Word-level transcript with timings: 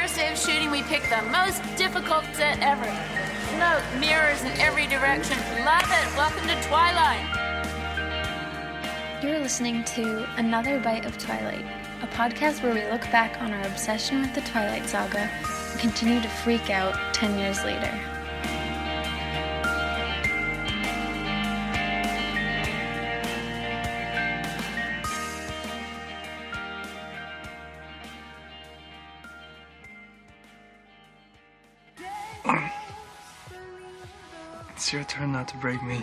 first 0.00 0.16
day 0.16 0.32
of 0.32 0.38
shooting, 0.38 0.70
we 0.70 0.82
picked 0.84 1.10
the 1.10 1.20
most 1.30 1.60
difficult 1.76 2.24
set 2.32 2.58
ever. 2.60 2.90
Smoke, 3.54 4.00
mirrors 4.00 4.40
in 4.40 4.52
every 4.58 4.86
direction. 4.86 5.36
Love 5.62 5.84
it. 5.84 6.16
Welcome 6.16 6.48
to 6.48 6.54
Twilight. 6.68 7.20
You're 9.22 9.40
listening 9.40 9.84
to 9.84 10.26
Another 10.38 10.80
Bite 10.80 11.04
of 11.04 11.18
Twilight, 11.18 11.66
a 12.00 12.06
podcast 12.06 12.62
where 12.62 12.72
we 12.72 12.90
look 12.90 13.02
back 13.12 13.42
on 13.42 13.52
our 13.52 13.60
obsession 13.66 14.22
with 14.22 14.34
the 14.34 14.40
Twilight 14.40 14.86
Saga 14.86 15.28
and 15.70 15.80
continue 15.80 16.22
to 16.22 16.28
freak 16.28 16.70
out 16.70 16.94
10 17.12 17.38
years 17.38 17.62
later. 17.62 17.92
Not 35.40 35.48
to 35.48 35.56
break 35.56 35.82
me. 35.82 35.98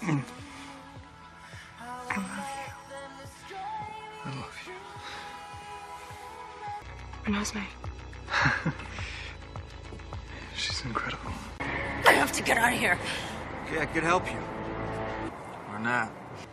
I 0.00 0.08
love 0.08 0.24
you. 3.50 3.56
I 4.24 4.30
love 4.30 4.56
you. 4.66 4.72
Renesmee. 7.26 7.68
She's 10.56 10.82
incredible. 10.86 11.30
I 11.60 12.12
have 12.12 12.32
to 12.32 12.42
get 12.42 12.56
out 12.56 12.72
of 12.72 12.78
here. 12.78 12.98
Okay, 13.66 13.82
I 13.82 13.84
could 13.84 14.02
help 14.02 14.24
you. 14.32 14.38
Or 15.70 15.78
not. 15.78 16.10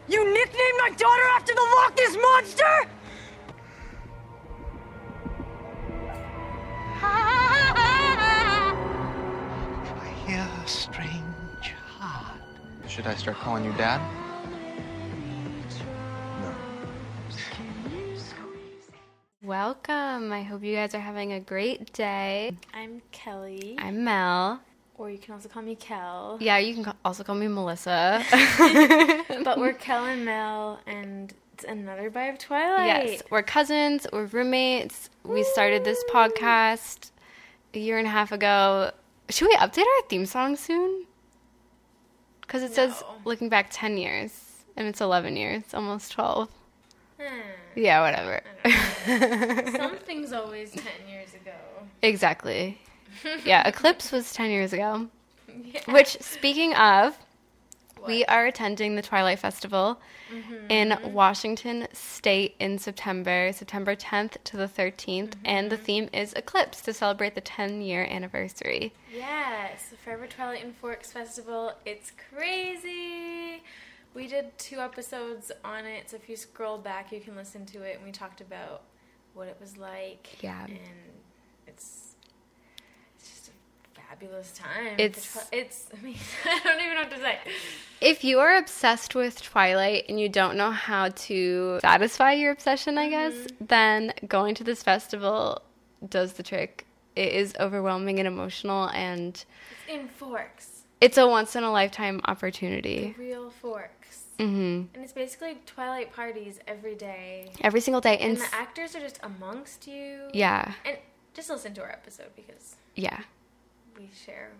You 0.09 0.25
nicknamed 0.33 0.79
my 0.79 0.89
daughter 0.97 1.23
after 1.37 1.53
the 1.55 1.61
Loch 1.61 1.95
Ness 1.95 2.17
monster? 2.21 2.88
Should 12.99 13.07
I 13.07 13.15
start 13.15 13.37
calling 13.37 13.63
you 13.63 13.71
Dad? 13.77 14.01
No. 16.41 16.53
Welcome. 19.41 20.33
I 20.33 20.43
hope 20.43 20.65
you 20.65 20.75
guys 20.75 20.93
are 20.93 20.99
having 20.99 21.31
a 21.31 21.39
great 21.39 21.93
day. 21.93 22.57
I'm 22.73 23.01
Kelly, 23.13 23.77
I'm 23.79 24.03
Mel. 24.03 24.59
or 24.97 25.09
you 25.09 25.17
can 25.17 25.33
also 25.33 25.47
call 25.47 25.61
me 25.61 25.75
Kel. 25.75 26.39
Yeah, 26.41 26.57
you 26.57 26.83
can 26.83 26.93
also 27.05 27.23
call 27.23 27.35
me 27.35 27.47
Melissa. 27.47 28.21
But 29.45 29.59
we're 29.59 29.71
Kel 29.71 30.03
and 30.03 30.25
Mel, 30.25 30.81
and 30.85 31.33
it's 31.53 31.63
another 31.63 32.09
bite 32.09 32.33
of 32.33 32.37
Twilight. 32.37 33.11
yes, 33.11 33.23
we're 33.31 33.43
cousins, 33.43 34.07
we're 34.11 34.25
roommates. 34.25 35.09
We 35.23 35.43
started 35.45 35.85
this 35.85 36.03
podcast 36.11 37.11
a 37.73 37.79
year 37.79 37.97
and 37.97 38.05
a 38.05 38.11
half 38.11 38.33
ago. 38.33 38.91
Should 39.29 39.47
we 39.47 39.55
update 39.55 39.85
our 39.85 40.07
theme 40.09 40.25
song 40.25 40.57
soon? 40.57 41.05
Because 42.49 42.63
it 42.63 42.73
says 42.73 43.03
looking 43.25 43.47
back 43.47 43.67
10 43.69 43.99
years, 43.99 44.31
and 44.75 44.87
it's 44.87 45.01
11 45.01 45.37
years, 45.37 45.61
almost 45.71 46.11
12. 46.13 46.49
Hmm. 47.21 47.25
Yeah, 47.75 48.01
whatever. 48.01 48.41
Something's 49.77 50.33
always 50.33 50.71
10 50.71 50.83
years 51.07 51.35
ago. 51.35 51.51
exactly. 52.01 52.79
Yeah, 53.45 53.61
Eclipse 53.67 54.11
was 54.11 54.33
10 54.33 54.49
years 54.49 54.73
ago. 54.73 55.09
Yeah. 55.63 55.81
Which, 55.89 56.17
speaking 56.21 56.73
of, 56.73 57.15
we 58.05 58.25
are 58.25 58.45
attending 58.45 58.95
the 58.95 59.01
Twilight 59.01 59.39
Festival 59.39 59.99
mm-hmm. 60.31 60.69
in 60.69 61.13
Washington 61.13 61.87
State 61.93 62.55
in 62.59 62.77
September, 62.77 63.51
September 63.53 63.95
10th 63.95 64.37
to 64.45 64.57
the 64.57 64.67
13th, 64.67 65.29
mm-hmm. 65.29 65.41
and 65.45 65.71
the 65.71 65.77
theme 65.77 66.09
is 66.13 66.33
Eclipse 66.33 66.81
to 66.81 66.93
celebrate 66.93 67.35
the 67.35 67.41
10 67.41 67.81
year 67.81 68.07
anniversary. 68.09 68.93
Yes, 69.13 69.89
the 69.89 69.97
Forever 69.97 70.27
Twilight 70.27 70.63
and 70.63 70.75
Forks 70.75 71.11
Festival. 71.11 71.73
It's 71.85 72.11
crazy. 72.33 73.63
We 74.13 74.27
did 74.27 74.57
two 74.57 74.79
episodes 74.79 75.51
on 75.63 75.85
it, 75.85 76.09
so 76.09 76.17
if 76.17 76.27
you 76.29 76.35
scroll 76.35 76.77
back, 76.77 77.11
you 77.11 77.19
can 77.19 77.35
listen 77.35 77.65
to 77.67 77.83
it. 77.83 77.97
And 77.97 78.05
we 78.05 78.11
talked 78.11 78.41
about 78.41 78.81
what 79.33 79.47
it 79.47 79.57
was 79.61 79.77
like. 79.77 80.41
Yeah. 80.41 80.65
And 80.65 80.79
it's, 81.67 82.15
it's 83.17 83.29
just 83.29 83.49
a 83.49 83.99
fabulous 84.19 84.51
time. 84.51 84.95
It's- 84.97 85.47
it's. 85.51 85.87
I 85.97 86.03
mean, 86.03 86.15
I 86.45 86.59
don't 86.63 86.79
even 86.81 86.93
know 86.95 87.01
what 87.01 87.11
to 87.11 87.17
say. 87.19 87.37
If 88.01 88.23
you 88.23 88.39
are 88.39 88.57
obsessed 88.57 89.15
with 89.15 89.41
Twilight 89.41 90.05
and 90.09 90.19
you 90.19 90.29
don't 90.29 90.55
know 90.57 90.71
how 90.71 91.09
to 91.09 91.79
satisfy 91.81 92.33
your 92.33 92.51
obsession, 92.51 92.97
I 92.97 93.09
guess, 93.09 93.33
then 93.59 94.13
going 94.27 94.55
to 94.55 94.63
this 94.63 94.83
festival 94.83 95.61
does 96.07 96.33
the 96.33 96.43
trick. 96.43 96.85
It 97.15 97.33
is 97.33 97.53
overwhelming 97.59 98.19
and 98.19 98.27
emotional, 98.27 98.89
and 98.89 99.33
It's 99.35 99.45
in 99.89 100.07
Forks. 100.07 100.83
it's 101.01 101.17
a 101.17 101.27
once 101.27 101.55
in 101.57 101.63
a 101.63 101.71
lifetime 101.71 102.21
opportunity. 102.25 103.13
Real 103.17 103.49
Forks. 103.49 104.23
hmm 104.37 104.83
And 104.93 105.03
it's 105.03 105.11
basically 105.11 105.57
Twilight 105.65 106.13
parties 106.13 106.59
every 106.67 106.95
day. 106.95 107.51
Every 107.59 107.81
single 107.81 107.99
day. 107.99 108.17
And 108.19 108.33
And, 108.37 108.41
the 108.41 108.55
actors 108.55 108.95
are 108.95 109.01
just 109.01 109.19
amongst 109.23 109.87
you. 109.87 110.29
yeah, 110.33 110.73
And 110.85 110.97
just 111.33 111.49
listen 111.49 111.73
to 111.73 111.81
our 111.81 111.91
episode 111.91 112.29
because 112.37 112.77
yeah. 112.95 113.19
We 113.99 114.09
share 114.25 114.51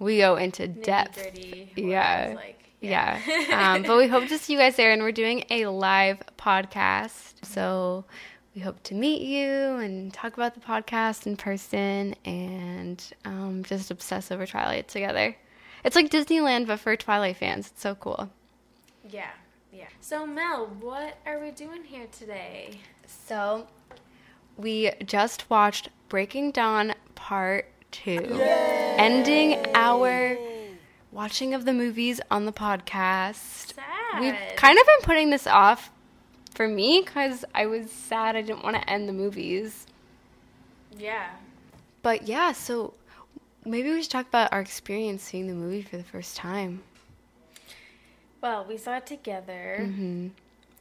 We 0.00 0.18
go 0.18 0.36
into 0.36 0.66
depth. 0.68 1.18
Yeah. 1.76 2.32
Like, 2.36 2.70
Yeah. 2.80 3.20
um, 3.52 3.82
but 3.82 3.96
we 3.98 4.06
hope 4.08 4.28
to 4.28 4.38
see 4.42 4.52
you 4.54 4.58
guys 4.58 4.76
there, 4.76 4.92
and 4.92 5.02
we're 5.02 5.12
doing 5.12 5.44
a 5.50 5.66
live 5.66 6.18
podcast. 6.38 7.44
So 7.44 8.04
we 8.54 8.60
hope 8.62 8.82
to 8.84 8.94
meet 8.94 9.22
you 9.22 9.48
and 9.50 10.12
talk 10.14 10.34
about 10.34 10.54
the 10.54 10.60
podcast 10.60 11.26
in 11.26 11.36
person 11.36 12.14
and 12.24 13.02
um, 13.24 13.64
just 13.64 13.90
obsess 13.90 14.30
over 14.30 14.46
Twilight 14.46 14.86
together. 14.88 15.36
It's 15.84 15.96
like 15.96 16.10
Disneyland, 16.10 16.66
but 16.66 16.78
for 16.80 16.96
Twilight 16.96 17.36
fans. 17.36 17.66
It's 17.72 17.82
so 17.82 17.94
cool. 17.96 18.30
yeah, 19.10 19.30
yeah. 19.72 19.88
So 20.00 20.24
Mel, 20.26 20.66
what 20.80 21.18
are 21.26 21.40
we 21.40 21.50
doing 21.50 21.82
here 21.84 22.06
today? 22.16 22.78
So 23.06 23.66
we 24.56 24.92
just 25.04 25.50
watched 25.50 25.88
Breaking 26.08 26.52
Dawn 26.52 26.94
Part 27.16 27.66
2, 27.94 28.40
ending 28.98 29.56
our 29.74 30.36
watching 31.12 31.54
of 31.54 31.64
the 31.64 31.72
movies 31.72 32.20
on 32.28 32.44
the 32.44 32.52
podcast. 32.52 33.74
Sad. 33.74 34.20
We've 34.20 34.36
kind 34.56 34.78
of 34.78 34.84
been 34.84 35.00
putting 35.02 35.30
this 35.30 35.46
off 35.46 35.90
for 36.54 36.66
me 36.66 37.02
because 37.04 37.44
I 37.54 37.66
was 37.66 37.90
sad 37.92 38.34
I 38.34 38.42
didn't 38.42 38.64
want 38.64 38.76
to 38.76 38.90
end 38.90 39.08
the 39.08 39.12
movies. 39.12 39.86
Yeah. 40.98 41.30
But 42.02 42.26
yeah, 42.26 42.50
so 42.52 42.94
maybe 43.64 43.90
we 43.90 44.02
should 44.02 44.10
talk 44.10 44.26
about 44.26 44.52
our 44.52 44.60
experience 44.60 45.22
seeing 45.22 45.46
the 45.46 45.54
movie 45.54 45.82
for 45.82 45.96
the 45.96 46.04
first 46.04 46.36
time. 46.36 46.82
Well, 48.40 48.66
we 48.68 48.76
saw 48.76 48.96
it 48.96 49.06
together 49.06 49.76
hmm 49.78 50.28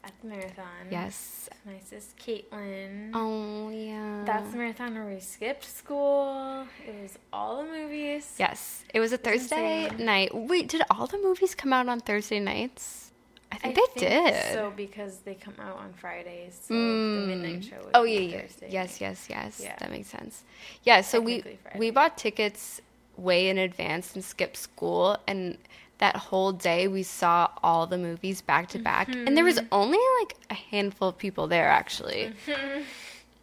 at 0.04 0.12
the 0.22 0.28
marathon. 0.28 0.66
Yes. 0.92 1.50
Nicest 1.66 2.18
Caitlin. 2.18 3.12
Oh, 3.14 3.70
yeah. 3.70 4.24
That's 4.26 4.52
the 4.52 4.58
marathon 4.58 4.94
where 4.96 5.06
we 5.06 5.20
skipped 5.20 5.66
school. 5.66 6.68
It 6.88 6.96
was 7.02 7.18
all 7.32 7.64
the 7.64 7.70
movies. 7.70 8.36
Yes. 8.38 8.84
It 8.94 9.00
was 9.00 9.14
a 9.14 9.18
Thursday 9.18 9.86
insane. 9.86 10.06
night. 10.06 10.36
Wait, 10.36 10.68
did 10.70 10.82
all 10.90 11.08
the 11.08 11.18
movies 11.18 11.56
come 11.56 11.72
out 11.74 11.88
on 11.88 12.00
Thursday 12.00 12.40
nights? 12.40 13.12
I 13.52 13.58
think 13.58 13.76
they 13.96 14.00
did. 14.10 14.54
So 14.54 14.74
because 14.76 15.20
they 15.20 15.36
come 15.36 15.54
out 15.60 15.78
on 15.78 15.94
Fridays, 15.94 16.60
so 16.68 16.74
Mm. 16.74 17.22
the 17.22 17.36
midnight 17.36 17.64
show. 17.64 17.78
Would 17.78 17.92
Oh 17.94 18.04
be 18.04 18.12
yeah, 18.14 18.20
yeah. 18.20 18.42
Thursday 18.42 18.70
Yes, 18.72 18.90
night. 18.94 19.02
yes, 19.02 19.28
yes. 19.30 19.62
Yeah. 19.64 19.76
That 19.80 19.92
makes 19.92 20.08
sense. 20.10 20.44
Yeah, 20.84 21.02
so 21.02 21.22
we 21.22 21.42
Friday. 21.42 21.60
we 21.78 21.92
bought 21.92 22.18
tickets 22.18 22.82
way 23.16 23.50
in 23.50 23.60
advance 23.60 24.16
and 24.16 24.24
skipped 24.26 24.58
school 24.58 25.18
and 25.28 25.60
that 26.00 26.16
whole 26.16 26.52
day 26.52 26.88
we 26.88 27.04
saw 27.04 27.50
all 27.64 27.88
the 27.88 27.98
movies 27.98 28.42
back 28.42 28.68
to 28.70 28.80
back 28.80 29.08
and 29.08 29.38
there 29.38 29.44
was 29.46 29.58
Mm-hmm. 29.58 29.68
only 29.72 30.00
like 30.20 30.36
a 30.50 30.54
handful 30.56 31.08
of 31.10 31.18
people 31.18 31.48
there 31.48 31.70
actually. 31.70 32.34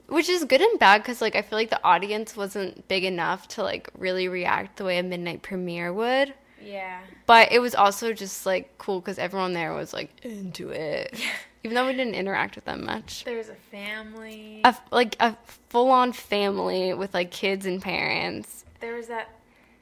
Which 0.08 0.29
is 0.29 0.44
good 0.44 0.61
and 0.61 0.79
bad 0.79 1.05
cuz 1.05 1.20
like 1.20 1.37
I 1.37 1.43
feel 1.43 1.58
like 1.58 1.70
the 1.70 1.82
audience 1.85 2.37
wasn't 2.37 2.88
big 2.88 3.05
enough 3.05 3.47
to 3.49 3.62
like 3.62 3.88
really 3.97 4.26
react 4.29 4.76
the 4.76 4.85
way 4.85 4.99
a 4.99 5.02
midnight 5.02 5.43
premiere 5.43 5.93
would. 5.93 6.35
Yeah. 6.61 7.00
But 7.26 7.52
it 7.52 7.61
was 7.61 7.75
also 7.76 8.12
just 8.12 8.44
like 8.44 8.76
cool 8.79 9.00
cuz 9.00 9.19
everyone 9.19 9.53
there 9.53 9.73
was 9.73 9.93
like 9.93 10.11
into 10.25 10.70
it. 10.70 11.11
yeah. 11.17 11.31
Even 11.62 11.75
though 11.75 11.87
we 11.87 11.93
didn't 11.93 12.14
interact 12.14 12.56
with 12.56 12.64
them 12.64 12.85
much 12.85 13.23
There 13.25 13.37
was 13.37 13.49
a 13.50 13.55
family. 13.55 14.61
a 14.64 14.76
like 14.91 15.14
a 15.20 15.37
full 15.69 15.91
on 15.91 16.12
family 16.12 16.93
with 16.94 17.14
like 17.14 17.31
kids 17.31 17.64
and 17.64 17.81
parents 17.81 18.64
there 18.81 18.94
was 18.96 19.06
that 19.08 19.29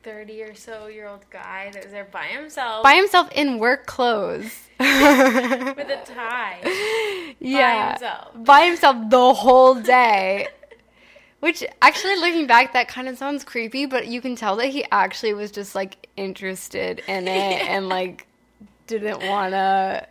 thirty 0.02 0.42
or 0.42 0.54
so 0.54 0.86
year 0.86 1.06
old 1.06 1.28
guy 1.30 1.70
that 1.72 1.84
was 1.84 1.92
there 1.92 2.08
by 2.10 2.24
himself 2.24 2.82
by 2.82 2.94
himself 2.94 3.30
in 3.32 3.58
work 3.58 3.86
clothes. 3.86 4.68
with 4.78 4.88
a 4.88 6.02
tie. 6.04 7.34
yeah, 7.40 7.90
himself. 7.90 8.44
by 8.44 8.66
himself 8.66 9.10
the 9.10 9.34
whole 9.34 9.74
day. 9.74 10.48
Which 11.40 11.64
actually, 11.80 12.16
looking 12.16 12.46
back, 12.48 12.72
that 12.72 12.88
kind 12.88 13.08
of 13.08 13.16
sounds 13.16 13.44
creepy, 13.44 13.86
but 13.86 14.08
you 14.08 14.20
can 14.20 14.34
tell 14.34 14.56
that 14.56 14.68
he 14.68 14.84
actually 14.90 15.34
was 15.34 15.52
just 15.52 15.74
like 15.74 16.08
interested 16.16 17.00
in 17.06 17.28
it 17.28 17.62
and 17.62 17.88
like 17.88 18.26
didn't 18.88 19.24
want 19.24 19.52
to. 19.52 20.06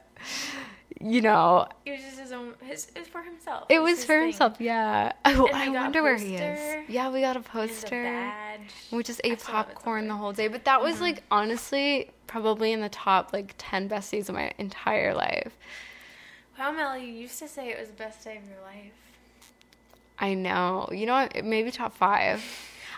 You 0.99 1.21
know, 1.21 1.67
It 1.85 1.91
was 1.91 2.01
just 2.01 2.19
his 2.19 2.31
own. 2.31 2.53
His, 2.61 2.87
it 2.95 2.99
was 2.99 3.07
for 3.07 3.21
himself. 3.21 3.65
it 3.69 3.75
It's 3.75 3.81
was 3.83 3.97
his 3.97 4.05
for 4.05 4.13
thing. 4.13 4.23
himself. 4.29 4.55
Yeah. 4.59 5.13
Oh, 5.25 5.49
I 5.53 5.65
a 5.65 5.71
wonder 5.71 6.01
where 6.03 6.17
he 6.17 6.35
is. 6.35 6.85
Yeah, 6.89 7.09
we 7.11 7.21
got 7.21 7.35
a 7.35 7.39
a 7.39 7.43
poster. 7.43 8.03
badge. 8.03 8.59
We 8.91 9.03
just 9.03 9.21
ate 9.23 9.39
popcorn 9.43 10.07
the 10.07 10.15
whole 10.15 10.33
day, 10.33 10.47
but 10.47 10.65
that 10.65 10.81
was 10.81 10.95
Mm-hmm. 10.95 11.03
like 11.03 11.23
honestly 11.31 12.11
probably 12.25 12.71
in 12.73 12.81
the 12.81 12.89
top 12.89 13.31
like 13.33 13.53
ten 13.57 13.87
best 13.87 14.11
days 14.11 14.27
of 14.29 14.35
my 14.35 14.51
entire 14.57 15.13
life. 15.13 15.55
Wow, 16.57 16.71
Mel, 16.71 16.97
you 16.97 17.07
used 17.13 17.37
to 17.39 17.47
say 17.47 17.69
it 17.69 17.79
was 17.79 17.89
the 17.89 17.95
best 17.95 18.23
day 18.23 18.37
of 18.37 18.43
your 18.49 18.61
life. 18.63 18.91
I 20.19 20.33
know. 20.33 20.89
You 20.91 21.05
know 21.05 21.13
what? 21.13 21.45
Maybe 21.45 21.69
top 21.69 21.95
five. 21.95 22.43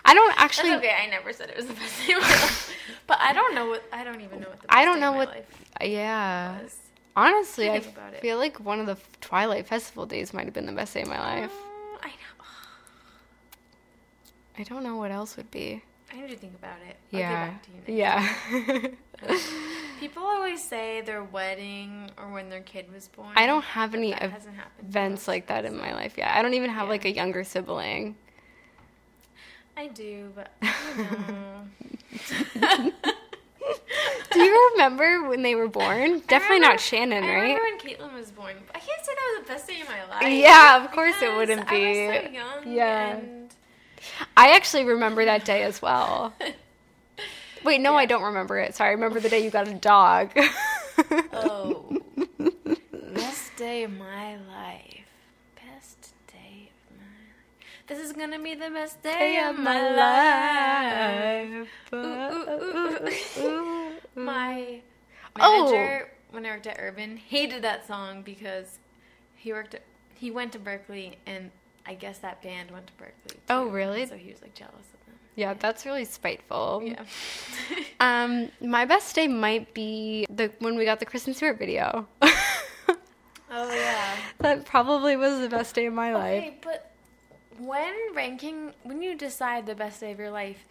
I 0.04 0.14
don't 0.14 0.32
actually. 0.40 0.70
That's 0.70 0.84
okay. 0.84 0.96
I 1.06 1.10
never 1.10 1.32
said 1.34 1.50
it 1.50 1.56
was 1.56 1.66
the 1.66 1.74
best 1.74 2.06
day 2.06 2.14
of 2.14 2.22
my 2.22 2.28
life. 2.28 2.74
But 3.06 3.18
I 3.20 3.34
don't 3.34 3.54
know 3.54 3.66
what. 3.68 3.82
I 3.92 4.02
don't 4.04 4.22
even 4.22 4.40
know 4.40 4.48
what 4.48 4.60
the 4.62 4.66
best 4.68 4.74
I 4.78 4.84
don't 4.86 5.00
know 5.00 5.12
what. 5.12 5.44
Yeah. 5.82 6.62
was. 6.62 6.76
Honestly, 7.20 7.68
I 7.68 7.74
I 7.74 7.80
think 7.80 7.96
it. 8.14 8.20
feel 8.22 8.38
like 8.38 8.58
one 8.60 8.80
of 8.80 8.86
the 8.86 8.96
Twilight 9.20 9.66
Festival 9.66 10.06
days 10.06 10.32
might 10.32 10.46
have 10.46 10.54
been 10.54 10.66
the 10.66 10.72
best 10.72 10.94
day 10.94 11.02
of 11.02 11.08
my 11.08 11.18
life. 11.20 11.52
Oh, 11.54 11.98
I 12.02 12.08
know. 12.08 12.44
I 14.58 14.62
don't 14.62 14.82
know 14.82 14.96
what 14.96 15.10
else 15.10 15.36
would 15.36 15.50
be. 15.50 15.82
I 16.12 16.20
need 16.20 16.30
to 16.30 16.36
think 16.36 16.54
about 16.54 16.78
it. 16.88 16.96
I'll 17.12 17.20
Yeah. 17.20 17.46
get 17.46 17.52
back 17.52 17.62
to 17.64 17.70
you 17.92 18.26
next 18.56 18.90
Yeah. 19.22 19.38
People 20.00 20.22
always 20.22 20.62
say 20.64 21.02
their 21.02 21.22
wedding 21.22 22.10
or 22.16 22.30
when 22.32 22.48
their 22.48 22.62
kid 22.62 22.90
was 22.92 23.08
born. 23.08 23.32
I 23.36 23.46
don't 23.46 23.62
have 23.64 23.94
any 23.94 24.12
that 24.12 24.30
hasn't 24.30 24.56
happened. 24.56 24.78
to 24.80 24.98
events 24.98 25.28
like 25.28 25.46
that 25.48 25.64
in 25.66 25.76
my 25.76 25.92
life. 25.92 26.14
Yeah. 26.16 26.32
I 26.36 26.40
don't 26.42 26.54
even 26.54 26.70
have 26.70 26.84
Yeah. 26.86 26.90
like 26.90 27.04
a 27.04 27.10
younger 27.12 27.44
sibling. 27.44 28.16
I 29.76 29.88
do, 29.88 30.32
but 30.34 30.50
I. 30.62 31.62
Do 34.32 34.40
you 34.40 34.70
remember 34.72 35.28
when 35.28 35.42
they 35.42 35.54
were 35.54 35.68
born? 35.68 36.20
Definitely 36.26 36.56
remember- 36.56 36.74
not 36.74 36.80
Shannon, 36.80 37.24
right? 37.24 37.30
I 37.30 37.54
remember 37.54 37.62
when 37.62 37.78
Caitlin 37.78 38.14
was 38.14 38.30
born. 38.30 38.54
I 38.74 38.78
can't 38.78 39.04
say 39.04 39.12
that 39.14 39.38
was 39.38 39.46
the 39.46 39.52
best 39.52 39.66
day 39.68 39.80
of 39.80 39.88
my 39.88 40.04
life. 40.08 40.32
Yeah, 40.32 40.84
of 40.84 40.90
course 40.92 41.20
it 41.20 41.34
wouldn't 41.36 41.60
I 41.70 41.72
was 41.72 42.22
be. 42.22 42.28
so 42.28 42.32
young 42.32 42.72
Yeah. 42.72 43.08
and 43.16 43.50
I 44.36 44.52
actually 44.56 44.84
remember 44.84 45.24
that 45.24 45.44
day 45.44 45.62
as 45.64 45.82
well. 45.82 46.32
Wait, 47.64 47.80
no, 47.80 47.94
I 47.94 48.06
don't 48.06 48.22
remember 48.22 48.58
it. 48.58 48.74
Sorry, 48.74 48.90
I 48.90 48.92
remember 48.92 49.20
the 49.20 49.28
day 49.28 49.44
you 49.44 49.50
got 49.50 49.68
a 49.68 49.74
dog. 49.74 50.30
Oh. 51.32 51.98
Best 53.14 53.56
day 53.56 53.82
of 53.84 53.92
my 53.92 54.36
life. 54.36 55.06
Best 55.56 56.14
day 56.28 56.70
of 56.70 56.96
my 56.96 57.04
life. 57.04 57.79
This 57.90 57.98
is 57.98 58.12
gonna 58.12 58.38
be 58.38 58.54
the 58.54 58.70
best 58.70 59.02
day 59.02 59.42
of 59.44 59.58
my 59.58 59.80
life. 59.96 61.68
Ooh, 61.92 61.96
ooh, 61.96 63.08
ooh. 63.42 63.92
My 64.14 64.80
Oh. 65.40 65.64
manager, 65.72 66.12
when 66.30 66.46
I 66.46 66.50
worked 66.50 66.68
at 66.68 66.76
Urban, 66.78 67.16
hated 67.16 67.62
that 67.62 67.88
song 67.88 68.22
because 68.22 68.78
he 69.34 69.52
worked 69.52 69.74
at, 69.74 69.82
he 70.14 70.30
went 70.30 70.52
to 70.52 70.60
Berkeley 70.60 71.18
and 71.26 71.50
I 71.84 71.94
guess 71.94 72.18
that 72.18 72.40
band 72.42 72.70
went 72.70 72.86
to 72.86 72.92
Berkeley. 72.92 73.34
Too, 73.34 73.38
Oh, 73.48 73.64
really? 73.66 74.06
So 74.06 74.14
he 74.16 74.30
was 74.30 74.40
like 74.40 74.54
jealous 74.54 74.86
of 74.94 75.04
them. 75.06 75.16
Yeah, 75.34 75.54
that's 75.54 75.84
really 75.84 76.04
spiteful. 76.04 76.82
Yeah. 76.84 77.02
Um, 77.98 78.50
my 78.62 78.84
best 78.86 79.14
day 79.16 79.26
might 79.28 79.74
be 79.74 80.26
the 80.30 80.50
when 80.60 80.76
we 80.76 80.84
got 80.86 81.00
the 81.00 81.06
Kristen 81.06 81.34
Stewart 81.34 81.58
video. 81.58 82.06
oh 82.22 82.34
yeah. 83.50 84.16
that 84.38 84.64
probably 84.64 85.16
was 85.16 85.40
the 85.40 85.48
best 85.50 85.74
day 85.74 85.86
of 85.86 85.92
my 85.92 86.14
life. 86.14 86.42
Okay, 86.44 86.58
but 86.62 86.89
when 87.66 87.92
ranking, 88.14 88.72
when 88.82 89.02
you 89.02 89.14
decide 89.16 89.66
the 89.66 89.74
best 89.74 90.00
day 90.00 90.12
of 90.12 90.18
your 90.18 90.30
life, 90.30 90.64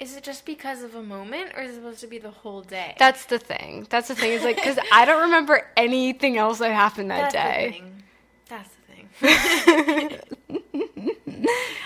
is 0.00 0.16
it 0.16 0.24
just 0.24 0.44
because 0.44 0.82
of 0.82 0.94
a 0.94 1.02
moment, 1.02 1.52
or 1.56 1.62
is 1.62 1.72
it 1.72 1.74
supposed 1.76 2.00
to 2.00 2.06
be 2.08 2.18
the 2.18 2.30
whole 2.30 2.62
day? 2.62 2.94
That's 2.98 3.24
the 3.26 3.38
thing. 3.38 3.86
That's 3.88 4.08
the 4.08 4.14
thing. 4.14 4.32
Is 4.32 4.42
like 4.42 4.56
because 4.56 4.78
I 4.90 5.04
don't 5.04 5.22
remember 5.22 5.66
anything 5.76 6.36
else 6.36 6.58
that 6.58 6.72
happened 6.72 7.10
that 7.10 7.32
That's 7.32 7.34
the 7.34 7.40
day. 7.40 7.70
thing. 7.70 8.02
That's 8.48 8.68
the 8.70 8.92
thing. 8.92 9.08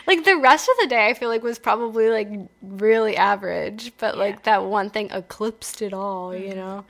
like 0.06 0.24
the 0.24 0.36
rest 0.36 0.68
of 0.68 0.76
the 0.80 0.86
day, 0.88 1.08
I 1.08 1.14
feel 1.14 1.28
like 1.28 1.42
was 1.42 1.58
probably 1.58 2.08
like 2.08 2.28
really 2.62 3.16
average, 3.16 3.92
but 3.98 4.16
like 4.16 4.44
that 4.44 4.64
one 4.64 4.90
thing 4.90 5.10
eclipsed 5.10 5.82
it 5.82 5.92
all, 5.92 6.34
you 6.34 6.48
Mm-hmm. 6.48 6.56
know. 6.56 6.84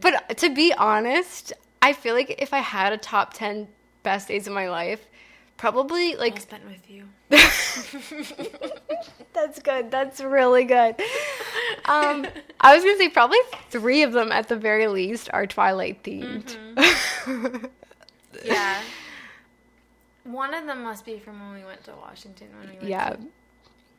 But 0.00 0.36
to 0.38 0.50
be 0.54 0.74
honest, 0.74 1.52
I 1.80 1.92
feel 1.94 2.14
like 2.14 2.34
if 2.38 2.52
I 2.52 2.58
had 2.58 2.92
a 2.92 2.98
top 2.98 3.32
ten 3.34 3.68
best 4.02 4.28
days 4.28 4.46
of 4.46 4.52
my 4.52 4.68
life, 4.68 5.06
probably 5.56 6.16
like 6.16 6.40
spent 6.40 6.64
with 6.66 6.90
you. 6.90 7.04
That's 9.32 9.58
good. 9.60 9.90
That's 9.90 10.20
really 10.20 10.64
good. 10.64 10.96
Um, 11.84 12.26
I 12.60 12.74
was 12.74 12.84
gonna 12.84 12.96
say 12.96 13.08
probably 13.08 13.38
three 13.70 14.02
of 14.02 14.12
them 14.12 14.32
at 14.32 14.48
the 14.48 14.56
very 14.56 14.86
least 14.86 15.28
are 15.32 15.46
Twilight 15.46 16.02
themed. 16.02 16.56
Mm-hmm. 16.76 17.66
Yeah. 18.44 18.80
One 20.24 20.54
of 20.54 20.66
them 20.66 20.82
must 20.82 21.04
be 21.04 21.18
from 21.18 21.40
when 21.40 21.60
we 21.60 21.64
went 21.64 21.84
to 21.84 21.92
Washington 21.92 22.48
when 22.58 22.68
we 22.68 22.76
went 22.76 22.88
yeah, 22.88 23.10
to 23.10 23.18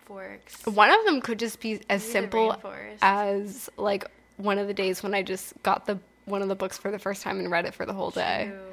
Forks. 0.04 0.65
one 0.65 0.89
of 0.89 1.06
them 1.06 1.21
could 1.21 1.39
just 1.39 1.62
be 1.62 1.81
as 1.89 2.01
Maybe 2.01 2.12
simple 2.12 2.62
as 3.01 3.69
like 3.77 4.06
one 4.36 4.57
of 4.57 4.68
the 4.68 4.74
days 4.74 5.01
when 5.01 5.13
I 5.13 5.24
just 5.24 5.54
got 5.63 5.86
the 5.86 6.00
one 6.25 6.42
of 6.42 6.50
the 6.50 6.56
books 6.56 6.77
for 6.77 6.92
the 6.92 7.00
first 7.00 7.21
time 7.24 7.39
and 7.39 7.50
read 7.50 7.65
it 7.65 7.74
for 7.74 7.86
the 7.86 7.94
whole 7.94 8.12
day. 8.12 8.50
True. 8.50 8.67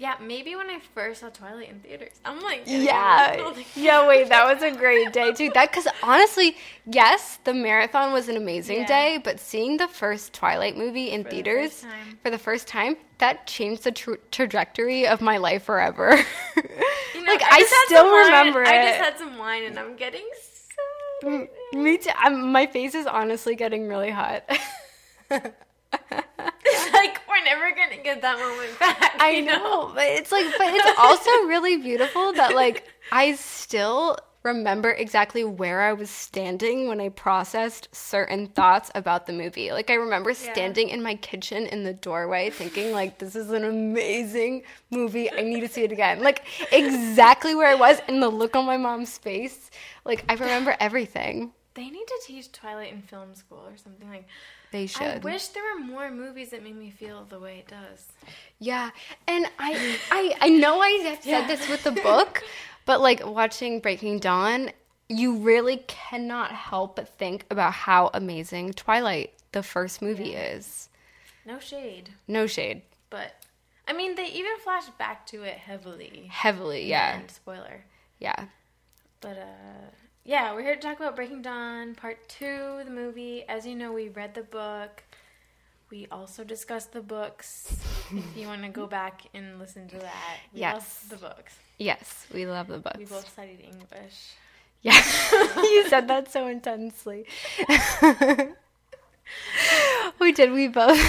Yeah, 0.00 0.14
maybe 0.20 0.54
when 0.54 0.70
I 0.70 0.78
first 0.94 1.20
saw 1.22 1.28
Twilight 1.28 1.70
in 1.70 1.80
theaters. 1.80 2.12
I'm 2.24 2.40
like, 2.40 2.62
Yeah, 2.66 3.52
yeah. 3.74 4.06
Wait, 4.06 4.28
that 4.28 4.46
was 4.46 4.62
a 4.62 4.70
great 4.76 5.12
day 5.12 5.32
too. 5.32 5.50
That 5.54 5.70
because 5.72 5.88
honestly, 6.04 6.56
yes, 6.86 7.40
the 7.42 7.52
marathon 7.52 8.12
was 8.12 8.28
an 8.28 8.36
amazing 8.36 8.78
Yeah. 8.82 8.86
day, 8.86 9.18
but 9.22 9.40
seeing 9.40 9.76
the 9.76 9.88
first 9.88 10.32
Twilight 10.32 10.76
movie 10.76 11.10
in 11.10 11.24
For 11.24 11.30
theaters 11.30 11.82
time. 11.82 12.18
for 12.22 12.30
the 12.30 12.38
first 12.38 12.68
time, 12.68 12.96
that 13.18 13.48
changed 13.48 13.82
the 13.82 13.90
tra- 13.90 14.18
trajectory 14.30 15.04
of 15.08 15.20
my 15.20 15.36
life 15.38 15.64
forever. 15.64 16.14
You 16.14 16.62
know, 17.26 17.32
like 17.32 17.42
I, 17.42 17.58
had 17.58 17.66
still 17.86 18.04
some 18.04 18.12
wine- 18.12 18.24
remember 18.26 18.62
it. 18.62 18.68
I 18.68 18.84
just 18.86 19.00
had 19.00 19.18
some 19.18 19.36
wine 19.36 19.64
and 19.64 19.76
I'm 19.80 19.96
getting 19.96 20.28
so. 21.20 21.28
M- 21.28 21.48
Me 21.72 21.98
too. 21.98 22.10
I'm, 22.16 22.52
my 22.52 22.66
face 22.66 22.94
is 22.94 23.06
honestly 23.06 23.56
getting 23.56 23.88
really 23.88 24.10
hot. 24.10 24.44
It's 26.68 26.92
like 26.92 27.20
we're 27.28 27.44
never 27.44 27.70
gonna 27.74 28.02
get 28.02 28.22
that 28.22 28.38
moment 28.38 28.78
back. 28.78 29.16
I 29.20 29.30
you 29.30 29.44
know, 29.44 29.90
but 29.94 30.04
it's 30.04 30.32
like, 30.32 30.46
but 30.58 30.68
it's 30.68 30.98
also 30.98 31.30
really 31.46 31.76
beautiful 31.76 32.32
that 32.34 32.54
like 32.54 32.84
I 33.12 33.34
still 33.34 34.18
remember 34.42 34.90
exactly 34.90 35.44
where 35.44 35.82
I 35.82 35.92
was 35.92 36.10
standing 36.10 36.88
when 36.88 37.00
I 37.00 37.08
processed 37.10 37.88
certain 37.92 38.46
thoughts 38.46 38.90
about 38.94 39.26
the 39.26 39.32
movie. 39.32 39.72
Like 39.72 39.90
I 39.90 39.94
remember 39.94 40.32
standing 40.34 40.88
in 40.88 41.02
my 41.02 41.16
kitchen 41.16 41.66
in 41.66 41.84
the 41.84 41.92
doorway 41.92 42.50
thinking 42.50 42.92
like 42.92 43.18
this 43.18 43.36
is 43.36 43.50
an 43.50 43.64
amazing 43.64 44.62
movie. 44.90 45.30
I 45.30 45.42
need 45.42 45.60
to 45.60 45.68
see 45.68 45.84
it 45.84 45.92
again. 45.92 46.22
Like 46.22 46.44
exactly 46.72 47.54
where 47.54 47.68
I 47.68 47.74
was 47.74 48.00
and 48.08 48.22
the 48.22 48.28
look 48.28 48.56
on 48.56 48.64
my 48.64 48.76
mom's 48.76 49.18
face. 49.18 49.70
Like 50.04 50.24
I 50.28 50.34
remember 50.34 50.76
everything. 50.80 51.52
They 51.74 51.90
need 51.90 52.06
to 52.06 52.20
teach 52.26 52.50
Twilight 52.50 52.92
in 52.92 53.02
film 53.02 53.34
school 53.34 53.64
or 53.66 53.76
something 53.76 54.08
like. 54.08 54.26
They 54.70 54.86
should. 54.86 55.02
I 55.06 55.18
wish 55.18 55.48
there 55.48 55.62
were 55.74 55.80
more 55.80 56.10
movies 56.10 56.50
that 56.50 56.62
made 56.62 56.76
me 56.76 56.90
feel 56.90 57.24
the 57.24 57.40
way 57.40 57.58
it 57.58 57.68
does. 57.68 58.06
Yeah, 58.58 58.90
and 59.26 59.46
I, 59.58 59.98
I, 60.10 60.34
I 60.42 60.48
know 60.50 60.80
I 60.80 60.90
have 61.04 61.22
said 61.22 61.46
this 61.48 61.68
with 61.68 61.84
the 61.84 61.92
book, 61.92 62.42
but 62.84 63.00
like 63.00 63.24
watching 63.26 63.80
Breaking 63.80 64.18
Dawn, 64.18 64.70
you 65.08 65.36
really 65.38 65.78
cannot 65.86 66.52
help 66.52 66.96
but 66.96 67.08
think 67.16 67.46
about 67.50 67.72
how 67.72 68.10
amazing 68.12 68.74
Twilight, 68.74 69.32
the 69.52 69.62
first 69.62 70.02
movie, 70.02 70.34
is. 70.34 70.88
No 71.46 71.58
shade, 71.58 72.10
No 72.26 72.46
shade, 72.46 72.82
but 73.08 73.32
I 73.86 73.94
mean 73.94 74.16
they 74.16 74.26
even 74.26 74.52
flash 74.62 74.84
back 74.98 75.24
to 75.28 75.44
it 75.44 75.56
heavily. 75.56 76.28
heavily, 76.30 76.84
yeah, 76.86 77.18
And 77.20 77.30
spoiler. 77.30 77.84
yeah, 78.18 78.46
But 79.22 79.38
uh 79.38 79.90
yeah, 80.28 80.52
we're 80.54 80.60
here 80.62 80.74
to 80.76 80.80
talk 80.80 80.98
about 81.00 81.16
Breaking 81.16 81.40
Dawn 81.40 81.94
Part 81.94 82.28
2, 82.28 82.82
the 82.84 82.90
movie. 82.90 83.44
As 83.48 83.66
you 83.66 83.74
know, 83.74 83.92
we 83.92 84.10
read 84.10 84.34
the 84.34 84.42
book. 84.42 85.02
We 85.90 86.06
also 86.12 86.44
discussed 86.44 86.92
the 86.92 87.00
books. 87.00 87.74
if 88.12 88.36
you 88.36 88.46
want 88.46 88.60
to 88.62 88.68
go 88.68 88.86
back 89.00 89.22
and 89.32 89.58
listen 89.58 89.88
to 89.88 89.98
that. 89.98 90.36
We 90.52 90.60
Yes. 90.60 90.74
love 90.74 91.08
the 91.08 91.16
books. 91.28 91.54
yes, 91.78 92.26
we 92.34 92.44
love 92.46 92.66
the 92.68 92.76
books. 92.78 92.98
We 92.98 93.06
both 93.06 93.26
studied 93.32 93.60
English. 93.64 94.34
Yeah, 94.82 94.92
you 95.56 95.88
said 95.88 96.08
that 96.08 96.30
so 96.30 96.46
intensely. 96.46 97.24
we 100.20 100.30
did. 100.32 100.52
We 100.52 100.68
both 100.68 101.00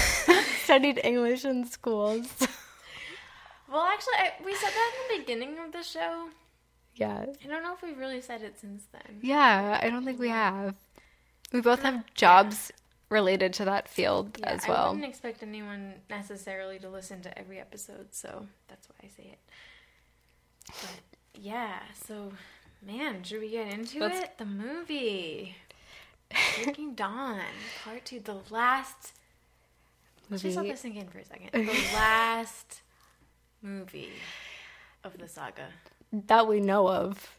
studied 0.63 1.01
English 1.03 1.43
in 1.43 1.65
schools. 1.67 2.27
Well, 3.69 3.83
actually, 3.83 4.15
I, 4.17 4.31
we 4.45 4.55
said 4.55 4.71
that 4.71 4.91
in 4.95 5.17
the 5.17 5.23
beginning 5.23 5.59
of 5.59 5.71
the 5.73 5.83
show. 5.83 6.29
Yeah. 6.99 7.25
I 7.43 7.47
don't 7.47 7.63
know 7.63 7.73
if 7.73 7.81
we've 7.81 7.97
really 7.97 8.21
said 8.21 8.41
it 8.41 8.59
since 8.59 8.83
then. 8.91 9.19
Yeah, 9.21 9.79
I 9.81 9.89
don't 9.89 10.03
think 10.05 10.19
we 10.19 10.29
have. 10.29 10.75
We 11.53 11.61
both 11.61 11.81
have 11.81 12.03
jobs 12.13 12.71
related 13.09 13.53
to 13.53 13.65
that 13.65 13.87
field 13.87 14.37
Yeah, 14.39 14.49
as 14.51 14.67
well. 14.67 14.85
I 14.85 14.89
wouldn't 14.89 15.05
expect 15.05 15.41
anyone 15.41 15.93
necessarily 16.09 16.77
to 16.79 16.89
listen 16.89 17.21
to 17.21 17.39
every 17.39 17.59
episode, 17.59 18.13
so 18.13 18.45
that's 18.67 18.87
why 18.89 18.95
I 19.03 19.07
say 19.07 19.29
it. 19.31 19.39
But 20.67 21.41
yeah, 21.41 21.79
so 22.05 22.33
man, 22.85 23.23
should 23.23 23.39
we 23.41 23.49
get 23.49 23.73
into 23.73 23.99
Let's- 23.99 24.19
it? 24.19 24.37
The 24.37 24.45
movie. 24.45 25.55
Breaking 26.63 26.93
Dawn, 26.95 27.39
part 27.83 28.05
two, 28.05 28.19
the 28.19 28.37
last 28.51 29.13
Let's 30.29 30.43
just 30.43 30.57
let 30.57 30.67
this 30.67 30.81
sink 30.81 30.95
in 30.95 31.07
for 31.07 31.17
a 31.17 31.25
second. 31.25 31.49
The 31.53 31.73
last 31.95 32.81
movie 33.63 34.11
of 35.03 35.17
the 35.17 35.27
saga 35.27 35.69
that 36.11 36.47
we 36.47 36.59
know 36.59 36.87
of. 36.87 37.35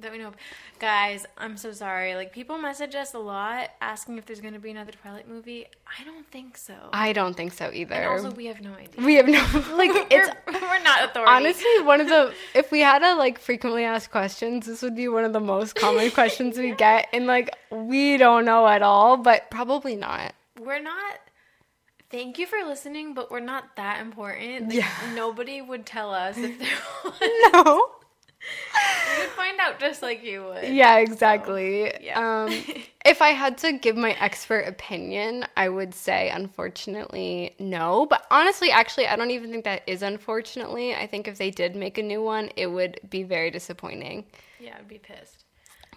that 0.00 0.10
we 0.12 0.18
know 0.18 0.28
of. 0.28 0.36
Guys, 0.80 1.26
I'm 1.38 1.56
so 1.56 1.70
sorry. 1.72 2.16
Like, 2.16 2.32
people 2.32 2.58
message 2.58 2.94
us 2.96 3.14
a 3.14 3.18
lot 3.20 3.70
asking 3.80 4.18
if 4.18 4.26
there's 4.26 4.40
going 4.40 4.54
to 4.54 4.58
be 4.60 4.70
another 4.72 4.90
Twilight 4.90 5.28
movie. 5.28 5.66
I 5.98 6.02
don't 6.04 6.26
think 6.30 6.56
so. 6.56 6.74
I 6.92 7.12
don't 7.12 7.34
think 7.36 7.52
so 7.52 7.70
either. 7.72 7.94
and 7.94 8.06
also, 8.10 8.32
we 8.32 8.46
have 8.46 8.60
no 8.60 8.72
idea. 8.74 9.04
we 9.04 9.14
have 9.14 9.28
no 9.28 9.38
like 9.76 9.90
it's 10.10 10.28
we're, 10.46 10.60
we're 10.60 10.82
not 10.82 11.04
authority. 11.04 11.30
honestly 11.32 11.82
one 11.84 12.00
of 12.00 12.08
the 12.08 12.34
if 12.54 12.72
we 12.72 12.80
had 12.80 12.98
to 13.00 13.14
like 13.14 13.38
frequently 13.38 13.84
asked 13.84 14.10
questions, 14.10 14.66
this 14.66 14.82
would 14.82 14.96
be 14.96 15.06
one 15.06 15.24
of 15.24 15.32
the 15.32 15.40
most 15.40 15.74
common 15.76 16.10
questions 16.10 16.58
we 16.58 16.74
get, 16.74 17.06
and 17.12 17.26
like 17.28 17.50
we 17.70 18.16
don't 18.16 18.44
know 18.44 18.66
at 18.66 18.82
all, 18.82 19.16
but 19.16 19.50
probably 19.50 19.94
not. 19.94 20.34
we're 20.60 20.82
not. 20.82 21.18
Thank 22.10 22.38
you 22.38 22.46
for 22.46 22.58
listening, 22.66 23.14
but 23.14 23.30
we're 23.30 23.40
not 23.40 23.76
that 23.76 24.00
important. 24.02 24.68
Like, 24.68 24.78
Yeah. 24.78 24.90
Nobody 25.14 25.62
would 25.62 25.86
tell 25.86 26.12
us 26.12 26.36
if 26.36 26.58
there 26.58 26.68
was. 27.04 27.52
No. 27.54 27.86
We 29.16 29.22
would 29.22 29.30
find 29.30 29.58
out 29.60 29.78
just 29.78 30.02
like 30.02 30.24
you 30.24 30.44
would. 30.44 30.64
Yeah, 30.64 30.96
exactly. 30.96 31.92
yeah. 32.00 32.44
Um, 32.44 32.52
if 33.04 33.22
I 33.22 33.28
had 33.28 33.58
to 33.58 33.72
give 33.72 33.96
my 33.96 34.12
expert 34.12 34.66
opinion, 34.66 35.44
I 35.56 35.68
would 35.68 35.94
say 35.94 36.30
unfortunately 36.30 37.54
no. 37.58 38.06
But 38.06 38.26
honestly, 38.30 38.70
actually, 38.70 39.06
I 39.06 39.16
don't 39.16 39.30
even 39.30 39.50
think 39.50 39.64
that 39.64 39.82
is 39.86 40.02
unfortunately. 40.02 40.94
I 40.94 41.06
think 41.06 41.28
if 41.28 41.38
they 41.38 41.50
did 41.50 41.76
make 41.76 41.98
a 41.98 42.02
new 42.02 42.22
one, 42.22 42.50
it 42.56 42.66
would 42.66 43.00
be 43.10 43.22
very 43.22 43.50
disappointing. 43.50 44.24
Yeah, 44.58 44.76
I'd 44.78 44.88
be 44.88 44.98
pissed. 44.98 45.44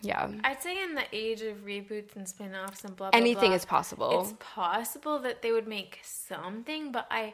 Yeah. 0.02 0.30
I'd 0.44 0.62
say 0.62 0.84
in 0.84 0.94
the 0.94 1.06
age 1.12 1.42
of 1.42 1.66
reboots 1.66 2.16
and 2.16 2.28
spin-offs 2.28 2.84
and 2.84 2.96
blah 2.96 3.10
blah 3.10 3.12
blah. 3.12 3.20
Anything 3.20 3.50
blah, 3.50 3.56
is 3.56 3.66
possible. 3.66 4.22
It's 4.22 4.34
possible 4.40 5.20
that 5.20 5.42
they 5.42 5.52
would 5.52 5.68
make 5.68 6.00
something, 6.04 6.92
but 6.92 7.08
I 7.10 7.34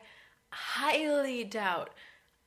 highly 0.52 1.44
doubt. 1.44 1.90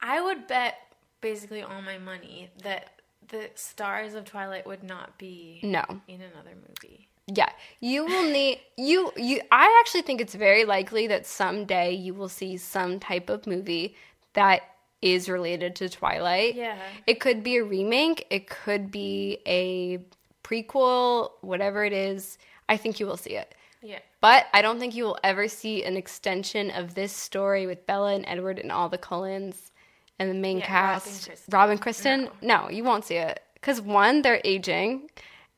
I 0.00 0.20
would 0.20 0.46
bet 0.46 0.76
basically 1.24 1.62
all 1.62 1.80
my 1.80 1.96
money 1.96 2.50
that 2.62 2.90
the 3.28 3.48
stars 3.54 4.12
of 4.12 4.26
Twilight 4.26 4.66
would 4.66 4.82
not 4.84 5.16
be 5.16 5.58
No. 5.62 5.82
in 6.06 6.20
another 6.20 6.52
movie. 6.68 7.08
Yeah, 7.26 7.48
you 7.80 8.04
will 8.04 8.30
need 8.30 8.60
you 8.76 9.10
you 9.16 9.40
I 9.50 9.80
actually 9.80 10.02
think 10.02 10.20
it's 10.20 10.34
very 10.34 10.66
likely 10.66 11.06
that 11.06 11.26
someday 11.26 11.92
you 11.92 12.12
will 12.12 12.28
see 12.28 12.58
some 12.58 13.00
type 13.00 13.30
of 13.30 13.46
movie 13.46 13.96
that 14.34 14.60
is 15.00 15.30
related 15.30 15.74
to 15.76 15.88
Twilight. 15.88 16.54
Yeah. 16.54 16.76
It 17.06 17.20
could 17.20 17.42
be 17.42 17.56
a 17.56 17.64
remake, 17.64 18.26
it 18.28 18.46
could 18.46 18.90
be 18.90 19.38
a 19.46 20.00
prequel, 20.42 21.30
whatever 21.40 21.84
it 21.86 21.94
is. 21.94 22.36
I 22.68 22.76
think 22.76 23.00
you 23.00 23.06
will 23.06 23.16
see 23.16 23.36
it. 23.36 23.54
Yeah. 23.80 24.00
But 24.20 24.46
I 24.52 24.60
don't 24.60 24.78
think 24.78 24.94
you 24.94 25.04
will 25.04 25.18
ever 25.24 25.48
see 25.48 25.84
an 25.84 25.96
extension 25.96 26.70
of 26.70 26.94
this 26.94 27.12
story 27.12 27.66
with 27.66 27.86
Bella 27.86 28.14
and 28.14 28.24
Edward 28.26 28.58
and 28.58 28.70
all 28.70 28.90
the 28.90 28.98
Cullens 28.98 29.72
and 30.18 30.30
the 30.30 30.34
main 30.34 30.58
Yeah, 30.58 30.66
cast. 30.66 31.06
Robin 31.06 31.24
Kristen. 31.24 31.52
Robin 31.52 31.78
Kristen? 31.78 32.28
No, 32.42 32.70
you 32.70 32.84
won't 32.84 33.04
see 33.04 33.16
it. 33.16 33.40
Because 33.54 33.80
one, 33.80 34.22
they're 34.22 34.40
aging 34.44 35.10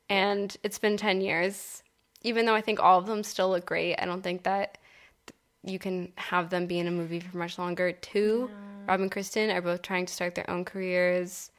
and 0.09 0.55
it's 0.63 0.79
been 0.79 0.97
10 0.97 1.21
years. 1.21 1.83
Even 2.23 2.45
though 2.45 2.55
I 2.55 2.61
think 2.61 2.79
all 2.79 2.97
of 2.97 3.05
them 3.05 3.23
still 3.23 3.49
look 3.49 3.65
great, 3.65 3.95
I 3.97 4.05
don't 4.05 4.21
think 4.21 4.43
that 4.43 4.77
you 5.63 5.77
can 5.79 6.11
have 6.15 6.49
them 6.49 6.65
be 6.65 6.79
in 6.79 6.87
a 6.87 6.91
movie 6.91 7.19
for 7.19 7.37
much 7.37 7.57
longer. 7.59 7.91
Two, 7.91 8.49
Robin 8.87 9.03
and 9.03 9.11
Kristen 9.11 9.49
are 9.51 9.61
both 9.61 9.81
trying 9.81 10.05
to 10.05 10.13
start 10.13 10.33
their 10.35 10.49
own 10.49 10.65
careers. 10.65 11.51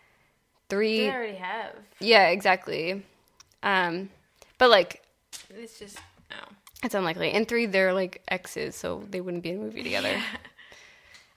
Three, 0.68 1.00
They 1.00 1.10
already 1.10 1.36
have. 1.36 1.72
yeah, 2.00 2.28
exactly. 2.28 3.02
Um, 3.62 4.10
but 4.58 4.70
like, 4.70 5.02
It's 5.50 5.78
just 5.78 5.98
no. 6.30 6.36
it's 6.82 6.94
unlikely. 6.94 7.32
And 7.32 7.46
three, 7.46 7.66
they're 7.66 7.92
like 7.92 8.22
exes, 8.28 8.74
so 8.76 9.04
they 9.10 9.20
wouldn't 9.20 9.42
be 9.42 9.50
in 9.50 9.56
a 9.56 9.60
movie 9.60 9.82
together. 9.82 10.16
Uh, 10.34 10.38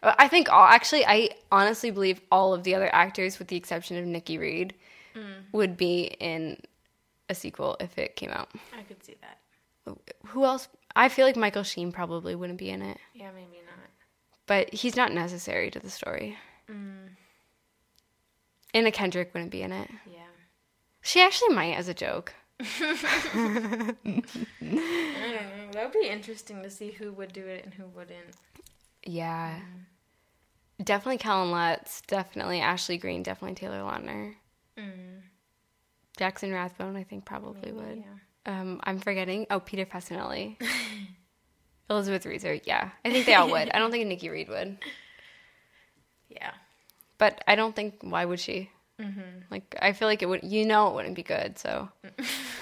Uh, 0.03 0.15
I 0.17 0.27
think 0.27 0.51
all 0.51 0.65
actually, 0.65 1.05
I 1.05 1.29
honestly 1.51 1.91
believe 1.91 2.22
all 2.31 2.53
of 2.53 2.63
the 2.63 2.75
other 2.75 2.93
actors, 2.93 3.39
with 3.39 3.48
the 3.48 3.55
exception 3.55 3.98
of 3.98 4.05
Nikki 4.05 4.38
Reed, 4.38 4.74
mm. 5.15 5.43
would 5.51 5.77
be 5.77 6.03
in 6.20 6.62
a 7.29 7.36
sequel 7.36 7.77
if 7.79 7.98
it 7.98 8.15
came 8.15 8.31
out. 8.31 8.50
I 8.77 8.84
could 8.84 9.03
see 9.03 9.15
that. 9.22 9.38
Who 10.27 10.46
else? 10.46 10.67
I 10.96 11.10
feel 11.10 11.25
like 11.25 11.36
Michael 11.36 11.63
Sheen 11.63 11.91
probably 11.91 12.36
wouldn't 12.36 12.60
be 12.60 12.70
in 12.70 12.81
it, 12.81 12.98
Yeah, 13.13 13.31
maybe 13.34 13.62
not. 13.65 13.89
but 14.46 14.74
he's 14.74 14.96
not 14.96 15.13
necessary 15.13 15.72
to 15.72 15.79
the 15.79 15.89
story. 15.89 16.38
Mm. 16.70 17.10
Anna 18.74 18.91
Kendrick 18.91 19.34
wouldn't 19.34 19.51
be 19.51 19.62
in 19.62 19.72
it. 19.72 19.89
Yeah. 20.05 20.20
She 21.01 21.22
actually 21.22 21.55
might 21.55 21.74
as 21.75 21.88
a 21.88 21.93
joke. 21.93 22.34
I 22.60 23.96
don't 24.03 24.05
know. 24.62 25.72
That 25.72 25.84
would 25.84 25.93
be 25.93 26.08
interesting 26.08 26.62
to 26.63 26.70
see 26.70 26.91
who 26.91 27.12
would 27.13 27.34
do 27.34 27.46
it 27.46 27.63
and 27.65 27.74
who 27.74 27.86
wouldn't. 27.88 28.36
Yeah. 29.05 29.55
Mm. 29.55 29.86
Definitely 30.83 31.17
Kellen 31.19 31.51
Lutz. 31.51 32.01
Definitely 32.07 32.59
Ashley 32.61 32.97
Greene. 32.97 33.23
Definitely 33.23 33.55
Taylor 33.55 33.79
Lautner. 33.81 34.35
Jackson 36.17 36.51
Rathbone, 36.51 36.95
I 36.95 37.03
think, 37.03 37.25
probably 37.25 37.71
would. 37.71 38.03
Um, 38.45 38.79
I'm 38.83 39.00
forgetting. 39.00 39.47
Oh, 39.50 39.59
Peter 39.59 39.85
Facinelli. 39.85 40.57
Elizabeth 41.89 42.25
Reaser. 42.25 42.59
Yeah. 42.63 42.89
I 43.05 43.11
think 43.11 43.25
they 43.25 43.35
all 43.35 43.50
would. 43.50 43.69
I 43.69 43.79
don't 43.79 43.91
think 43.91 44.07
Nikki 44.07 44.29
Reed 44.29 44.50
would. 44.50 44.77
Yeah. 46.29 46.51
But 47.17 47.43
I 47.45 47.55
don't 47.55 47.75
think, 47.75 47.95
why 48.01 48.23
would 48.23 48.39
she? 48.39 48.69
Like, 49.51 49.75
I 49.81 49.91
feel 49.91 50.07
like 50.07 50.21
it 50.21 50.27
would, 50.27 50.43
you 50.43 50.65
know, 50.65 50.88
it 50.88 50.93
wouldn't 50.93 51.15
be 51.15 51.23
good. 51.23 51.59
So, 51.59 51.89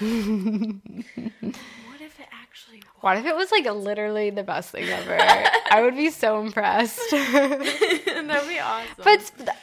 What 3.00 3.16
if 3.16 3.24
it 3.26 3.34
was? 3.34 3.50
what 3.50 3.58
if 3.60 3.64
it 3.64 3.64
was 3.64 3.74
like 3.74 3.84
literally 3.84 4.30
the 4.30 4.42
best 4.42 4.70
thing 4.70 4.88
ever? 4.88 5.16
I 5.70 5.82
would 5.82 5.96
be 5.96 6.10
so 6.10 6.40
impressed. 6.40 7.00
That'd 7.10 8.48
be 8.48 8.58
awesome. 8.58 9.04
But 9.04 9.56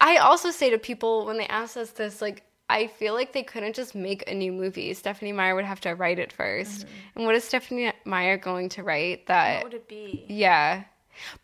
I 0.00 0.16
also 0.16 0.50
say 0.50 0.70
to 0.70 0.78
people 0.78 1.26
when 1.26 1.38
they 1.38 1.46
ask 1.46 1.76
us 1.76 1.90
this, 1.90 2.20
like, 2.20 2.42
I 2.68 2.86
feel 2.86 3.14
like 3.14 3.32
they 3.32 3.42
couldn't 3.42 3.74
just 3.74 3.94
make 3.94 4.28
a 4.30 4.34
new 4.34 4.52
movie. 4.52 4.94
Stephenie 4.94 5.32
Meyer 5.32 5.54
would 5.54 5.64
have 5.64 5.80
to 5.82 5.94
write 5.94 6.18
it 6.18 6.32
1st 6.36 6.60
mm-hmm. 6.66 6.88
And 7.16 7.26
what 7.26 7.34
is 7.34 7.44
Stephenie 7.44 7.92
Meyer 8.04 8.38
going 8.38 8.70
to 8.70 8.82
write 8.82 9.26
that? 9.26 9.56
what 9.56 9.72
would 9.72 9.74
it 9.74 9.88
be? 9.88 10.24
yeah. 10.28 10.84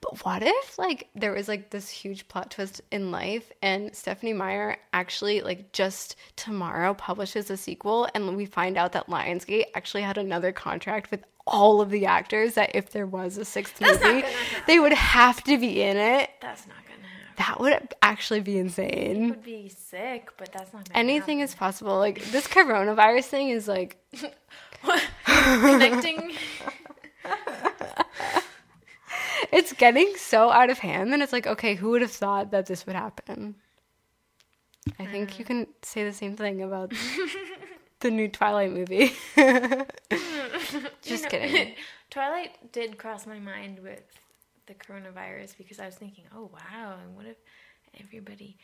But 0.01 0.25
what 0.25 0.43
if, 0.43 0.79
like, 0.79 1.09
there 1.15 1.33
was, 1.33 1.49
like, 1.49 1.71
this 1.71 1.89
huge 1.89 2.29
plot 2.29 2.51
twist 2.51 2.81
in 2.91 3.11
life 3.11 3.51
and 3.63 3.95
Stephenie 3.95 4.33
Meyer 4.33 4.77
actually, 4.93 5.41
like, 5.41 5.73
just 5.73 6.17
tomorrow 6.37 6.95
publishes 6.95 7.51
a 7.51 7.57
sequel 7.57 8.09
and 8.15 8.37
we 8.37 8.47
find 8.47 8.77
out 8.77 8.93
that 8.93 9.09
Lionsgate 9.09 9.67
actually 9.75 10.03
had 10.03 10.19
another 10.19 10.53
contract 10.53 11.11
with 11.11 11.25
all 11.49 11.81
of 11.81 11.91
the 11.91 12.07
actors 12.07 12.55
that 12.55 12.71
if 12.75 12.91
there 12.91 13.07
was 13.07 13.39
a 13.39 13.45
sixth 13.45 13.81
movie, 13.81 14.23
they 14.67 14.79
would 14.79 14.93
have 14.93 15.43
to 15.45 15.59
be 15.59 15.83
in 15.83 15.97
it? 15.97 16.31
That's 16.41 16.67
not 16.67 16.77
gonna 16.85 17.09
happen. 17.09 17.35
That 17.39 17.61
would 17.61 17.95
actually 18.03 18.41
be 18.41 18.59
insane. 18.59 19.25
It 19.25 19.31
would 19.31 19.45
be 19.45 19.69
sick, 19.69 20.31
but 20.37 20.53
that's 20.53 20.73
not 20.73 20.89
gonna 20.89 20.99
Anything 20.99 21.41
is 21.41 21.55
possible. 21.55 21.97
Like 21.99 22.23
this 22.27 22.47
coronavirus 22.47 23.25
thing 23.25 23.49
is 23.51 23.67
like 23.67 23.97
happen. 24.13 25.01
connecting. 25.81 26.33
it's 29.53 29.73
getting 29.73 30.15
so 30.17 30.51
out 30.51 30.71
of 30.71 30.79
hand 30.79 31.13
and 31.13 31.23
it's 31.23 31.33
like, 31.33 31.47
okay, 31.47 31.75
who 31.75 31.91
would 31.91 32.03
have 32.03 32.13
thought 32.13 32.51
that 32.51 32.67
this 32.67 32.87
would 32.87 32.97
happen? 32.97 33.57
I 34.99 35.07
think 35.07 35.39
you 35.39 35.45
can 35.45 35.67
say 35.83 36.05
the 36.05 36.13
same 36.13 36.37
thing 36.37 36.63
about 36.63 36.93
the 38.01 38.11
new 38.11 38.29
Twilight 38.29 38.73
movie. 38.73 39.13
Just 41.03 41.25
know, 41.25 41.31
kidding. 41.31 41.75
Twilight 42.11 42.73
did 42.73 42.97
cross 42.99 43.27
my 43.27 43.39
mind 43.39 43.81
with 43.81 44.03
the 44.67 44.75
coronavirus 44.75 45.57
because 45.57 45.79
I 45.79 45.87
was 45.87 45.97
thinking, 45.97 46.25
oh 46.35 46.51
wow, 46.53 46.97
and 47.03 47.17
what 47.17 47.27
if 47.27 47.37
everybody? 48.01 48.57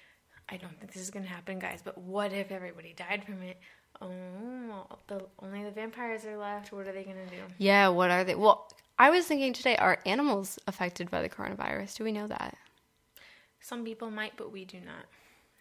I 0.48 0.56
don't 0.56 0.78
think 0.78 0.92
this 0.92 1.02
is 1.02 1.10
gonna 1.10 1.26
happen, 1.26 1.58
guys. 1.58 1.80
But 1.84 1.98
what 1.98 2.32
if 2.32 2.50
everybody 2.50 2.94
died 2.94 3.24
from 3.24 3.42
it? 3.42 3.58
Oh, 4.00 4.86
the 5.06 5.24
only 5.40 5.64
the 5.64 5.70
vampires 5.70 6.24
are 6.24 6.36
left. 6.36 6.72
What 6.72 6.86
are 6.86 6.92
they 6.92 7.04
gonna 7.04 7.26
do? 7.26 7.42
Yeah, 7.58 7.88
what 7.88 8.10
are 8.10 8.24
they? 8.24 8.34
Well, 8.34 8.68
I 8.98 9.10
was 9.10 9.26
thinking 9.26 9.52
today, 9.52 9.76
are 9.76 9.98
animals 10.06 10.58
affected 10.66 11.10
by 11.10 11.22
the 11.22 11.28
coronavirus? 11.28 11.96
Do 11.96 12.04
we 12.04 12.12
know 12.12 12.26
that? 12.28 12.56
Some 13.60 13.84
people 13.84 14.10
might, 14.10 14.36
but 14.36 14.52
we 14.52 14.64
do 14.64 14.78
not 14.80 15.04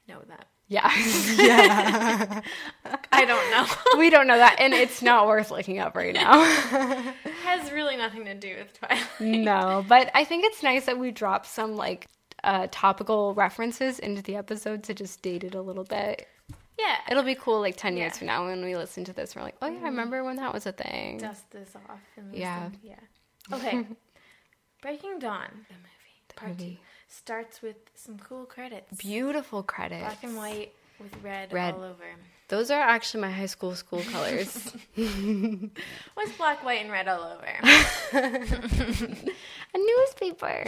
know 0.08 0.22
that. 0.28 0.48
Yeah. 0.68 0.92
Yeah. 1.36 2.42
I 3.12 3.26
don't 3.26 3.52
know. 3.52 3.66
we 4.00 4.10
don't 4.10 4.28
know 4.28 4.38
that. 4.38 4.58
And 4.60 4.74
it's 4.74 5.02
not 5.02 5.28
worth 5.28 5.52
looking 5.52 5.80
up 5.80 5.96
right 5.96 6.14
now. 6.14 6.44
has 7.44 7.72
really 7.72 7.98
nothing 7.98 8.26
to 8.26 8.34
do 8.34 8.56
with 8.58 8.74
Twilight. 8.80 9.06
no, 9.20 9.86
but 9.88 10.10
I 10.14 10.24
think 10.26 10.46
it's 10.46 10.64
nice 10.64 10.86
that 10.86 10.98
we 10.98 11.12
drop 11.12 11.46
some 11.46 11.76
like 11.76 12.08
uh, 12.44 12.68
topical 12.72 13.34
references 13.34 14.00
into 14.00 14.22
the 14.22 14.36
episode 14.36 14.84
to 14.84 14.94
just 14.94 15.22
date 15.22 15.44
it 15.44 15.56
a 15.56 15.62
little 15.62 15.84
bit. 15.84 16.28
Yeah, 16.80 16.96
It'll 17.12 17.24
be 17.24 17.36
cool 17.36 17.60
like 17.62 17.78
10 17.78 17.96
years 17.98 18.04
Yeah. 18.04 18.10
Mm-hmm. 18.10 18.18
from 18.18 18.28
now 18.28 18.46
when 18.48 18.64
we 18.66 18.76
listen 18.76 19.04
to 19.06 19.14
this. 19.14 19.36
We're 19.36 19.44
like, 19.44 19.56
oh 19.62 19.68
yeah, 19.68 19.80
I 19.80 19.84
remember 19.86 20.24
when 20.24 20.38
that 20.38 20.54
was 20.54 20.66
a 20.66 20.72
thing. 20.72 21.18
dust 21.20 21.50
this 21.52 21.76
off. 21.76 22.00
And 22.18 22.34
Yeah. 22.36 22.64
listen. 22.66 22.80
yeah. 22.84 22.96
Okay. 23.52 23.86
Breaking 24.82 25.20
Dawn, 25.20 25.48
the 25.70 25.76
movie, 25.76 26.36
part 26.36 26.52
movie. 26.52 26.72
two, 26.74 26.78
starts 27.08 27.62
with 27.62 27.78
some 27.96 28.18
cool 28.20 28.46
credits. 28.46 28.96
Beautiful 28.98 29.64
credits. 29.64 30.02
Black 30.04 30.24
and 30.24 30.36
white. 30.36 30.74
with 31.00 31.16
red, 31.24 31.52
Red. 31.54 31.74
all 31.76 31.84
over. 31.84 32.04
Those 32.50 32.70
are 32.70 32.82
actually 32.82 33.22
my 33.22 33.32
high 33.32 33.46
school 33.48 33.76
school 33.76 34.02
colors. 34.12 34.74
What's 34.96 36.32
black, 36.38 36.64
white, 36.64 36.82
and 36.82 36.92
red 36.92 37.08
all 37.08 37.24
over? 37.24 37.48
a 38.14 39.78
newspaper. 39.78 40.66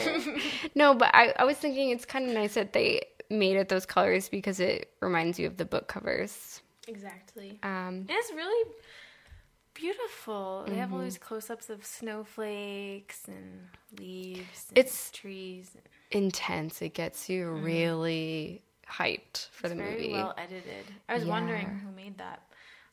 no, 0.76 0.94
but 0.94 1.10
I, 1.14 1.34
I 1.38 1.44
was 1.46 1.58
thinking 1.58 1.90
it's 1.92 2.06
kind 2.06 2.28
of 2.28 2.34
nice 2.34 2.54
that 2.56 2.74
they 2.74 3.02
made 3.30 3.58
it 3.58 3.70
those 3.70 3.86
colors 3.86 4.30
because 4.30 4.60
it 4.60 4.92
reminds 5.02 5.38
you 5.40 5.48
of 5.48 5.58
the 5.58 5.66
book 5.66 5.88
covers. 5.88 6.62
exactly. 6.88 7.60
Um, 7.64 8.06
it's 8.10 8.32
really 8.34 8.72
beautiful. 9.76 10.66
They 10.68 10.76
have 10.76 10.92
all 10.92 10.98
Mm-hmm. 11.00 11.06
these 11.06 11.18
close-ups 11.20 11.70
of 11.70 11.86
snowflakes 11.86 13.24
and 13.28 13.68
leaves. 14.00 14.66
And 14.70 14.78
It's- 14.80 15.12
trees. 15.12 15.72
intense. 16.12 16.82
It 16.82 16.94
gets 16.96 17.30
you 17.30 17.52
really 17.52 18.64
hyped 18.90 19.50
for 19.50 19.70
the 19.70 19.76
movie. 19.76 19.90
Very 19.90 20.02
movie. 20.08 20.14
well 20.14 20.34
edited. 20.38 20.86
I 21.10 21.14
was 21.16 21.26
wondering 21.26 21.68
who 21.80 21.92
made 21.92 22.18
that. 22.18 22.42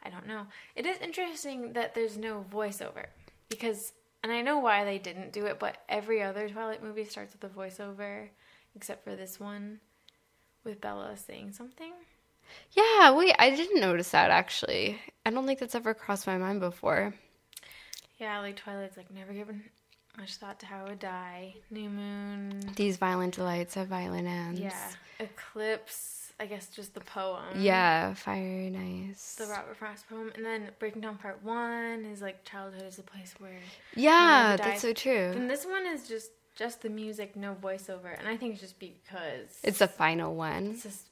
I 0.05 0.11
don't 0.11 0.27
know. 0.27 0.47
It 0.75 0.85
is 0.87 0.99
interesting 0.99 1.73
that 1.75 1.95
there's 1.95 2.17
no 2.19 2.45
voiceover 2.53 3.07
because, 3.49 3.93
and 4.25 4.33
I 4.33 4.43
know 4.43 4.59
why 4.59 4.85
they 4.85 4.99
didn't 4.99 5.33
do 5.33 5.47
it, 5.47 5.59
but 5.61 5.77
every 5.89 6.23
other 6.23 6.49
Twilight 6.49 6.83
movie 6.83 7.05
starts 7.05 7.35
with 7.35 7.45
a 7.45 7.55
voiceover, 7.55 8.29
except 8.75 9.05
for 9.05 9.15
this 9.15 9.39
one, 9.39 9.79
with 10.65 10.81
Bella 10.81 11.17
saying 11.17 11.53
something. 11.53 11.93
Yeah, 12.73 13.13
wait, 13.13 13.35
I 13.39 13.51
didn't 13.51 13.81
notice 13.81 14.11
that 14.11 14.31
actually. 14.31 14.99
I 15.27 15.31
don't 15.31 15.47
think 15.47 15.59
that's 15.59 15.75
ever 15.75 15.95
crossed 15.95 16.27
my 16.27 16.39
mind 16.39 16.61
before. 16.61 17.15
Yeah, 18.19 18.39
like 18.41 18.57
Twilight's 18.57 18.97
like 18.97 19.11
never 19.11 19.33
given 19.33 19.65
much 20.19 20.37
thought 20.37 20.61
to 20.61 20.67
how 20.67 20.85
it 20.85 20.89
would 20.91 20.99
die. 20.99 21.55
New 21.71 21.89
Moon. 21.91 22.61
These 22.77 22.97
violent 22.99 23.35
delights 23.35 23.75
have 23.75 23.89
violent 23.89 24.29
ends. 24.29 24.61
Yeah. 24.61 24.89
Eclipse. 25.21 26.19
I 26.41 26.47
guess 26.47 26.67
just 26.69 26.95
the 26.95 27.01
poem. 27.01 27.45
Yeah, 27.61 28.15
fire 28.15 28.37
and 28.63 29.11
ice. 29.11 29.37
The 29.37 29.47
Robert 29.47 29.77
Frost 29.77 30.09
poem, 30.09 30.33
and 30.35 30.45
then 30.45 30.71
Breaking 30.81 31.01
Dawn 31.03 31.17
Part 31.17 31.41
One 31.45 32.05
is 32.05 32.21
like 32.21 32.43
childhood 32.45 32.83
is 32.83 32.99
a 32.99 33.03
place 33.03 33.35
where 33.39 33.61
yeah, 33.95 34.57
that's 34.57 34.83
so 34.83 34.93
true. 34.93 35.33
And 35.37 35.49
this 35.49 35.65
one 35.65 35.87
is 35.87 36.09
just 36.09 36.31
just 36.57 36.83
the 36.83 36.89
music, 36.89 37.37
no 37.37 37.55
voiceover, 37.55 38.19
and 38.19 38.27
I 38.27 38.37
think 38.37 38.53
it's 38.55 38.61
just 38.61 38.79
because 38.81 39.59
It's 39.63 39.79
the 39.79 39.87
final 39.89 40.35
one. 40.35 40.67
it's 40.73 40.83
just. 40.83 41.07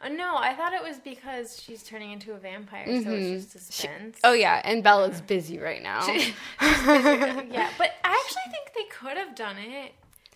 Uh, 0.00 0.08
no, 0.08 0.36
I 0.36 0.54
thought 0.54 0.72
it 0.74 0.82
was 0.82 0.98
because 0.98 1.60
she's 1.60 1.82
turning 1.82 2.12
into 2.12 2.32
a 2.32 2.36
vampire, 2.38 2.84
so 3.02 3.10
it's 3.10 3.52
just 3.52 3.66
suspense. 3.66 4.18
Oh 4.22 4.32
yeah, 4.32 4.60
and 4.64 4.82
Bella's 4.82 5.20
busy 5.20 5.58
right 5.58 5.82
now. 5.82 6.06
yeah, 6.60 7.70
but 7.78 7.90
I 8.04 8.24
actually 8.24 8.52
think 8.52 8.72
they 8.76 8.84
could 8.90 9.16
have 9.16 9.34
done 9.34 9.56
it. 9.58 9.92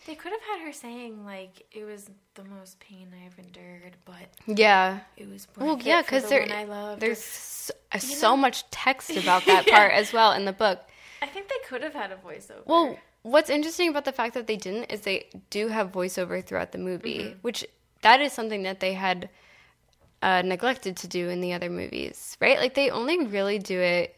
They 0.07 0.17
could 0.17 0.33
have 0.33 0.41
had 0.51 0.67
her 0.67 0.73
saying 0.73 1.25
like 1.25 1.65
it 1.71 1.85
was 1.85 2.11
the 2.35 2.45
most 2.45 2.81
pain 2.81 3.09
I've 3.25 3.39
endured, 3.39 3.97
but 4.05 4.17
yeah. 4.47 5.01
it 5.17 5.29
was 5.29 5.47
Well, 5.57 5.79
yeah, 5.81 6.03
because 6.03 6.25
the 6.25 6.29
there, 6.31 6.97
there's 6.99 7.19
or- 7.21 7.23
so, 7.23 7.75
uh, 7.93 7.99
so 7.99 8.37
much 8.37 8.69
text 8.71 9.11
about 9.17 9.45
that 9.47 9.67
part 9.69 9.93
as 9.93 10.13
well 10.13 10.33
in 10.33 10.45
the 10.45 10.53
book. 10.53 10.81
I 11.21 11.27
think 11.27 11.49
they 11.49 11.55
could 11.69 11.83
have 11.85 11.95
had 11.95 12.11
a 12.11 12.17
voiceover. 12.17 12.67
Well, 12.67 12.99
what's 13.23 13.49
interesting 13.49 13.89
about 13.91 14.05
the 14.07 14.13
fact 14.13 14.35
that 14.35 14.49
they 14.49 14.57
didn't 14.57 14.85
is 14.91 15.03
they 15.03 15.27
do 15.51 15.69
have 15.69 15.93
voiceover 15.93 16.45
throughout 16.45 16.73
the 16.73 16.79
movie, 16.79 17.19
Mm-hmm. 17.21 17.39
which 17.43 17.65
that 18.01 18.21
is 18.21 18.33
something 18.33 18.65
that 18.65 18.81
they 18.81 18.95
had 18.95 19.29
uh, 20.23 20.43
neglected 20.43 20.97
to 20.99 21.09
do 21.09 21.29
in 21.29 21.41
the 21.41 21.53
other 21.53 21.69
movies, 21.69 22.37
right? 22.41 22.59
Like 22.59 22.75
they 22.75 22.91
only 22.91 23.27
really 23.27 23.59
do 23.59 23.79
it 23.79 24.17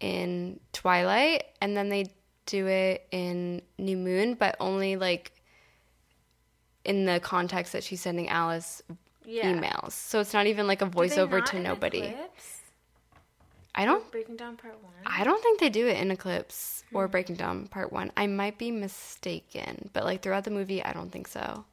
in 0.00 0.60
Twilight, 0.72 1.44
and 1.60 1.76
then 1.76 1.88
they 1.88 2.12
do 2.44 2.66
it 2.66 3.06
in 3.10 3.62
New 3.78 3.96
Moon, 3.96 4.34
but 4.34 4.56
only 4.60 4.96
like 4.96 5.32
in 6.84 7.04
the 7.04 7.18
context 7.18 7.72
that 7.72 7.82
she's 7.82 8.00
sending 8.00 8.28
Alice 8.28 8.82
yeah. 9.24 9.52
emails. 9.52 9.92
So 9.92 10.20
it's 10.20 10.32
not 10.32 10.46
even 10.46 10.66
like 10.66 10.82
a 10.82 10.86
voiceover 10.86 11.44
to 11.46 11.58
nobody. 11.58 12.02
Eclipse? 12.02 12.60
I 13.74 13.84
don't 13.84 14.10
Breaking 14.10 14.36
Dawn 14.36 14.56
part 14.56 14.82
one. 14.82 14.92
I 15.04 15.24
don't 15.24 15.42
think 15.42 15.60
they 15.60 15.68
do 15.68 15.86
it 15.86 15.98
in 15.98 16.10
Eclipse 16.10 16.76
Hmm. 16.90 16.96
or 16.96 17.08
Breaking 17.08 17.36
Dawn 17.36 17.66
Part 17.66 17.92
1. 17.92 18.12
I 18.16 18.26
might 18.26 18.58
be 18.58 18.70
mistaken, 18.70 19.90
but 19.92 20.04
like 20.04 20.22
throughout 20.22 20.44
the 20.44 20.50
movie, 20.50 20.82
I 20.82 20.92
don't 20.92 21.10
think 21.10 21.28
so. 21.28 21.64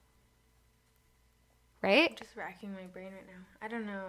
Right? 1.84 2.10
I'm 2.10 2.16
just 2.16 2.36
racking 2.36 2.74
my 2.74 2.88
brain 2.94 3.12
right 3.12 3.28
now. 3.28 3.44
I 3.62 3.68
don't 3.68 3.86
know. 3.86 4.06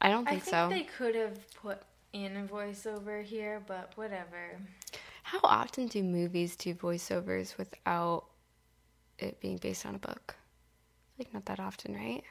I 0.00 0.10
don't 0.10 0.26
think, 0.26 0.36
I 0.36 0.40
think, 0.40 0.54
so. 0.54 0.68
they 0.68 0.82
could 0.82 1.14
have 1.14 1.50
put 1.54 1.82
in 2.12 2.36
a 2.36 2.44
voiceover 2.44 3.24
here, 3.24 3.62
but 3.66 3.92
whatever. 3.96 4.60
How 5.22 5.40
often 5.42 5.86
do 5.86 6.02
movies 6.02 6.54
do 6.54 6.74
voiceovers 6.74 7.56
without 7.56 8.26
it 9.18 9.40
being 9.40 9.56
based 9.56 9.86
on 9.86 9.94
a 9.94 9.98
book? 9.98 10.36
Like 11.18 11.32
not 11.32 11.46
that 11.46 11.58
often, 11.58 11.94
right? 11.94 12.22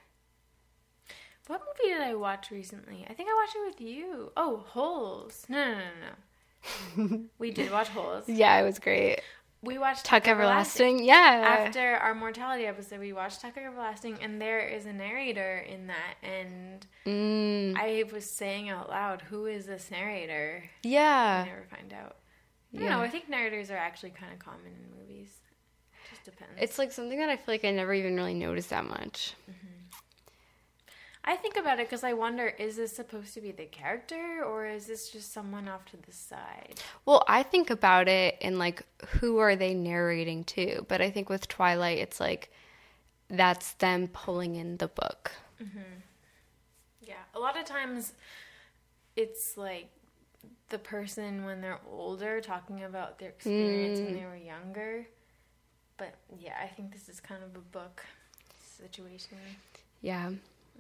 What 1.48 1.62
movie 1.62 1.94
did 1.94 2.02
I 2.02 2.16
watch 2.16 2.52
recently? 2.52 3.06
I 3.10 3.14
think 3.14 3.30
I 3.30 3.34
watched 3.34 3.56
it 3.56 3.66
with 3.68 3.82
you. 3.82 4.32
Oh, 4.38 4.64
Holes. 4.68 5.46
No, 5.50 5.64
no, 5.64 5.78
no, 5.78 7.06
no. 7.08 7.20
we 7.38 7.52
did 7.52 7.72
watch 7.72 7.90
Holes. 7.90 8.26
Yeah, 8.28 8.60
it 8.60 8.64
was 8.64 8.80
great. 8.80 9.22
We 9.62 9.78
watched 9.80 10.06
Tuck 10.06 10.28
Everlasting. 10.28 11.04
Yeah. 11.04 11.64
After 11.66 11.96
our 11.96 12.14
mortality 12.14 12.66
episode, 12.66 13.00
we 13.00 13.14
watched 13.14 13.42
Tuck 13.42 13.58
Everlasting, 13.58 14.18
and 14.22 14.40
there 14.40 14.60
is 14.60 14.86
a 14.86 14.94
narrator 14.94 15.58
in 15.60 15.88
that. 15.88 16.16
And 16.22 16.86
Mm, 17.06 17.76
I 17.78 18.04
was 18.12 18.30
saying 18.30 18.70
out 18.70 18.90
loud, 18.90 19.22
"Who 19.24 19.46
is 19.48 19.66
this 19.66 19.90
narrator?" 19.90 20.64
Yeah. 20.84 21.44
I 21.44 21.46
yeah. 21.48 21.54
never 21.54 21.66
find 21.70 21.94
out. 21.94 22.18
I 22.74 22.78
don't 22.80 22.90
know. 22.90 23.02
I 23.02 23.10
think 23.10 23.30
narrators 23.30 23.72
are 23.72 23.78
actually 23.78 24.10
kind 24.12 24.34
of 24.34 24.40
common 24.40 24.68
in 24.68 25.00
movies. 25.00 25.40
Just 26.10 26.26
depends. 26.26 26.54
It's 26.60 26.78
like 26.78 26.92
something 26.92 27.18
that 27.20 27.30
I 27.30 27.36
feel 27.38 27.54
like 27.54 27.64
I 27.66 27.72
never 27.72 27.94
even 27.94 28.16
really 28.16 28.34
noticed 28.34 28.70
that 28.72 28.86
much. 28.86 29.34
I 31.28 31.36
think 31.36 31.58
about 31.58 31.80
it 31.80 31.88
because 31.88 32.04
I 32.04 32.14
wonder: 32.14 32.48
is 32.48 32.76
this 32.76 32.96
supposed 32.96 33.34
to 33.34 33.42
be 33.42 33.52
the 33.52 33.66
character, 33.66 34.44
or 34.46 34.68
is 34.68 34.86
this 34.86 35.10
just 35.10 35.34
someone 35.34 35.68
off 35.68 35.86
to 35.86 35.98
the 35.98 36.12
side? 36.12 36.80
Well, 37.06 37.24
I 37.28 37.42
think 37.44 37.72
about 37.72 38.08
it 38.08 38.38
in 38.42 38.60
like 38.60 38.84
who 39.08 39.40
are 39.40 39.56
they 39.56 39.74
narrating 39.74 40.44
to? 40.46 40.86
But 40.88 41.02
I 41.02 41.10
think 41.10 41.30
with 41.30 41.48
Twilight, 41.48 41.98
it's 41.98 42.20
like 42.20 42.52
that's 43.28 43.74
them 43.74 44.08
pulling 44.08 44.56
in 44.56 44.78
the 44.78 44.88
book. 44.88 45.32
Mm-hmm. 45.62 45.80
Yeah, 47.02 47.16
a 47.34 47.40
lot 47.40 47.58
of 47.58 47.66
times 47.66 48.14
it's 49.16 49.58
like 49.58 49.90
the 50.70 50.78
person 50.78 51.46
when 51.46 51.62
they're 51.62 51.80
older 51.92 52.42
talking 52.42 52.84
about 52.84 53.18
their 53.18 53.30
experience 53.30 54.00
when 54.00 54.10
mm. 54.10 54.20
they 54.20 54.26
were 54.26 54.36
younger. 54.36 55.08
But 55.98 56.16
yeah, 56.38 56.54
I 56.62 56.68
think 56.68 56.92
this 56.92 57.10
is 57.10 57.20
kind 57.20 57.44
of 57.44 57.56
a 57.56 57.60
book 57.60 58.04
situation. 58.78 59.38
Yeah. 60.02 60.32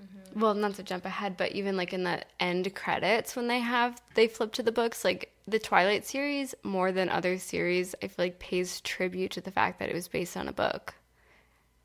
Mm-hmm. 0.01 0.39
Well, 0.39 0.53
not 0.53 0.75
to 0.75 0.83
jump 0.83 1.05
ahead, 1.05 1.37
but 1.37 1.53
even 1.53 1.77
like 1.77 1.93
in 1.93 2.03
the 2.03 2.21
end 2.39 2.73
credits 2.75 3.35
when 3.35 3.47
they 3.47 3.59
have 3.59 4.01
they 4.15 4.27
flip 4.27 4.51
to 4.53 4.63
the 4.63 4.71
books, 4.71 5.03
like 5.05 5.31
the 5.47 5.59
Twilight 5.59 6.05
series 6.05 6.55
more 6.63 6.91
than 6.91 7.07
other 7.09 7.37
series, 7.37 7.95
I 8.03 8.07
feel 8.07 8.25
like 8.25 8.39
pays 8.39 8.81
tribute 8.81 9.31
to 9.31 9.41
the 9.41 9.51
fact 9.51 9.79
that 9.79 9.89
it 9.89 9.95
was 9.95 10.07
based 10.07 10.35
on 10.35 10.47
a 10.47 10.53
book. 10.53 10.93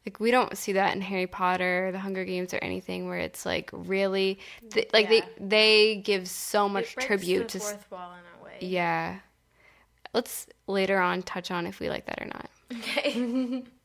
Like 0.07 0.19
we 0.19 0.31
don't 0.31 0.57
see 0.57 0.73
that 0.73 0.95
in 0.97 1.03
Harry 1.03 1.27
Potter, 1.27 1.91
The 1.93 1.99
Hunger 1.99 2.25
Games, 2.25 2.55
or 2.55 2.59
anything 2.59 3.07
where 3.09 3.19
it's 3.19 3.45
like 3.45 3.71
really 3.73 4.39
th- 4.71 4.89
mm, 4.89 4.93
like 4.95 5.11
Yeah. 5.11 5.21
they 5.39 5.47
they 5.95 5.97
give 5.97 6.27
so 6.29 6.69
much 6.69 6.97
tribute 6.97 7.49
to 7.51 7.59
fourth 7.61 7.91
wall 7.91 8.13
in 8.13 8.41
a 8.41 8.45
way. 8.45 8.57
Yeah. 8.61 9.19
Let's 10.13 10.47
later 10.67 10.99
on 10.99 11.23
touch 11.23 11.51
on 11.51 11.67
if 11.67 11.79
we 11.79 11.89
like 11.89 12.07
that 12.07 12.21
or 12.21 12.27
not. 12.27 12.51
Okay. 12.79 13.63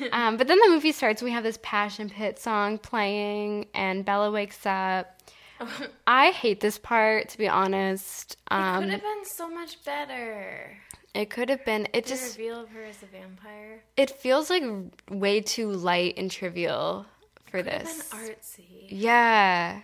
Um, 0.12 0.36
but 0.36 0.46
then 0.48 0.58
the 0.60 0.68
movie 0.70 0.92
starts. 0.92 1.22
We 1.22 1.30
have 1.32 1.42
this 1.44 1.58
Passion 1.62 2.08
Pit 2.10 2.38
song 2.38 2.78
playing, 2.78 3.66
and 3.74 4.04
Bella 4.04 4.30
wakes 4.30 4.64
up. 4.66 5.20
I 6.06 6.30
hate 6.30 6.60
this 6.60 6.78
part, 6.78 7.30
to 7.30 7.38
be 7.38 7.48
honest. 7.48 8.36
Um, 8.50 8.76
it 8.76 8.86
could 8.86 8.90
have 8.92 9.02
been 9.02 9.24
so 9.24 9.48
much 9.50 9.84
better. 9.84 10.76
it 11.14 11.30
could 11.30 11.48
have 11.48 11.64
been. 11.64 11.88
It 11.92 12.04
The 12.04 12.10
just 12.10 12.38
reveal 12.38 12.60
of 12.60 12.68
her 12.70 12.84
as 12.84 13.02
a 13.02 13.06
vampire. 13.06 13.82
it 13.96 14.10
feels 14.10 14.50
like 14.50 14.62
way 15.10 15.40
too 15.40 15.70
light 15.72 16.14
and 16.16 16.30
trivial 16.30 17.06
for 17.50 17.62
this. 17.62 18.08
artsy. 18.12 18.86
Yeah. 18.88 19.80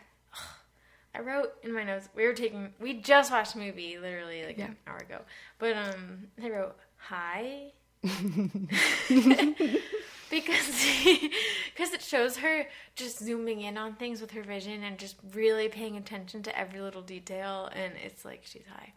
I 1.16 1.20
wrote 1.20 1.52
in 1.62 1.72
my 1.72 1.84
notes. 1.84 2.08
We 2.14 2.24
were 2.26 2.34
taking. 2.34 2.72
We 2.80 2.94
just 2.94 3.30
watched 3.32 3.54
a 3.54 3.58
movie, 3.58 3.98
literally 3.98 4.44
like 4.44 4.58
Yeah. 4.58 4.66
an 4.66 4.76
hour 4.86 4.96
ago. 4.98 5.20
But 5.58 5.76
um, 5.76 6.28
I 6.42 6.50
wrote 6.50 6.76
hi 6.96 7.72
because 10.30 10.84
because 11.74 11.92
it 11.92 12.02
shows 12.02 12.36
her 12.36 12.66
just 12.96 13.18
zooming 13.18 13.62
in 13.62 13.78
on 13.78 13.94
things 13.94 14.20
with 14.20 14.30
her 14.32 14.42
vision 14.42 14.82
and 14.82 14.98
just 14.98 15.16
really 15.32 15.68
paying 15.68 15.96
attention 15.96 16.42
to 16.42 16.58
every 16.58 16.80
little 16.80 17.02
detail, 17.02 17.70
and 17.74 17.94
it's 18.04 18.24
like 18.24 18.42
she's 18.44 18.66
high. 18.70 18.92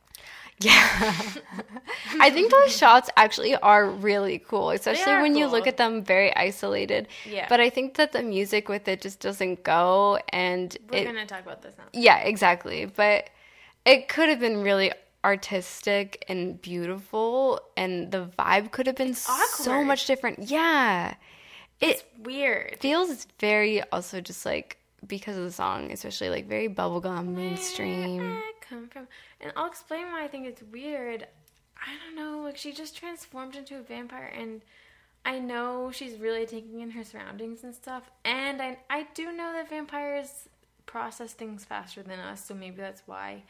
Yeah. 0.59 1.21
I 2.19 2.31
think 2.31 2.51
those 2.51 2.75
shots 2.75 3.09
actually 3.15 3.55
are 3.55 3.87
really 3.87 4.39
cool, 4.39 4.71
especially 4.71 5.13
when 5.21 5.35
you 5.35 5.45
look 5.45 5.67
at 5.67 5.77
them 5.77 6.03
very 6.03 6.35
isolated. 6.35 7.07
Yeah. 7.29 7.45
But 7.47 7.59
I 7.59 7.69
think 7.69 7.95
that 7.95 8.11
the 8.11 8.23
music 8.23 8.67
with 8.67 8.87
it 8.87 9.01
just 9.01 9.19
doesn't 9.19 9.63
go 9.63 10.19
and 10.29 10.75
We're 10.91 10.99
it 10.99 11.05
gonna 11.05 11.27
talk 11.27 11.41
about 11.41 11.61
this 11.61 11.75
now. 11.77 11.83
Yeah, 11.93 12.17
exactly. 12.19 12.85
But 12.85 13.29
it 13.85 14.07
could 14.07 14.29
have 14.29 14.39
been 14.39 14.63
really 14.63 14.91
artistic 15.27 16.23
and 16.29 16.61
beautiful, 16.61 17.59
and 17.75 18.11
the 18.11 18.29
vibe 18.39 18.71
could 18.71 18.87
have 18.87 18.95
been 18.95 19.13
so 19.13 19.83
much 19.83 20.07
different. 20.07 20.49
Yeah. 20.49 21.15
It 21.81 22.09
Weird. 22.23 22.77
feels 22.79 23.27
very 23.37 23.83
also 23.91 24.21
just 24.21 24.45
like 24.45 24.77
because 25.05 25.35
of 25.35 25.43
the 25.43 25.51
song, 25.51 25.91
especially 25.91 26.29
like 26.29 26.47
very 26.47 26.69
bubblegum 26.69 27.35
mainstream. 27.35 28.17
Where 28.17 28.37
I 28.37 28.53
come 28.61 28.87
from, 28.87 29.07
and 29.41 29.51
I'll 29.57 29.67
explain 29.67 30.05
why 30.07 30.23
I 30.23 30.29
think 30.29 30.47
it's 30.47 30.63
weird. 30.71 31.27
I 31.75 31.89
don't 32.05 32.15
know, 32.15 32.41
like 32.43 32.55
she 32.57 32.71
just 32.71 32.95
transformed 32.97 33.57
into 33.57 33.77
a 33.77 33.81
vampire, 33.81 34.31
and 34.33 34.61
I 35.25 35.39
know 35.39 35.91
she's 35.91 36.17
really 36.17 36.45
taking 36.45 36.79
in 36.79 36.91
her 36.91 37.03
surroundings 37.03 37.65
and 37.65 37.75
stuff. 37.75 38.09
And 38.23 38.61
I 38.61 38.77
I 38.89 39.07
do 39.13 39.25
know 39.33 39.51
that 39.51 39.69
vampires 39.69 40.47
process 40.85 41.33
things 41.33 41.65
faster 41.65 42.01
than 42.01 42.19
us, 42.19 42.45
so 42.45 42.55
maybe 42.55 42.77
that's 42.77 43.03
why. 43.05 43.43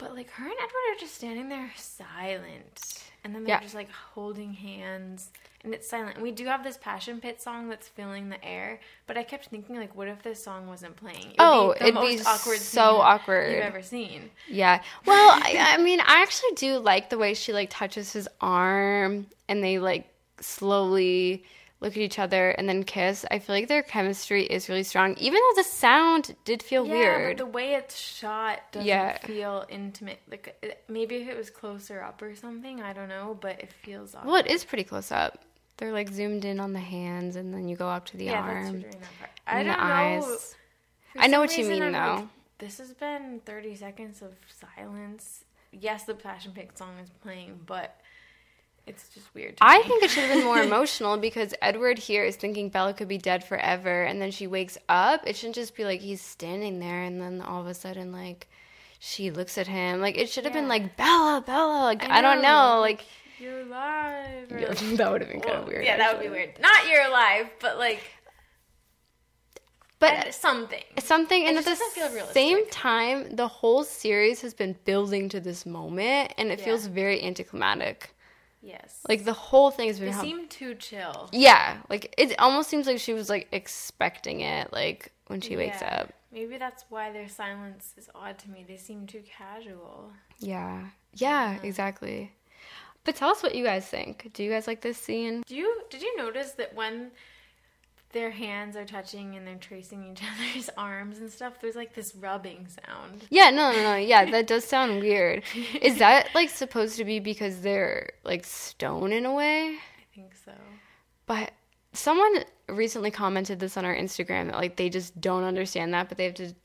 But 0.00 0.14
like 0.16 0.30
her 0.30 0.44
and 0.44 0.54
Edward 0.54 0.96
are 0.96 0.98
just 0.98 1.14
standing 1.14 1.48
there 1.50 1.70
silent, 1.76 3.02
and 3.22 3.34
then 3.34 3.44
they're 3.44 3.56
Yeah. 3.56 3.60
just 3.60 3.74
like 3.74 3.90
holding 3.90 4.54
hands, 4.54 5.28
and 5.62 5.74
it's 5.74 5.86
silent. 5.86 6.14
And 6.14 6.22
we 6.22 6.30
do 6.32 6.46
have 6.46 6.64
this 6.64 6.78
Passion 6.78 7.20
Pit 7.20 7.40
song 7.42 7.68
that's 7.68 7.86
filling 7.86 8.30
the 8.30 8.42
air, 8.42 8.80
but 9.06 9.18
I 9.18 9.22
kept 9.22 9.46
thinking 9.48 9.76
like, 9.76 9.94
what 9.94 10.08
if 10.08 10.22
this 10.22 10.42
song 10.42 10.66
wasn't 10.68 10.96
playing? 10.96 11.18
It 11.18 11.28
would 11.28 11.34
Oh, 11.38 11.74
the 11.78 11.88
it'd 11.88 12.00
be 12.00 12.18
awkward 12.26 12.58
so 12.58 12.96
awkward. 12.96 13.52
you've 13.52 13.60
ever 13.60 13.82
seen. 13.82 14.30
Yeah. 14.48 14.82
Well, 15.04 15.30
I, 15.32 15.74
I 15.74 15.82
mean, 15.82 16.00
I 16.00 16.22
actually 16.22 16.52
do 16.56 16.78
like 16.78 17.10
the 17.10 17.18
way 17.18 17.34
she 17.34 17.52
like 17.52 17.68
touches 17.70 18.10
his 18.12 18.26
arm 18.40 19.26
and 19.48 19.62
they 19.62 19.78
like 19.78 20.08
slowly 20.40 21.44
look 21.80 21.92
at 21.92 21.98
each 21.98 22.18
other 22.18 22.50
and 22.50 22.68
then 22.68 22.84
kiss. 22.84 23.24
I 23.30 23.38
feel 23.38 23.54
like 23.56 23.68
their 23.68 23.82
chemistry 23.82 24.44
is 24.44 24.68
really 24.68 24.82
strong, 24.82 25.16
even 25.16 25.40
though 25.40 25.62
the 25.62 25.68
sound 25.68 26.36
did 26.44 26.62
feel 26.62 26.86
Yeah, 26.86 26.92
weird. 26.92 27.36
but 27.38 27.44
the 27.44 27.50
way 27.50 27.74
it's 27.74 27.96
shot 27.98 28.60
doesn't 28.72 28.86
Yeah. 28.86 29.16
feel 29.18 29.64
intimate. 29.68 30.18
Like 30.30 30.56
uh, 30.62 30.68
maybe 30.88 31.16
if 31.16 31.28
it 31.28 31.36
was 31.36 31.48
closer 31.50 32.02
up 32.02 32.20
or 32.22 32.34
something, 32.36 32.82
I 32.82 32.92
don't 32.92 33.08
know, 33.08 33.36
but 33.40 33.60
it 33.60 33.72
feels 33.72 34.14
awkward. 34.14 34.30
well, 34.30 34.40
it 34.40 34.46
is 34.46 34.64
pretty 34.64 34.84
close 34.84 35.10
up. 35.10 35.38
They're 35.78 35.92
like 35.92 36.10
zoomed 36.10 36.44
in 36.44 36.60
on 36.60 36.74
the 36.74 36.80
hands 36.80 37.36
and 37.36 37.54
then 37.54 37.66
you 37.66 37.76
go 37.76 37.88
up 37.88 38.04
to 38.06 38.16
the 38.18 38.26
yeah, 38.26 38.40
arm 38.42 38.80
during. 38.82 38.94
I 39.46 39.60
and 39.60 39.68
don't 39.68 39.78
the 39.78 39.84
know. 39.86 39.92
eyes. 40.28 40.56
I 41.18 41.26
know 41.26 41.40
what 41.40 41.56
you 41.56 41.66
mean, 41.66 41.82
I'm 41.82 41.92
like, 41.92 42.18
though. 42.20 42.28
this 42.58 42.76
has 42.78 42.92
been 42.92 43.40
30 43.46 43.74
seconds 43.76 44.20
of 44.22 44.34
silence. 44.76 45.44
Yes, 45.72 46.04
the 46.04 46.14
Passion 46.14 46.52
Pit 46.52 46.76
song 46.76 46.98
is 47.02 47.08
playing, 47.22 47.60
but 47.66 47.99
it's 48.86 49.08
just 49.10 49.32
weird. 49.34 49.56
I 49.60 49.82
think 49.82 50.02
it 50.02 50.10
should 50.10 50.24
have 50.24 50.34
been 50.36 50.44
more 50.44 50.62
emotional 50.62 51.16
because 51.16 51.54
Edward 51.62 51.98
here 51.98 52.24
is 52.24 52.36
thinking 52.36 52.68
Bella 52.70 52.92
could 52.94 53.08
be 53.08 53.18
dead 53.18 53.44
forever, 53.44 54.02
and 54.02 54.20
then 54.20 54.30
she 54.30 54.46
wakes 54.46 54.76
up. 54.88 55.22
It 55.26 55.36
shouldn't 55.36 55.54
just 55.56 55.76
be 55.76 55.84
like 55.84 56.00
he's 56.00 56.20
standing 56.20 56.80
there, 56.80 57.02
and 57.02 57.20
then 57.20 57.40
all 57.40 57.60
of 57.60 57.66
a 57.66 57.74
sudden, 57.74 58.12
like 58.12 58.48
she 58.98 59.30
looks 59.30 59.56
at 59.58 59.66
him. 59.66 60.00
Like 60.00 60.18
it 60.18 60.28
should 60.28 60.44
have 60.44 60.52
been 60.52 60.68
like 60.68 60.96
Bella, 60.96 61.42
Bella. 61.46 61.84
Like 61.84 62.02
I, 62.04 62.18
I 62.18 62.20
don't 62.20 62.42
know. 62.42 62.78
Like 62.80 63.04
you're 63.38 63.60
alive. 63.60 64.50
or- 64.50 64.58
Yeah, 64.58 64.74
that 64.96 65.12
would 65.12 65.20
have 65.22 65.30
been 65.30 65.40
kind 65.40 65.52
Well, 65.54 65.62
of 65.62 65.68
weird. 65.68 65.84
Yeah, 65.84 65.96
that 65.96 66.12
would 66.14 66.22
be 66.22 66.28
weird. 66.28 66.58
Not 66.60 66.88
you're 66.88 67.06
alive, 67.06 67.48
but 67.60 67.78
like 67.78 68.00
But 69.98 70.34
something. 70.34 70.82
something, 70.98 71.46
and 71.46 71.56
It 71.56 71.60
at 71.60 71.64
the 71.64 71.70
doesn't 71.72 71.92
feel 71.92 72.08
realistic. 72.08 72.32
same 72.34 72.66
time, 72.70 73.36
the 73.36 73.48
whole 73.48 73.84
series 73.84 74.40
has 74.40 74.54
been 74.54 74.74
building 74.84 75.28
to 75.28 75.40
this 75.40 75.66
moment, 75.66 76.32
and 76.38 76.50
it 76.50 76.58
Yeah. 76.58 76.64
feels 76.66 76.86
very 76.86 77.22
anticlimactic. 77.22 78.14
Yes. 78.62 79.00
Like 79.08 79.24
the 79.24 79.32
whole 79.32 79.70
thing 79.70 79.88
has 79.88 79.98
been 79.98 80.08
they 80.08 80.14
how- 80.14 80.22
seem 80.22 80.46
too 80.48 80.74
chill. 80.74 81.28
Yeah, 81.32 81.78
like 81.88 82.14
it 82.18 82.38
almost 82.38 82.68
seems 82.68 82.86
like 82.86 82.98
she 82.98 83.14
was 83.14 83.28
like 83.30 83.48
expecting 83.52 84.40
it, 84.40 84.72
like 84.72 85.12
when 85.28 85.40
she 85.40 85.56
wakes 85.56 85.80
Yeah. 85.80 86.00
up. 86.02 86.12
Maybe 86.32 86.58
that's 86.58 86.84
why 86.90 87.10
their 87.10 87.28
silence 87.28 87.94
is 87.96 88.08
odd 88.14 88.38
to 88.40 88.50
me. 88.50 88.64
They 88.66 88.76
seem 88.76 89.06
too 89.06 89.22
casual. 89.38 90.12
Yeah, 90.38 90.86
yeah, 91.14 91.58
exactly. 91.62 92.32
But 93.02 93.16
tell 93.16 93.30
us 93.30 93.42
what 93.42 93.54
you 93.54 93.64
guys 93.64 93.86
think. 93.86 94.30
Do 94.34 94.44
you 94.44 94.50
guys 94.50 94.66
like 94.66 94.82
this 94.82 94.98
scene? 94.98 95.42
Do 95.46 95.56
you 95.56 95.82
did 95.88 96.02
you 96.02 96.16
notice 96.18 96.52
that 96.52 96.74
when 96.74 97.10
their 98.12 98.30
hands 98.30 98.76
are 98.76 98.84
touching 98.84 99.36
and 99.36 99.46
they're 99.46 99.54
tracing 99.56 100.04
each 100.10 100.20
other's 100.54 100.70
arms 100.76 101.18
and 101.18 101.30
stuff, 101.30 101.54
there's 101.60 101.76
like 101.76 101.94
this 101.94 102.14
rubbing 102.14 102.66
sound. 102.86 103.24
Yeah, 103.30 103.50
no, 103.50 103.72
no, 103.72 103.82
no. 103.82 103.96
Yeah, 103.96 104.30
that 104.30 104.46
does 104.46 104.64
sound 104.74 105.00
weird. 105.00 105.42
Is 105.80 105.98
that 105.98 106.28
like 106.34 106.50
supposed 106.50 106.96
to 106.96 107.04
be 107.04 107.20
because 107.20 107.60
they're 107.60 108.10
like 108.24 108.44
stone 108.44 109.12
in 109.12 109.26
a 109.26 109.32
way? 109.34 109.76
I 109.76 110.14
think 110.14 110.34
so. 110.44 110.52
But 111.26 111.52
someone 111.92 112.44
recently 112.68 113.10
commented 113.10 113.60
this 113.60 113.76
on 113.76 113.84
our 113.84 113.94
Instagram 113.94 114.46
that 114.46 114.56
like 114.56 114.76
they 114.76 114.88
just 114.90 115.20
don't 115.20 115.44
understand 115.44 115.94
that, 115.94 116.08
but 116.08 116.18
they 116.18 116.24
have 116.24 116.34
to 116.34 116.52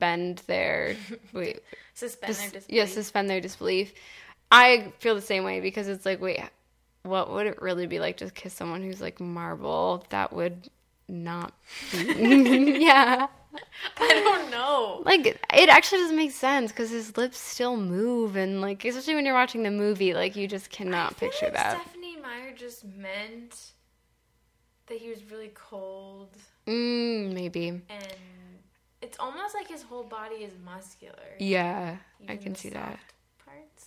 suspend 0.00 0.38
their 0.46 0.96
wait, 1.32 1.60
Suspend 1.94 2.28
dis- 2.28 2.38
their 2.38 2.50
disbelief. 2.50 2.66
yeah, 2.68 2.84
suspend 2.86 3.30
their 3.30 3.40
disbelief. 3.40 3.92
I 4.50 4.92
feel 4.98 5.14
the 5.14 5.20
same 5.22 5.44
way 5.44 5.60
because 5.60 5.88
it's 5.88 6.04
like, 6.04 6.20
wait, 6.20 6.40
what 7.02 7.32
would 7.32 7.46
it 7.46 7.60
really 7.60 7.86
be 7.86 7.98
like 8.00 8.18
to 8.18 8.30
kiss 8.30 8.54
someone 8.54 8.82
who's 8.82 9.00
like 9.00 9.20
marble? 9.20 10.04
That 10.10 10.32
would 10.32 10.68
not 11.08 11.52
be. 11.90 12.78
yeah. 12.80 13.26
I 13.98 14.08
don't 14.08 14.50
know. 14.50 15.02
Like 15.04 15.26
it 15.26 15.68
actually 15.68 15.98
doesn't 15.98 16.16
make 16.16 16.30
sense 16.32 16.72
because 16.72 16.90
his 16.90 17.16
lips 17.16 17.38
still 17.38 17.76
move 17.76 18.36
and 18.36 18.60
like 18.60 18.84
especially 18.84 19.14
when 19.14 19.26
you're 19.26 19.34
watching 19.34 19.62
the 19.62 19.70
movie, 19.70 20.14
like 20.14 20.36
you 20.36 20.48
just 20.48 20.70
cannot 20.70 21.16
picture 21.18 21.46
like 21.46 21.54
that. 21.54 21.80
Stephenie 21.82 22.16
Meyer 22.20 22.54
just 22.56 22.84
meant 22.84 23.72
that 24.86 24.98
he 24.98 25.08
was 25.08 25.30
really 25.30 25.50
cold 25.54 26.36
Mm, 26.66 27.32
maybe. 27.34 27.68
and 27.68 28.16
it's 29.02 29.18
almost 29.18 29.54
like 29.54 29.68
his 29.68 29.82
whole 29.82 30.04
body 30.04 30.36
is 30.36 30.52
muscular. 30.64 31.34
Yeah, 31.40 31.96
I 32.28 32.36
can 32.36 32.54
see 32.54 32.68
that. 32.70 32.86
soft 32.86 32.98
Parts, 32.98 33.04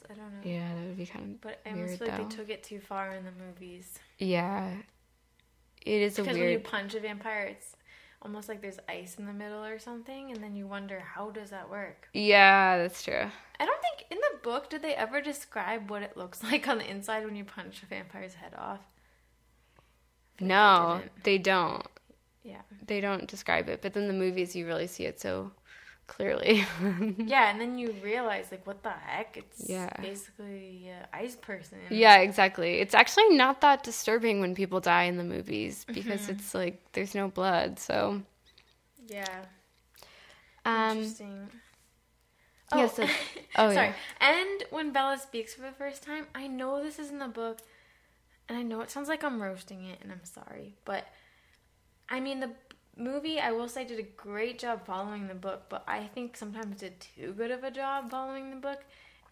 I 0.10 0.14
don't 0.14 0.32
know. 0.32 0.40
Yeah, 0.50 0.74
that 0.76 0.86
would 0.88 0.98
be 0.98 1.06
kind 1.06 1.36
of 1.36 1.42
But 1.42 1.62
I 1.66 1.70
weird 1.74 1.84
almost 1.86 2.00
feel 2.00 2.08
like 2.08 2.18
though. 2.18 2.24
they 2.24 2.36
took 2.36 2.50
it 2.50 2.64
too 2.64 2.80
far 2.80 3.10
in 3.12 3.26
the 3.26 3.32
movies. 3.32 3.98
yeah, 4.20 4.74
it 5.86 6.02
is 6.02 6.18
a 6.20 6.22
Because 6.24 6.38
when 6.38 6.50
you 6.50 6.60
punch 6.60 6.94
a 6.96 7.00
vampire, 7.00 7.46
it's 7.46 7.76
almost 8.22 8.50
like 8.50 8.62
there's 8.62 8.80
ice 8.90 9.16
in 9.20 9.26
the 9.28 9.34
middle 9.34 9.64
or 9.64 9.78
something, 9.80 10.32
and 10.32 10.42
then 10.44 10.56
you 10.56 10.66
wonder 10.68 11.00
how 11.00 11.30
does 11.32 11.52
that 11.52 11.70
work. 11.70 12.08
Yeah, 12.14 12.78
that's 12.78 13.04
true. 13.04 13.30
I 13.60 13.66
don't 13.66 13.82
think 13.82 14.12
in 14.12 14.18
the 14.18 14.40
book 14.44 14.70
did 14.70 14.82
they 14.82 14.96
ever 14.96 15.22
describe 15.22 15.90
what 15.90 16.02
it 16.02 16.18
looks 16.18 16.44
like 16.52 16.68
on 16.68 16.78
the 16.80 16.90
inside 16.90 17.24
when 17.26 17.36
you 17.36 17.44
punch 17.46 17.84
a 17.84 17.86
vampire's 17.86 18.34
head 18.36 18.54
off. 18.58 18.80
No, 20.40 21.00
didn't. 21.02 21.24
they 21.24 21.38
don't. 21.38 21.88
Yeah, 22.44 22.62
They 22.86 23.02
don't 23.02 23.28
describe 23.28 23.70
it, 23.70 23.82
but 23.82 23.94
then 23.94 24.08
the 24.08 24.14
movies 24.14 24.56
you 24.56 24.68
really 24.68 24.86
see 24.86 25.06
it 25.06 25.20
so 25.20 25.52
clearly. 26.08 26.66
yeah, 27.18 27.50
and 27.52 27.60
then 27.60 27.78
you 27.78 27.94
realize 28.04 28.48
like 28.52 28.66
what 28.68 28.84
the 28.84 28.92
heck? 28.92 29.38
It's 29.38 29.70
Yeah. 29.70 29.90
basically 30.02 30.90
an 30.90 31.08
ice 31.14 31.36
person. 31.36 31.80
yeah, 31.90 32.18
exactly. 32.18 32.80
It's 32.80 32.94
actually 32.94 33.30
not 33.36 33.62
that 33.62 33.84
disturbing 33.84 34.40
when 34.42 34.56
people 34.56 34.80
die 34.80 35.04
in 35.04 35.18
the 35.18 35.24
movies 35.24 35.86
because 35.88 36.22
Mm-hmm. 36.22 36.32
it's 36.34 36.54
like 36.54 36.82
there's 36.94 37.16
no 37.16 37.28
blood. 37.30 37.80
So, 37.80 38.22
yeah. 39.08 39.46
um, 40.66 40.98
Interesting. 40.98 41.50
yeah, 42.76 42.88
so- 42.88 43.04
oh, 43.58 43.74
sorry. 43.74 43.88
yeah. 43.88 43.94
And 44.22 44.64
when 44.72 44.92
Bella 44.92 45.18
speaks 45.18 45.54
for 45.54 45.62
the 45.62 45.72
first 45.72 46.04
time, 46.04 46.28
I 46.36 46.48
know 46.48 46.84
this 46.84 47.00
is 47.00 47.10
in 47.10 47.20
the 47.20 47.28
book, 47.28 47.60
and 48.50 48.58
I 48.58 48.62
know 48.64 48.82
it 48.82 48.90
sounds 48.92 49.08
like 49.10 49.24
I'm 49.24 49.42
roasting 49.42 49.86
it, 49.86 50.00
and 50.02 50.12
I'm 50.12 50.24
sorry, 50.26 50.76
but 50.86 51.06
I 52.10 52.20
mean 52.20 52.40
the 52.40 52.52
movie 52.98 53.40
I 53.40 53.52
will 53.52 53.68
say 53.68 53.86
did 53.86 54.00
a 54.00 54.04
great 54.04 54.60
job 54.60 54.86
following 54.86 55.28
the 55.28 55.36
book, 55.36 55.64
but 55.70 55.84
I 55.88 56.06
think 56.14 56.38
sometimes 56.38 56.80
did 56.80 56.94
too 57.00 57.34
good 57.34 57.52
of 57.52 57.64
a 57.64 57.72
job 57.72 58.10
following 58.12 58.50
the 58.50 58.56
book. 58.58 58.84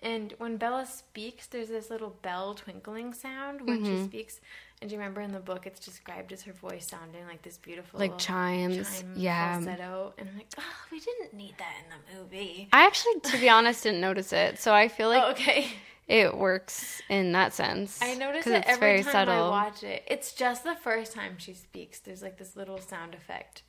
And 0.02 0.34
when 0.38 0.58
Bella 0.58 0.86
speaks, 0.86 1.48
there's 1.48 1.70
this 1.70 1.90
little 1.90 2.14
bell 2.22 2.56
twinkling 2.56 3.14
sound 3.14 3.62
when 3.62 3.82
Mm-hmm. 3.84 3.98
she 4.02 4.04
speaks. 4.04 4.42
And 4.82 4.90
do 4.90 4.96
you 4.96 5.00
remember 5.00 5.22
in 5.22 5.32
the 5.32 5.40
book 5.40 5.66
it's 5.66 5.80
described 5.80 6.34
as 6.34 6.42
her 6.44 6.52
voice 6.52 6.86
sounding 6.88 7.26
like 7.26 7.42
this 7.42 7.56
beautiful 7.58 8.02
Like 8.02 8.18
chimes, 8.18 8.76
chime 8.76 9.14
yeah. 9.16 9.54
falsetto. 9.56 10.14
And 10.18 10.28
I'm 10.28 10.36
like, 10.36 10.48
oh, 10.58 10.76
we 10.92 11.00
didn't 11.00 11.34
need 11.34 11.56
that 11.58 11.74
in 11.86 11.90
the 11.90 12.20
movie. 12.22 12.68
I 12.74 12.86
actually, 12.86 13.22
to 13.22 13.38
be 13.38 13.48
honest, 13.48 13.84
didn't 13.84 14.02
notice 14.02 14.34
it. 14.34 14.60
So 14.60 14.74
I 14.74 14.90
feel 14.90 15.08
like 15.08 15.24
oh, 15.24 15.32
okay. 15.32 15.68
It 16.08 16.38
works 16.38 17.02
in 17.10 17.32
that 17.32 17.54
sense. 17.54 18.02
I 18.02 18.16
notice 18.16 18.46
it 18.48 18.54
it's 18.54 18.68
every 18.70 18.80
very 18.80 19.04
time 19.04 19.12
subtle. 19.12 19.46
I 19.46 19.50
watch 19.50 19.84
it. 19.84 20.04
It's 20.08 20.34
just 20.34 20.64
the 20.64 20.76
first 20.76 21.14
time 21.14 21.36
she 21.38 21.54
speaks. 21.54 22.00
There's 22.00 22.22
like 22.22 22.38
this 22.38 22.56
little 22.56 22.80
sound 22.80 23.14
effect. 23.16 23.64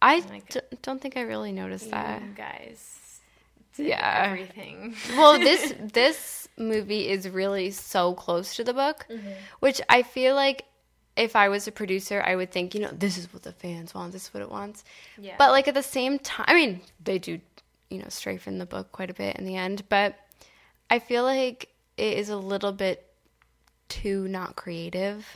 I 0.00 0.20
like- 0.30 0.48
d- 0.48 0.60
don't 0.82 1.00
think 1.00 1.16
I 1.16 1.22
really 1.22 1.52
noticed 1.52 1.90
that. 1.90 2.34
Guys, 2.36 3.20
Yeah. 3.76 4.24
everything. 4.26 4.94
well, 5.16 5.38
this 5.38 5.74
this 5.92 6.48
movie 6.56 7.08
is 7.08 7.28
really 7.28 7.70
so 7.70 8.14
close 8.14 8.56
to 8.56 8.64
the 8.64 8.72
book, 8.74 9.06
Mm-hmm. 9.10 9.30
which 9.60 9.80
I 9.88 10.02
feel 10.02 10.34
like 10.34 10.64
if 11.16 11.34
I 11.34 11.48
was 11.48 11.66
a 11.66 11.72
producer, 11.72 12.22
I 12.24 12.36
would 12.36 12.52
think, 12.52 12.74
you 12.76 12.80
know, 12.80 12.90
this 12.92 13.18
is 13.18 13.32
what 13.32 13.42
the 13.42 13.52
fans 13.52 13.92
want, 13.92 14.12
this 14.12 14.24
is 14.28 14.34
what 14.34 14.42
it 14.42 14.50
wants. 14.50 14.84
Yeah. 15.20 15.34
But 15.36 15.50
like 15.50 15.66
at 15.68 15.74
the 15.74 15.82
same 15.82 16.18
time, 16.20 16.46
I 16.48 16.54
mean, 16.54 16.80
they 17.02 17.18
do, 17.18 17.40
you 17.90 17.98
know, 17.98 18.08
strafe 18.08 18.46
in 18.46 18.58
the 18.58 18.66
book 18.66 18.92
quite 18.92 19.10
a 19.10 19.14
bit 19.14 19.34
in 19.36 19.44
the 19.44 19.56
end, 19.56 19.82
but 19.88 20.14
I 20.90 20.98
feel 20.98 21.24
like 21.24 21.68
it 21.96 22.18
is 22.18 22.28
a 22.30 22.36
little 22.36 22.72
bit 22.72 23.04
too 23.88 24.28
not 24.28 24.56
creative 24.56 25.26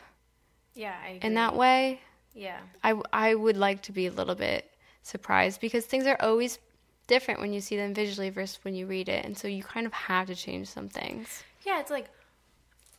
yeah, 0.74 0.94
in 1.20 1.34
that 1.34 1.56
way. 1.56 2.00
Yeah, 2.34 2.58
I, 2.82 2.94
I 3.12 3.34
would 3.34 3.56
like 3.56 3.82
to 3.82 3.92
be 3.92 4.06
a 4.06 4.10
little 4.10 4.34
bit 4.34 4.70
surprised 5.02 5.60
because 5.60 5.84
things 5.84 6.06
are 6.06 6.16
always 6.20 6.58
different 7.06 7.40
when 7.40 7.52
you 7.52 7.60
see 7.60 7.76
them 7.76 7.92
visually 7.92 8.30
versus 8.30 8.58
when 8.62 8.74
you 8.74 8.86
read 8.86 9.08
it. 9.08 9.24
And 9.24 9.36
so 9.36 9.48
you 9.48 9.62
kind 9.62 9.86
of 9.86 9.92
have 9.92 10.28
to 10.28 10.34
change 10.34 10.68
some 10.68 10.88
things. 10.88 11.42
yeah. 11.66 11.80
It's 11.80 11.90
like 11.90 12.08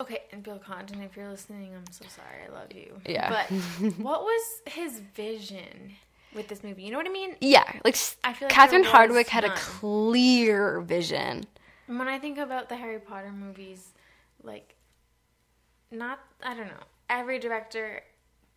Okay, 0.02 0.24
and 0.32 0.44
Bill 0.44 0.58
Condon, 0.58 1.02
if 1.02 1.16
you're 1.16 1.30
listening, 1.30 1.72
I'm 1.76 1.90
so 1.92 2.06
sorry. 2.10 2.44
I 2.46 2.54
love 2.54 2.74
you. 2.74 3.00
Yeah. 3.06 3.30
But 3.30 3.58
what 3.98 4.24
was 4.24 4.62
his 4.66 5.00
vision 5.16 5.94
with 6.34 6.48
this 6.48 6.64
movie? 6.64 6.84
You 6.84 6.92
know 6.92 6.98
what 6.98 7.08
I 7.08 7.12
mean? 7.12 7.36
Yeah, 7.40 7.64
like 7.86 7.96
I 8.24 8.34
feel 8.34 8.48
like 8.48 8.50
Catherine 8.50 8.84
Hardwicke 8.84 9.28
had 9.28 9.46
a 9.46 9.54
clear 9.56 10.82
vision. 10.82 11.46
And 11.94 12.00
When 12.00 12.08
I 12.08 12.18
think 12.18 12.40
about 12.40 12.70
the 12.70 12.76
Harry 12.76 12.98
Potter 12.98 13.32
movies, 13.32 13.92
like, 14.42 14.74
not, 15.92 16.18
I 16.42 16.56
don't 16.56 16.66
know, 16.66 16.86
every 17.08 17.38
director, 17.38 18.02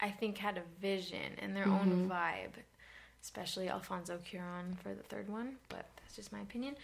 I 0.00 0.08
think, 0.08 0.38
had 0.38 0.56
a 0.56 0.62
vision 0.80 1.32
and 1.40 1.54
their 1.54 1.68
own 1.68 2.08
mm-hmm. 2.08 2.10
vibe, 2.10 2.56
especially 3.22 3.68
Alfonso 3.68 4.18
Cuaron 4.26 4.78
for 4.82 4.94
the 4.94 5.02
third 5.02 5.28
one, 5.28 5.56
but 5.68 5.84
that's 5.96 6.16
just 6.16 6.32
my 6.32 6.40
opinion. 6.40 6.76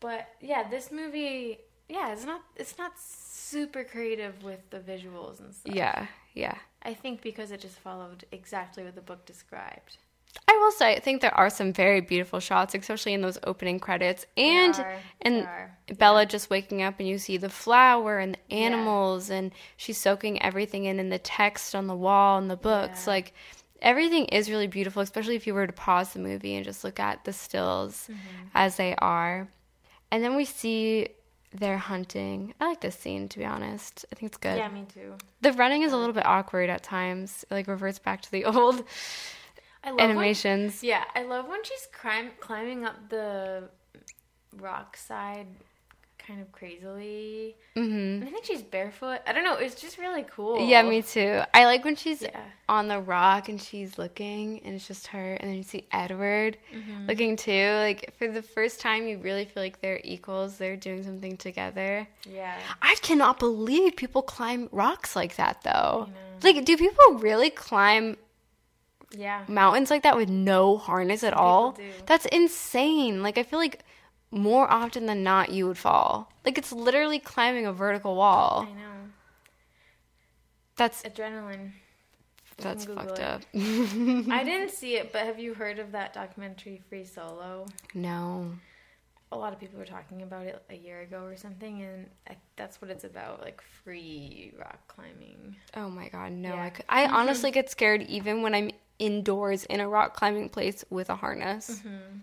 But 0.00 0.28
yeah, 0.40 0.66
this 0.66 0.90
movie, 0.90 1.58
yeah, 1.90 2.10
it's 2.10 2.24
not, 2.24 2.40
it's 2.56 2.78
not 2.78 2.92
super 2.98 3.84
creative 3.84 4.42
with 4.42 4.60
the 4.70 4.78
visuals 4.78 5.40
and 5.40 5.54
stuff. 5.54 5.74
Yeah, 5.74 6.06
yeah. 6.32 6.56
I 6.84 6.94
think 6.94 7.20
because 7.20 7.50
it 7.50 7.60
just 7.60 7.76
followed 7.80 8.24
exactly 8.32 8.82
what 8.82 8.94
the 8.94 9.02
book 9.02 9.26
described. 9.26 9.98
I 10.46 10.56
will 10.56 10.72
say, 10.72 10.94
I 10.94 11.00
think 11.00 11.20
there 11.20 11.34
are 11.34 11.50
some 11.50 11.72
very 11.72 12.00
beautiful 12.00 12.40
shots, 12.40 12.74
especially 12.74 13.12
in 13.14 13.20
those 13.22 13.38
opening 13.44 13.80
credits, 13.80 14.24
and 14.36 14.74
are, 14.74 14.96
and 15.22 15.48
Bella 15.98 16.26
just 16.26 16.48
waking 16.50 16.82
up 16.82 16.96
and 17.00 17.08
you 17.08 17.18
see 17.18 17.36
the 17.36 17.48
flower 17.50 18.18
and 18.18 18.34
the 18.34 18.54
animals, 18.54 19.30
and 19.30 19.52
she's 19.76 19.98
soaking 19.98 20.40
everything 20.42 20.84
in, 20.84 21.00
and 21.00 21.10
the 21.12 21.18
text 21.18 21.74
on 21.74 21.86
the 21.86 21.96
wall 21.96 22.38
and 22.38 22.50
the 22.50 22.56
books. 22.56 23.06
Yeah. 23.06 23.12
Like 23.14 23.34
everything 23.82 24.26
is 24.26 24.50
really 24.50 24.66
beautiful, 24.66 25.02
especially 25.02 25.36
if 25.36 25.46
you 25.46 25.54
were 25.54 25.66
to 25.66 25.72
pause 25.72 26.12
the 26.12 26.18
movie 26.20 26.54
and 26.54 26.64
just 26.64 26.84
look 26.84 27.00
at 27.00 27.24
the 27.24 27.32
stills 27.32 28.06
Mm-hmm. 28.08 28.48
as 28.54 28.76
they 28.76 28.94
are, 28.96 29.48
and 30.10 30.22
then 30.24 30.36
we 30.36 30.44
see 30.44 31.08
their 31.52 31.78
hunting. 31.78 32.52
I 32.60 32.66
like 32.68 32.80
this 32.80 32.94
scene 32.98 33.28
to 33.30 33.38
be 33.38 33.44
honest. 33.44 34.04
I 34.12 34.14
think 34.14 34.30
it's 34.30 34.38
good. 34.38 34.56
Yeah, 34.58 34.68
me 34.68 34.84
too. 34.92 35.14
The 35.40 35.52
running 35.52 35.82
is 35.82 35.92
a 35.92 35.96
little 35.96 36.12
bit 36.12 36.26
awkward 36.26 36.68
at 36.70 36.82
times. 36.82 37.44
It, 37.50 37.54
like 37.54 37.66
reverts 37.68 37.98
back 37.98 38.20
to 38.22 38.30
the 38.30 38.44
old 38.44 38.84
I 39.84 39.90
love 39.90 39.98
when- 40.00 40.10
animations. 40.10 40.82
Yeah, 40.82 41.04
I 41.14 41.22
love 41.22 41.48
when 41.48 41.62
she's 41.64 41.86
climb, 41.92 42.30
climbing 42.40 42.84
up 42.84 43.08
the 43.08 43.68
rock 44.56 44.96
side 44.96 45.46
kind 46.18 46.42
of 46.42 46.52
crazily. 46.52 47.56
Mm-hmm. 47.74 48.26
I 48.26 48.30
think 48.30 48.44
she's 48.44 48.60
barefoot. 48.62 49.20
I 49.26 49.32
don't 49.32 49.44
know. 49.44 49.54
It's 49.54 49.80
just 49.80 49.96
really 49.96 50.26
cool. 50.30 50.60
Yeah, 50.68 50.82
me 50.82 51.00
too. 51.00 51.40
I 51.54 51.64
like 51.64 51.86
when 51.86 51.96
she's 51.96 52.20
Yeah. 52.20 52.38
on 52.68 52.86
the 52.88 53.00
rock 53.00 53.48
and 53.48 53.58
she's 53.58 53.96
looking 53.96 54.60
and 54.62 54.74
it's 54.74 54.86
just 54.86 55.06
her 55.06 55.34
and 55.34 55.48
then 55.48 55.56
you 55.56 55.62
see 55.62 55.86
Edward 55.90 56.58
Mm-hmm. 56.74 57.06
looking 57.06 57.36
too. 57.36 57.70
Like 57.76 58.12
for 58.18 58.28
the 58.28 58.42
first 58.42 58.78
time 58.80 59.06
you 59.06 59.16
really 59.18 59.46
feel 59.46 59.62
like 59.62 59.80
they're 59.80 60.00
equals. 60.04 60.58
They're 60.58 60.76
doing 60.76 61.02
something 61.02 61.38
together. 61.38 62.06
Yeah. 62.30 62.58
I 62.82 62.96
cannot 62.96 63.38
believe 63.38 63.96
people 63.96 64.20
climb 64.20 64.68
rocks 64.70 65.16
like 65.16 65.36
that 65.36 65.62
though. 65.62 66.10
Like 66.42 66.62
do 66.66 66.76
people 66.76 67.14
really 67.14 67.48
climb 67.48 68.18
Yeah. 69.16 69.44
mountains 69.48 69.90
like 69.90 70.02
that 70.02 70.16
with 70.16 70.28
no 70.28 70.76
harness 70.76 71.22
at 71.24 71.32
all? 71.34 71.72
do. 71.72 71.82
That's 72.06 72.26
insane. 72.26 73.22
Like 73.22 73.38
I 73.38 73.42
feel 73.42 73.58
like 73.58 73.84
more 74.30 74.70
often 74.70 75.06
than 75.06 75.22
not 75.22 75.50
you 75.50 75.66
would 75.66 75.78
fall. 75.78 76.30
Like 76.44 76.58
it's 76.58 76.72
literally 76.72 77.18
climbing 77.18 77.66
a 77.66 77.72
vertical 77.72 78.16
wall. 78.16 78.66
I 78.68 78.72
know. 78.74 78.92
That's 80.76 81.02
Adrenaline. 81.02 81.72
that's 82.58 82.84
fucked 82.84 83.18
it. 83.18 83.24
up. 83.24 83.42
I 83.54 84.42
didn't 84.44 84.70
see 84.80 84.96
it, 84.96 85.12
but 85.12 85.22
have 85.22 85.38
you 85.38 85.54
heard 85.54 85.78
of 85.78 85.92
that 85.92 86.12
documentary 86.12 86.80
Free 86.88 87.04
Solo? 87.04 87.66
no. 87.94 88.52
A 89.30 89.36
lot 89.36 89.52
of 89.52 89.60
people 89.60 89.78
were 89.78 89.84
talking 89.84 90.22
about 90.22 90.46
it 90.46 90.62
a 90.70 90.74
year 90.74 91.02
ago 91.02 91.24
or 91.24 91.36
something, 91.36 91.82
and 91.82 92.06
I, 92.30 92.36
that's 92.56 92.80
what 92.80 92.90
it's 92.90 93.04
about 93.04 93.42
like 93.42 93.60
free 93.60 94.54
rock 94.58 94.78
climbing. 94.88 95.54
Oh 95.76 95.90
my 95.90 96.08
god, 96.08 96.32
no! 96.32 96.54
Yeah. 96.54 96.64
I 96.64 96.70
could, 96.70 96.84
I 96.88 97.04
honestly 97.08 97.50
get 97.58 97.68
scared 97.68 98.00
even 98.04 98.40
when 98.40 98.54
I'm 98.54 98.70
indoors 98.98 99.64
in 99.64 99.80
a 99.80 99.88
rock 99.88 100.14
climbing 100.14 100.48
place 100.48 100.84
with 100.90 101.08
a 101.10 101.16
harness. 101.16 101.70
Mm-hmm. 101.70 102.18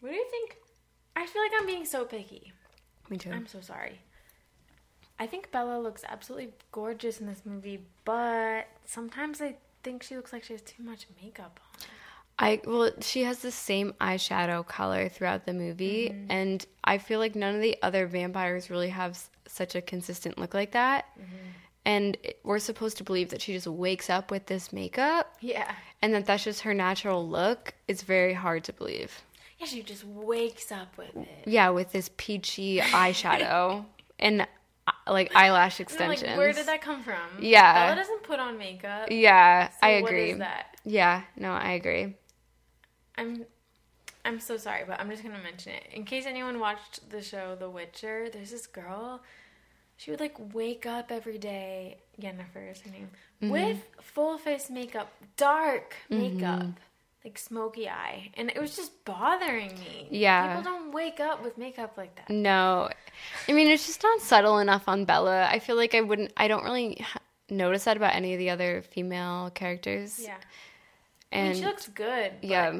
What 0.00 0.10
do 0.10 0.14
you 0.16 0.26
think? 0.30 0.56
I 1.16 1.26
feel 1.26 1.42
like 1.42 1.52
I'm 1.58 1.66
being 1.66 1.84
so 1.84 2.04
picky. 2.04 2.52
Me 3.10 3.16
too. 3.18 3.30
I'm 3.30 3.46
so 3.46 3.60
sorry. 3.60 4.00
I 5.18 5.26
think 5.26 5.52
Bella 5.52 5.78
looks 5.80 6.02
absolutely 6.08 6.50
gorgeous 6.72 7.20
in 7.20 7.26
this 7.26 7.42
movie, 7.44 7.86
but 8.04 8.66
sometimes 8.84 9.40
I 9.40 9.56
think 9.82 10.02
she 10.02 10.16
looks 10.16 10.32
like 10.32 10.42
she 10.42 10.54
has 10.54 10.62
too 10.62 10.82
much 10.82 11.06
makeup 11.22 11.60
on. 11.62 11.86
I 12.36 12.60
well, 12.66 12.90
she 13.00 13.22
has 13.22 13.38
the 13.38 13.52
same 13.52 13.92
eyeshadow 14.00 14.66
color 14.66 15.08
throughout 15.08 15.46
the 15.46 15.52
movie, 15.52 16.08
Mm-hmm. 16.10 16.30
and 16.32 16.66
I 16.82 16.98
feel 16.98 17.20
like 17.20 17.36
none 17.36 17.54
of 17.54 17.60
the 17.60 17.76
other 17.80 18.08
vampires 18.08 18.70
really 18.70 18.88
have 18.88 19.12
s- 19.12 19.30
such 19.46 19.76
a 19.76 19.80
consistent 19.80 20.36
look 20.36 20.52
like 20.52 20.72
that. 20.72 21.04
Mm-hmm. 21.16 21.36
And 21.86 22.16
we're 22.44 22.58
supposed 22.58 22.96
to 22.98 23.04
believe 23.04 23.28
that 23.30 23.42
she 23.42 23.52
just 23.52 23.66
wakes 23.66 24.08
up 24.08 24.30
with 24.30 24.46
this 24.46 24.72
makeup, 24.72 25.34
Yeah. 25.40 25.70
and 26.00 26.14
that 26.14 26.24
that's 26.24 26.44
just 26.44 26.62
her 26.62 26.72
natural 26.72 27.28
look. 27.28 27.74
It's 27.88 28.02
very 28.02 28.32
hard 28.32 28.64
to 28.64 28.72
believe. 28.72 29.22
Yeah, 29.58 29.66
she 29.66 29.82
just 29.82 30.04
wakes 30.04 30.72
up 30.72 30.96
with 30.96 31.14
it. 31.14 31.44
Yeah, 31.46 31.68
with 31.70 31.92
this 31.92 32.10
peachy 32.16 32.80
eyeshadow 32.80 33.84
and 34.18 34.42
uh, 34.42 34.92
like 35.06 35.34
eyelash 35.36 35.78
extensions. 35.78 36.22
like, 36.22 36.38
where 36.38 36.52
did 36.54 36.66
that 36.66 36.80
come 36.80 37.02
from? 37.02 37.20
Yeah. 37.38 37.84
Bella 37.86 37.96
doesn't 37.96 38.22
put 38.22 38.40
on 38.40 38.56
makeup. 38.58 39.08
Yeah, 39.10 39.68
So 39.68 39.76
I 39.82 39.88
agree. 39.90 40.30
is 40.32 40.38
that? 40.38 40.76
Yeah, 40.84 41.22
no, 41.36 41.52
I 41.52 41.72
agree. 41.72 42.14
I'm 43.16 43.44
I'm 44.24 44.40
so 44.40 44.56
sorry, 44.56 44.84
but 44.86 44.98
I'm 45.00 45.10
just 45.10 45.22
gonna 45.22 45.38
mention 45.42 45.72
it. 45.72 45.84
In 45.92 46.04
case 46.04 46.24
anyone 46.26 46.58
watched 46.58 47.10
the 47.10 47.20
show 47.22 47.54
The 47.56 47.68
Witcher, 47.68 48.28
there's 48.32 48.50
this 48.50 48.66
girl. 48.66 49.22
She 50.04 50.10
would 50.10 50.20
like 50.20 50.36
wake 50.52 50.84
up 50.84 51.10
every 51.10 51.38
day. 51.38 51.96
Yennefer 52.20 52.70
is 52.70 52.78
her 52.82 52.90
name. 52.90 53.08
Mm-hmm. 53.42 53.48
With 53.50 53.78
full 54.02 54.36
face 54.36 54.68
makeup, 54.68 55.10
dark 55.38 55.96
makeup, 56.10 56.66
like 57.24 57.38
smoky 57.38 57.88
eye, 57.88 58.30
and 58.34 58.50
it 58.50 58.60
was 58.60 58.76
just 58.76 59.02
bothering 59.06 59.70
me. 59.78 60.06
Yeah. 60.10 60.56
people 60.58 60.70
don't 60.70 60.92
wake 60.92 61.20
up 61.20 61.42
with 61.42 61.56
makeup 61.56 61.94
like 61.96 62.14
that. 62.16 62.28
No, 62.28 62.90
I 63.48 63.52
mean 63.54 63.68
it's 63.68 63.86
just 63.86 64.02
not 64.02 64.20
subtle 64.20 64.58
enough 64.58 64.90
on 64.90 65.06
Bella. 65.06 65.46
I 65.50 65.58
feel 65.58 65.76
like 65.76 65.94
I 65.94 66.02
wouldn't. 66.02 66.34
I 66.36 66.48
don't 66.48 66.64
really 66.64 66.96
ha- 66.96 67.20
notice 67.48 67.84
that 67.84 67.96
about 67.96 68.14
any 68.14 68.34
of 68.34 68.38
the 68.38 68.50
other 68.50 68.82
female 68.82 69.52
characters. 69.54 70.20
Yeah, 70.22 70.36
I 71.32 71.36
mean, 71.36 71.46
and 71.46 71.56
she 71.56 71.64
looks 71.64 71.88
good. 71.88 72.32
yeah, 72.42 72.78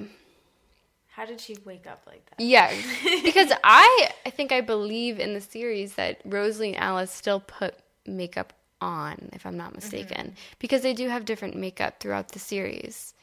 how 1.14 1.24
did 1.24 1.40
she 1.40 1.56
wake 1.64 1.86
up 1.86 2.02
like 2.06 2.24
that? 2.30 2.40
yeah. 2.44 2.72
because 3.24 3.52
I, 3.62 4.10
I 4.26 4.30
think 4.30 4.50
I 4.52 4.60
believe 4.60 5.18
in 5.20 5.32
the 5.34 5.40
series 5.40 5.94
that 5.94 6.20
Rosalie 6.24 6.74
and 6.74 6.82
Alice 6.82 7.10
still 7.12 7.40
put 7.40 7.74
makeup 8.06 8.52
on, 8.80 9.30
if 9.32 9.46
I'm 9.46 9.56
not 9.56 9.74
mistaken, 9.74 10.26
Mm-hmm. 10.28 10.54
because 10.58 10.82
they 10.82 10.92
do 10.92 11.08
have 11.08 11.24
different 11.24 11.56
makeup 11.56 12.00
throughout 12.00 12.28
the 12.30 12.38
series. 12.38 13.14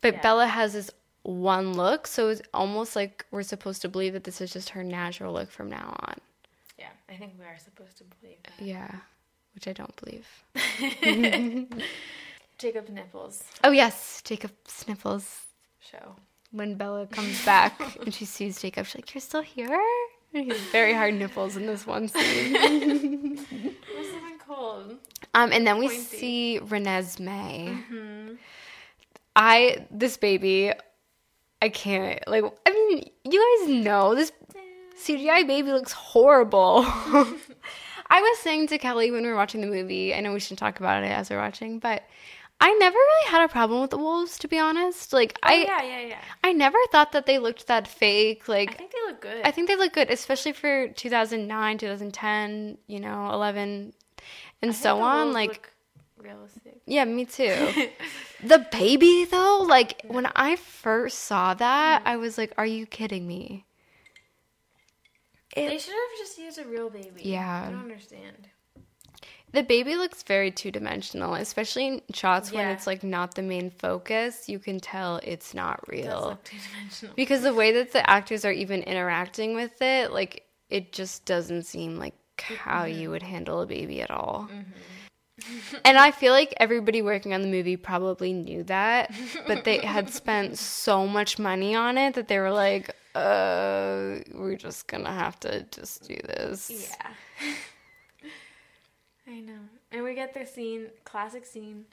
But 0.00 0.14
Yeah. 0.14 0.20
Bella 0.22 0.46
has 0.46 0.72
this 0.72 0.90
one 1.22 1.74
look, 1.74 2.06
so 2.06 2.28
it's 2.28 2.42
almost 2.54 2.96
like 2.96 3.24
we're 3.30 3.42
supposed 3.42 3.82
to 3.82 3.88
believe 3.88 4.12
that 4.14 4.24
this 4.24 4.40
is 4.40 4.52
just 4.52 4.70
her 4.70 4.82
natural 4.84 5.32
look 5.34 5.50
from 5.50 5.68
now 5.70 5.96
on. 6.00 6.14
Yeah, 6.78 6.88
I 7.08 7.14
think 7.16 7.34
we 7.38 7.44
are 7.44 7.58
supposed 7.58 7.98
to 7.98 8.04
believe 8.04 8.38
that. 8.44 8.64
Yeah, 8.64 8.90
which 9.54 9.68
I 9.68 9.72
don't 9.72 9.94
believe. 9.96 10.26
Jacob 12.58 12.88
Nipples 12.88 13.42
Oh 13.64 13.70
yes, 13.72 14.22
Jacob 14.24 14.52
sniffles 14.66 15.42
show. 15.80 16.16
When 16.52 16.74
Bella 16.76 17.06
comes 17.06 17.44
back 17.44 17.96
and 18.04 18.14
she 18.14 18.24
sees 18.24 18.60
Jacob. 18.60 18.86
She's 18.86 18.96
like, 18.96 19.14
"You're 19.14 19.20
still 19.20 19.42
here." 19.42 19.80
And 20.34 20.44
he 20.44 20.48
has 20.50 20.60
very 20.70 20.94
hard 20.94 21.14
nipples 21.14 21.56
in 21.56 21.66
this 21.66 21.86
one 21.86 22.08
scene. 22.08 22.54
What's 23.36 23.48
even 23.50 24.38
called? 24.46 24.96
Um, 25.34 25.52
and 25.52 25.66
then 25.66 25.78
we 25.78 25.88
Pointy. 25.88 26.00
see 26.00 26.60
Renesmee. 26.62 28.38
I 29.34 29.86
this 29.90 30.16
baby, 30.16 30.72
I 31.60 31.68
can't 31.68 32.20
like. 32.26 32.44
I 32.66 32.70
mean, 32.70 33.10
you 33.24 33.58
guys 33.66 33.84
know 33.84 34.14
this 34.14 34.32
CGI 34.98 35.46
baby 35.46 35.72
looks 35.72 35.92
horrible. 35.92 36.84
I 36.86 38.20
was 38.20 38.38
saying 38.40 38.66
to 38.68 38.78
Kelly 38.78 39.10
when 39.10 39.22
we 39.22 39.28
were 39.28 39.36
watching 39.36 39.62
the 39.62 39.66
movie. 39.66 40.14
I 40.14 40.20
know 40.20 40.32
we 40.34 40.40
shouldn't 40.40 40.58
talk 40.58 40.80
about 40.80 41.02
it 41.02 41.08
as 41.10 41.30
we're 41.30 41.38
watching, 41.38 41.78
but 41.78 42.02
I 42.62 42.72
never 42.74 42.96
really 42.96 43.30
had 43.30 43.44
a 43.44 43.48
problem 43.48 43.80
with 43.80 43.90
the 43.90 43.98
wolves, 43.98 44.38
to 44.38 44.46
be 44.46 44.56
honest. 44.56 45.12
Like 45.12 45.36
Oh, 45.42 45.48
I, 45.48 45.54
yeah, 45.54 45.82
yeah, 45.82 46.00
yeah. 46.06 46.18
I 46.44 46.52
never 46.52 46.78
thought 46.92 47.10
that 47.10 47.26
they 47.26 47.40
looked 47.40 47.66
that 47.66 47.88
fake. 47.88 48.46
Like 48.46 48.70
I 48.70 48.74
think 48.74 48.92
they 48.92 49.02
look 49.04 49.20
good. 49.20 49.44
I 49.44 49.50
think 49.50 49.66
they 49.66 49.74
look 49.74 49.92
good, 49.92 50.10
especially 50.10 50.52
for 50.52 50.86
2009, 50.88 51.78
2010, 51.78 52.78
you 52.86 53.00
know, 53.00 53.32
11, 53.32 53.92
and 54.62 54.74
so 54.74 55.00
on. 55.00 55.32
Like, 55.32 55.72
realistic. 56.16 56.80
yeah, 56.86 57.04
me 57.04 57.24
too. 57.24 57.90
the 58.44 58.64
baby, 58.70 59.24
though, 59.24 59.66
like, 59.68 60.02
when 60.06 60.26
I 60.36 60.54
first 60.54 61.18
saw 61.18 61.54
that, 61.54 62.04
mm. 62.04 62.06
I 62.06 62.16
was 62.16 62.38
like, 62.38 62.52
are 62.56 62.66
you 62.66 62.86
kidding 62.86 63.26
me? 63.26 63.66
they 65.56 65.78
should 65.78 65.92
have 65.92 66.18
just 66.18 66.38
used 66.38 66.58
a 66.58 66.64
real 66.64 66.88
baby. 66.88 67.22
Yeah. 67.24 67.66
I 67.66 67.70
don't 67.70 67.80
understand. 67.80 68.48
The 69.52 69.62
baby 69.62 69.96
looks 69.96 70.22
very 70.22 70.50
two 70.50 70.70
dimensional, 70.70 71.34
especially 71.34 71.86
in 71.86 72.02
shots 72.14 72.50
when 72.52 72.68
it's 72.68 72.86
like 72.86 73.02
not 73.04 73.34
the 73.34 73.42
main 73.42 73.70
focus. 73.70 74.48
You 74.48 74.58
can 74.58 74.80
tell 74.80 75.20
it's 75.22 75.52
not 75.52 75.80
It 75.88 75.96
does 75.96 76.04
real. 76.06 76.20
look 76.30 76.44
two 76.44 76.56
dimensional. 76.72 77.14
Because 77.14 77.42
the 77.42 77.52
way 77.54 77.72
that 77.72 77.92
the 77.92 78.08
actors 78.08 78.44
are 78.46 78.52
even 78.52 78.82
interacting 78.82 79.54
with 79.54 79.80
it, 79.82 80.10
like, 80.10 80.46
it 80.70 80.92
just 80.92 81.26
doesn't 81.26 81.64
seem 81.64 81.98
like 81.98 82.14
how 82.38 82.84
you 82.84 83.10
would 83.10 83.22
handle 83.22 83.60
a 83.60 83.66
baby 83.66 84.00
at 84.00 84.10
all. 84.10 84.48
and 85.84 85.98
I 85.98 86.10
feel 86.20 86.32
like 86.32 86.54
everybody 86.58 87.02
working 87.02 87.34
on 87.34 87.42
the 87.42 87.48
movie 87.48 87.76
probably 87.76 88.32
knew 88.32 88.62
that, 88.64 89.12
but 89.46 89.64
they 89.64 89.78
had 89.78 90.08
spent 90.08 90.56
so 90.58 91.06
much 91.06 91.38
money 91.38 91.74
on 91.74 91.98
it 91.98 92.14
that 92.14 92.28
they 92.28 92.38
were 92.38 92.50
like, 92.52 92.88
uh, 93.14 94.16
we're 94.32 94.56
just 94.56 94.86
gonna 94.86 95.12
have 95.12 95.38
to 95.40 95.62
just 95.70 96.08
do 96.08 96.16
this. 96.24 96.88
Yeah. 96.98 97.50
I 99.32 99.40
know. 99.40 99.58
And 99.90 100.04
we 100.04 100.14
get 100.14 100.34
the 100.34 100.44
scene, 100.44 100.88
classic 101.04 101.46
scene. 101.46 101.86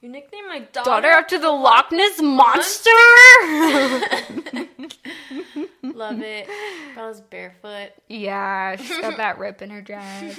You 0.00 0.08
nickname 0.10 0.46
my 0.48 0.60
daughter, 0.60 0.90
Daughter 0.90 1.08
after 1.08 1.38
the 1.38 1.50
Loch 1.50 1.90
Ness 1.90 2.20
monster. 2.20 2.90
Love 5.82 6.20
it. 6.20 6.46
Bella's 6.94 7.20
barefoot. 7.22 7.90
yeah, 8.08 8.76
she's 8.76 8.98
got 8.98 9.16
that 9.16 9.38
rip 9.38 9.62
in 9.62 9.70
her 9.70 9.80
dress. 9.80 10.38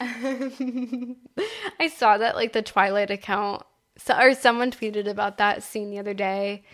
I 0.00 1.88
saw 1.94 2.18
that 2.18 2.36
like 2.36 2.52
the 2.52 2.62
Twilight 2.62 3.10
account, 3.10 3.64
so, 3.98 4.16
or 4.18 4.34
someone 4.34 4.70
tweeted 4.70 5.08
about 5.08 5.38
that 5.38 5.62
scene 5.62 5.90
the 5.90 5.98
other 5.98 6.14
day, 6.14 6.64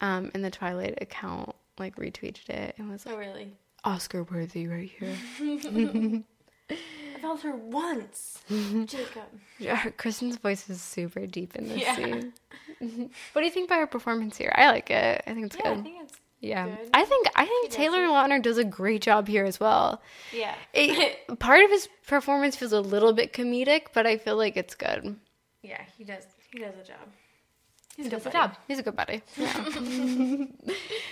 um, 0.00 0.30
and 0.34 0.44
the 0.44 0.50
Twilight 0.50 0.98
account 1.00 1.54
like 1.78 1.96
retweeted 1.96 2.48
it 2.48 2.74
and 2.78 2.90
was 2.90 3.04
like 3.06 3.14
Oh, 3.14 3.18
really? 3.18 3.52
Oscar 3.84 4.22
worthy 4.24 4.66
right 4.66 4.90
here. 4.98 6.22
I 7.16 7.18
felt 7.18 7.40
her 7.42 7.56
once. 7.56 8.42
Jacob. 8.48 9.22
Yeah, 9.58 9.88
Kristen's 9.96 10.36
voice 10.36 10.68
is 10.68 10.82
super 10.82 11.26
deep 11.26 11.56
in 11.56 11.68
this 11.68 11.80
Yeah. 11.80 11.96
scene. 11.96 12.32
what 13.32 13.40
do 13.40 13.44
you 13.46 13.50
think 13.50 13.68
about 13.68 13.78
her 13.80 13.86
performance 13.86 14.36
here? 14.36 14.52
I 14.54 14.68
like 14.70 14.90
it. 14.90 15.22
I 15.26 15.32
think 15.34 15.46
it's 15.46 15.56
Yeah, 15.56 15.70
I 15.70 15.74
good. 15.74 15.82
think 15.84 15.96
it's 16.02 16.12
yeah, 16.40 16.66
good. 16.66 16.90
I 16.92 17.04
think 17.06 17.26
I 17.34 17.46
think 17.46 17.68
does 17.68 17.76
Taylor. 17.76 18.00
Lautner 18.06 18.42
does 18.42 18.58
a 18.58 18.64
great 18.64 19.00
job 19.00 19.26
here 19.28 19.44
as 19.44 19.58
well. 19.58 20.02
yeah. 20.32 20.54
It, 20.74 21.38
part 21.38 21.64
of 21.64 21.70
his 21.70 21.88
performance 22.06 22.54
feels 22.54 22.72
a 22.72 22.80
little 22.82 23.14
bit 23.14 23.32
comedic, 23.32 23.86
but 23.94 24.06
I 24.06 24.18
feel 24.18 24.36
like 24.36 24.56
it's 24.58 24.74
good. 24.74 25.16
yeah, 25.62 25.80
he 25.96 26.04
does. 26.04 26.24
He 26.52 26.58
does 26.58 26.74
a 26.78 26.86
job. 26.86 26.98
He 27.96 28.02
He's 28.02 28.06
a 28.08 28.10
does 28.10 28.24
good 28.24 28.34
a 28.34 28.38
buddy. 28.38 28.48
job. 28.52 28.56
He's 28.68 28.78
a 28.78 28.82
good 28.82 28.96
buddy. 28.96 29.22
Yeah. 29.38 30.46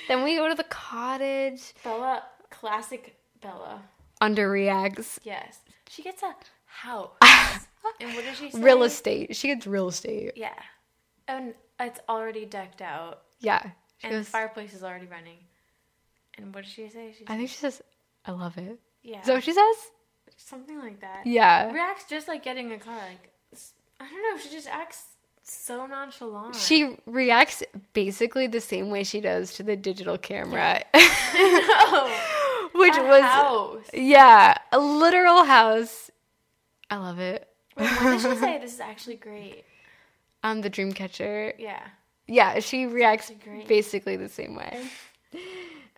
then 0.09 0.23
we 0.23 0.37
go 0.37 0.49
to 0.51 0.55
the 0.55 0.65
cottage. 0.65 1.73
Bella, 1.83 2.23
classic 2.51 3.17
Bella. 3.41 3.81
Underreacts. 4.21 5.19
Yes. 5.23 5.59
She 5.95 6.03
gets 6.03 6.23
a 6.23 6.35
house. 6.65 7.11
and 8.01 8.15
what 8.15 8.25
does 8.25 8.39
she 8.39 8.51
say? 8.51 8.61
Real 8.61 8.83
estate. 8.83 9.37
She 9.37 9.49
gets 9.49 9.67
real 9.67 9.89
estate. 9.89 10.33
Yeah. 10.35 10.55
And 11.29 11.55
it's 11.79 12.01
already 12.09 12.45
decked 12.47 12.83
out. 12.83 13.23
Yeah. 13.41 13.63
And 14.03 14.17
the 14.17 14.25
fireplace 14.25 14.75
is 14.75 14.83
already 14.83 15.07
running. 15.07 15.39
And 16.37 16.53
what 16.55 16.65
does 16.65 16.73
she 16.73 16.89
say? 16.89 17.15
She 17.17 17.25
I 17.29 17.37
think 17.37 17.49
she 17.49 17.57
says, 17.57 17.81
"I 18.27 18.33
love 18.33 18.59
it." 18.59 18.79
yeah. 19.03 19.23
So 19.23 19.35
what 19.35 19.45
she 19.45 19.53
says? 19.53 19.77
something 20.37 20.79
like 20.81 21.01
that. 21.01 21.27
Yeah. 21.27 21.71
Reacts 21.71 22.05
just 22.09 22.29
like 22.29 22.43
getting 22.43 22.73
a 22.73 22.79
car. 22.79 22.97
Like, 22.97 23.31
I 24.01 24.09
don't 24.09 24.23
know. 24.23 24.43
She 24.43 24.51
just 24.51 24.69
acts 24.69 25.05
so 25.43 25.87
nonchalant. 25.87 26.57
She 26.57 26.97
reacts 27.07 27.63
basically 27.93 28.47
the 28.47 28.61
same 28.61 28.91
way 28.91 29.05
she 29.05 29.21
does 29.21 29.55
to 29.55 29.63
the 29.63 29.77
digital 29.77 30.19
camera, 30.19 30.83
oh, 30.95 32.27
which 32.79 32.97
a 32.97 33.03
was 33.03 33.23
house. 33.23 33.91
yeah, 33.93 34.57
a 34.73 34.79
literal 34.79 35.45
house. 35.45 36.11
I 36.91 36.97
love 36.97 37.19
it. 37.19 37.49
Wait, 37.77 37.89
what 37.89 38.23
did 38.23 38.33
she 38.33 38.37
say? 38.41 38.59
This 38.59 38.75
is 38.75 38.81
actually 38.81 39.17
great. 39.17 39.65
Um, 40.43 40.61
the 40.61 40.71
Dreamcatcher. 40.71 41.55
Yeah. 41.59 41.81
Yeah, 42.27 42.59
she 42.61 42.87
reacts 42.87 43.31
basically 43.67 44.17
the 44.17 44.29
same 44.29 44.55
way. 44.55 44.87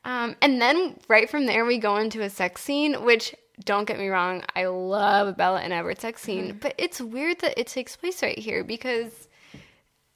Um, 0.05 0.37
and 0.41 0.61
then 0.61 0.99
right 1.09 1.29
from 1.29 1.47
there, 1.47 1.65
we 1.65 1.79
go 1.79 1.97
into 1.97 2.23
a 2.23 2.31
sex 2.31 2.63
scene, 2.63 3.05
which 3.05 3.35
don't 3.65 3.87
get 3.87 3.99
me 3.99 4.09
wrong, 4.09 4.43
I 4.55 4.67
love 4.67 5.29
a 5.29 5.33
Bella 5.33 5.61
and 5.61 5.73
Edward 5.73 6.01
sex 6.01 6.23
scene, 6.23 6.59
but 6.61 6.75
it's 6.79 7.01
weird 7.01 7.41
that 7.41 7.59
it 7.59 7.67
takes 7.67 7.97
place 7.97 8.23
right 8.23 8.39
here 8.39 8.63
because 8.63 9.29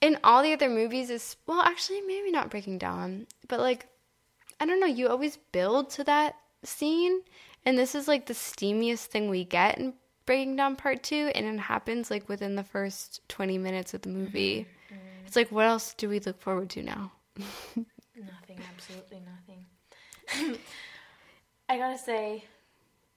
in 0.01 0.19
all 0.23 0.43
the 0.43 0.53
other 0.53 0.69
movies, 0.69 1.11
is 1.11 1.37
well, 1.47 1.61
actually, 1.61 2.01
maybe 2.03 2.31
not 2.31 2.51
Breaking 2.51 2.79
Dawn, 2.79 3.27
but 3.49 3.61
like, 3.61 3.87
I 4.61 4.67
don't 4.67 4.81
know, 4.81 4.87
you 4.87 5.09
always 5.09 5.39
build 5.53 5.91
to 5.91 6.05
that 6.05 6.37
scene, 6.65 7.21
and 7.65 7.79
this 7.79 7.95
is 7.95 8.09
like 8.09 8.27
the 8.27 8.35
steamiest 8.35 9.07
thing 9.07 9.29
we 9.29 9.45
get 9.45 9.79
in 9.79 9.95
Breaking 10.27 10.57
Dawn 10.57 10.77
Part 10.77 11.03
Two, 11.03 11.31
and 11.35 11.47
it 11.47 11.61
happens 11.61 12.11
like 12.11 12.29
within 12.29 12.57
the 12.57 12.65
first 12.65 13.21
twenty 13.29 13.59
minutes 13.59 13.95
of 13.95 14.03
the 14.03 14.09
movie. 14.09 14.67
It's 15.27 15.37
like, 15.37 15.53
what 15.53 15.67
else 15.67 15.95
do 15.95 16.09
we 16.09 16.19
look 16.19 16.41
forward 16.41 16.71
to 16.71 16.83
now? 16.83 17.13
Nothing. 17.37 18.59
Absolutely 18.75 19.23
nothing. 19.25 20.59
I 21.69 21.79
gotta 21.79 21.97
say, 21.97 22.45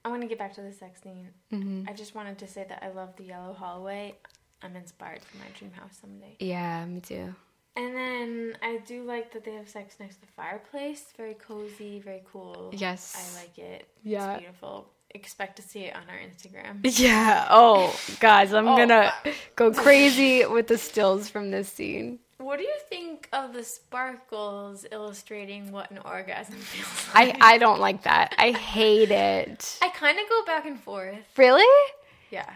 I 0.04 0.08
want 0.08 0.22
to 0.22 0.28
get 0.28 0.38
back 0.38 0.54
to 0.54 0.62
the 0.62 0.72
sex 0.72 1.02
scene. 1.02 1.28
Mm-hmm. 1.52 1.88
I 1.88 1.92
just 1.92 2.14
wanted 2.14 2.38
to 2.38 2.46
say 2.46 2.64
that 2.68 2.82
I 2.82 2.90
love 2.90 3.16
the 3.16 3.24
yellow 3.24 3.52
hallway. 3.52 4.14
I'm 4.62 4.76
inspired 4.76 5.22
for 5.22 5.36
my 5.38 5.44
dream 5.58 5.72
house 5.72 5.98
someday. 6.00 6.36
Yeah, 6.38 6.84
me 6.86 7.00
too. 7.00 7.34
And 7.76 7.96
then 7.96 8.56
I 8.62 8.78
do 8.86 9.02
like 9.02 9.32
that 9.32 9.44
they 9.44 9.52
have 9.54 9.68
sex 9.68 9.96
next 9.98 10.16
to 10.16 10.20
the 10.22 10.26
fireplace. 10.36 11.06
Very 11.16 11.34
cozy, 11.34 11.98
very 12.00 12.22
cool. 12.32 12.70
Yes. 12.72 13.14
I 13.36 13.40
like 13.42 13.58
it. 13.58 13.88
Yeah. 14.04 14.32
It's 14.34 14.40
beautiful. 14.42 14.88
Expect 15.10 15.56
to 15.56 15.62
see 15.62 15.80
it 15.80 15.94
on 15.96 16.02
our 16.08 16.18
Instagram. 16.18 16.80
Yeah. 17.00 17.46
Oh, 17.50 17.94
guys, 18.20 18.52
I'm 18.52 18.68
Oh. 18.68 18.76
gonna 18.76 19.12
go 19.56 19.72
crazy 19.72 20.44
with 20.46 20.68
the 20.68 20.78
stills 20.78 21.28
from 21.28 21.50
this 21.50 21.68
scene. 21.68 22.20
What 22.38 22.58
do 22.58 22.64
you 22.64 22.76
think 22.88 23.28
of 23.32 23.52
the 23.52 23.62
sparkles 23.64 24.84
illustrating 24.90 25.72
what 25.72 25.90
an 25.90 25.98
orgasm 25.98 26.56
feels 26.56 27.08
I 27.14 27.26
like? 27.26 27.38
I 27.40 27.58
don't 27.58 27.80
like 27.80 28.02
that. 28.02 28.34
I 28.38 28.50
hate 28.74 29.10
it. 29.10 29.78
I 29.82 29.88
kind 29.88 30.18
of 30.18 30.28
go 30.28 30.44
back 30.44 30.66
and 30.66 30.78
forth. 30.80 31.16
Really? 31.36 31.92
Yeah. 32.30 32.50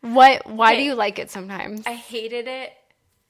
What? 0.00 0.46
Why 0.46 0.76
do 0.76 0.82
you 0.82 0.94
like 0.94 1.18
it 1.18 1.30
sometimes? 1.30 1.86
I 1.86 1.94
hated 1.94 2.46
it. 2.48 2.72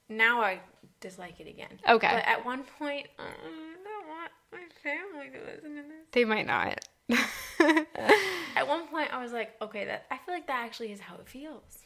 Now 0.08 0.42
I 0.42 0.60
dislike 1.04 1.38
it 1.38 1.46
again. 1.46 1.68
Okay. 1.88 2.08
But 2.12 2.26
at 2.26 2.44
one 2.44 2.64
point, 2.78 3.06
uh, 3.18 3.22
I 3.22 3.84
don't 3.84 4.08
want 4.08 4.30
my 4.52 4.64
family 4.82 5.28
to 5.30 5.44
listen 5.54 5.76
to 5.76 5.82
this. 5.82 6.06
They 6.12 6.24
might 6.24 6.46
not. 6.46 6.88
At 8.56 8.66
one 8.66 8.86
point, 8.88 9.12
I 9.12 9.22
was 9.22 9.32
like, 9.32 9.52
okay, 9.60 9.84
that 9.84 10.06
I 10.10 10.16
feel 10.18 10.34
like 10.34 10.46
that 10.46 10.64
actually 10.64 10.92
is 10.92 11.00
how 11.00 11.16
it 11.16 11.28
feels. 11.28 11.80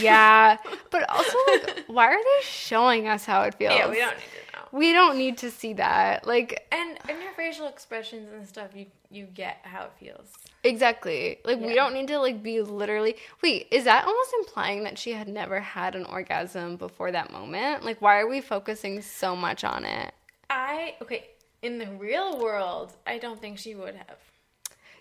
yeah, 0.00 0.56
but 0.90 1.08
also, 1.10 1.36
like, 1.48 1.84
why 1.88 2.06
are 2.06 2.22
they 2.22 2.42
showing 2.44 3.08
us 3.08 3.24
how 3.24 3.42
it 3.42 3.54
feels? 3.56 3.72
Yeah, 3.74 3.88
we 3.90 3.96
don't 3.98 4.16
need 4.16 4.22
to 4.22 4.56
know. 4.56 4.78
We 4.78 4.92
don't 4.92 5.18
need 5.18 5.38
to 5.38 5.50
see 5.50 5.72
that. 5.74 6.26
Like, 6.26 6.68
And 6.70 6.98
in 7.08 7.20
your 7.20 7.32
facial 7.32 7.66
expressions 7.66 8.28
and 8.32 8.46
stuff, 8.46 8.70
you 8.74 8.86
you 9.10 9.24
get 9.26 9.58
how 9.62 9.84
it 9.84 9.92
feels. 9.98 10.32
Exactly. 10.62 11.38
Like 11.44 11.58
we 11.58 11.74
don't 11.74 11.94
need 11.94 12.08
to 12.08 12.18
like 12.18 12.42
be 12.42 12.60
literally 12.60 13.16
Wait, 13.42 13.68
is 13.70 13.84
that 13.84 14.06
almost 14.06 14.34
implying 14.40 14.84
that 14.84 14.98
she 14.98 15.12
had 15.12 15.28
never 15.28 15.60
had 15.60 15.94
an 15.94 16.04
orgasm 16.04 16.76
before 16.76 17.12
that 17.12 17.32
moment? 17.32 17.84
Like 17.84 18.00
why 18.02 18.20
are 18.20 18.28
we 18.28 18.40
focusing 18.40 19.00
so 19.02 19.34
much 19.34 19.64
on 19.64 19.84
it? 19.84 20.12
I 20.48 20.96
okay 21.02 21.28
in 21.62 21.78
the 21.78 21.86
real 21.86 22.38
world, 22.38 22.92
I 23.06 23.18
don't 23.18 23.40
think 23.40 23.58
she 23.58 23.74
would 23.74 23.94
have. 23.94 24.18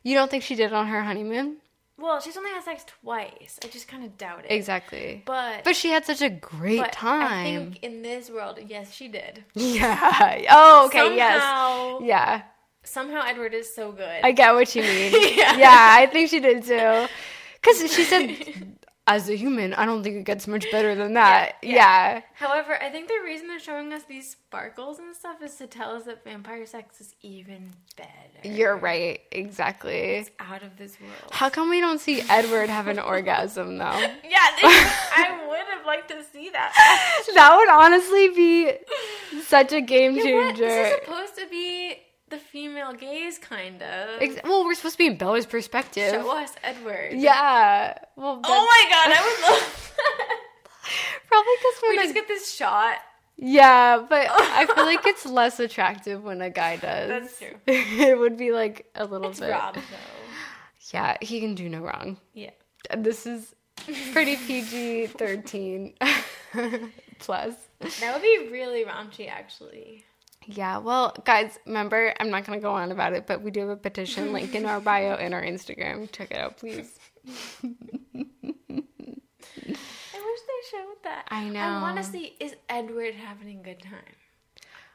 You 0.03 0.15
don't 0.15 0.31
think 0.31 0.43
she 0.43 0.55
did 0.55 0.73
on 0.73 0.87
her 0.87 1.03
honeymoon? 1.03 1.57
Well, 1.97 2.21
she's 2.21 2.37
only 2.37 2.51
had 2.51 2.63
sex 2.63 2.85
twice. 3.01 3.59
I 3.61 3.67
just 3.67 3.89
kind 3.89 4.05
of 4.05 4.17
doubt 4.17 4.45
it. 4.45 4.51
Exactly. 4.51 5.21
But 5.25 5.65
But 5.65 5.75
she 5.75 5.89
had 5.89 6.05
such 6.05 6.21
a 6.21 6.29
great 6.29 6.79
but 6.79 6.93
time. 6.93 7.23
I 7.23 7.43
think 7.43 7.83
in 7.83 8.01
this 8.01 8.29
world, 8.29 8.57
yes, 8.65 8.93
she 8.93 9.09
did. 9.09 9.43
Yeah. 9.53 10.45
Oh, 10.49 10.85
okay, 10.85 11.15
yes. 11.15 11.43
Yeah. 12.01 12.41
Somehow 12.89 13.21
Edward 13.25 13.53
is 13.53 13.73
so 13.73 13.91
good. 13.91 14.19
I 14.23 14.31
get 14.31 14.53
what 14.53 14.73
you 14.75 14.81
mean. 14.81 15.13
Yeah. 15.37 15.57
yeah. 15.57 15.95
I 15.99 16.07
think 16.07 16.29
she 16.29 16.39
did 16.39 16.63
too. 16.63 17.07
Cuz 17.61 17.93
she 17.93 18.03
said 18.03 18.35
as 19.07 19.27
a 19.27 19.35
human, 19.35 19.73
I 19.73 19.85
don't 19.85 20.03
think 20.03 20.17
it 20.17 20.23
gets 20.23 20.47
much 20.47 20.65
better 20.71 20.93
than 20.93 21.13
that. 21.15 21.55
Yeah, 21.63 21.69
yeah. 21.71 22.13
yeah. 22.13 22.21
However, 22.35 22.77
I 22.81 22.89
think 22.89 23.07
the 23.07 23.19
reason 23.25 23.47
they're 23.47 23.59
showing 23.59 23.91
us 23.91 24.03
these 24.03 24.29
sparkles 24.31 24.99
and 24.99 25.15
stuff 25.15 25.41
is 25.41 25.55
to 25.55 25.65
tell 25.65 25.95
us 25.95 26.03
that 26.03 26.23
vampire 26.23 26.65
sex 26.67 27.01
is 27.01 27.15
even 27.23 27.71
better. 27.97 28.11
You're 28.43 28.77
right. 28.77 29.19
Exactly. 29.31 30.27
out 30.39 30.61
of 30.61 30.77
this 30.77 30.99
world. 31.01 31.31
How 31.31 31.49
come 31.49 31.69
we 31.71 31.79
don't 31.79 31.99
see 31.99 32.21
Edward 32.29 32.69
have 32.69 32.87
an 32.87 32.99
orgasm 32.99 33.77
though? 33.77 33.99
Yeah, 34.29 34.47
I 34.61 35.39
would 35.49 35.65
have 35.75 35.85
liked 35.87 36.09
to 36.09 36.23
see 36.23 36.49
that. 36.51 36.71
That 37.33 37.55
would 37.55 37.69
honestly 37.69 38.29
be 38.29 38.71
such 39.43 39.73
a 39.73 39.81
game 39.81 40.15
changer. 40.15 40.65
This 40.67 40.93
is 40.93 41.05
supposed 41.05 41.35
to 41.37 41.47
be 41.49 41.97
the 42.29 42.37
female 42.37 42.93
gaze, 42.93 43.37
kind 43.37 43.81
of. 43.81 44.21
Ex- 44.21 44.39
well, 44.43 44.63
we're 44.65 44.75
supposed 44.75 44.95
to 44.95 44.97
be 44.99 45.07
in 45.07 45.17
Bella's 45.17 45.45
perspective. 45.45 46.11
Show 46.13 46.37
us 46.37 46.53
Edward. 46.63 47.13
Yeah. 47.13 47.97
Well, 48.15 48.39
Oh 48.43 48.65
my 48.65 48.89
god, 48.89 49.17
I 49.17 49.21
would 49.23 49.51
love. 49.53 49.95
probably 51.27 51.53
because 51.59 51.81
we 51.89 51.95
just 51.97 52.13
get 52.13 52.27
this 52.27 52.51
shot. 52.51 52.97
yeah, 53.37 54.05
but 54.09 54.27
I 54.31 54.65
feel 54.65 54.85
like 54.85 55.05
it's 55.05 55.25
less 55.25 55.59
attractive 55.59 56.23
when 56.23 56.41
a 56.41 56.49
guy 56.49 56.75
does. 56.77 57.09
That's 57.09 57.37
true. 57.39 57.55
it 57.67 58.17
would 58.17 58.37
be 58.37 58.51
like 58.51 58.87
a 58.95 59.05
little 59.05 59.29
It's 59.29 59.39
bit. 59.39 59.51
Rob, 59.51 59.75
though. 59.75 59.81
Yeah, 60.93 61.17
he 61.21 61.39
can 61.39 61.55
do 61.55 61.69
no 61.69 61.79
wrong. 61.81 62.17
Yeah. 62.33 62.49
And 62.89 63.03
this 63.05 63.25
is 63.27 63.53
pretty 64.11 64.35
PG 64.37 65.07
thirteen 65.07 65.93
plus. 67.19 67.53
That 67.99 68.13
would 68.13 68.21
be 68.21 68.49
really 68.51 68.83
raunchy, 68.85 69.29
actually. 69.29 70.03
Yeah, 70.51 70.79
well, 70.79 71.13
guys, 71.25 71.59
remember, 71.67 72.11
I'm 72.19 72.31
not 72.31 72.43
going 72.43 72.57
to 72.57 72.63
go 72.63 72.71
on 72.71 72.91
about 72.91 73.13
it, 73.13 73.27
but 73.27 73.43
we 73.43 73.51
do 73.51 73.59
have 73.59 73.69
a 73.69 73.75
petition 73.75 74.33
link 74.33 74.55
in 74.55 74.65
our 74.65 74.79
bio 74.79 75.13
and 75.13 75.31
our 75.31 75.43
Instagram. 75.43 76.11
Check 76.11 76.31
it 76.31 76.37
out, 76.37 76.57
please. 76.57 76.97
I 77.27 77.31
wish 77.67 77.75
they 79.63 79.75
showed 80.71 81.03
that. 81.03 81.27
I 81.29 81.47
know. 81.49 81.59
I 81.59 81.81
want 81.83 81.97
to 81.97 82.03
see 82.03 82.35
is 82.39 82.55
Edward 82.67 83.13
having 83.13 83.59
a 83.59 83.61
good 83.61 83.79
time. 83.79 84.15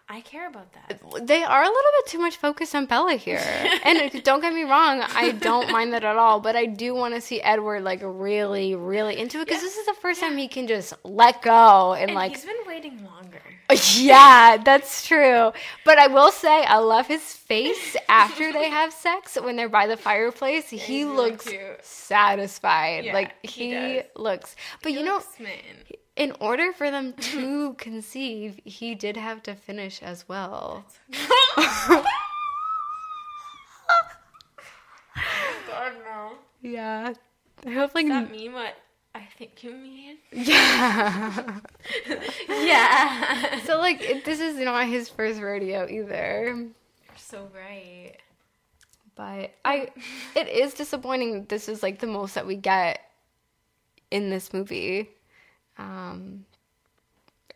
I 0.09 0.22
care 0.22 0.48
about 0.48 0.72
that. 0.72 1.00
They 1.24 1.44
are 1.44 1.62
a 1.62 1.66
little 1.66 1.90
bit 1.98 2.07
too 2.09 2.18
much 2.18 2.36
focused 2.36 2.74
on 2.74 2.86
Bella 2.86 3.14
here. 3.14 3.38
and 3.84 3.98
uh, 3.98 4.20
don't 4.24 4.40
get 4.40 4.52
me 4.52 4.64
wrong, 4.64 5.02
I 5.02 5.30
don't 5.30 5.70
mind 5.70 5.92
that 5.92 6.02
at 6.02 6.16
all, 6.16 6.40
but 6.40 6.57
I 6.57 6.66
do 6.66 6.96
want 6.96 7.14
to 7.14 7.20
see 7.20 7.40
Edward, 7.40 7.84
like, 7.84 8.00
really, 8.02 8.74
really 8.74 9.16
into 9.16 9.40
it 9.40 9.46
because 9.46 9.62
this 9.62 9.76
is 9.76 9.86
the 9.86 9.94
first 9.94 10.20
time 10.20 10.36
he 10.36 10.48
can 10.48 10.66
just 10.66 10.94
let 11.05 11.42
go 11.42 11.92
and, 11.92 12.11
And 12.11 12.16
like, 12.16 12.32
he's 12.32 12.44
been 12.44 12.57
waiting 12.66 13.05
longer. 13.05 13.40
Yeah, 13.99 14.57
that's 14.59 15.07
true. 15.07 15.53
But 15.85 15.99
I 15.99 16.07
will 16.09 16.31
say, 16.31 16.64
I 16.64 16.79
love 16.79 17.07
his 17.07 17.22
face 17.22 17.97
after 18.09 18.53
they 18.53 18.68
have 18.68 18.93
sex 18.93 19.37
when 19.41 19.57
they're 19.57 19.68
by 19.68 19.87
the 19.87 19.97
fireplace. 19.97 20.70
He 20.70 21.05
really 21.05 21.16
looks 21.16 21.49
satisfied. 21.83 23.05
Yeah, 23.07 23.12
like 23.14 23.33
he 23.45 23.70
he, 23.70 24.01
looks. 24.16 24.57
But 24.83 24.93
He 24.93 24.99
you 24.99 25.05
know, 25.05 25.14
looks 25.14 25.35
smitten. 25.37 25.77
in 26.16 26.33
order 26.41 26.72
for 26.72 26.91
them 26.91 27.12
to 27.33 27.75
conceive, 27.75 28.61
he 28.64 28.95
did 28.95 29.16
have 29.16 29.43
to 29.45 29.55
finish 29.55 30.03
as 30.03 30.29
well. 30.29 30.85
Oh, 31.97 32.05
God 35.68 35.93
no. 36.05 36.33
Yeah. 36.62 37.14
I 37.66 37.70
hope 37.70 37.95
like 37.95 38.07
Does 38.07 38.25
that 38.25 38.31
mean 38.31 38.53
what 38.53 38.75
I 39.15 39.23
think 39.39 39.62
you 39.62 39.73
mean? 39.73 40.17
yeah. 40.33 41.61
Yeah. 42.49 43.61
so 43.65 43.79
like 43.79 44.01
it, 44.03 44.25
this 44.25 44.41
is 44.41 44.57
not 44.59 44.87
his 44.89 45.09
first 45.09 45.41
rodeo 45.41 45.87
either. 45.89 46.47
You're 46.57 47.17
so 47.17 47.49
right. 47.55 48.15
but 49.15 49.55
I 49.65 49.91
it 50.35 50.49
is 50.49 50.75
disappointing 50.75 51.45
this 51.49 51.69
is 51.69 51.83
like 51.83 52.01
the 52.01 52.07
most 52.07 52.35
that 52.35 52.47
we 52.47 52.57
get 52.57 53.01
in 54.11 54.31
this 54.31 54.53
movie. 54.53 55.11
Um 55.79 56.47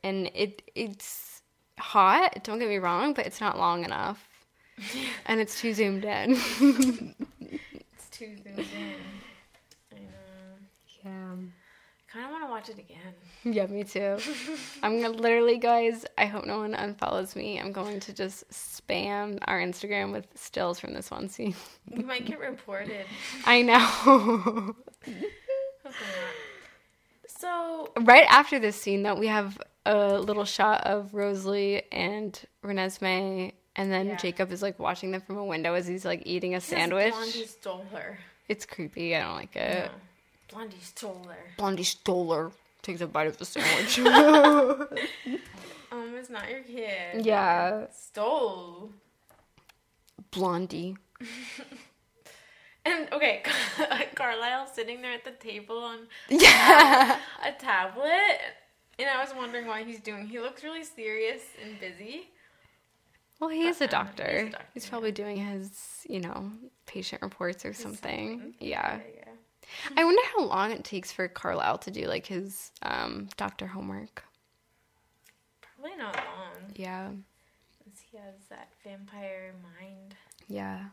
and 0.04 0.30
it 0.34 0.62
it's 0.74 1.42
hot, 1.78 2.42
don't 2.44 2.58
get 2.58 2.68
me 2.68 2.78
wrong, 2.78 3.14
but 3.14 3.26
it's 3.26 3.40
not 3.40 3.58
long 3.58 3.84
enough. 3.84 4.28
and 5.26 5.40
it's 5.40 5.60
too 5.60 5.74
zoomed 5.74 6.04
in. 6.04 6.32
It's 7.40 8.08
too 8.10 8.36
zoomed 8.36 8.58
in. 8.72 8.94
I 9.92 9.96
know. 10.00 10.56
yeah. 11.04 11.34
I 12.07 12.07
kind 12.18 12.26
of 12.26 12.30
want 12.32 12.44
to 12.44 12.50
watch 12.50 12.68
it 12.68 12.78
again. 12.78 12.98
Yeah, 13.44 13.66
me 13.66 13.84
too. 13.84 14.18
I'm 14.82 15.00
gonna 15.00 15.14
literally, 15.14 15.58
guys. 15.58 16.04
I 16.18 16.26
hope 16.26 16.44
no 16.44 16.58
one 16.58 16.74
unfollows 16.74 17.34
me. 17.36 17.58
I'm 17.58 17.72
going 17.72 18.00
to 18.00 18.12
just 18.12 18.50
spam 18.50 19.38
our 19.46 19.58
Instagram 19.60 20.12
with 20.12 20.26
stills 20.34 20.80
from 20.80 20.92
this 20.92 21.10
one 21.10 21.28
scene. 21.28 21.54
We 21.88 22.02
might 22.02 22.26
get 22.26 22.40
reported. 22.40 23.06
I 23.46 23.62
know. 23.62 24.74
So 27.26 27.92
right 28.00 28.26
after 28.28 28.58
this 28.58 28.76
scene, 28.76 29.02
though, 29.04 29.14
we 29.14 29.28
have 29.28 29.56
a 29.86 30.18
little 30.18 30.44
shot 30.44 30.82
of 30.84 31.14
Rosalie 31.14 31.84
and 31.92 32.38
Renesmee, 32.64 33.52
and 33.76 33.92
then 33.92 34.08
Yeah. 34.08 34.16
Jacob 34.16 34.50
is 34.52 34.60
like 34.62 34.78
watching 34.78 35.12
them 35.12 35.20
from 35.20 35.38
a 35.38 35.44
window 35.44 35.74
as 35.74 35.86
he's 35.86 36.04
like 36.04 36.22
eating 36.26 36.54
a 36.56 36.60
says 36.60 36.78
sandwich. 36.78 37.12
Blondie 37.12 37.46
stole 37.46 37.86
her. 37.92 38.18
It's 38.48 38.66
creepy. 38.66 39.14
I 39.16 39.20
don't 39.22 39.36
like 39.36 39.54
it. 39.56 39.86
No. 39.86 39.90
Blondie 40.50 40.76
stole 40.80 41.24
her. 41.28 41.36
Blondie 41.56 41.82
stole 41.84 42.32
her. 42.32 42.52
Takes 42.82 43.00
a 43.00 43.06
bite 43.06 43.26
of 43.26 43.36
the 43.38 43.44
sandwich. 43.44 43.98
Um, 45.90 46.14
it's 46.16 46.28
not 46.28 46.50
your 46.50 46.60
kid. 46.60 47.24
yeah, 47.24 47.86
Stole. 47.92 48.90
Blondie. 50.30 50.96
And 52.84 53.08
okay, 53.12 53.42
Carlisle 54.14 54.66
sitting 54.72 55.02
there 55.02 55.12
at 55.12 55.24
the 55.24 55.32
table 55.32 55.76
on 55.78 56.06
Yeah. 56.30 57.18
a 57.44 57.52
tablet, 57.52 58.38
and 58.98 59.10
I 59.10 59.20
was 59.22 59.34
wondering 59.36 59.66
why 59.66 59.82
he's 59.84 60.00
doing. 60.00 60.26
He 60.26 60.38
looks 60.40 60.64
really 60.64 60.84
serious 60.84 61.42
and 61.62 61.78
busy. 61.80 62.28
Well, 63.40 63.50
he 63.50 63.66
is 63.66 63.80
a 63.82 63.86
doctor. 63.88 64.24
he's 64.24 64.44
He's, 64.44 64.50
a 64.50 64.56
doctor, 64.56 64.68
yeah. 64.86 64.90
probably 64.90 65.12
doing 65.12 65.36
his, 65.36 66.06
you 66.08 66.20
know, 66.20 66.50
patient 66.86 67.20
reports 67.20 67.64
or 67.66 67.74
something. 67.74 68.54
Yeah. 68.58 68.96
Yeah, 68.96 69.00
yeah. 69.16 69.27
I 69.96 70.04
wonder 70.04 70.22
how 70.36 70.44
long 70.44 70.72
it 70.72 70.84
takes 70.84 71.12
for 71.12 71.28
Carlisle 71.28 71.78
to 71.78 71.90
do 71.90 72.06
like 72.06 72.26
his 72.26 72.72
um, 72.82 73.28
doctor 73.36 73.66
homework. 73.66 74.24
Probably 75.60 75.96
not 75.96 76.16
long. 76.16 76.72
Yeah. 76.74 77.10
Since 77.82 78.00
he 78.10 78.16
has 78.18 78.34
that 78.50 78.72
vampire 78.84 79.54
mind. 79.62 80.14
Yeah. 80.48 80.86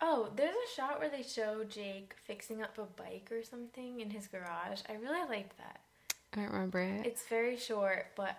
Oh, 0.00 0.28
there's 0.36 0.54
a 0.54 0.74
shot 0.74 1.00
where 1.00 1.08
they 1.08 1.22
show 1.22 1.64
Jake 1.64 2.14
fixing 2.26 2.62
up 2.62 2.76
a 2.78 2.84
bike 3.00 3.30
or 3.32 3.42
something 3.42 4.00
in 4.00 4.10
his 4.10 4.26
garage. 4.26 4.80
I 4.88 4.94
really 4.94 5.26
liked 5.28 5.56
that. 5.58 5.80
I 6.32 6.42
don't 6.42 6.52
remember 6.52 6.80
it. 6.80 7.06
It's 7.06 7.26
very 7.28 7.56
short, 7.56 8.08
but 8.16 8.36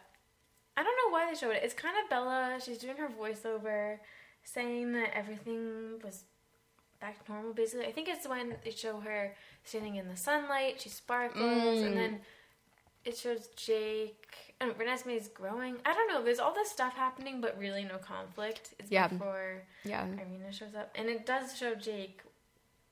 I 0.78 0.84
don't 0.84 0.98
know 0.98 1.14
why 1.14 1.30
they 1.30 1.38
showed 1.38 1.56
it. 1.56 1.64
It's 1.64 1.74
kind 1.74 1.96
of 2.04 2.10
Bella. 2.10 2.60
She's 2.64 2.78
doing 2.78 2.98
her 2.98 3.10
voiceover, 3.10 4.00
saying 4.44 4.92
that 4.94 5.16
everything 5.16 6.00
was 6.04 6.26
back 7.00 7.24
to 7.26 7.32
normal. 7.32 7.54
Basically, 7.54 7.86
I 7.86 7.92
think 7.92 8.08
it's 8.10 8.28
when 8.28 8.56
they 8.64 8.72
show 8.72 9.00
her 9.00 9.36
standing 9.64 9.96
in 9.96 10.08
the 10.08 10.18
sunlight. 10.18 10.82
She 10.82 10.90
sparkles, 10.90 11.82
and 11.82 11.94
mm. 11.94 11.96
then 11.96 12.20
it 13.04 13.18
shows 13.18 13.48
Jake. 13.56 14.56
And 14.62 14.72
Renesmee's 14.78 15.28
growing. 15.28 15.76
I 15.86 15.94
don't 15.94 16.08
know. 16.08 16.24
There's 16.24 16.40
all 16.40 16.54
this 16.54 16.70
stuff 16.70 16.96
happening, 16.96 17.42
but 17.42 17.58
really 17.60 17.84
no 17.84 17.98
conflict. 17.98 18.74
It's 18.80 18.90
Yeah. 18.90 19.10
before 19.10 19.64
yeah. 19.84 20.06
Irina 20.06 20.52
shows 20.52 20.76
up, 20.76 20.92
and 20.96 21.10
it 21.10 21.26
does 21.26 21.58
show 21.58 21.76
Jake 21.76 22.22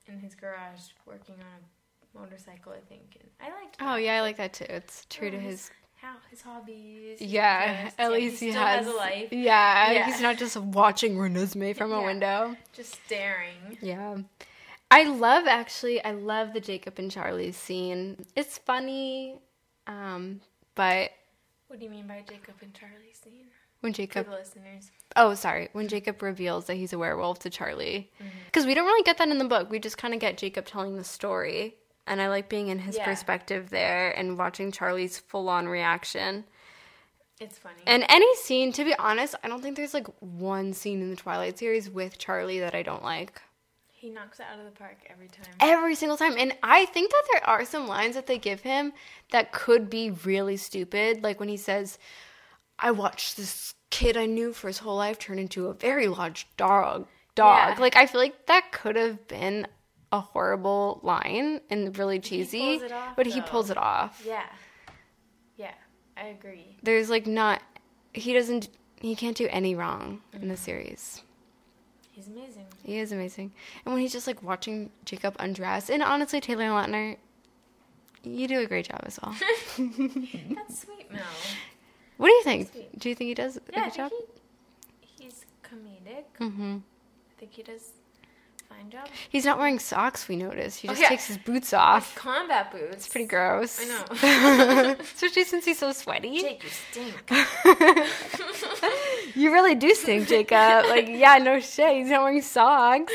in 0.07 0.19
his 0.19 0.35
garage 0.35 0.81
working 1.05 1.35
on 1.35 2.19
a 2.19 2.19
motorcycle. 2.19 2.73
I 2.73 2.81
think, 2.81 3.17
and 3.19 3.29
I 3.41 3.55
liked. 3.61 3.77
Oh 3.79 3.95
yeah, 3.95 4.15
I 4.17 4.21
like 4.21 4.37
that 4.37 4.53
too. 4.53 4.65
It's 4.67 5.05
true 5.09 5.31
to 5.31 5.37
Oh, 5.37 5.39
his. 5.39 5.71
How 6.03 6.15
his 6.29 6.41
hobbies. 6.41 7.21
Yeah, 7.21 7.89
at 7.97 8.11
least 8.11 8.39
he, 8.41 8.51
still 8.51 8.61
has, 8.61 8.85
a 8.85 8.91
life. 8.91 9.29
Yeah, 9.31 9.91
Yeah. 9.91 10.05
he's 10.05 10.21
not 10.21 10.37
just 10.37 10.57
watching 10.57 11.15
Renesmee 11.15 11.75
from 11.75 11.91
a 11.93 11.99
Yeah. 11.99 12.05
window. 12.05 12.57
Just 12.73 12.99
staring. 13.05 13.77
Yeah. 13.81 14.17
I 14.91 15.03
love 15.05 15.47
actually 15.47 16.03
I 16.03 16.11
love 16.11 16.53
the 16.53 16.59
Jacob 16.59 16.99
and 16.99 17.09
Charlie 17.09 17.51
scene. 17.53 18.23
It's 18.35 18.57
funny 18.59 19.39
um 19.87 20.41
but 20.75 21.11
What 21.67 21.79
do 21.79 21.85
you 21.85 21.91
mean 21.91 22.05
by 22.07 22.23
Jacob 22.29 22.55
and 22.61 22.73
Charlie 22.73 23.13
scene? 23.13 23.45
when 23.79 23.91
Jacob 23.93 24.29
listeners. 24.29 24.91
Oh, 25.15 25.33
sorry. 25.35 25.67
When 25.73 25.87
Jacob 25.89 26.21
reveals 26.21 26.65
that 26.65 26.75
he's 26.75 26.93
a 26.93 26.97
werewolf 26.97 27.39
to 27.39 27.49
Charlie. 27.49 28.11
Mm-hmm. 28.21 28.29
Cuz 28.51 28.65
we 28.65 28.73
don't 28.73 28.85
really 28.85 29.03
get 29.03 29.17
that 29.17 29.29
in 29.29 29.37
the 29.39 29.45
book. 29.45 29.69
We 29.69 29.79
just 29.79 29.97
kind 29.97 30.13
of 30.13 30.19
get 30.19 30.37
Jacob 30.37 30.65
telling 30.65 30.95
the 30.97 31.03
story. 31.03 31.75
And 32.05 32.21
I 32.21 32.27
like 32.29 32.49
being 32.49 32.67
in 32.67 32.79
his 32.79 32.97
Yeah. 32.97 33.05
perspective 33.05 33.69
there 33.69 34.11
and 34.11 34.37
watching 34.37 34.71
Charlie's 34.71 35.19
full-on 35.19 35.67
reaction. 35.69 36.45
It's 37.39 37.57
funny. 37.57 37.81
And 37.87 38.05
any 38.09 38.33
scene, 38.35 38.71
to 38.73 38.83
be 38.83 38.93
honest, 38.95 39.35
I 39.43 39.47
don't 39.47 39.61
think 39.61 39.75
there's 39.77 39.93
like 39.93 40.07
one 40.19 40.73
scene 40.73 41.01
in 41.01 41.09
the 41.09 41.15
Twilight 41.15 41.57
series 41.57 41.89
with 41.89 42.17
Charlie 42.17 42.59
that 42.59 42.75
I 42.75 42.83
don't 42.83 43.03
like. 43.03 43.41
he 43.91 44.09
knocks 44.09 44.37
it 44.41 44.45
out 44.51 44.59
of 44.59 44.65
the 44.65 44.71
park 44.71 44.97
every 45.09 45.29
time. 45.29 45.45
every 45.61 45.95
single 45.95 46.17
time. 46.17 46.35
And 46.37 46.53
I 46.61 46.83
think 46.87 47.09
that 47.09 47.23
there 47.31 47.47
are 47.47 47.63
some 47.63 47.87
lines 47.87 48.15
that 48.15 48.27
they 48.27 48.37
give 48.37 48.59
him 48.59 48.91
that 49.31 49.53
could 49.53 49.89
be 49.89 50.11
really 50.11 50.57
stupid. 50.57 51.23
Like 51.23 51.39
when 51.39 51.47
he 51.47 51.55
says, 51.55 51.97
I 52.77 52.91
watched 52.91 53.37
this 53.37 53.75
kid 53.91 54.17
I 54.17 54.25
knew 54.25 54.51
for 54.51 54.67
his 54.67 54.79
whole 54.79 54.97
life 54.97 55.19
turn 55.19 55.39
into 55.39 55.67
a 55.67 55.73
very 55.73 56.07
large 56.09 56.47
dog. 56.57 57.07
Dog. 57.35 57.75
Yeah. 57.77 57.81
Like 57.81 57.95
I 57.95 58.05
feel 58.05 58.19
like 58.19 58.45
that 58.47 58.73
could 58.73 58.97
have 58.97 59.25
been 59.29 59.67
a 60.13 60.21
horrible 60.21 60.99
line 61.03 61.59
and 61.69 61.97
really 61.97 62.19
cheesy. 62.19 62.77
pulls 62.77 62.83
it 62.83 62.91
off, 62.93 63.15
but 63.17 63.25
he 63.25 63.39
though. 63.41 63.45
pulls 63.47 63.69
it 63.69 63.77
off. 63.77 64.23
Yeah. 64.25 64.45
Yeah, 65.57 65.73
I 66.15 66.27
agree. 66.27 66.77
There's 66.83 67.09
like 67.09 67.27
not 67.27 67.61
he 68.13 68.31
doesn't 68.33 68.69
he 69.01 69.15
can't 69.15 69.35
do 69.35 69.47
any 69.49 69.75
wrong 69.75 70.21
in 70.33 70.47
the 70.47 70.55
series. 70.57 71.21
He's 72.11 72.27
amazing. 72.27 72.67
He 72.83 72.99
is 72.99 73.11
amazing. 73.11 73.51
And 73.85 73.93
when 73.93 74.01
he's 74.01 74.13
just 74.13 74.27
like 74.27 74.41
watching 74.43 74.91
Jacob 75.03 75.35
undress, 75.39 75.89
and 75.89 76.01
honestly, 76.03 76.39
Taylor 76.39 76.65
Lautner, 76.65 77.17
you 78.23 78.47
do 78.47 78.59
a 78.59 78.67
great 78.67 78.87
job 78.87 79.01
as 79.03 79.19
well. 79.21 79.35
That's 79.77 80.79
sweet, 80.83 81.11
Mel. 81.11 81.23
what 82.17 82.27
do 82.27 82.33
you 82.33 82.43
think? 82.43 82.99
Do 82.99 83.09
you 83.09 83.15
think 83.15 83.29
he 83.29 83.33
does 83.33 83.57
a 83.57 83.61
Yeah, 83.73 83.81
I 83.81 83.85
good 83.85 83.95
job? 83.95 84.11
he, 85.01 85.23
he's 85.23 85.43
comedic. 85.63 86.25
Mm-hmm. 86.39 86.77
I 86.77 87.39
think 87.39 87.51
he 87.53 87.63
does 87.63 87.81
a 87.81 88.02
fine 88.75 88.89
job. 88.89 89.07
He's 89.29 89.45
not 89.45 89.57
wearing 89.57 89.79
socks. 89.79 90.27
We 90.27 90.35
noticed. 90.35 90.79
He 90.79 90.87
just 90.87 91.01
yeah. 91.01 91.09
takes 91.09 91.27
his 91.27 91.37
boots 91.37 91.73
off. 91.73 92.15
Combat 92.15 92.71
boots. 92.71 92.95
It's 92.95 93.07
pretty 93.07 93.27
gross. 93.27 93.79
I 93.81 93.85
know. 93.85 94.95
Especially 94.99 95.43
since 95.43 95.65
he's 95.65 95.79
so 95.79 95.91
sweaty. 95.91 96.41
Jake, 96.41 96.63
you 96.63 96.69
stink. 96.69 97.31
You 99.35 99.51
really 99.51 99.73
do 99.73 99.93
stink, 99.95 100.27
Jacob. 100.27 100.85
like, 100.85 101.07
yeah, 101.07 101.37
no 101.37 101.59
shit. 101.59 101.95
He's 101.97 102.09
not 102.09 102.21
wearing 102.21 102.41
socks. 102.41 103.13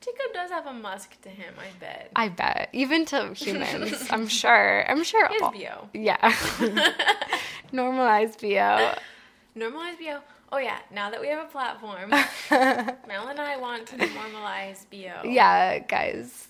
Jacob 0.00 0.34
does 0.34 0.50
have 0.50 0.66
a 0.66 0.72
musk 0.72 1.20
to 1.22 1.28
him, 1.30 1.54
I 1.58 1.78
bet. 1.80 2.10
I 2.14 2.28
bet. 2.28 2.68
Even 2.72 3.06
to 3.06 3.32
humans. 3.34 4.08
I'm 4.10 4.28
sure. 4.28 4.88
I'm 4.90 5.02
sure. 5.04 5.26
He 5.28 5.38
has 5.40 5.52
BO. 5.52 5.88
Yeah. 5.94 6.34
Normalized 7.72 8.40
BO. 8.40 8.94
Normalized 9.54 9.98
BO. 9.98 10.20
Oh 10.50 10.58
yeah, 10.58 10.78
now 10.90 11.10
that 11.10 11.20
we 11.20 11.28
have 11.28 11.44
a 11.46 11.50
platform, 11.50 12.10
Mel 12.50 13.28
and 13.28 13.38
I 13.38 13.58
want 13.58 13.86
to 13.88 13.96
normalize 13.96 14.86
BO. 14.90 15.28
Yeah, 15.28 15.78
guys. 15.78 16.48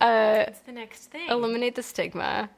Uh, 0.00 0.46
the 0.66 0.72
next 0.72 1.06
thing. 1.10 1.28
eliminate 1.28 1.74
the 1.74 1.82
stigma. 1.82 2.48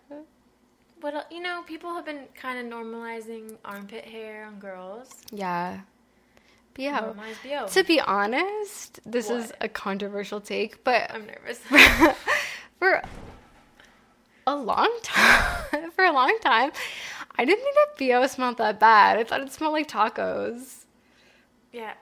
What 1.01 1.27
you 1.33 1.41
know, 1.41 1.63
people 1.67 1.95
have 1.95 2.05
been 2.05 2.27
kind 2.35 2.59
of 2.59 2.67
normalizing 2.73 3.57
armpit 3.65 4.05
hair 4.05 4.45
on 4.45 4.59
girls. 4.59 5.23
Yeah. 5.31 5.81
Normalize 6.79 7.43
BO. 7.43 7.67
To 7.69 7.85
be 7.85 8.01
honest, 8.01 9.01
this 9.05 9.31
is 9.31 9.53
a 9.61 9.69
controversial 9.69 10.41
take, 10.41 10.85
but 10.85 11.11
I'm 11.11 11.27
nervous. 11.27 11.59
for 12.79 13.03
a 14.47 14.57
long 14.57 14.91
time, 15.03 15.91
for 15.97 16.05
a 16.05 16.13
long 16.13 16.37
time, 16.41 16.73
I 17.39 17.45
didn't 17.45 17.63
think 17.63 17.77
that 17.77 17.99
BO 17.99 18.27
smelled 18.27 18.59
that 18.59 18.79
bad. 18.81 19.19
I 19.19 19.25
thought 19.25 19.41
it 19.41 19.53
smelled 19.53 19.73
like 19.73 19.89
tacos. 19.89 20.82
Yeah, 21.73 21.95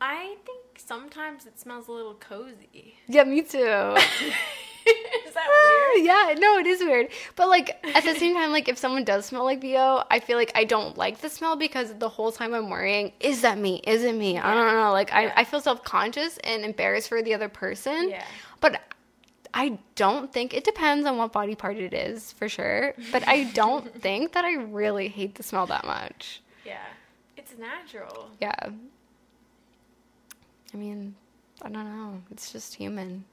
I 0.00 0.36
think 0.44 0.78
sometimes 0.78 1.46
it 1.46 1.58
smells 1.58 1.88
a 1.88 1.92
little 1.92 2.14
cozy. 2.14 2.94
Yeah, 3.08 3.24
me 3.24 3.42
too. 3.42 3.96
Is 4.86 5.34
that 5.34 5.48
ah, 5.48 5.90
weird? 5.94 6.06
yeah, 6.06 6.34
no, 6.38 6.58
it 6.58 6.66
is 6.66 6.80
weird. 6.80 7.08
But 7.34 7.48
like 7.48 7.84
at 7.94 8.04
the 8.04 8.14
same 8.14 8.34
time, 8.34 8.52
like 8.52 8.68
if 8.68 8.78
someone 8.78 9.02
does 9.02 9.26
smell 9.26 9.42
like 9.42 9.60
BO, 9.60 10.04
I 10.10 10.20
feel 10.20 10.36
like 10.38 10.52
I 10.54 10.62
don't 10.62 10.96
like 10.96 11.20
the 11.20 11.28
smell 11.28 11.56
because 11.56 11.92
the 11.94 12.08
whole 12.08 12.30
time 12.30 12.54
I'm 12.54 12.70
worrying, 12.70 13.12
is 13.18 13.42
that 13.42 13.58
me? 13.58 13.82
Is 13.84 14.04
it 14.04 14.14
me? 14.14 14.38
I 14.38 14.54
don't 14.54 14.74
know. 14.74 14.92
Like 14.92 15.08
Yeah. 15.08 15.32
I, 15.36 15.40
I 15.40 15.44
feel 15.44 15.60
self 15.60 15.82
conscious 15.82 16.38
and 16.44 16.64
embarrassed 16.64 17.08
for 17.08 17.20
the 17.20 17.34
other 17.34 17.48
person. 17.48 18.10
Yeah. 18.10 18.24
But 18.60 18.80
I 19.52 19.78
don't 19.96 20.32
think 20.32 20.54
it 20.54 20.62
depends 20.64 21.04
on 21.06 21.16
what 21.16 21.32
body 21.32 21.54
part 21.56 21.78
it 21.78 21.92
is 21.92 22.30
for 22.32 22.48
sure. 22.48 22.94
But 23.10 23.26
I 23.26 23.44
don't 23.54 23.92
think 24.02 24.32
that 24.34 24.44
I 24.44 24.54
really 24.54 25.08
hate 25.08 25.34
the 25.34 25.42
smell 25.42 25.66
that 25.66 25.84
much. 25.84 26.42
Yeah, 26.64 26.78
it's 27.56 27.60
natural. 27.60 28.30
Yeah. 28.40 28.54
I 30.72 30.76
mean, 30.76 31.14
I 31.62 31.68
don't 31.68 31.84
know. 31.84 32.22
It's 32.30 32.52
just 32.52 32.74
human. 32.74 33.24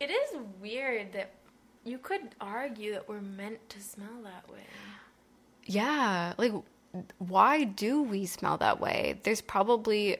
It 0.00 0.10
is 0.10 0.40
weird 0.60 1.12
that 1.12 1.30
you 1.84 1.98
could 1.98 2.34
argue 2.40 2.92
that 2.92 3.08
we're 3.08 3.20
meant 3.20 3.68
to 3.70 3.80
smell 3.80 4.22
that 4.24 4.50
way. 4.52 4.64
Yeah, 5.66 6.34
like 6.38 6.52
why 7.18 7.64
do 7.64 8.02
we 8.02 8.26
smell 8.26 8.56
that 8.58 8.80
way? 8.80 9.20
There's 9.22 9.40
probably 9.40 10.16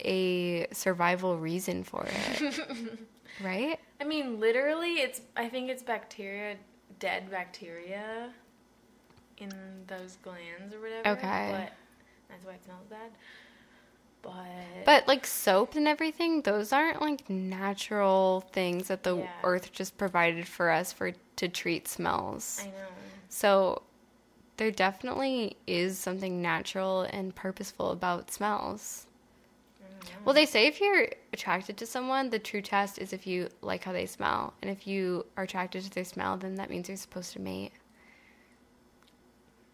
a 0.00 0.66
survival 0.72 1.38
reason 1.38 1.84
for 1.84 2.06
it. 2.06 2.60
right? 3.44 3.78
I 4.00 4.04
mean, 4.04 4.40
literally, 4.40 4.94
it's. 4.94 5.20
I 5.36 5.48
think 5.48 5.70
it's 5.70 5.82
bacteria, 5.82 6.56
dead 6.98 7.30
bacteria, 7.30 8.30
in 9.40 9.50
those 9.86 10.18
glands 10.22 10.74
or 10.74 10.80
whatever. 10.80 11.08
Okay. 11.08 11.50
But 11.52 11.72
that's 12.30 12.44
why 12.44 12.52
it 12.54 12.64
smells 12.64 12.86
bad. 12.88 13.10
But 14.22 14.84
But 14.84 15.08
like 15.08 15.26
soap 15.26 15.74
and 15.76 15.88
everything, 15.88 16.42
those 16.42 16.72
aren't 16.72 17.00
like 17.00 17.28
natural 17.30 18.42
things 18.52 18.88
that 18.88 19.02
the 19.02 19.16
Yeah. 19.16 19.26
earth 19.44 19.72
just 19.72 19.96
provided 19.98 20.46
for 20.46 20.70
us 20.70 20.92
for 20.92 21.12
to 21.36 21.48
treat 21.48 21.88
smells. 21.88 22.60
I 22.60 22.66
know. 22.70 22.72
So 23.28 23.82
there 24.58 24.70
definitely 24.70 25.56
is 25.66 25.98
something 25.98 26.42
natural 26.42 27.02
and 27.02 27.34
purposeful 27.34 27.90
about 27.92 28.30
smells. 28.30 29.06
Mm-hmm. 29.82 30.24
Well, 30.24 30.34
they 30.34 30.46
say 30.46 30.66
if 30.66 30.80
you're 30.80 31.08
attracted 31.32 31.76
to 31.78 31.86
someone, 31.86 32.30
the 32.30 32.38
true 32.38 32.62
test 32.62 32.98
is 32.98 33.12
if 33.12 33.26
you 33.26 33.48
like 33.62 33.84
how 33.84 33.92
they 33.92 34.06
smell. 34.06 34.52
And 34.62 34.70
if 34.70 34.86
you 34.86 35.26
are 35.36 35.44
attracted 35.44 35.84
to 35.84 35.90
their 35.90 36.04
smell, 36.04 36.36
then 36.36 36.56
that 36.56 36.70
means 36.70 36.88
you're 36.88 36.96
supposed 36.96 37.32
to 37.34 37.40
mate. 37.40 37.72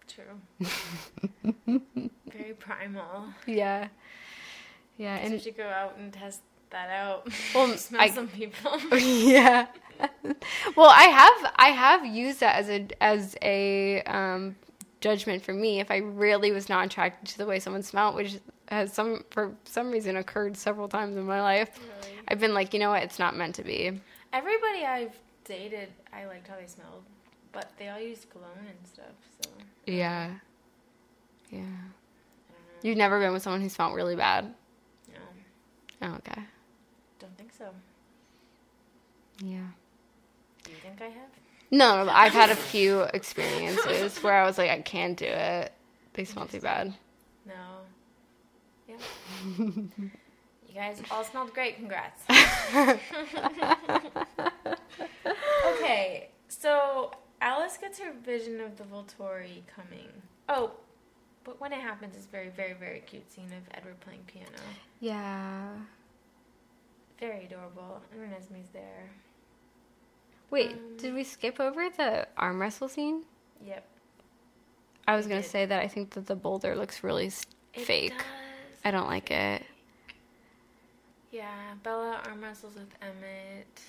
True. 0.09 0.69
Very 1.67 2.55
primal. 2.59 3.27
Yeah. 3.47 3.89
Yeah. 4.97 5.17
And 5.17 5.35
And 5.35 5.43
should 5.43 5.57
go 5.57 5.67
out 5.67 5.97
and 5.99 6.13
test 6.13 6.41
that 6.71 6.91
out. 6.91 7.29
Well, 7.55 7.69
smell 7.77 8.01
I- 8.01 8.11
some 8.11 8.29
people. 8.29 8.79
yeah. 8.99 9.67
well, 10.77 10.91
I 10.91 11.05
have 11.05 11.53
I 11.57 11.69
have 11.69 12.05
used 12.05 12.41
that 12.41 12.57
as 12.57 12.69
a 12.69 12.87
as 13.03 13.37
a 13.43 14.03
um, 14.03 14.57
judgment 15.01 15.43
for 15.43 15.53
me 15.55 15.81
if 15.81 15.91
I 15.91 15.99
really 15.99 16.53
was 16.53 16.69
not 16.69 16.85
attracted 16.87 17.29
to 17.33 17.39
the 17.39 17.47
way 17.47 17.59
someone 17.59 17.83
smelled, 17.83 18.15
which 18.15 18.39
has 18.69 18.93
some 18.93 19.25
for 19.31 19.55
some 19.65 19.91
reason 19.91 20.17
occurred 20.17 20.57
several 20.57 20.89
times 20.89 21.17
in 21.17 21.25
my 21.25 21.41
life. 21.41 21.79
Really? 21.79 22.19
I've 22.29 22.41
been 22.41 22.55
like, 22.55 22.75
you 22.75 22.81
know 22.81 22.91
what, 22.91 23.03
it's 23.03 23.19
not 23.19 23.37
meant 23.37 23.55
to 23.57 23.63
be. 23.63 24.01
Everybody 24.33 24.85
I've 24.85 25.15
dated, 25.45 25.89
I 26.13 26.27
liked 26.27 26.49
how 26.49 26.57
they 26.57 26.67
smelled, 26.67 27.05
but 27.53 27.71
they 27.79 27.89
all 27.89 28.01
used 28.01 28.29
cologne 28.31 28.67
and 28.69 28.87
stuff. 28.87 29.07
So 29.43 29.51
Yeah. 29.87 30.31
Yeah. 31.51 31.59
I 31.59 31.63
don't 31.63 31.63
know. 31.63 31.79
You've 32.83 32.99
never 32.99 33.19
been 33.21 33.33
with 33.33 33.43
someone 33.43 33.61
who 33.63 33.69
smelled 33.69 33.95
really 33.95 34.17
bad. 34.17 34.53
No, 36.01 36.09
Oh, 36.09 36.15
okay. 36.17 36.43
don't 37.19 37.37
think 37.39 37.53
so. 37.57 37.67
Yeah. 39.43 39.61
Do 40.65 40.73
you 40.73 40.77
think 40.83 41.01
I 41.01 41.07
have? 41.07 41.31
No, 41.71 42.05
no, 42.05 42.13
I've 42.13 42.33
had 42.33 42.51
a 42.51 42.57
few 42.57 43.03
experiences 43.03 44.19
where 44.23 44.35
I 44.35 44.45
was 44.47 44.59
like, 44.59 44.71
I 44.71 44.81
can't 44.81 45.17
do 45.17 45.25
it. 45.27 45.73
They 46.15 46.25
smell 46.25 46.47
too 46.47 46.61
bad. 46.61 46.95
No. 47.47 47.55
Yeah. 48.89 48.97
you 49.59 50.01
guys 50.75 51.01
all 51.11 51.25
smelled 51.25 51.53
great. 51.55 51.77
Congrats. 51.77 52.23
okay, 55.67 56.29
so 56.49 57.13
Alice 57.41 57.77
gets 57.79 57.99
her 57.99 58.13
vision 58.25 58.61
of 58.61 58.77
the 58.77 58.85
Volturi 58.85 59.63
coming. 59.75 60.09
Oh, 60.49 60.73
but 61.45 61.61
when 61.61 61.73
it 61.73 61.81
happens, 61.81 62.17
it's 62.17 62.27
very, 62.27 62.49
very, 62.49 62.73
very 62.73 63.01
cute 63.01 63.31
scene 63.31 63.47
of 63.53 63.63
Edward 63.75 64.01
playing 64.01 64.23
piano. 64.27 64.49
Yeah. 65.01 65.69
Very 67.21 67.45
adorable. 67.45 68.01
And 68.13 68.21
Renesmee's 68.21 68.71
there. 68.73 69.11
Wait, 70.51 70.73
Um, 70.73 70.97
did 70.97 71.15
we 71.15 71.25
skip 71.25 71.61
over 71.61 71.89
the 71.91 72.27
arm 72.37 72.61
wrestle 72.61 72.89
scene? 72.89 73.25
Yep. 73.65 73.87
I 75.09 75.17
was 75.17 75.27
gonna 75.27 75.43
say 75.43 75.67
that 75.67 75.81
I 75.83 75.89
think 75.89 76.11
that 76.11 76.27
the 76.27 76.35
boulder 76.37 76.75
looks 76.75 77.03
really 77.05 77.31
fake. 77.75 78.11
does. 78.11 78.27
I 78.85 78.91
don't 78.91 79.07
like 79.09 79.31
it. 79.31 79.65
Yeah, 81.31 81.75
Bella 81.83 82.21
arm 82.27 82.43
wrestles 82.43 82.75
with 82.75 82.89
Emmett. 83.03 83.83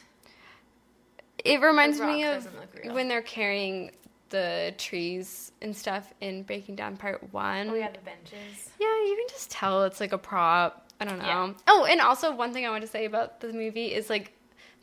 It 1.47 1.61
reminds 1.61 1.99
me 1.99 2.23
of 2.25 2.35
doesn't 2.43 2.55
look 2.59 2.83
real. 2.83 2.93
when 2.93 3.07
they're 3.07 3.21
carrying 3.21 3.91
the 4.29 4.73
trees 4.77 5.51
and 5.61 5.75
stuff 5.75 6.13
in 6.21 6.43
Breaking 6.43 6.75
Dawn 6.75 6.97
Part 6.97 7.31
One. 7.33 7.69
Oh 7.69 7.73
yeah, 7.75 7.89
the 7.91 7.99
benches. 7.99 8.69
Yeah, 8.79 8.87
you 8.87 9.15
can 9.17 9.27
just 9.29 9.49
tell 9.51 9.83
it's 9.83 9.99
like 9.99 10.11
a 10.13 10.17
prop. 10.17 10.83
I 10.99 11.05
don't 11.05 11.19
know. 11.19 11.25
Yeah. 11.25 11.53
Oh, 11.67 11.85
and 11.85 12.01
also 12.01 12.35
one 12.35 12.53
thing 12.53 12.65
I 12.65 12.69
want 12.69 12.81
to 12.81 12.87
say 12.87 13.05
about 13.05 13.39
the 13.39 13.53
movie 13.53 13.93
is 13.93 14.09
like 14.09 14.33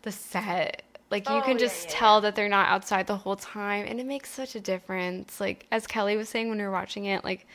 the 0.02 0.12
set. 0.12 0.82
Like 1.10 1.28
you 1.28 1.34
Oh, 1.36 1.42
can 1.42 1.58
just 1.58 1.86
yeah, 1.88 1.94
tell 1.94 2.20
that 2.22 2.34
they're 2.34 2.48
not 2.48 2.68
outside 2.68 3.06
the 3.06 3.16
whole 3.16 3.36
time 3.36 3.84
and 3.86 4.00
it 4.00 4.06
makes 4.06 4.30
such 4.30 4.54
a 4.54 4.60
difference. 4.60 5.40
Like 5.40 5.66
as 5.70 5.86
Kelly 5.86 6.16
was 6.16 6.28
saying 6.28 6.48
when 6.48 6.58
we 6.58 6.64
were 6.64 6.70
watching 6.70 7.04
it, 7.04 7.22
like 7.24 7.46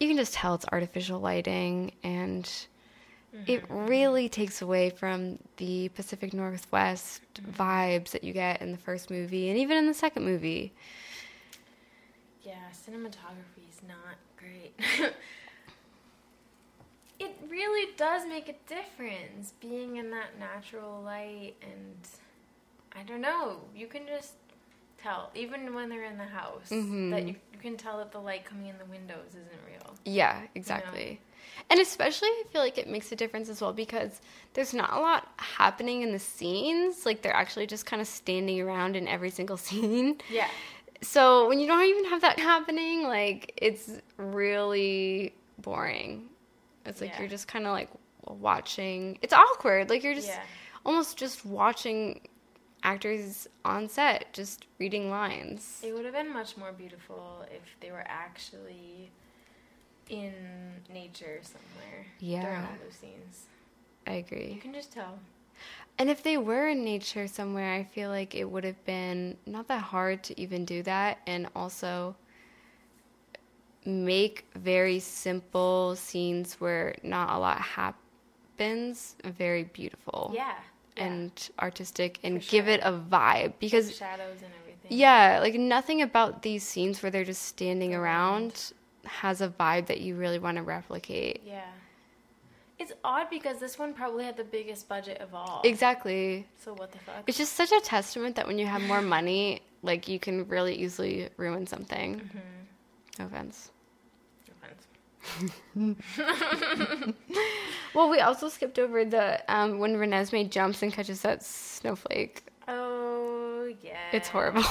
you 0.00 0.08
can 0.08 0.16
just 0.16 0.34
tell 0.34 0.54
it's 0.54 0.66
artificial 0.72 1.20
lighting 1.20 1.92
and 2.02 2.50
it 3.44 3.64
Mm-hmm. 3.64 3.70
really 3.70 4.28
takes 4.28 4.62
away 4.62 4.90
from 4.90 5.38
the 5.56 5.88
Pacific 5.90 6.32
Northwest 6.32 7.22
vibes 7.42 8.10
that 8.10 8.24
you 8.24 8.32
get 8.32 8.60
in 8.62 8.72
the 8.72 8.78
first 8.78 9.10
movie 9.10 9.48
and 9.48 9.58
even 9.58 9.76
in 9.76 9.86
the 9.86 9.94
second 9.94 10.24
movie. 10.24 10.72
Yeah, 12.42 12.70
cinematography 12.72 13.68
is 13.68 13.82
not 13.86 14.16
great. 14.36 14.74
it 17.18 17.36
really 17.48 17.92
does 17.96 18.26
make 18.26 18.48
a 18.48 18.54
difference 18.68 19.52
being 19.60 19.96
in 19.96 20.10
that 20.10 20.38
natural 20.38 21.02
light, 21.02 21.54
and 21.62 22.08
I 22.94 23.02
don't 23.02 23.20
know, 23.20 23.60
you 23.74 23.86
can 23.86 24.06
just 24.06 24.34
tell, 25.02 25.30
even 25.34 25.74
when 25.74 25.88
they're 25.88 26.04
in 26.04 26.18
the 26.18 26.24
house, 26.24 26.68
Mhm. 26.70 27.10
that 27.10 27.26
you, 27.26 27.34
you 27.52 27.58
can 27.60 27.76
tell 27.76 27.98
that 27.98 28.12
the 28.12 28.18
light 28.20 28.44
coming 28.44 28.66
in 28.68 28.78
the 28.78 28.84
windows 28.86 29.30
isn't 29.30 29.60
real. 29.66 29.94
Yeah, 30.04 30.42
exactly. 30.54 31.20
And 31.70 31.80
especially, 31.80 32.28
I 32.28 32.44
feel 32.52 32.60
like 32.60 32.78
it 32.78 32.86
makes 32.88 33.10
a 33.12 33.16
difference 33.16 33.48
as 33.48 33.60
well 33.60 33.72
because 33.72 34.20
there's 34.54 34.74
not 34.74 34.92
a 34.92 35.00
lot 35.00 35.28
happening 35.38 36.02
in 36.02 36.12
the 36.12 36.18
scenes. 36.18 37.04
Like, 37.06 37.22
they're 37.22 37.34
actually 37.34 37.66
just 37.66 37.86
kind 37.86 38.00
of 38.02 38.08
standing 38.08 38.60
around 38.60 38.94
in 38.96 39.08
every 39.08 39.30
single 39.30 39.56
scene. 39.68 40.20
Yeah. 40.30 40.48
So, 41.02 41.48
when 41.48 41.58
you 41.60 41.66
don't 41.66 41.84
even 41.84 42.04
have 42.06 42.20
that 42.22 42.38
happening, 42.38 43.02
like, 43.04 43.52
it's 43.56 43.90
really 44.16 45.34
boring. 45.58 46.28
It's 46.84 47.00
like 47.00 47.10
Yeah. 47.10 47.20
you're 47.20 47.28
just 47.28 47.48
kind 47.48 47.66
of 47.66 47.72
like 47.72 47.90
watching. 48.26 49.18
It's 49.22 49.32
awkward. 49.32 49.90
Like, 49.90 50.02
you're 50.02 50.14
just 50.14 50.28
Yeah. 50.28 50.42
almost 50.84 51.16
just 51.16 51.44
watching 51.44 52.20
actors 52.86 53.48
on 53.64 53.88
set 53.88 54.32
just 54.32 54.64
reading 54.78 55.10
lines. 55.10 55.82
It 55.82 55.92
would 55.92 56.04
have 56.04 56.14
been 56.14 56.32
much 56.32 56.56
more 56.56 56.72
beautiful 56.72 57.44
if 57.50 57.62
they 57.80 57.90
were 57.90 58.04
actually 58.06 59.10
in 60.08 60.32
nature 60.88 61.40
somewhere 61.42 62.06
yeah. 62.20 62.42
during 62.42 62.56
all 62.58 62.76
those 62.84 62.94
scenes. 62.94 63.46
I 64.06 64.12
agree. 64.12 64.52
You 64.54 64.60
can 64.60 64.72
just 64.72 64.92
tell. 64.92 65.18
And 65.98 66.08
if 66.08 66.22
they 66.22 66.38
were 66.38 66.68
in 66.68 66.84
nature 66.84 67.26
somewhere, 67.26 67.72
I 67.74 67.82
feel 67.82 68.08
like 68.08 68.36
it 68.36 68.48
would 68.48 68.62
have 68.62 68.82
been 68.84 69.36
not 69.46 69.66
that 69.66 69.82
hard 69.82 70.22
to 70.24 70.40
even 70.40 70.64
do 70.64 70.84
that 70.84 71.18
and 71.26 71.48
also 71.56 72.14
make 73.84 74.44
very 74.54 75.00
simple 75.00 75.96
scenes 75.96 76.54
where 76.60 76.94
not 77.02 77.34
a 77.34 77.38
lot 77.38 77.60
happens 77.60 79.16
very 79.24 79.64
beautiful. 79.64 80.30
Yeah. 80.32 80.54
And 80.96 81.30
artistic 81.60 82.18
and 82.22 82.42
For 82.42 82.50
give 82.50 82.68
it 82.68 82.80
a 82.82 82.92
vibe 82.92 83.54
because 83.58 83.94
shadows 83.96 84.38
and 84.42 84.50
everything. 84.62 84.98
yeah, 84.98 85.38
like 85.42 85.54
nothing 85.54 86.00
about 86.02 86.42
these 86.42 86.62
scenes 86.62 87.02
where 87.02 87.10
they're 87.10 87.24
just 87.24 87.42
standing 87.42 87.94
around 87.94 88.72
has 89.04 89.40
a 89.40 89.48
vibe 89.48 89.86
that 89.86 90.00
you 90.00 90.16
really 90.16 90.38
want 90.38 90.56
to 90.56 90.62
replicate. 90.62 91.42
Yeah. 91.44 91.60
It's 92.78 92.92
odd 93.04 93.30
because 93.30 93.58
this 93.58 93.78
one 93.78 93.94
probably 93.94 94.24
had 94.24 94.36
the 94.36 94.44
biggest 94.44 94.88
budget 94.88 95.18
of 95.20 95.34
all. 95.34 95.62
Exactly. 95.64 96.46
So 96.58 96.74
what 96.74 96.92
the 96.92 96.98
fuck? 96.98 97.24
It's 97.26 97.38
just 97.38 97.54
such 97.54 97.72
a 97.72 97.80
testament 97.80 98.36
that 98.36 98.46
when 98.46 98.58
you 98.58 98.66
have 98.66 98.82
more 98.82 99.00
money, 99.00 99.62
like 99.82 100.08
you 100.08 100.18
can 100.18 100.46
really 100.48 100.74
easily 100.74 101.28
ruin 101.36 101.66
something. 101.66 102.16
Mm-hmm. 102.16 102.38
No 103.18 103.26
offense. 103.26 103.70
Well, 107.94 108.10
we 108.10 108.20
also 108.20 108.48
skipped 108.50 108.78
over 108.78 109.04
the 109.06 109.40
um, 109.52 109.78
when 109.78 109.94
Renesmee 109.96 110.50
jumps 110.50 110.82
and 110.82 110.92
catches 110.92 111.22
that 111.22 111.42
snowflake. 111.42 112.44
Oh 112.68 113.72
yeah. 113.82 114.10
It's 114.12 114.28
horrible. 114.28 114.64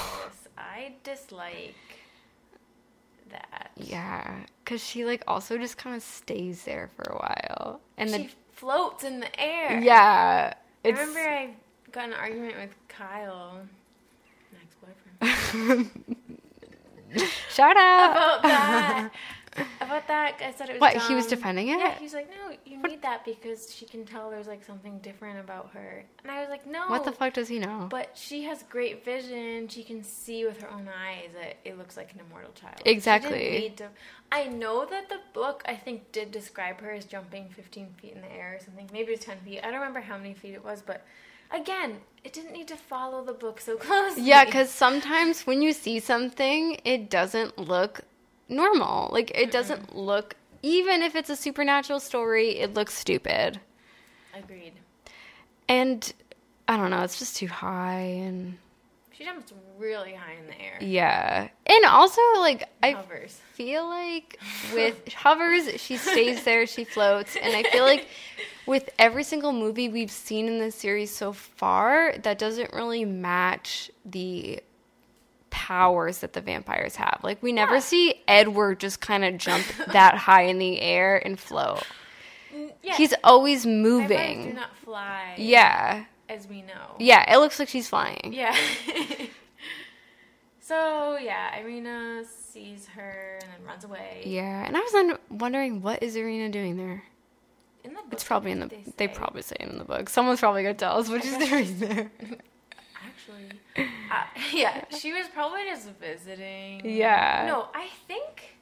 I 0.57 0.93
dislike 1.03 1.75
that. 3.29 3.71
Yeah, 3.77 4.41
because 4.63 4.83
she 4.83 5.05
like 5.05 5.23
also 5.27 5.57
just 5.57 5.77
kind 5.77 5.95
of 5.95 6.03
stays 6.03 6.63
there 6.65 6.91
for 6.95 7.11
a 7.11 7.15
while, 7.15 7.81
and 7.97 8.09
she 8.11 8.17
then 8.17 8.29
floats 8.51 9.03
in 9.03 9.19
the 9.21 9.39
air. 9.41 9.79
yeah, 9.81 10.53
I 10.83 10.87
remember 10.87 11.19
I 11.19 11.49
got 11.91 12.05
an 12.09 12.13
argument 12.13 12.55
with 12.57 12.75
Kyle, 12.87 13.61
my 14.53 14.59
ex-boyfriend, 14.61 15.89
shout 17.49 17.75
out. 17.75 18.11
about 18.11 18.43
that. 18.43 19.09
about 19.81 20.07
that, 20.07 20.35
I 20.41 20.51
said 20.51 20.69
it 20.69 20.73
was. 20.73 20.81
What, 20.81 21.01
he 21.03 21.15
was 21.15 21.27
defending 21.27 21.69
it? 21.69 21.79
Yeah, 21.79 21.97
he's 21.97 22.13
like, 22.13 22.29
no, 22.29 22.55
you 22.65 22.81
need 22.83 23.01
that 23.01 23.23
because 23.25 23.73
she 23.73 23.85
can 23.85 24.05
tell 24.05 24.29
there's 24.29 24.47
like 24.47 24.63
something 24.63 24.99
different 24.99 25.39
about 25.39 25.71
her. 25.73 26.03
And 26.23 26.31
I 26.31 26.41
was 26.41 26.49
like, 26.49 26.65
no. 26.67 26.87
What 26.87 27.05
the 27.05 27.11
fuck 27.11 27.33
does 27.33 27.47
he 27.47 27.59
know? 27.59 27.87
But 27.89 28.11
she 28.15 28.43
has 28.43 28.63
great 28.63 29.05
vision. 29.05 29.67
She 29.67 29.83
can 29.83 30.03
see 30.03 30.45
with 30.45 30.61
her 30.61 30.69
own 30.71 30.87
eyes 30.87 31.29
that 31.39 31.57
it 31.63 31.77
looks 31.77 31.95
like 31.97 32.13
an 32.13 32.21
immortal 32.27 32.51
child. 32.53 32.81
Exactly. 32.85 33.59
need 33.59 33.77
to- 33.77 33.89
I 34.31 34.45
know 34.45 34.85
that 34.85 35.07
the 35.09 35.19
book, 35.33 35.63
I 35.65 35.75
think, 35.75 36.11
did 36.11 36.31
describe 36.31 36.81
her 36.81 36.91
as 36.91 37.05
jumping 37.05 37.49
15 37.49 37.89
feet 38.01 38.13
in 38.13 38.21
the 38.21 38.31
air 38.31 38.57
or 38.59 38.63
something. 38.63 38.89
Maybe 38.91 39.11
it 39.11 39.17
was 39.17 39.25
10 39.25 39.37
feet. 39.45 39.59
I 39.63 39.65
don't 39.67 39.75
remember 39.75 40.01
how 40.01 40.17
many 40.17 40.33
feet 40.33 40.55
it 40.55 40.65
was, 40.65 40.81
but 40.81 41.05
again, 41.51 41.97
it 42.23 42.33
didn't 42.33 42.51
need 42.51 42.67
to 42.69 42.75
follow 42.75 43.23
the 43.23 43.33
book 43.33 43.61
so 43.61 43.77
closely. 43.85 44.23
Yeah, 44.23 44.43
because 44.45 44.69
sometimes 44.71 45.45
when 45.45 45.61
you 45.61 45.71
see 45.73 45.99
something, 45.99 46.79
it 46.83 47.09
doesn't 47.09 47.57
look 47.57 48.01
normal. 48.49 49.09
Like, 49.11 49.31
it 49.31 49.35
mm-hmm. 49.35 49.49
doesn't 49.51 49.95
look, 49.95 50.35
even 50.61 51.01
if 51.01 51.15
it's 51.15 51.29
a 51.29 51.35
supernatural 51.35 51.99
story, 51.99 52.57
it 52.59 52.73
looks 52.73 52.93
stupid. 52.93 53.59
Agreed. 54.37 54.73
And 55.67 56.13
I 56.67 56.77
don't 56.77 56.91
know, 56.91 57.01
it's 57.03 57.19
just 57.19 57.37
too 57.37 57.47
high. 57.47 57.99
And 57.99 58.57
She 59.13 59.23
jumps 59.23 59.53
really 59.77 60.13
high 60.13 60.33
in 60.33 60.47
the 60.47 60.59
air. 60.61 60.77
yeah. 60.81 61.47
And 61.65 61.85
also, 61.85 62.21
like, 62.37 62.69
I 62.83 62.91
Hovers. 62.91 63.39
feel 63.53 63.87
like 63.87 64.39
with 64.73 65.11
hovers, 65.13 65.79
she 65.81 65.97
stays 65.97 66.43
there, 66.43 66.65
she 66.67 66.83
floats. 66.83 67.35
And 67.35 67.55
I 67.55 67.63
feel 67.63 67.83
like 67.83 68.07
with 68.65 68.89
every 68.99 69.23
single 69.23 69.53
movie 69.53 69.89
we've 69.89 70.11
seen 70.11 70.47
in 70.47 70.59
this 70.59 70.75
series 70.75 71.15
so 71.15 71.33
far, 71.33 72.13
that 72.23 72.37
doesn't 72.39 72.73
really 72.73 73.05
match 73.05 73.91
the 74.05 74.61
powers 75.55 76.17
that 76.17 76.33
the 76.33 76.41
vampires 76.41 76.97
have. 76.97 77.21
Like 77.23 77.41
we 77.41 77.53
never 77.53 77.79
see 77.79 78.21
Edward 78.27 78.81
just 78.81 78.99
kind 78.99 79.23
of 79.23 79.37
jump 79.37 79.65
that 79.93 80.15
high 80.15 80.43
in 80.43 80.59
the 80.59 80.81
air 80.81 81.15
and 81.25 81.39
float. 81.39 81.83
Yeah. 82.83 82.95
He's 82.97 83.13
always 83.23 83.63
Vampires 83.63 83.83
do 83.83 83.89
moving. 83.89 84.55
not 84.55 84.75
fly. 84.75 85.35
Yeah. 85.37 86.03
As 86.27 86.45
we 86.45 86.61
know. 86.61 86.95
Yeah, 86.99 87.33
it 87.33 87.37
looks 87.37 87.57
like 87.57 87.69
she's 87.69 87.87
flying. 87.87 88.33
Yeah. 88.33 88.53
so 90.59 91.17
yeah, 91.17 91.57
Irina 91.57 92.23
sees 92.25 92.87
her 92.95 93.39
and 93.41 93.49
then 93.51 93.65
runs 93.65 93.85
away. 93.85 94.23
Yeah, 94.25 94.65
and 94.65 94.75
I 94.75 94.79
was 94.81 95.17
wondering 95.29 95.81
what 95.81 96.03
is 96.03 96.17
Irina 96.17 96.49
doing 96.49 96.75
there? 96.75 97.03
In 97.85 97.93
the 97.93 98.01
book, 98.01 98.13
It's 98.13 98.23
probably 98.25 98.51
in 98.51 98.59
the. 98.59 98.67
think 98.67 98.97
They, 98.97 99.07
probably 99.07 99.41
say 99.41 99.55
it 99.59 99.69
in 99.69 99.77
the 99.77 99.83
book. 99.85 100.09
Someone's 100.09 100.39
probably 100.41 100.63
gonna 100.63 100.73
tell 100.73 100.97
us 100.97 101.07
what 101.07 101.23
she's 101.23 101.37
doing 101.37 101.79
there. 101.79 102.11
Actually, 103.28 103.59
uh, 104.11 104.23
yeah, 104.53 104.84
she 104.97 105.13
was 105.13 105.28
probably 105.34 105.61
just 105.65 105.89
visiting. 105.99 106.82
Yeah. 106.86 107.45
No, 107.47 107.67
I 107.73 107.88
think, 108.07 108.55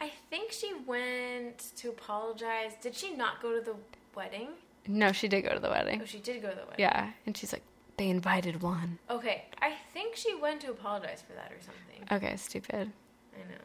I 0.00 0.10
think 0.30 0.52
she 0.52 0.72
went 0.86 1.58
to 1.76 1.88
apologize. 1.88 2.72
Did 2.80 2.94
she 2.94 3.14
not 3.14 3.42
go 3.42 3.58
to 3.58 3.64
the 3.64 3.74
wedding? 4.14 4.48
No, 4.86 5.12
she 5.12 5.28
did 5.28 5.42
go 5.42 5.54
to 5.54 5.60
the 5.60 5.70
wedding. 5.70 6.00
Oh, 6.02 6.06
she 6.06 6.18
did 6.18 6.42
go 6.42 6.50
to 6.50 6.54
the 6.54 6.62
wedding. 6.62 6.76
Yeah, 6.78 7.10
and 7.26 7.36
she's 7.36 7.52
like, 7.52 7.62
they 7.96 8.08
invited 8.08 8.62
one. 8.62 8.98
Okay, 9.10 9.44
I 9.60 9.74
think 9.92 10.16
she 10.16 10.34
went 10.34 10.60
to 10.62 10.70
apologize 10.70 11.22
for 11.26 11.34
that 11.34 11.52
or 11.52 11.60
something. 11.60 12.16
Okay, 12.16 12.36
stupid. 12.36 12.90
I 13.34 13.38
know. 13.50 13.58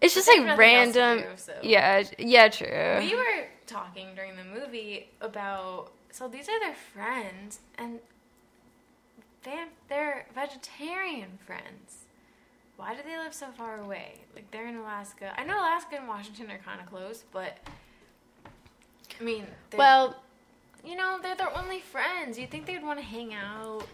It's 0.00 0.14
just 0.14 0.26
like 0.26 0.38
have 0.38 0.46
nothing 0.58 0.74
else 0.74 0.92
to 0.94 1.00
random. 1.00 1.24
do, 1.30 1.36
so- 1.36 1.58
Yeah, 1.62 2.02
yeah, 2.18 2.48
true. 2.48 2.98
We 2.98 3.14
were 3.14 3.46
talking 3.66 4.14
during 4.16 4.34
the 4.36 4.44
movie 4.44 5.10
about 5.20 5.92
so 6.10 6.28
these 6.28 6.48
are 6.48 6.60
their 6.60 6.74
friends 6.74 7.60
and 7.78 8.00
they 9.44 9.64
they're 9.88 10.26
vegetarian 10.34 11.38
friends. 11.46 12.04
Why 12.76 12.94
do 12.94 13.00
they 13.06 13.16
live 13.18 13.34
so 13.34 13.48
far 13.56 13.80
away? 13.80 14.14
Like 14.34 14.50
they're 14.50 14.66
in 14.66 14.76
Alaska. 14.76 15.32
I 15.38 15.44
know 15.44 15.58
Alaska 15.58 15.96
and 15.96 16.08
Washington 16.08 16.50
are 16.50 16.58
kind 16.58 16.80
of 16.80 16.86
close, 16.86 17.24
but 17.32 17.58
I 19.20 19.22
mean, 19.22 19.46
well, 19.76 20.16
you 20.84 20.96
know, 20.96 21.18
they're 21.22 21.36
their 21.36 21.56
only 21.56 21.80
friends. 21.80 22.38
You'd 22.38 22.50
think 22.50 22.66
they'd 22.66 22.82
want 22.82 22.98
to 22.98 23.04
hang 23.04 23.34
out. 23.34 23.86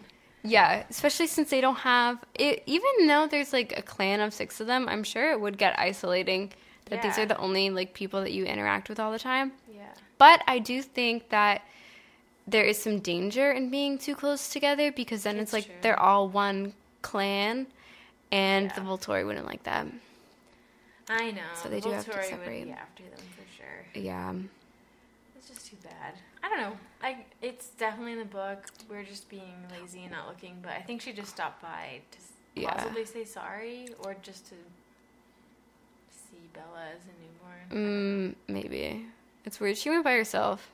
yeah, 0.43 0.85
especially 0.89 1.27
since 1.27 1.49
they 1.49 1.61
don't 1.61 1.75
have 1.79 2.23
it. 2.35 2.63
Even 2.65 3.07
though 3.07 3.27
there's 3.27 3.53
like 3.53 3.77
a 3.77 3.81
clan 3.81 4.21
of 4.21 4.33
six 4.33 4.59
of 4.59 4.67
them, 4.67 4.87
I'm 4.89 5.03
sure 5.03 5.31
it 5.31 5.39
would 5.39 5.57
get 5.57 5.77
isolating 5.77 6.51
that 6.85 7.03
these 7.03 7.19
are 7.19 7.25
the 7.25 7.37
only 7.37 7.69
like 7.69 7.93
people 7.93 8.21
that 8.21 8.31
you 8.31 8.45
interact 8.45 8.89
with 8.89 8.99
all 8.99 9.11
the 9.11 9.19
time. 9.19 9.51
Yeah. 9.71 9.83
But 10.17 10.41
I 10.47 10.57
do 10.59 10.81
think 10.81 11.29
that 11.29 11.61
there 12.51 12.63
is 12.65 12.81
some 12.81 12.99
danger 12.99 13.51
in 13.51 13.69
being 13.69 13.97
too 13.97 14.15
close 14.15 14.49
together 14.49 14.91
because 14.91 15.23
then 15.23 15.35
it's, 15.37 15.43
It's 15.45 15.53
like 15.53 15.65
true. 15.65 15.75
they're 15.81 15.99
all 15.99 16.27
one 16.29 16.73
clan, 17.01 17.67
and 18.31 18.69
the 18.71 18.81
Yeah. 18.81 18.87
Volturi 18.87 19.25
wouldn't 19.25 19.45
like 19.45 19.63
that. 19.63 19.87
I 21.07 21.31
know. 21.31 21.41
So 21.61 21.69
they 21.69 21.79
do 21.79 21.89
have 21.91 22.05
to 22.05 22.11
separate. 22.11 22.59
Would 22.59 22.65
be 22.67 22.71
after 22.71 23.03
them 23.03 23.19
for 23.35 23.45
sure. 23.57 23.85
Yeah. 24.03 24.33
It's 25.35 25.47
just 25.47 25.67
too 25.67 25.77
bad. 25.83 26.13
I 26.43 26.49
don't 26.49 26.59
know. 26.59 26.77
I 27.01 27.25
it's 27.41 27.69
definitely 27.69 28.13
in 28.13 28.19
the 28.19 28.25
book. 28.25 28.67
We're 28.89 29.03
just 29.03 29.29
being 29.29 29.55
lazy 29.71 30.03
and 30.03 30.11
not 30.11 30.27
looking, 30.27 30.57
but 30.61 30.71
I 30.73 30.81
think 30.81 31.01
she 31.01 31.11
just 31.13 31.29
stopped 31.31 31.61
by 31.61 32.01
to 32.11 32.17
Yeah. 32.61 32.73
possibly 32.73 33.05
say 33.05 33.25
sorry 33.25 33.87
or 34.03 34.15
just 34.21 34.45
to 34.49 34.55
see 36.11 36.37
Bella 36.53 36.85
as 36.95 37.01
a 37.05 37.71
newborn. 37.73 38.35
Mm, 38.47 38.53
maybe. 38.53 39.05
It's 39.45 39.59
weird. 39.59 39.77
She 39.77 39.89
went 39.89 40.03
by 40.03 40.13
herself. 40.13 40.69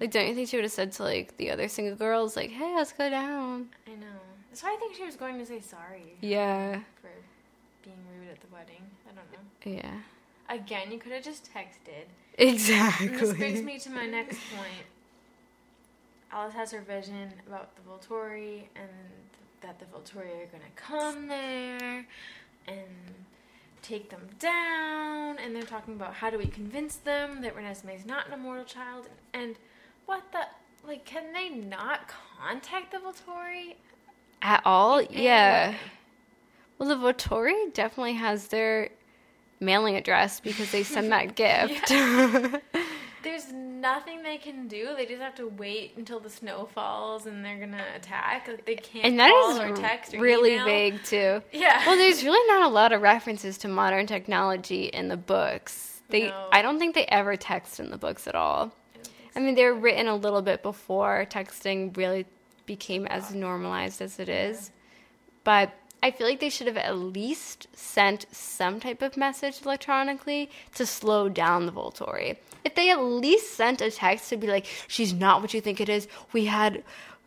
Like, 0.00 0.10
don't 0.10 0.28
you 0.28 0.34
think 0.34 0.48
she 0.48 0.56
would 0.56 0.64
have 0.64 0.72
said 0.72 0.92
to 0.92 1.02
like 1.04 1.36
the 1.38 1.50
other 1.50 1.68
single 1.68 1.96
girls, 1.96 2.36
like, 2.36 2.50
"Hey, 2.50 2.74
let's 2.74 2.92
go 2.92 3.08
down"? 3.08 3.68
I 3.86 3.90
know. 3.92 4.06
That's 4.50 4.62
why 4.62 4.74
I 4.74 4.76
think 4.76 4.94
she 4.94 5.04
was 5.04 5.16
going 5.16 5.38
to 5.38 5.46
say 5.46 5.60
sorry 5.60 6.16
Yeah. 6.20 6.80
for 7.00 7.10
being 7.82 7.96
rude 8.18 8.30
at 8.30 8.40
the 8.40 8.46
wedding. 8.52 8.82
I 9.06 9.12
don't 9.14 9.30
know. 9.32 9.82
Yeah. 9.82 10.00
Again, 10.48 10.90
you 10.92 10.98
could 10.98 11.12
have 11.12 11.24
just 11.24 11.48
texted. 11.52 12.04
Exactly. 12.38 13.08
And 13.08 13.18
this 13.18 13.32
brings 13.34 13.62
me 13.62 13.78
to 13.80 13.90
my 13.90 14.06
next 14.06 14.38
point. 14.54 14.86
Alice 16.32 16.54
has 16.54 16.70
her 16.72 16.80
vision 16.80 17.32
about 17.46 17.70
the 17.76 17.82
Volturi 17.82 18.64
and 18.76 18.88
that 19.62 19.78
the 19.78 19.84
Volturi 19.86 20.28
are 20.42 20.46
going 20.46 20.62
to 20.62 20.74
come 20.76 21.28
there 21.28 22.06
and 22.68 22.86
take 23.82 24.10
them 24.10 24.28
down. 24.38 25.38
And 25.38 25.54
they're 25.54 25.62
talking 25.62 25.94
about 25.94 26.14
how 26.14 26.30
do 26.30 26.38
we 26.38 26.46
convince 26.46 26.96
them 26.96 27.40
that 27.42 27.56
Renesmee 27.56 27.96
is 27.96 28.04
not 28.06 28.26
an 28.26 28.32
immortal 28.34 28.64
child. 28.64 29.08
And 29.32 29.56
what 30.06 30.22
the. 30.32 30.40
Like, 30.86 31.04
can 31.04 31.32
they 31.32 31.48
not 31.48 32.08
contact 32.40 32.92
the 32.92 32.98
Volturi? 32.98 33.74
At 34.42 34.62
all? 34.64 35.02
Yeah. 35.02 35.64
Anyway. 35.74 35.80
Well, 36.78 36.88
the 36.90 36.94
Volturi 37.12 37.72
definitely 37.74 38.12
has 38.14 38.48
their 38.48 38.90
mailing 39.58 39.96
address 39.96 40.38
because 40.40 40.70
they 40.70 40.82
send 40.84 41.10
that 41.10 41.34
gift. 41.34 41.88
There's 43.22 43.50
nothing 43.52 44.22
they 44.22 44.36
can 44.36 44.68
do. 44.68 44.90
They 44.96 45.06
just 45.06 45.20
have 45.20 45.34
to 45.36 45.48
wait 45.48 45.94
until 45.96 46.20
the 46.20 46.30
snow 46.30 46.68
falls 46.72 47.26
and 47.26 47.44
they're 47.44 47.58
gonna 47.58 47.82
attack. 47.96 48.46
Like 48.46 48.64
they 48.64 48.76
can't 48.76 49.04
and 49.04 49.18
that 49.18 49.32
is 49.50 49.58
or 49.58 49.74
text 49.74 50.14
or 50.14 50.20
really 50.20 50.52
email. 50.52 50.64
vague 50.66 51.02
too. 51.02 51.42
Yeah. 51.52 51.82
Well, 51.84 51.96
there's 51.96 52.22
really 52.22 52.46
not 52.52 52.62
a 52.70 52.72
lot 52.72 52.92
of 52.92 53.02
references 53.02 53.58
to 53.58 53.68
modern 53.68 54.06
technology 54.06 54.84
in 54.84 55.08
the 55.08 55.16
books. 55.16 56.02
They, 56.08 56.28
No. 56.28 56.48
I 56.52 56.62
don't 56.62 56.78
think 56.78 56.94
they 56.94 57.06
ever 57.06 57.34
text 57.36 57.80
in 57.80 57.90
the 57.90 57.98
books 57.98 58.28
at 58.28 58.36
all. 58.36 58.72
I 59.36 59.40
mean, 59.40 59.54
they 59.54 59.66
were 59.66 59.74
written 59.74 60.08
a 60.08 60.16
little 60.16 60.42
bit 60.42 60.62
before 60.62 61.26
texting 61.30 61.94
really 61.96 62.24
became 62.64 63.06
as 63.06 63.34
normalized 63.34 64.00
as 64.00 64.18
it 64.18 64.30
is. 64.30 64.70
But 65.44 65.72
I 66.02 66.10
feel 66.10 66.26
like 66.26 66.40
they 66.40 66.48
should 66.48 66.66
have 66.66 66.76
at 66.76 66.96
least 66.96 67.68
sent 67.74 68.26
some 68.32 68.80
type 68.80 69.02
of 69.02 69.16
message 69.16 69.62
electronically 69.62 70.50
to 70.74 70.86
slow 70.86 71.28
down 71.28 71.66
the 71.66 71.72
Volturi. 71.72 72.36
If 72.64 72.74
they 72.74 72.90
at 72.90 73.00
least 73.00 73.54
sent 73.54 73.80
a 73.80 73.90
text 73.90 74.30
to 74.30 74.36
be 74.36 74.46
like, 74.46 74.66
"She's 74.88 75.12
not 75.12 75.42
what 75.42 75.54
you 75.54 75.60
think 75.60 75.80
it 75.80 75.88
is. 75.88 76.08
We 76.32 76.46
had 76.46 76.82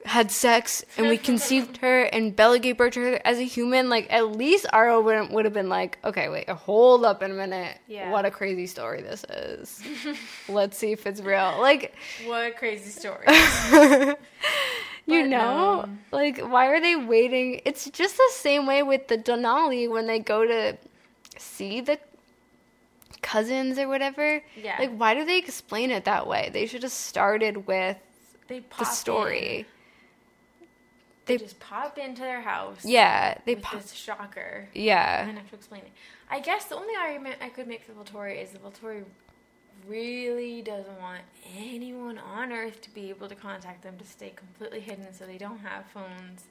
had 0.06 0.32
sex 0.32 0.84
and 0.98 1.08
we 1.10 1.18
conceived 1.18 1.78
her 1.78 2.04
and 2.04 2.36
Bella 2.36 2.58
gave 2.60 2.78
birth 2.78 2.94
to 2.94 3.02
her 3.02 3.22
as 3.26 3.38
a 3.38 3.44
human," 3.44 3.90
like 3.90 4.08
at 4.10 4.32
least 4.32 4.66
Aro 4.74 5.04
would 5.04 5.32
would 5.32 5.46
have 5.46 5.54
been 5.54 5.70
like, 5.70 5.98
"Okay, 6.04 6.30
wait, 6.30 6.50
hold 6.50 7.06
up 7.06 7.22
in 7.22 7.32
a 7.32 7.34
minute. 7.34 7.78
Yeah. 7.88 8.12
What 8.12 8.26
a 8.26 8.32
crazy 8.32 8.68
story 8.68 9.02
this 9.02 9.24
is. 9.26 9.82
Let's 10.50 10.78
see 10.78 10.92
if 10.92 11.06
it's 11.06 11.22
real." 11.22 11.58
Like 11.60 11.94
What 12.26 12.48
a 12.48 12.52
crazy 12.52 12.90
story. 12.90 13.26
you 15.06 15.28
know, 15.28 15.82
no. 15.82 15.90
like 16.12 16.40
why 16.40 16.68
are 16.68 16.80
they 16.80 16.96
waiting? 16.96 17.62
It's 17.66 17.90
just 17.90 18.18
the 18.18 18.30
same 18.32 18.66
way 18.66 18.84
with 18.84 19.08
the 19.08 19.18
Denali 19.18 19.90
when 19.90 20.08
they 20.08 20.20
go 20.20 20.46
to 20.46 20.78
see 21.38 21.82
the 21.82 22.00
cousins 23.22 23.78
or 23.78 23.88
whatever. 23.88 24.42
Yeah. 24.56 24.78
Like 24.80 24.96
why 24.96 25.14
do 25.14 25.26
they 25.26 25.38
explain 25.38 25.92
it 25.92 26.06
that 26.06 26.26
way? 26.28 26.50
They 26.54 26.66
should 26.66 26.84
have 26.84 26.92
started 26.92 27.68
with 27.68 27.98
the 28.48 28.86
story. 28.86 29.60
in. 29.60 29.66
They 31.30 31.38
just 31.38 31.60
pop 31.60 31.98
into 31.98 32.22
their 32.22 32.42
house. 32.42 32.84
Yeah, 32.84 33.38
they 33.46 33.56
pop. 33.56 33.82
this 33.82 33.94
shocker. 33.94 34.68
Yeah. 34.74 35.28
And 35.28 35.38
have 35.38 35.50
to 35.52 35.56
explain 35.56 35.82
it. 35.82 35.92
I 36.30 36.40
guess 36.40 36.66
the 36.66 36.76
only 36.76 36.96
argument 36.96 37.38
I 37.42 37.50
could 37.50 37.68
make 37.68 37.84
for 37.84 37.94
Volturi 37.94 38.44
is 38.44 38.52
that 38.52 38.64
Volturi 38.64 39.04
really 39.88 40.62
doesn't 40.64 41.00
want 41.00 41.22
anyone 41.56 42.18
on 42.18 42.52
Earth 42.52 42.82
to 42.82 42.90
be 42.94 43.10
able 43.10 43.30
to 43.30 43.36
contact 43.36 43.84
them 43.84 43.98
to 43.98 44.06
stay 44.06 44.34
completely 44.36 44.80
hidden 44.80 45.14
so 45.14 45.26
they 45.26 45.38
don't 45.38 45.60
have 45.60 45.86
phones 45.94 46.46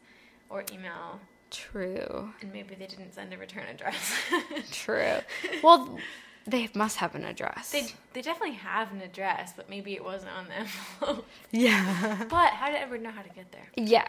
or 0.48 0.64
email. 0.72 1.20
True. 1.50 2.32
And 2.40 2.52
maybe 2.52 2.76
they 2.76 2.86
didn't 2.86 3.14
send 3.14 3.32
a 3.32 3.36
return 3.36 3.64
address. 3.68 4.14
True. 4.70 5.16
well, 5.62 5.98
they 6.46 6.68
must 6.74 6.98
have 6.98 7.14
an 7.14 7.24
address. 7.24 7.70
they 7.70 7.86
they 8.12 8.22
definitely 8.22 8.56
have 8.56 8.92
an 8.92 9.02
address, 9.02 9.52
but 9.56 9.68
maybe 9.68 9.94
it 9.94 10.04
wasn't 10.04 10.32
on 10.32 10.46
the 10.46 10.54
envelope. 10.54 11.26
yeah. 11.50 12.24
but 12.30 12.50
how 12.52 12.68
did 12.68 12.76
Edward 12.76 13.02
know 13.02 13.10
how 13.10 13.22
to 13.22 13.28
get 13.30 13.50
there? 13.52 13.66
Yeah. 13.76 14.06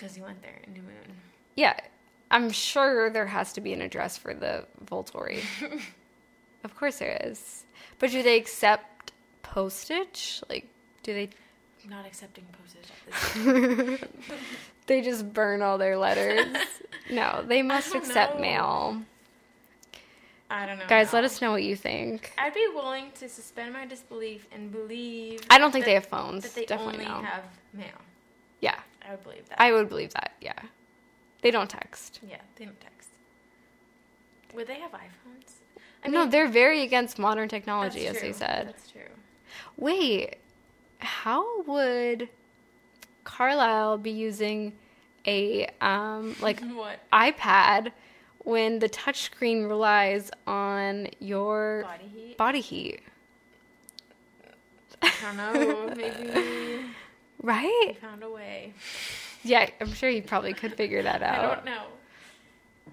Because 0.00 0.14
he 0.14 0.22
went 0.22 0.40
there 0.40 0.58
in 0.66 0.72
New 0.72 0.80
Moon. 0.80 1.14
Yeah, 1.56 1.78
I'm 2.30 2.50
sure 2.50 3.10
there 3.10 3.26
has 3.26 3.52
to 3.52 3.60
be 3.60 3.74
an 3.74 3.82
address 3.82 4.16
for 4.16 4.32
the 4.32 4.64
Volturi. 4.86 5.42
of 6.64 6.74
course 6.74 7.00
there 7.00 7.20
is. 7.22 7.64
But 7.98 8.10
do 8.10 8.22
they 8.22 8.38
accept 8.38 9.12
postage? 9.42 10.42
Like, 10.48 10.66
do 11.02 11.12
they? 11.12 11.28
I'm 11.84 11.90
not 11.90 12.06
accepting 12.06 12.46
postage 12.62 12.90
at 12.90 14.00
this 14.00 14.08
They 14.86 15.02
just 15.02 15.34
burn 15.34 15.60
all 15.60 15.76
their 15.76 15.98
letters. 15.98 16.46
no, 17.10 17.44
they 17.46 17.60
must 17.60 17.94
accept 17.94 18.36
know. 18.36 18.40
mail. 18.40 19.02
I 20.48 20.64
don't 20.64 20.78
know. 20.78 20.86
Guys, 20.88 21.12
let 21.12 21.24
us 21.24 21.42
know 21.42 21.50
what 21.52 21.62
you 21.62 21.76
think. 21.76 22.32
I'd 22.38 22.54
be 22.54 22.66
willing 22.74 23.10
to 23.20 23.28
suspend 23.28 23.74
my 23.74 23.84
disbelief 23.84 24.46
and 24.50 24.72
believe. 24.72 25.40
I 25.50 25.58
don't 25.58 25.72
think 25.72 25.84
they 25.84 25.94
have 25.94 26.06
phones. 26.06 26.42
That 26.44 26.54
they 26.54 26.64
Definitely 26.64 27.04
only 27.04 27.22
no. 27.22 27.22
have 27.22 27.44
mail. 27.74 27.98
Yeah, 28.60 28.78
I 29.06 29.10
would 29.12 29.22
believe 29.22 29.48
that. 29.48 29.60
I 29.60 29.72
would 29.72 29.88
believe 29.88 30.12
that. 30.14 30.32
Yeah, 30.40 30.52
they 31.42 31.50
don't 31.50 31.68
text. 31.70 32.20
yeah, 32.28 32.36
they 32.56 32.64
don't 32.64 32.80
text. 32.80 33.08
Would 34.54 34.66
they 34.66 34.80
have 34.80 34.92
iPhones? 34.92 36.08
no, 36.08 36.26
they're 36.26 36.48
very 36.48 36.82
against 36.82 37.18
modern 37.18 37.48
technology, 37.48 38.06
as 38.06 38.20
they 38.20 38.32
said. 38.32 38.68
That's 38.68 38.90
true. 38.90 39.02
Wait, 39.76 40.36
how 40.98 41.62
would 41.62 42.28
Carlisle 43.24 43.98
be 43.98 44.10
using 44.10 44.72
a 45.26 45.66
um 45.80 46.34
like 46.40 46.60
What? 46.74 46.98
iPad 47.12 47.92
when 48.44 48.78
the 48.78 48.88
touchscreen 48.88 49.68
relies 49.68 50.30
on 50.46 51.08
your 51.18 51.82
Body 51.82 52.08
heat? 52.08 52.36
body 52.38 52.60
heat? 52.60 53.00
I 55.02 55.10
don't 55.22 55.36
know. 55.36 55.94
Maybe 55.96 56.84
Right? 57.42 57.94
found 58.00 58.22
a 58.22 58.30
way. 58.30 58.72
Yeah, 59.42 59.68
I'm 59.80 59.92
sure 59.94 60.10
you 60.10 60.22
probably 60.22 60.52
could 60.52 60.74
figure 60.74 61.02
that 61.02 61.22
out. 61.22 61.44
I 61.52 61.54
don't 61.54 61.64
know. 61.64 61.82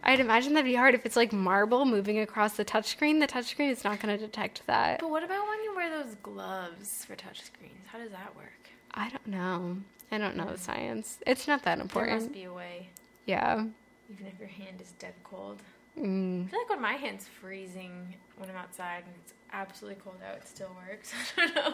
I'd 0.04 0.20
imagine 0.20 0.54
that'd 0.54 0.66
be 0.66 0.76
hard 0.76 0.93
if 0.95 1.06
it's 1.06 1.16
like 1.16 1.34
marble 1.34 1.84
moving 1.86 2.20
across 2.20 2.56
the 2.56 2.64
touchscreen. 2.64 3.20
The 3.20 3.28
touchscreen 3.28 3.72
is 3.72 3.84
not 3.84 4.00
going 4.00 4.18
to 4.18 4.24
detect 4.26 4.66
that. 4.68 5.00
But 5.02 5.10
what 5.10 5.24
about 5.24 5.45
when 5.48 5.64
you 5.64 5.76
wear 5.76 5.89
those 5.89 6.16
gloves 6.24 7.04
for 7.04 7.16
touchscreens? 7.16 7.86
How 7.88 7.98
does 8.00 8.12
that 8.12 8.36
work? 8.36 8.70
I 8.93 9.10
don't 9.10 9.28
know. 9.28 9.78
I 10.12 10.18
don't 10.18 10.38
know 10.38 10.50
the 10.52 10.58
science. 10.58 11.18
It's 11.28 11.48
not 11.48 11.64
that 11.64 11.80
important. 11.80 12.20
There 12.20 12.28
must 12.30 12.34
be 12.34 12.43
a 12.45 12.54
way, 12.54 12.89
Yeah. 13.26 13.66
even 14.10 14.28
if 14.28 14.39
your 14.39 14.48
hand 14.48 14.80
is 14.82 14.91
dead 15.00 15.14
cold. 15.24 15.60
Mm. 16.00 16.45
I 16.45 16.50
feel 16.52 16.60
like 16.60 16.70
when 16.70 16.82
my 16.82 16.93
hand's 16.93 17.28
freezing 17.28 18.14
when 18.38 18.50
I'm 18.50 18.56
outside 18.56 19.04
and 19.06 19.14
it's 19.24 19.34
absolutely 19.52 20.00
cold 20.04 20.18
out, 20.26 20.38
it 20.38 20.48
still 20.48 20.70
works. 20.88 21.12
I 21.38 21.45
don't 21.48 21.56
know. 21.56 21.74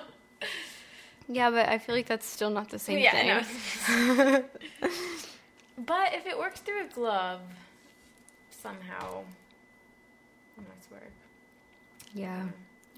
Yeah, 1.28 1.50
but 1.50 1.70
I 1.70 1.78
feel 1.78 1.96
like 1.96 2.08
that's 2.08 2.26
still 2.26 2.50
not 2.50 2.70
the 2.70 2.80
same 2.80 3.00
yeah, 3.00 3.44
thing. 3.44 4.18
Know. 4.18 4.44
but 5.78 6.14
if 6.14 6.26
it 6.26 6.38
works 6.38 6.60
through 6.60 6.86
a 6.86 6.90
glove, 6.90 7.42
somehow, 8.50 9.24
it 10.58 10.64
must 10.76 10.92
work. 10.92 11.12
Yeah. 12.14 12.48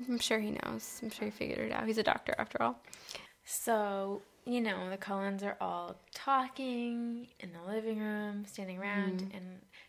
I'm 0.10 0.20
sure 0.20 0.40
he 0.40 0.58
knows. 0.64 1.00
I'm 1.02 1.10
sure 1.10 1.26
he 1.26 1.32
figured 1.32 1.60
it 1.60 1.72
out. 1.72 1.86
He's 1.88 1.98
a 1.98 2.04
doctor 2.04 2.36
after 2.38 2.62
all. 2.62 2.82
So, 3.46 4.22
you 4.46 4.60
know, 4.60 4.90
the 4.90 4.98
Cullens 4.98 5.44
are 5.44 5.56
all 5.62 5.96
talking 6.14 7.28
in 7.40 7.52
the 7.54 7.62
living 7.72 8.00
room, 8.00 8.46
standing 8.46 8.78
around, 8.80 9.20
Mm-hmm. 9.22 9.38
and 9.38 9.46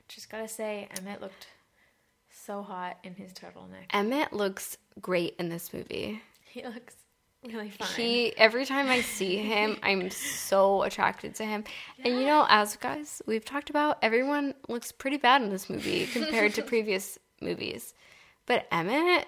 just 0.09 0.31
gotta 0.31 0.47
say, 0.49 0.89
Emmett 0.99 1.21
looked 1.21 1.49
so 2.31 2.63
hot 2.63 2.99
in 3.03 3.15
his 3.15 3.33
turtleneck. 3.33 3.87
Emmett 3.93 4.33
looks 4.33 4.77
great 5.01 5.35
in 5.39 5.49
this 5.49 5.73
movie. 5.73 6.21
He 6.45 6.63
looks 6.63 6.95
really. 7.53 7.73
He 7.97 8.37
every 8.37 8.65
time 8.67 8.89
I 8.89 9.01
see 9.01 9.37
him, 9.37 9.77
I'm 9.83 10.11
so 10.11 10.83
attracted 10.83 11.35
to 11.37 11.45
him. 11.45 11.65
And 12.05 12.15
you 12.15 12.27
know, 12.27 12.47
as 12.49 12.77
guys 12.77 13.23
we've 13.27 13.45
talked 13.45 13.71
about, 13.71 13.99
everyone 14.03 14.55
looks 14.69 14.93
pretty 14.93 15.17
bad 15.17 15.43
in 15.43 15.51
this 15.51 15.69
movie 15.71 16.07
compared 16.13 16.55
to 16.55 16.63
previous 16.63 17.19
movies. 17.41 17.95
But 18.47 18.67
Emmett, 18.71 19.27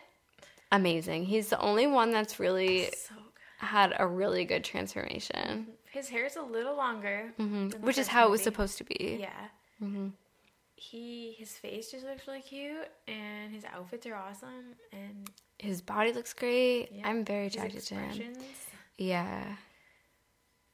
amazing. 0.73 1.25
He's 1.27 1.49
the 1.49 1.61
only 1.61 1.87
one 1.87 2.11
that's 2.13 2.39
really 2.39 2.91
so 2.93 3.15
had 3.59 3.93
a 3.99 4.07
really 4.07 4.45
good 4.45 4.63
transformation, 4.63 5.67
His 5.91 6.09
hair's 6.09 6.37
a 6.37 6.43
little 6.43 6.77
longer, 6.77 7.33
Mm-hmm. 7.41 7.85
which 7.85 7.99
is 7.99 8.07
how 8.07 8.27
it 8.29 8.31
was 8.31 8.41
supposed 8.41 8.79
to 8.79 8.85
be. 8.85 9.19
Yeah. 9.21 9.89
He 10.77 11.35
his 11.37 11.53
face 11.53 11.91
just 11.91 12.05
looks 12.07 12.27
really 12.29 12.41
cute, 12.41 12.87
and 13.09 13.53
his 13.53 13.65
outfits 13.65 14.07
are 14.07 14.15
awesome, 14.15 14.77
and 14.93 15.29
His 15.59 15.81
body 15.83 16.13
looks 16.13 16.33
great. 16.33 16.89
yeah, 16.93 17.09
I'm 17.09 17.25
very 17.25 17.47
attracted 17.47 17.83
to 17.87 17.95
him. 17.95 18.35
Yeah. 18.97 19.57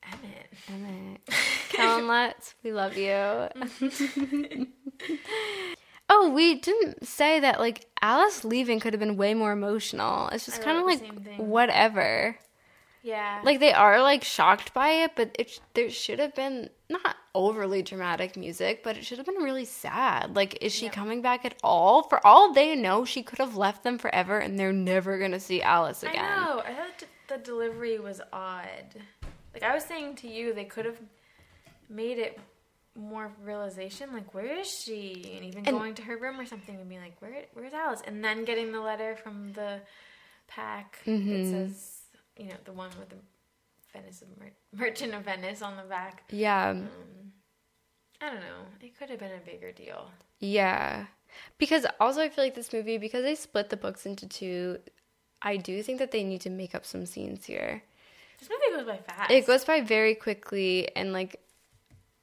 Emmett. 0.04 0.50
Emmett. 0.68 1.20
Kellen 1.70 2.06
Lutz, 2.06 2.54
we 2.62 2.72
love 2.72 2.96
you. 2.96 3.08
oh, 6.08 6.30
we 6.30 6.56
didn't 6.56 7.06
say 7.06 7.40
that 7.40 7.58
like 7.58 7.86
Alice 8.02 8.44
leaving 8.44 8.80
could 8.80 8.92
have 8.92 9.00
been 9.00 9.16
way 9.16 9.34
more 9.34 9.52
emotional. 9.52 10.28
It's 10.28 10.46
just 10.46 10.62
kind 10.62 10.78
of 10.78 10.84
like 10.84 11.38
whatever. 11.38 12.36
Yeah. 13.02 13.40
Like 13.44 13.60
they 13.60 13.72
are 13.72 14.02
like 14.02 14.24
shocked 14.24 14.74
by 14.74 14.88
it, 14.90 15.12
but 15.16 15.34
it 15.38 15.58
there 15.74 15.90
should 15.90 16.18
have 16.18 16.34
been 16.34 16.70
not 16.88 17.16
overly 17.34 17.82
dramatic 17.82 18.36
music, 18.36 18.82
but 18.84 18.96
it 18.96 19.04
should 19.04 19.18
have 19.18 19.26
been 19.26 19.42
really 19.42 19.64
sad. 19.64 20.36
Like, 20.36 20.58
is 20.62 20.72
she 20.72 20.88
coming 20.88 21.20
back 21.22 21.44
at 21.44 21.54
all? 21.62 22.04
For 22.04 22.24
all 22.26 22.52
they 22.52 22.74
know, 22.76 23.04
she 23.04 23.22
could 23.22 23.38
have 23.38 23.56
left 23.56 23.82
them 23.82 23.98
forever, 23.98 24.38
and 24.38 24.58
they're 24.58 24.72
never 24.72 25.18
gonna 25.18 25.40
see 25.40 25.60
Alice 25.62 26.02
again. 26.02 26.24
I 26.24 26.44
know. 26.44 26.60
I 26.60 26.72
thought 26.74 27.04
the 27.28 27.38
delivery 27.38 27.98
was 27.98 28.20
odd. 28.32 28.94
Like 29.52 29.62
I 29.62 29.74
was 29.74 29.84
saying 29.84 30.16
to 30.16 30.28
you, 30.28 30.52
they 30.54 30.64
could 30.64 30.84
have 30.84 30.98
made 31.88 32.18
it 32.18 32.38
more 32.96 33.32
realization. 33.42 34.12
Like, 34.12 34.32
where 34.34 34.58
is 34.60 34.68
she? 34.70 35.32
And 35.36 35.44
even 35.44 35.66
And- 35.66 35.76
going 35.76 35.94
to 35.96 36.02
her 36.02 36.16
room 36.16 36.38
or 36.38 36.46
something 36.46 36.76
and 36.76 36.88
being 36.88 37.00
like, 37.00 37.20
where, 37.20 37.44
where's 37.52 37.72
Alice? 37.72 38.02
And 38.06 38.24
then 38.24 38.44
getting 38.44 38.70
the 38.70 38.80
letter 38.80 39.16
from 39.16 39.52
the 39.52 39.80
pack 40.46 40.98
Mm-hmm. 41.04 41.28
that 41.32 41.50
says, 41.50 42.00
you 42.36 42.46
know, 42.48 42.56
the 42.64 42.72
one 42.72 42.90
with 42.98 43.08
the 43.08 43.16
Venice 43.94 44.22
of 44.22 44.28
Mer- 44.38 44.52
Merchant 44.72 45.14
of 45.14 45.22
Venice 45.22 45.62
on 45.62 45.76
the 45.76 45.84
back. 45.84 46.24
Yeah. 46.30 46.70
Um, 46.70 46.88
I 48.20 48.26
don't 48.30 48.40
know. 48.40 48.66
It 48.80 48.98
could 48.98 49.10
have 49.10 49.18
been 49.18 49.32
a 49.32 49.44
bigger 49.44 49.72
deal. 49.72 50.10
Yeah. 50.40 51.06
Because 51.58 51.86
also 52.00 52.20
I 52.20 52.28
feel 52.28 52.44
like 52.44 52.54
this 52.54 52.72
movie 52.72 52.98
because 52.98 53.22
they 53.22 53.34
split 53.34 53.70
the 53.70 53.76
books 53.76 54.06
into 54.06 54.28
two, 54.28 54.78
I 55.42 55.56
do 55.56 55.82
think 55.82 55.98
that 55.98 56.10
they 56.10 56.24
need 56.24 56.40
to 56.42 56.50
make 56.50 56.74
up 56.74 56.84
some 56.84 57.06
scenes 57.06 57.44
here. 57.46 57.82
This 58.38 58.48
movie 58.48 58.76
goes 58.76 58.86
by 58.86 58.98
fast. 58.98 59.30
It 59.30 59.46
goes 59.46 59.64
by 59.64 59.80
very 59.80 60.14
quickly 60.14 60.94
and 60.96 61.12
like 61.12 61.40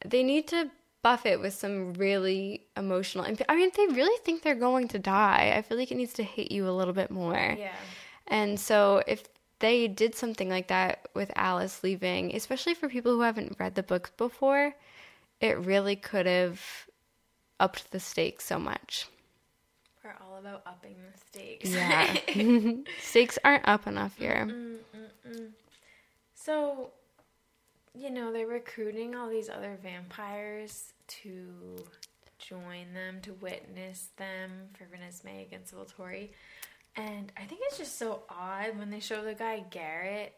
they 0.06 0.24
need 0.24 0.48
to 0.50 0.70
buff 1.04 1.26
it 1.26 1.40
with 1.40 1.54
some 1.54 1.94
really 1.94 2.64
emotional 2.78 3.26
and 3.26 3.42
I 3.50 3.56
mean 3.56 3.70
if 3.70 3.76
they 3.76 3.88
really 3.88 4.18
think 4.24 4.44
they're 4.44 4.56
going 4.56 4.88
to 4.90 5.00
die. 5.00 5.54
I 5.56 5.62
feel 5.62 5.78
like 5.78 5.92
it 5.92 5.98
needs 5.98 6.14
to 6.14 6.24
hit 6.24 6.52
you 6.52 6.68
a 6.68 6.72
little 6.72 6.94
bit 6.94 7.12
more. 7.12 7.56
Yeah. 7.58 7.72
And 8.28 8.60
so 8.60 9.04
if 9.08 9.24
they 9.62 9.88
did 9.88 10.16
something 10.16 10.50
like 10.50 10.68
that 10.68 11.08
with 11.14 11.32
Alice 11.36 11.84
leaving, 11.84 12.36
especially 12.36 12.74
for 12.74 12.90
people 12.90 13.14
who 13.14 13.22
haven't 13.22 13.56
read 13.60 13.76
the 13.76 13.84
books 13.84 14.12
before, 14.18 14.74
it 15.40 15.58
really 15.60 15.96
could 15.96 16.26
have 16.26 16.62
upped 17.60 17.92
the 17.92 18.00
stakes 18.00 18.44
so 18.46 18.60
much. 18.60 19.08
We're 20.04 20.16
all 20.20 20.38
about 20.38 20.64
upping 20.66 20.96
the 21.12 21.18
stakes. 21.18 21.70
Yeah. 21.70 22.82
stakes 23.02 23.38
aren't 23.46 23.68
up 23.68 23.88
enough 23.88 24.18
here. 24.18 24.78
So, 26.34 26.90
you 27.94 28.10
know, 28.10 28.34
they're 28.34 28.48
recruiting 28.48 29.16
all 29.16 29.30
these 29.30 29.50
other 29.50 29.78
vampires 29.82 30.94
to 31.08 31.86
join 32.40 32.94
them, 32.94 33.20
to 33.22 33.34
witness 33.34 34.10
them 34.18 34.52
for 34.74 34.86
Renesmee 34.86 35.46
against 35.46 35.76
Volturi. 35.76 36.30
And 36.96 37.32
I 37.38 37.46
think 37.46 37.62
it's 37.66 37.78
just 37.78 37.98
so 37.98 38.24
odd 38.30 38.78
when 38.78 38.90
they 38.90 39.00
show 39.00 39.24
the 39.24 39.34
guy 39.34 39.64
Garrett 39.70 40.34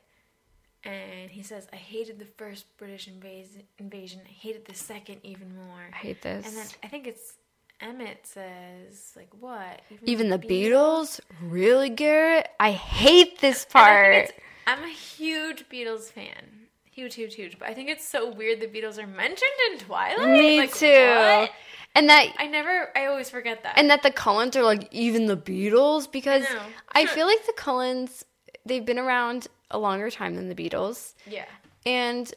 and 0.83 1.31
he 1.31 1.41
says, 1.43 1.67
I 1.71 1.77
hated 1.77 2.19
the 2.19 2.25
first 2.25 2.65
British 2.77 3.09
invas- 3.09 3.63
invasion, 3.79 4.21
I 4.25 4.29
hated 4.31 4.65
the 4.65 4.75
second 4.75 5.19
even 5.23 5.55
more. 5.55 5.89
I 5.93 5.95
hate 5.95 6.21
this. 6.21 6.45
And 6.45 6.55
then 6.57 6.65
I 6.83 6.87
think 6.87 7.07
it's 7.07 7.33
Emmett 7.81 8.19
says, 8.27 9.13
like, 9.15 9.29
what? 9.39 9.81
Even 10.05 10.29
the 10.29 10.37
Beatles? 10.39 11.19
Really, 11.41 11.89
Garrett? 11.89 12.47
I 12.59 12.71
hate 12.71 13.39
this 13.39 13.65
And 13.73 13.83
I 13.83 14.21
think 14.23 14.35
part. 14.67 14.79
I'm 14.79 14.83
a 14.83 14.93
huge 14.93 15.67
Beatles 15.69 16.11
fan. 16.11 16.67
Huge, 16.91 17.15
huge, 17.15 17.35
huge. 17.35 17.57
But 17.57 17.69
I 17.69 17.73
think 17.73 17.89
it's 17.89 18.07
so 18.07 18.31
weird 18.31 18.59
the 18.61 18.67
Beatles 18.67 19.01
are 19.01 19.07
mentioned 19.07 19.51
in 19.71 19.79
Twilight. 19.79 20.29
Me 20.29 20.59
Like, 20.59 20.75
too. 20.75 20.85
what? 20.87 21.51
And 21.95 22.09
that 22.09 22.33
I 22.37 22.47
never, 22.47 22.89
I 22.95 23.05
always 23.05 23.29
forget 23.29 23.63
that. 23.63 23.77
and 23.77 23.89
that 23.89 24.01
the 24.01 24.11
Cullens 24.11 24.55
are 24.55 24.63
like 24.63 24.87
even 24.91 25.27
the 25.27 25.37
Beatles 25.37 26.11
because 26.11 26.45
I. 26.91 27.01
I 27.03 27.05
feel 27.05 27.27
like 27.27 27.45
the 27.45 27.53
Cullens 27.53 28.25
they've 28.65 28.85
been 28.85 28.99
around 28.99 29.47
a 29.69 29.77
longer 29.77 30.09
time 30.09 30.35
than 30.35 30.49
the 30.49 30.55
Beatles. 30.55 31.13
yeah. 31.27 31.45
And 31.85 32.33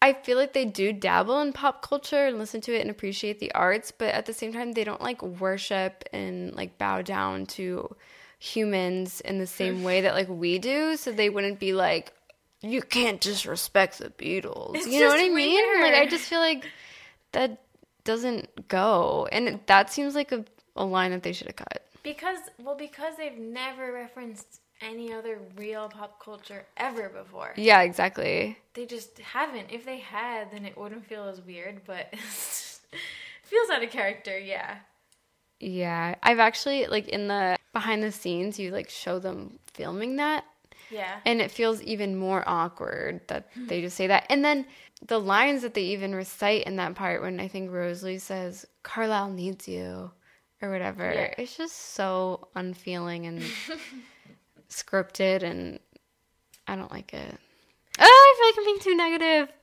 I 0.00 0.12
feel 0.12 0.36
like 0.36 0.52
they 0.52 0.64
do 0.64 0.92
dabble 0.92 1.40
in 1.40 1.52
pop 1.52 1.82
culture 1.82 2.26
and 2.26 2.38
listen 2.38 2.60
to 2.62 2.74
it 2.76 2.82
and 2.82 2.90
appreciate 2.90 3.40
the 3.40 3.50
arts, 3.52 3.90
but 3.90 4.14
at 4.14 4.26
the 4.26 4.32
same 4.32 4.52
time 4.52 4.72
they 4.72 4.84
don't 4.84 5.00
like 5.00 5.22
worship 5.22 6.04
and 6.12 6.54
like 6.54 6.78
bow 6.78 7.02
down 7.02 7.46
to 7.46 7.96
humans 8.38 9.20
in 9.22 9.38
the 9.38 9.46
same 9.46 9.82
way 9.82 10.02
that 10.02 10.14
like 10.14 10.28
we 10.28 10.58
do, 10.60 10.96
so 10.96 11.10
they 11.10 11.30
wouldn't 11.30 11.58
be 11.58 11.72
like 11.72 12.12
you 12.60 12.82
can't 12.82 13.20
disrespect 13.20 13.98
the 13.98 14.10
Beatles. 14.10 14.76
It's 14.76 14.86
you 14.86 15.00
know 15.00 15.08
what 15.08 15.20
I 15.20 15.28
mean? 15.28 15.80
Like 15.80 15.94
I 15.94 16.06
just 16.06 16.24
feel 16.24 16.40
like 16.40 16.64
that 17.32 17.58
doesn't 18.08 18.68
go. 18.68 19.28
And 19.30 19.60
that 19.66 19.92
seems 19.92 20.14
like 20.14 20.32
a, 20.32 20.42
a 20.76 20.84
line 20.84 21.10
that 21.10 21.22
they 21.22 21.32
should 21.32 21.46
have 21.48 21.56
cut. 21.56 21.86
Because, 22.02 22.38
well, 22.64 22.74
because 22.74 23.16
they've 23.18 23.36
never 23.36 23.92
referenced 23.92 24.60
any 24.80 25.12
other 25.12 25.38
real 25.56 25.90
pop 25.90 26.18
culture 26.24 26.64
ever 26.78 27.10
before. 27.10 27.52
Yeah, 27.56 27.82
exactly. 27.82 28.56
They 28.72 28.86
just 28.86 29.18
haven't. 29.18 29.66
If 29.70 29.84
they 29.84 29.98
had, 29.98 30.50
then 30.50 30.64
it 30.64 30.78
wouldn't 30.78 31.04
feel 31.04 31.24
as 31.24 31.42
weird, 31.42 31.82
but 31.86 32.08
it 32.12 32.18
feels 33.42 33.68
out 33.70 33.82
of 33.84 33.90
character, 33.90 34.38
yeah. 34.38 34.76
Yeah, 35.60 36.14
I've 36.22 36.38
actually 36.38 36.86
like 36.86 37.08
in 37.08 37.28
the 37.28 37.58
behind 37.74 38.02
the 38.02 38.12
scenes, 38.12 38.58
you 38.58 38.70
like 38.70 38.88
show 38.88 39.18
them 39.18 39.58
filming 39.74 40.16
that, 40.16 40.44
Yeah. 40.90 41.16
and 41.26 41.42
it 41.42 41.50
feels 41.50 41.82
even 41.82 42.16
more 42.16 42.42
awkward 42.46 43.20
that 43.26 43.48
they 43.66 43.82
just 43.82 43.96
say 43.96 44.06
that. 44.06 44.24
And 44.30 44.42
then 44.44 44.64
the 45.06 45.18
lines 45.20 45.62
that 45.62 45.74
they 45.74 45.82
even 45.82 46.14
recite 46.14 46.64
in 46.64 46.76
that 46.76 46.94
part 46.94 47.22
when 47.22 47.38
I 47.40 47.48
think 47.48 47.70
Rosalie 47.70 48.18
says 48.18 48.66
Carlisle 48.82 49.30
needs 49.30 49.68
you 49.68 50.10
or 50.60 50.70
whatever, 50.70 51.04
Yeah. 51.12 51.34
it's 51.38 51.56
just 51.56 51.76
so 51.94 52.48
unfeeling 52.56 53.26
and 53.26 53.42
scripted, 54.70 55.42
and 55.42 55.78
I 56.66 56.76
don't 56.76 56.90
like 56.90 57.14
it. 57.14 57.34
Oh, 58.00 58.04
I 58.04 58.34
feel 58.38 58.46
like 58.48 58.58
I'm 58.58 58.64
being 58.64 58.80
too 58.80 58.96
negative. 58.96 59.54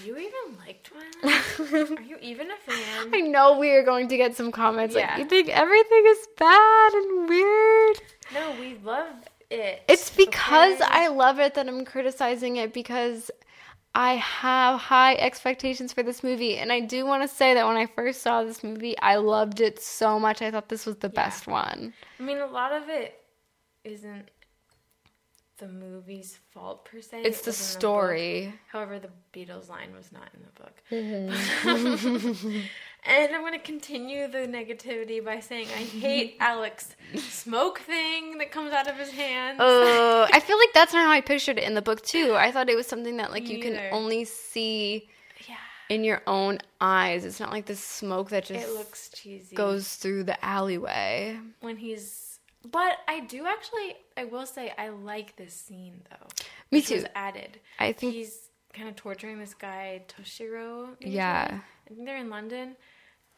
Do 0.00 0.06
you 0.06 0.16
even 0.16 0.58
like 0.64 0.82
Twilight? 0.82 1.98
Are 1.98 2.02
you 2.02 2.16
even 2.22 2.50
a 2.50 2.56
fan? 2.56 3.10
I 3.14 3.20
know 3.20 3.58
we 3.58 3.70
are 3.70 3.82
going 3.84 4.08
to 4.08 4.16
get 4.16 4.34
some 4.34 4.50
comments 4.50 4.94
Yeah. 4.94 5.10
like 5.10 5.18
you 5.18 5.24
think 5.26 5.48
everything 5.50 6.02
is 6.06 6.26
bad 6.38 6.92
and 6.94 7.28
weird. 7.28 7.96
No, 8.32 8.56
we 8.58 8.78
love 8.82 9.08
it. 9.50 9.82
It's 9.88 10.08
because 10.08 10.80
okay? 10.80 10.84
I 10.90 11.08
love 11.08 11.38
it 11.38 11.52
that 11.54 11.68
I'm 11.68 11.84
criticizing 11.84 12.56
it 12.56 12.72
because 12.72 13.30
I 13.94 14.14
have 14.14 14.80
high 14.80 15.14
expectations 15.16 15.92
for 15.92 16.02
this 16.02 16.22
movie. 16.24 16.56
And 16.56 16.72
I 16.72 16.80
do 16.80 17.04
want 17.04 17.22
to 17.22 17.28
say 17.28 17.54
that 17.54 17.66
when 17.66 17.76
I 17.76 17.86
first 17.86 18.22
saw 18.22 18.42
this 18.42 18.64
movie, 18.64 18.98
I 18.98 19.16
loved 19.16 19.60
it 19.60 19.80
so 19.82 20.18
much. 20.18 20.40
I 20.40 20.50
thought 20.50 20.68
this 20.68 20.86
was 20.86 20.96
the 20.96 21.08
best 21.10 21.46
one. 21.46 21.92
I 22.18 22.22
mean, 22.22 22.38
a 22.38 22.46
lot 22.46 22.72
of 22.72 22.88
it 22.88 23.20
isn't 23.84 24.30
the 25.58 25.68
movie's 25.68 26.38
fault 26.52 26.84
per 26.86 27.00
se. 27.00 27.22
It's 27.22 27.40
It 27.40 27.44
the 27.44 27.48
was 27.50 27.60
in 27.60 27.74
book. 27.74 27.80
story. 27.80 28.54
However, 28.68 28.98
the 28.98 29.10
Beatles 29.32 29.68
line 29.68 29.94
was 29.94 30.10
not 30.10 30.28
in 30.34 30.42
the 30.42 30.52
book. 30.62 30.82
Mm-hmm. 30.90 32.60
and 33.04 33.34
I'm 33.34 33.40
going 33.40 33.52
to 33.52 33.58
continue 33.58 34.28
the 34.28 34.38
negativity 34.38 35.24
by 35.24 35.40
saying 35.40 35.66
I 35.68 35.82
hate 35.82 36.36
Alec's 36.40 36.94
smoke 37.16 37.80
thing 37.80 38.38
that 38.38 38.50
comes 38.52 38.72
out 38.72 38.88
of 38.88 38.96
his 38.96 39.10
hands. 39.10 39.58
Oh, 39.60 40.26
I 40.32 40.40
feel 40.46 40.58
like 40.58 40.72
that's 40.72 40.92
not 40.92 41.04
how 41.04 41.10
I 41.10 41.20
pictured 41.20 41.58
it 41.58 41.64
in 41.64 41.74
the 41.74 41.82
book 41.82 42.02
too. 42.02 42.34
I 42.34 42.52
thought 42.52 42.68
it 42.68 42.76
was 42.76 42.86
something 42.86 43.16
that 43.18 43.30
like 43.32 43.44
Me 43.44 43.56
you 43.56 43.62
can 43.62 43.74
either. 43.74 43.90
only 43.92 44.24
see 44.24 45.08
yeah, 45.48 45.56
in 45.88 46.04
your 46.04 46.22
own 46.26 46.58
eyes. 46.80 47.24
It's 47.24 47.40
not 47.40 47.50
like 47.50 47.66
this 47.66 47.82
smoke 47.82 48.30
that 48.30 48.44
just 48.44 48.66
it 48.68 48.72
looks 48.74 49.08
cheesy. 49.10 49.54
goes 49.56 49.96
through 49.96 50.24
the 50.24 50.42
alleyway. 50.44 51.38
when 51.60 51.76
he's. 51.76 52.38
But 52.70 52.98
I 53.08 53.20
do 53.20 53.44
actually. 53.46 53.96
I 54.16 54.24
will 54.24 54.46
say 54.46 54.72
I 54.78 54.90
like 54.90 55.34
this 55.36 55.52
scene 55.54 56.02
though. 56.10 56.28
Me 56.70 56.80
too. 56.80 57.04
added. 57.16 57.58
I 57.80 57.92
think- 57.92 58.14
he's 58.14 58.48
kind 58.72 58.88
of 58.88 58.94
torturing 58.96 59.38
this 59.38 59.52
guy 59.52 60.02
Toshiro. 60.08 60.90
Yeah. 61.00 61.58
I 61.60 61.94
think 61.94 62.06
they're 62.06 62.16
in 62.16 62.30
London, 62.30 62.76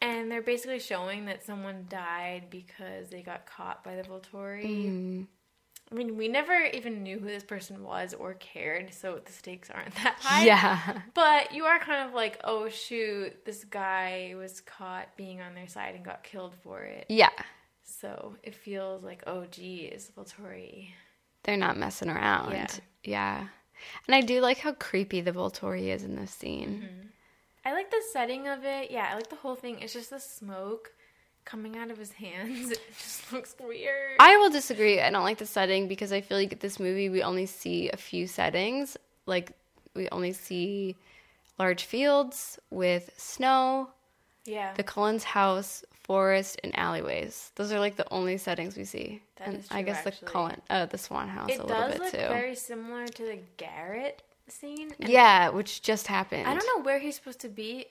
and 0.01 0.31
they're 0.31 0.41
basically 0.41 0.79
showing 0.79 1.25
that 1.25 1.45
someone 1.45 1.85
died 1.89 2.45
because 2.49 3.09
they 3.09 3.21
got 3.21 3.45
caught 3.45 3.83
by 3.83 3.95
the 3.95 4.03
Volturi. 4.03 4.65
Mm-hmm. 4.65 5.23
I 5.91 5.95
mean, 5.95 6.17
we 6.17 6.27
never 6.27 6.53
even 6.73 7.03
knew 7.03 7.19
who 7.19 7.27
this 7.27 7.43
person 7.43 7.83
was 7.83 8.15
or 8.15 8.33
cared, 8.35 8.91
so 8.93 9.19
the 9.23 9.31
stakes 9.31 9.69
aren't 9.69 9.93
that 10.03 10.17
high. 10.19 10.45
Yeah. 10.45 11.01
But 11.13 11.53
you 11.53 11.65
are 11.65 11.79
kind 11.79 12.07
of 12.07 12.15
like, 12.15 12.39
oh 12.43 12.69
shoot, 12.69 13.45
this 13.45 13.63
guy 13.63 14.33
was 14.35 14.61
caught 14.61 15.15
being 15.15 15.41
on 15.41 15.53
their 15.53 15.67
side 15.67 15.95
and 15.95 16.03
got 16.03 16.23
killed 16.23 16.55
for 16.63 16.81
it. 16.83 17.05
Yeah. 17.09 17.29
So 17.83 18.35
it 18.43 18.55
feels 18.55 19.03
like, 19.03 19.23
oh 19.27 19.45
geez, 19.45 20.11
Volturi. 20.17 20.89
They're 21.43 21.57
not 21.57 21.77
messing 21.77 22.09
around. 22.09 22.53
Yeah. 22.53 22.67
Yeah. 23.03 23.47
And 24.07 24.15
I 24.15 24.21
do 24.21 24.41
like 24.41 24.57
how 24.57 24.73
creepy 24.73 25.21
the 25.21 25.31
Volturi 25.31 25.93
is 25.93 26.03
in 26.03 26.15
this 26.15 26.31
scene. 26.31 26.83
Mm-hmm. 26.83 27.07
I 27.65 27.73
like 27.73 27.89
the 27.89 28.01
setting 28.13 28.47
of 28.47 28.63
it. 28.63 28.91
Yeah, 28.91 29.09
I 29.11 29.15
like 29.15 29.29
the 29.29 29.35
whole 29.37 29.55
thing. 29.55 29.79
It's 29.81 29.93
just 29.93 30.11
the 30.11 30.19
smoke 30.19 30.91
coming 31.45 31.77
out 31.77 31.89
of 31.91 31.97
his 31.97 32.11
hands. 32.11 32.71
It 32.71 32.79
just 32.97 33.33
looks 33.33 33.55
weird. 33.59 34.17
I 34.19 34.37
will 34.37 34.49
disagree. 34.49 35.01
I 35.01 35.09
don't 35.09 35.23
like 35.23 35.39
the 35.39 35.45
setting 35.45 35.87
because 35.87 36.11
I 36.11 36.21
feel 36.21 36.37
like 36.37 36.59
this 36.59 36.79
movie 36.79 37.09
we 37.09 37.23
only 37.23 37.45
see 37.45 37.89
a 37.89 37.97
few 37.97 38.27
settings. 38.27 38.97
Like 39.25 39.51
we 39.95 40.07
only 40.09 40.33
see 40.33 40.95
large 41.57 41.85
fields 41.85 42.59
with 42.69 43.09
snow, 43.17 43.89
yeah. 44.45 44.73
the 44.75 44.83
Cullens 44.83 45.23
house, 45.23 45.83
forest, 45.93 46.59
and 46.63 46.77
alleyways. 46.77 47.51
Those 47.55 47.71
are 47.71 47.79
like 47.79 47.95
the 47.95 48.11
only 48.11 48.37
settings 48.37 48.77
we 48.77 48.85
see. 48.85 49.21
That 49.37 49.47
and 49.47 49.57
is 49.57 49.67
I 49.71 49.75
true, 49.81 49.85
guess 49.85 50.05
actually. 50.05 50.25
the 50.25 50.31
Cullen, 50.31 50.61
uh, 50.69 50.85
the 50.85 50.97
Swan 50.97 51.27
house 51.29 51.49
it 51.49 51.59
a 51.59 51.65
little 51.65 51.89
does 51.89 51.99
look 51.99 52.11
very 52.11 52.55
similar 52.55 53.07
to 53.07 53.23
the 53.23 53.39
Garrett 53.57 54.21
scene. 54.47 54.91
yeah, 54.99 55.49
which 55.49 55.81
just 55.81 56.07
happened. 56.07 56.47
I 56.47 56.53
don't 56.53 56.65
know 56.77 56.83
where 56.83 56.99
he's 56.99 57.15
supposed 57.15 57.39
to 57.41 57.49
be. 57.49 57.85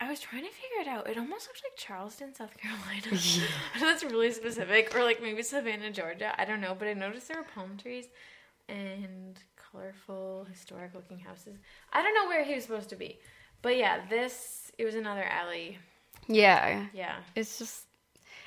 I 0.00 0.08
was 0.08 0.20
trying 0.20 0.44
to 0.44 0.50
figure 0.50 0.80
it 0.80 0.86
out. 0.86 1.08
It 1.10 1.18
almost 1.18 1.48
looks 1.48 1.60
like 1.64 1.76
Charleston, 1.76 2.32
South 2.34 2.56
Carolina. 2.56 3.02
Know 3.80 3.86
that's 3.90 4.04
really 4.12 4.30
specific. 4.32 4.94
Or 4.94 5.02
like 5.02 5.20
maybe 5.20 5.42
Savannah, 5.42 5.90
Georgia. 5.90 6.32
I 6.40 6.44
don't 6.44 6.60
know. 6.60 6.76
But 6.78 6.88
I 6.88 6.92
noticed 6.94 7.26
there 7.28 7.36
were 7.38 7.46
palm 7.54 7.76
trees 7.76 8.06
and 8.68 9.38
colorful, 9.56 10.46
historic 10.50 10.94
looking 10.94 11.18
houses. 11.18 11.56
I 11.92 12.02
don't 12.02 12.14
know 12.14 12.26
where 12.28 12.44
he 12.44 12.54
was 12.54 12.64
supposed 12.64 12.90
to 12.90 12.96
be. 12.96 13.18
But 13.60 13.76
yeah, 13.76 14.02
this, 14.08 14.70
it 14.78 14.84
was 14.84 14.94
another 14.94 15.24
alley. 15.24 15.78
Yeah, 16.28 16.86
Yeah. 16.92 17.16
it's 17.34 17.58
just, 17.58 17.84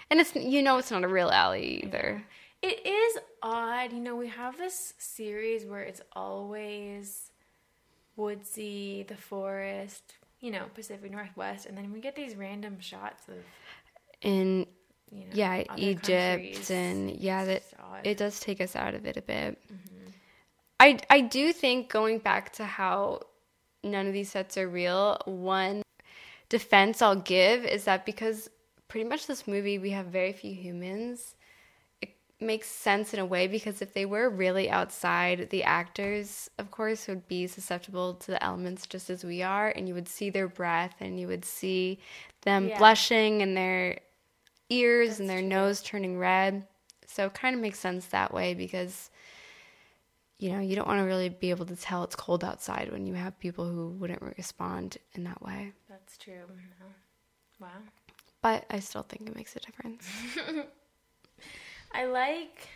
and 0.09 0.19
it's 0.19 0.34
you 0.36 0.61
know 0.61 0.78
it's 0.78 0.91
not 0.91 1.03
a 1.03 1.07
real 1.07 1.30
alley 1.30 1.84
either. 1.84 2.24
It 2.62 2.86
is 2.86 3.18
odd. 3.41 3.91
You 3.91 3.99
know, 3.99 4.16
we 4.16 4.28
have 4.28 4.57
this 4.57 4.93
series 4.97 5.66
where 5.66 5.82
it's 5.82 6.01
always 6.14 7.32
woodsy, 8.16 9.03
the 9.07 9.16
forest, 9.16 10.14
you 10.39 10.51
know, 10.51 10.66
Pacific 10.76 11.12
Northwest, 11.12 11.66
and 11.66 11.78
then 11.78 11.91
we 11.91 11.99
get 11.99 12.16
these 12.16 12.36
random 12.36 12.80
shots 12.80 13.28
of, 13.28 13.36
In 14.22 14.68
you 15.12 15.22
know, 15.26 15.32
yeah, 15.34 15.64
Egypt 15.76 16.05
countries. 16.07 16.70
and 16.72 17.12
yeah, 17.12 17.45
that 17.45 17.57
It's 17.57 17.72
just 17.72 17.82
odd. 17.82 18.01
it 18.05 18.18
does 18.18 18.39
take 18.39 18.62
us 18.62 18.76
out 18.76 18.93
of 18.93 19.05
it 19.05 19.18
a 19.18 19.22
bit. 19.22 19.59
Mm-hmm. 19.72 20.09
I 20.80 20.99
I 21.09 21.22
do 21.22 21.53
think 21.53 21.89
going 21.89 22.20
back 22.20 22.53
to 22.53 22.66
how 22.66 23.22
none 23.84 24.05
of 24.07 24.14
these 24.14 24.32
sets 24.32 24.57
are 24.57 24.68
real, 24.68 25.20
one 25.26 25.82
defense 26.49 27.01
I'll 27.01 27.16
give 27.16 27.66
is 27.66 27.86
that 27.86 28.05
because 28.05 28.49
pretty 28.88 29.07
much 29.09 29.26
this 29.26 29.47
movie 29.47 29.80
we 29.80 29.91
have 29.91 30.07
very 30.07 30.34
few 30.34 30.53
humans. 30.53 31.36
Makes 32.42 32.70
sense 32.70 33.14
in 33.14 33.20
a 33.20 33.26
way 33.26 33.46
because 33.48 33.84
if 33.84 33.94
they 33.94 34.06
were 34.06 34.28
really 34.28 34.68
outside, 34.68 35.52
the 35.52 35.64
actors, 35.64 36.50
of 36.58 36.72
course, 36.72 37.08
would 37.08 37.28
be 37.28 37.46
susceptible 37.46 38.16
to 38.16 38.32
the 38.32 38.44
elements 38.44 38.88
just 38.88 39.12
as 39.12 39.24
we 39.24 39.44
are, 39.44 39.70
and 39.70 39.88
you 39.88 39.94
would 39.94 40.08
see 40.08 40.32
their 40.32 40.48
breath 40.48 40.96
and 41.00 41.20
you 41.20 41.28
would 41.28 41.46
see 41.46 42.00
them 42.42 42.68
Yeah. 42.70 42.80
blushing 42.80 43.44
and 43.44 43.56
their 43.56 44.00
ears 44.70 45.20
and 45.20 45.30
their 45.30 45.44
nose 45.44 45.84
turning 45.84 46.18
red. 46.18 46.66
So 47.06 47.28
it 47.28 47.36
kind 47.36 47.54
of 47.56 47.62
makes 47.62 47.78
sense 47.78 48.08
that 48.08 48.34
way 48.34 48.56
because 48.56 49.12
you 50.39 50.50
know, 50.50 50.60
you 50.60 50.76
don't 50.76 50.88
want 50.88 51.00
to 51.00 51.04
really 51.06 51.30
be 51.30 51.52
able 51.52 51.68
to 51.68 51.76
tell 51.76 52.04
it's 52.04 52.16
cold 52.16 52.44
outside 52.44 52.92
when 52.92 53.06
you 53.06 53.14
have 53.14 53.38
people 53.39 53.64
who 53.70 53.89
wouldn't 53.89 54.24
respond 54.39 54.98
in 55.14 55.24
that 55.26 55.39
way. 55.44 55.72
That's 55.88 56.18
true. 56.18 56.34
Mm-hmm. 56.52 56.89
Wow. 57.60 57.70
But 58.42 58.66
I 58.72 58.80
still 58.80 59.04
think 59.04 59.30
it 59.30 59.36
makes 59.36 59.56
a 59.56 59.60
difference. 59.60 60.10
I 61.94 62.06
like 62.06 62.70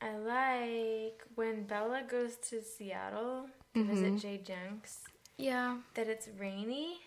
I 0.00 0.16
like 0.16 1.22
when 1.34 1.64
Bella 1.64 2.02
goes 2.08 2.36
to 2.50 2.62
Seattle 2.62 3.46
to 3.74 3.80
mm-hmm. 3.80 3.90
visit 3.90 4.18
J. 4.18 4.40
Jenks 4.44 4.98
Yeah. 5.38 5.78
that 5.94 6.08
it's 6.08 6.28
rainy. 6.38 6.98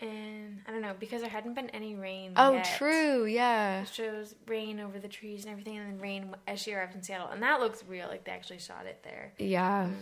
And 0.00 0.60
I 0.66 0.72
don't 0.72 0.82
know, 0.82 0.94
because 0.98 1.22
there 1.22 1.30
hadn't 1.30 1.54
been 1.54 1.70
any 1.70 1.94
rain. 1.94 2.32
Oh, 2.36 2.54
yet. 2.54 2.74
true. 2.76 3.24
Yeah. 3.24 3.82
It 3.82 3.88
shows 3.88 4.34
rain 4.46 4.80
over 4.80 4.98
the 4.98 5.08
trees 5.08 5.44
and 5.44 5.52
everything, 5.52 5.78
and 5.78 5.86
then 5.88 6.00
rain 6.00 6.34
as 6.48 6.60
she 6.60 6.74
arrives 6.74 6.96
in 6.96 7.02
Seattle. 7.02 7.28
And 7.28 7.42
that 7.42 7.60
looks 7.60 7.84
real, 7.88 8.08
like 8.08 8.24
they 8.24 8.32
actually 8.32 8.58
shot 8.58 8.86
it 8.86 9.00
there. 9.04 9.32
Yeah. 9.38 9.84
Um, 9.84 9.96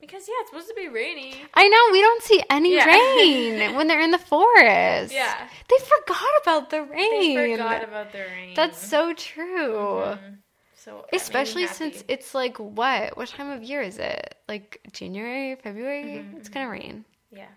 Because, 0.00 0.28
yeah, 0.28 0.34
it's 0.40 0.50
supposed 0.50 0.68
to 0.68 0.74
be 0.74 0.86
rainy. 0.88 1.34
I 1.54 1.68
know 1.68 1.88
we 1.92 2.00
don't 2.00 2.22
see 2.22 2.42
any 2.50 2.74
Yeah. 2.74 2.86
rain 2.86 3.74
when 3.76 3.88
they're 3.88 4.00
in 4.00 4.12
the 4.12 4.18
forest. 4.18 5.12
Yeah. 5.12 5.48
They 5.68 5.76
forgot 5.84 6.22
about 6.42 6.70
the 6.70 6.86
They 6.88 7.36
rain. 7.36 7.56
forgot 7.58 7.82
about 7.84 8.12
the 8.12 8.20
rain. 8.20 8.54
That's 8.54 8.78
so 8.78 9.12
true. 9.14 9.74
Mm-hmm. 9.74 10.34
so 10.76 10.92
made 10.92 11.02
me 11.02 11.08
Especially 11.14 11.66
since 11.66 12.04
it's 12.06 12.34
like 12.34 12.58
what? 12.58 13.16
What 13.16 13.28
time 13.28 13.50
of 13.50 13.62
year 13.64 13.82
is 13.82 13.98
it? 13.98 14.36
Like 14.48 14.80
January, 14.92 15.56
February? 15.56 16.18
Mm-hmm. 16.22 16.36
It's 16.38 16.48
gonna 16.48 16.70
rain. 16.70 17.04
Yeah. 17.32 17.48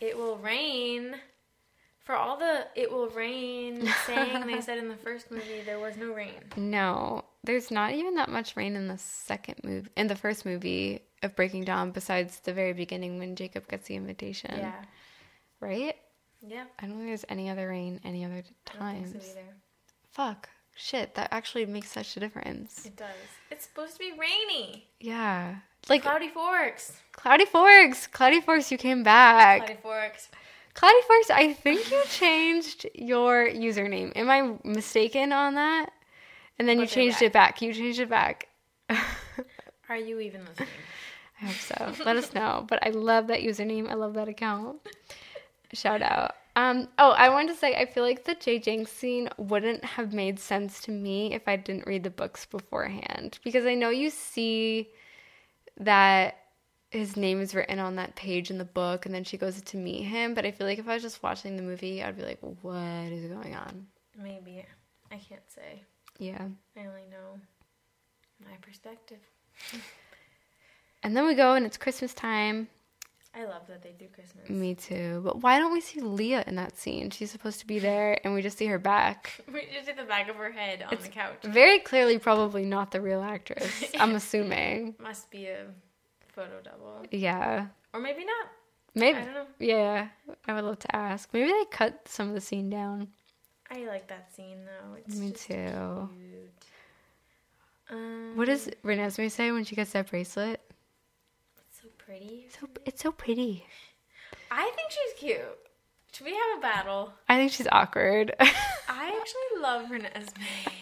It 0.00 0.16
will 0.18 0.36
rain. 0.38 1.14
For 2.04 2.16
all 2.16 2.36
the 2.36 2.66
it 2.74 2.90
will 2.90 3.08
rain 3.10 3.88
saying 4.06 4.44
they 4.48 4.60
said 4.60 4.78
in 4.78 4.88
the 4.88 4.96
first 5.04 5.30
movie, 5.30 5.62
there 5.64 5.78
was 5.78 5.96
no 5.96 6.12
rain. 6.12 6.40
No, 6.56 7.24
there's 7.44 7.70
not 7.70 7.92
even 7.92 8.16
that 8.16 8.28
much 8.28 8.56
rain 8.56 8.74
in 8.74 8.88
the 8.88 8.98
second 8.98 9.60
movie, 9.62 9.88
in 9.96 10.08
the 10.08 10.16
first 10.16 10.44
movie 10.44 11.02
of 11.22 11.34
Breaking 11.36 11.64
Dawn 11.64 11.90
besides 11.90 12.40
the 12.40 12.52
very 12.52 12.72
beginning 12.72 13.18
when 13.18 13.36
Jacob 13.36 13.68
gets 13.68 13.88
the 13.88 13.96
invitation. 13.96 14.54
Yeah. 14.56 14.72
Right? 15.60 15.96
Yeah. 16.46 16.64
I 16.80 16.86
don't 16.86 16.96
think 16.96 17.06
there's 17.08 17.24
any 17.28 17.48
other 17.50 17.68
rain 17.68 18.00
any 18.04 18.24
other 18.24 18.42
times. 18.64 19.12
so 19.12 19.18
either. 19.30 19.46
Fuck. 20.12 20.48
Shit, 20.74 21.14
that 21.16 21.28
actually 21.32 21.66
makes 21.66 21.90
such 21.90 22.16
a 22.16 22.20
difference. 22.20 22.86
It 22.86 22.96
does. 22.96 23.08
It's 23.50 23.64
supposed 23.66 23.92
to 23.94 23.98
be 23.98 24.12
rainy. 24.18 24.88
Yeah. 25.00 25.56
Like 25.88 26.02
Cloudy 26.02 26.28
Forks. 26.28 26.96
Cloudy 27.12 27.44
Forks. 27.44 28.06
Cloudy 28.06 28.40
Forks, 28.40 28.72
you 28.72 28.78
came 28.78 29.02
back. 29.02 29.58
Cloudy 29.66 29.78
Forks. 29.82 30.28
Cloudy 30.74 31.00
Forks, 31.06 31.30
I 31.30 31.52
think 31.52 31.90
you 31.90 32.02
changed 32.08 32.86
your 32.94 33.48
username. 33.50 34.12
Am 34.16 34.30
I 34.30 34.54
mistaken 34.64 35.32
on 35.32 35.54
that? 35.56 35.90
And 36.58 36.66
then 36.68 36.78
you 36.78 36.84
Put 36.86 36.92
it 36.92 36.94
changed 36.94 37.16
back. 37.16 37.22
it 37.22 37.32
back. 37.32 37.62
You 37.62 37.74
changed 37.74 38.00
it 38.00 38.08
back. 38.08 38.48
Are 39.88 39.96
you 39.96 40.20
even 40.20 40.44
listening? 40.46 40.68
I 41.42 41.46
hope 41.46 41.56
so. 41.56 42.04
Let 42.04 42.16
us 42.16 42.32
know. 42.34 42.64
But 42.68 42.86
I 42.86 42.90
love 42.90 43.26
that 43.26 43.40
username. 43.40 43.90
I 43.90 43.94
love 43.94 44.14
that 44.14 44.28
account. 44.28 44.78
Shout 45.72 46.02
out. 46.02 46.34
Um, 46.54 46.88
oh, 46.98 47.12
I 47.12 47.30
wanted 47.30 47.54
to 47.54 47.58
say 47.58 47.74
I 47.74 47.86
feel 47.86 48.04
like 48.04 48.24
the 48.24 48.34
J. 48.34 48.58
Jenks 48.58 48.92
scene 48.92 49.28
wouldn't 49.38 49.84
have 49.84 50.12
made 50.12 50.38
sense 50.38 50.80
to 50.82 50.90
me 50.90 51.32
if 51.32 51.48
I 51.48 51.56
didn't 51.56 51.86
read 51.86 52.04
the 52.04 52.10
books 52.10 52.44
beforehand. 52.46 53.38
Because 53.42 53.64
I 53.64 53.74
know 53.74 53.88
you 53.88 54.10
see 54.10 54.90
that 55.78 56.36
his 56.90 57.16
name 57.16 57.40
is 57.40 57.54
written 57.54 57.78
on 57.78 57.96
that 57.96 58.14
page 58.16 58.50
in 58.50 58.58
the 58.58 58.66
book 58.66 59.06
and 59.06 59.14
then 59.14 59.24
she 59.24 59.38
goes 59.38 59.60
to 59.62 59.76
meet 59.78 60.02
him. 60.02 60.34
But 60.34 60.44
I 60.44 60.50
feel 60.50 60.66
like 60.66 60.78
if 60.78 60.86
I 60.86 60.94
was 60.94 61.02
just 61.02 61.22
watching 61.22 61.56
the 61.56 61.62
movie, 61.62 62.02
I'd 62.02 62.18
be 62.18 62.22
like, 62.22 62.40
what 62.60 63.10
is 63.10 63.32
going 63.32 63.54
on? 63.54 63.86
Maybe. 64.16 64.64
I 65.10 65.16
can't 65.16 65.50
say. 65.50 65.82
Yeah. 66.18 66.46
I 66.76 66.80
only 66.80 67.06
know 67.10 67.40
my 68.44 68.56
perspective. 68.60 69.20
And 71.02 71.16
then 71.16 71.26
we 71.26 71.34
go 71.34 71.54
and 71.54 71.66
it's 71.66 71.76
Christmas 71.76 72.14
time. 72.14 72.68
I 73.34 73.44
love 73.46 73.66
that 73.68 73.82
they 73.82 73.92
do 73.98 74.06
Christmas. 74.14 74.48
Me 74.50 74.74
too. 74.74 75.22
But 75.24 75.40
why 75.40 75.58
don't 75.58 75.72
we 75.72 75.80
see 75.80 76.00
Leah 76.00 76.44
in 76.46 76.56
that 76.56 76.76
scene? 76.76 77.08
She's 77.10 77.30
supposed 77.30 77.60
to 77.60 77.66
be 77.66 77.78
there 77.78 78.18
and 78.24 78.34
we 78.34 78.42
just 78.42 78.58
see 78.58 78.66
her 78.66 78.78
back. 78.78 79.40
We 79.52 79.66
just 79.72 79.86
see 79.86 79.92
the 79.92 80.04
back 80.04 80.28
of 80.28 80.36
her 80.36 80.52
head 80.52 80.82
on 80.82 80.98
the 81.00 81.08
couch. 81.08 81.38
Very 81.42 81.78
clearly, 81.78 82.18
probably 82.18 82.64
not 82.66 82.90
the 82.90 83.00
real 83.00 83.22
actress. 83.22 83.84
I'm 83.98 84.14
assuming. 84.14 84.96
Must 85.00 85.30
be 85.30 85.46
a 85.46 85.64
photo 86.34 86.60
double. 86.62 87.04
Yeah. 87.10 87.68
Or 87.94 88.00
maybe 88.00 88.24
not. 88.24 88.48
Maybe. 88.94 89.18
I 89.18 89.24
don't 89.24 89.34
know. 89.34 89.46
Yeah. 89.58 90.08
I 90.46 90.52
would 90.52 90.64
love 90.64 90.78
to 90.80 90.94
ask. 90.94 91.30
Maybe 91.32 91.50
they 91.50 91.64
cut 91.70 92.06
some 92.06 92.28
of 92.28 92.34
the 92.34 92.40
scene 92.42 92.68
down. 92.68 93.08
I 93.70 93.86
like 93.86 94.08
that 94.08 94.30
scene 94.34 94.58
though. 94.66 94.94
It's 94.96 95.16
Me 95.16 95.30
too. 95.30 96.10
cute. 96.12 96.66
Um, 97.90 98.32
What 98.36 98.44
does 98.46 98.68
Renesmee 98.84 99.30
say 99.30 99.50
when 99.52 99.64
she 99.64 99.74
gets 99.74 99.92
that 99.92 100.10
bracelet? 100.10 100.60
It's 102.12 102.54
so 102.58 102.66
pretty? 102.66 102.76
So 102.76 102.82
it's 102.86 103.02
so 103.02 103.12
pretty. 103.12 103.66
I 104.50 104.70
think 104.76 104.90
she's 104.90 105.18
cute. 105.18 105.58
Should 106.12 106.26
we 106.26 106.32
have 106.34 106.58
a 106.58 106.60
battle? 106.60 107.12
I 107.28 107.38
think 107.38 107.52
she's 107.52 107.68
awkward. 107.72 108.34
I 108.40 109.18
actually 109.20 109.62
love 109.62 109.86
Renesmee. 109.86 110.72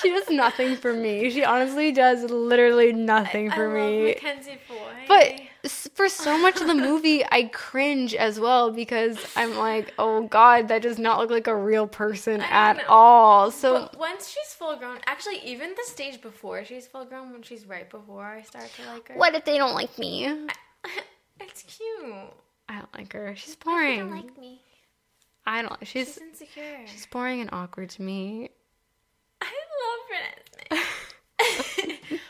she 0.00 0.08
does 0.10 0.30
nothing 0.30 0.76
for 0.76 0.94
me. 0.94 1.30
She 1.30 1.44
honestly 1.44 1.92
does 1.92 2.24
literally 2.30 2.92
nothing 2.92 3.50
for 3.50 3.70
I 3.70 3.74
me. 3.74 4.06
love 4.06 4.14
Mackenzie 4.16 4.58
Foy. 4.66 5.04
But 5.08 5.40
for 5.94 6.08
so 6.08 6.36
much 6.38 6.60
of 6.60 6.66
the 6.66 6.74
movie, 6.74 7.24
I 7.30 7.44
cringe 7.44 8.14
as 8.14 8.40
well 8.40 8.70
because 8.72 9.18
I'm 9.36 9.56
like, 9.56 9.94
oh 9.98 10.26
god, 10.26 10.68
that 10.68 10.82
does 10.82 10.98
not 10.98 11.18
look 11.18 11.30
like 11.30 11.46
a 11.46 11.56
real 11.56 11.86
person 11.86 12.40
I 12.40 12.44
at 12.50 12.76
know. 12.78 12.82
all. 12.88 13.50
So 13.50 13.82
But 13.92 13.98
once 13.98 14.28
she's 14.28 14.54
full 14.54 14.76
grown, 14.76 14.98
actually, 15.06 15.38
even 15.44 15.70
the 15.70 15.84
stage 15.86 16.20
before 16.20 16.64
she's 16.64 16.86
full 16.86 17.04
grown, 17.04 17.32
when 17.32 17.42
she's 17.42 17.64
right 17.66 17.88
before 17.88 18.24
I 18.24 18.42
start 18.42 18.70
to 18.76 18.86
like 18.92 19.08
her. 19.08 19.14
what 19.14 19.34
if 19.34 19.44
they 19.44 19.58
don't 19.58 19.74
like 19.74 19.96
me? 19.98 20.28
It's 21.40 21.62
cute. 21.64 22.14
I 22.68 22.78
don't 22.78 22.94
like 22.94 23.12
her. 23.14 23.34
She's 23.34 23.56
They 23.56 23.64
boring. 23.64 23.98
don't 23.98 24.10
like 24.10 24.38
me. 24.38 24.60
I 25.44 25.62
don't. 25.62 25.76
She's 25.82 26.06
She's 26.14 26.18
insecure. 26.18 26.86
she's 26.86 27.06
boring 27.06 27.40
and 27.40 27.50
awkward 27.52 27.90
to 27.90 28.02
me. 28.02 28.50
I 29.40 29.46
love 29.46 30.00
Renesmee. 30.12 30.41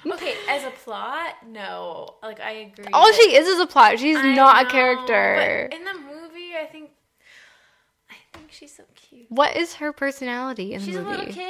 Okay, 0.07 0.35
as 0.49 0.65
a 0.65 0.71
plot, 0.71 1.35
no. 1.47 2.17
Like 2.23 2.41
I 2.41 2.53
agree. 2.53 2.87
All 2.93 3.13
she 3.13 3.35
is 3.35 3.47
is 3.47 3.61
a 3.61 3.67
plot. 3.67 3.99
She's 3.99 4.17
I 4.17 4.35
not 4.35 4.67
a 4.67 4.69
character. 4.71 5.69
But 5.71 5.79
in 5.79 5.85
the 5.85 5.95
movie, 5.95 6.53
I 6.61 6.67
think, 6.67 6.91
I 8.11 8.15
think 8.37 8.51
she's 8.53 8.75
so 8.77 8.85
cute. 8.95 9.27
What 9.29 9.57
is 9.57 9.75
her 9.75 9.93
personality 9.93 10.75
in 10.75 10.81
She's 10.81 10.95
the 10.95 11.03
movie? 11.03 11.27
She's 11.33 11.37
a 11.37 11.39
little 11.41 11.45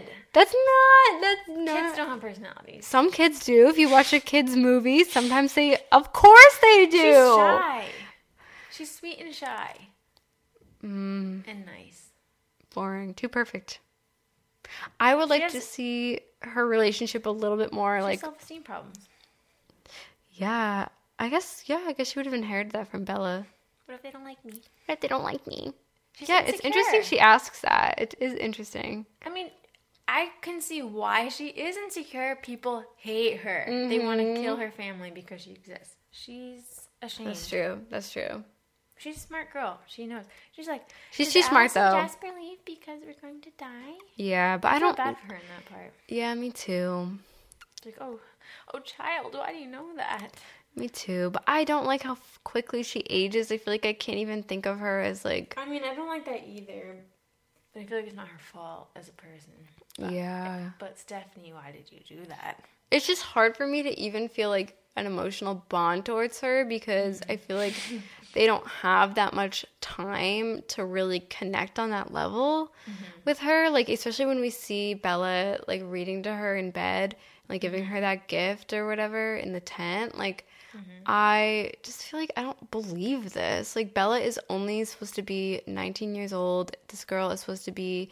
kid. 0.00 0.10
That's 0.32 0.54
not. 0.54 1.20
That's 1.20 1.48
not. 1.48 1.82
Kids 1.86 1.96
don't 1.96 2.08
have 2.08 2.20
personalities. 2.20 2.86
Some 2.86 3.10
kids 3.10 3.44
do. 3.44 3.68
If 3.68 3.78
you 3.78 3.88
watch 3.90 4.12
a 4.12 4.20
kids 4.20 4.54
movie, 4.56 5.04
sometimes 5.04 5.54
they, 5.54 5.78
of 5.92 6.12
course, 6.12 6.58
they 6.62 6.86
do. 6.86 6.98
She's 6.98 7.34
shy. 7.34 7.84
She's 8.70 8.94
sweet 8.94 9.18
and 9.20 9.34
shy 9.34 9.76
Mm, 10.84 11.42
and 11.48 11.66
nice. 11.66 12.10
boring. 12.72 13.12
Too 13.14 13.28
perfect. 13.28 13.80
I 15.00 15.14
would 15.14 15.28
like 15.28 15.42
has- 15.42 15.52
to 15.52 15.60
see 15.60 16.20
her 16.42 16.66
relationship 16.66 17.26
a 17.26 17.30
little 17.30 17.56
bit 17.56 17.72
more 17.72 17.98
She 17.98 18.02
like 18.02 18.20
self-esteem 18.20 18.62
problems. 18.62 19.08
yeah. 20.32 20.86
I 21.18 21.28
guess 21.28 21.64
yeah. 21.66 21.84
I 21.86 21.92
guess 21.92 22.12
she 22.12 22.18
would 22.18 22.26
have 22.26 22.34
inherited 22.34 22.72
that 22.72 22.88
from 22.88 23.04
Bella. 23.04 23.44
What 23.86 23.94
if 23.94 24.02
they 24.02 24.10
don't 24.10 24.24
like 24.24 24.44
me? 24.44 24.62
What 24.86 24.94
if 24.94 25.00
they 25.00 25.08
don't 25.08 25.24
like 25.24 25.44
me. 25.46 25.72
She's 26.14 26.28
yeah, 26.28 26.40
it's 26.40 26.60
interesting. 26.60 27.02
She 27.02 27.18
asks 27.18 27.60
that. 27.62 27.94
It 27.98 28.14
is 28.20 28.34
interesting. 28.34 29.06
I 29.24 29.30
mean, 29.30 29.50
I 30.06 30.30
can 30.42 30.60
see 30.60 30.82
why 30.82 31.28
she 31.28 31.48
is 31.48 31.76
insecure. 31.76 32.36
People 32.42 32.84
hate 32.96 33.38
her. 33.40 33.64
They 33.66 33.98
want 33.98 34.20
to 34.20 34.26
mm-hmm. 34.26 34.42
kill 34.42 34.56
her 34.56 34.70
family 34.70 35.10
because 35.10 35.40
she 35.40 35.52
exists. 35.52 35.94
She's 36.10 36.88
ashamed. 37.02 37.28
That's 37.28 37.48
true. 37.48 37.80
That's 37.90 38.10
true. 38.10 38.42
She's 38.98 39.16
a 39.16 39.20
smart 39.20 39.52
girl. 39.52 39.78
She 39.86 40.06
knows. 40.06 40.24
She's 40.54 40.66
like, 40.66 40.82
She's 41.12 41.28
"Does 41.28 41.34
too 41.34 41.42
smart, 41.42 41.72
though. 41.72 41.92
Jasper 41.92 42.28
leave 42.38 42.58
because 42.64 43.00
we're 43.06 43.14
going 43.20 43.40
to 43.42 43.50
die. 43.58 43.94
Yeah, 44.16 44.56
but 44.58 44.72
I 44.72 44.76
I 44.76 44.78
don't. 44.78 44.96
bad 44.96 45.16
for 45.18 45.26
her 45.34 45.34
in 45.36 45.46
that 45.56 45.70
part. 45.72 45.92
Yeah, 46.08 46.34
me 46.34 46.50
too. 46.50 47.18
It's 47.76 47.86
like, 47.86 47.96
oh, 48.00 48.18
oh, 48.74 48.78
child, 48.80 49.34
why 49.34 49.52
do 49.52 49.58
you 49.58 49.68
know 49.68 49.86
that? 49.96 50.30
Me 50.74 50.88
too. 50.88 51.30
But 51.30 51.44
I 51.46 51.64
don't 51.64 51.86
like 51.86 52.02
how 52.02 52.18
quickly 52.44 52.82
she 52.82 53.04
ages. 53.08 53.50
I 53.52 53.58
feel 53.58 53.72
like 53.74 53.86
I 53.86 53.92
can't 53.92 54.18
even 54.18 54.42
think 54.42 54.66
of 54.66 54.78
her 54.78 55.00
as 55.00 55.24
like. 55.24 55.54
I 55.56 55.68
mean, 55.68 55.82
I 55.84 55.94
don't 55.94 56.08
like 56.08 56.24
that 56.26 56.44
either. 56.46 56.96
But 57.72 57.80
I 57.80 57.84
feel 57.86 57.98
like 57.98 58.06
it's 58.06 58.16
not 58.16 58.28
her 58.28 58.38
fault 58.38 58.88
as 58.96 59.08
a 59.08 59.12
person. 59.12 59.52
Yeah. 59.98 60.70
But 60.78 60.98
Stephenie, 60.98 61.52
why 61.52 61.72
did 61.72 61.90
you 61.90 62.00
do 62.08 62.24
that? 62.26 62.60
It's 62.90 63.06
just 63.06 63.22
hard 63.22 63.56
for 63.56 63.66
me 63.66 63.82
to 63.82 63.98
even 64.00 64.28
feel 64.28 64.48
like 64.50 64.76
an 64.96 65.06
emotional 65.06 65.64
bond 65.68 66.04
towards 66.06 66.40
her 66.40 66.64
because 66.64 67.20
I 67.28 67.36
feel 67.36 67.56
like 67.56 67.74
they 68.38 68.46
don't 68.46 68.68
have 68.68 69.16
that 69.16 69.34
much 69.34 69.66
time 69.80 70.62
to 70.68 70.84
really 70.84 71.18
connect 71.18 71.80
on 71.80 71.90
that 71.90 72.12
level 72.12 72.72
mm-hmm. 72.88 73.04
with 73.24 73.40
her. 73.40 73.68
Like 73.68 73.88
especially 73.88 74.26
when 74.26 74.40
we 74.40 74.48
see 74.48 74.94
Bella 74.94 75.58
like 75.66 75.82
reading 75.84 76.22
to 76.22 76.32
her 76.32 76.54
in 76.54 76.70
bed, 76.70 77.16
like 77.48 77.60
giving 77.60 77.82
mm-hmm. 77.82 77.94
her 77.94 78.00
that 78.00 78.28
gift 78.28 78.72
or 78.72 78.86
whatever 78.86 79.34
in 79.34 79.52
the 79.52 79.58
tent. 79.58 80.16
Like 80.16 80.46
mm-hmm. 80.70 81.02
I 81.04 81.72
just 81.82 82.04
feel 82.04 82.20
like 82.20 82.30
I 82.36 82.42
don't 82.42 82.70
believe 82.70 83.32
this. 83.32 83.74
Like 83.74 83.92
Bella 83.92 84.20
is 84.20 84.38
only 84.48 84.84
supposed 84.84 85.16
to 85.16 85.22
be 85.22 85.60
19 85.66 86.14
years 86.14 86.32
old. 86.32 86.76
This 86.86 87.04
girl 87.04 87.32
is 87.32 87.40
supposed 87.40 87.64
to 87.64 87.72
be 87.72 88.08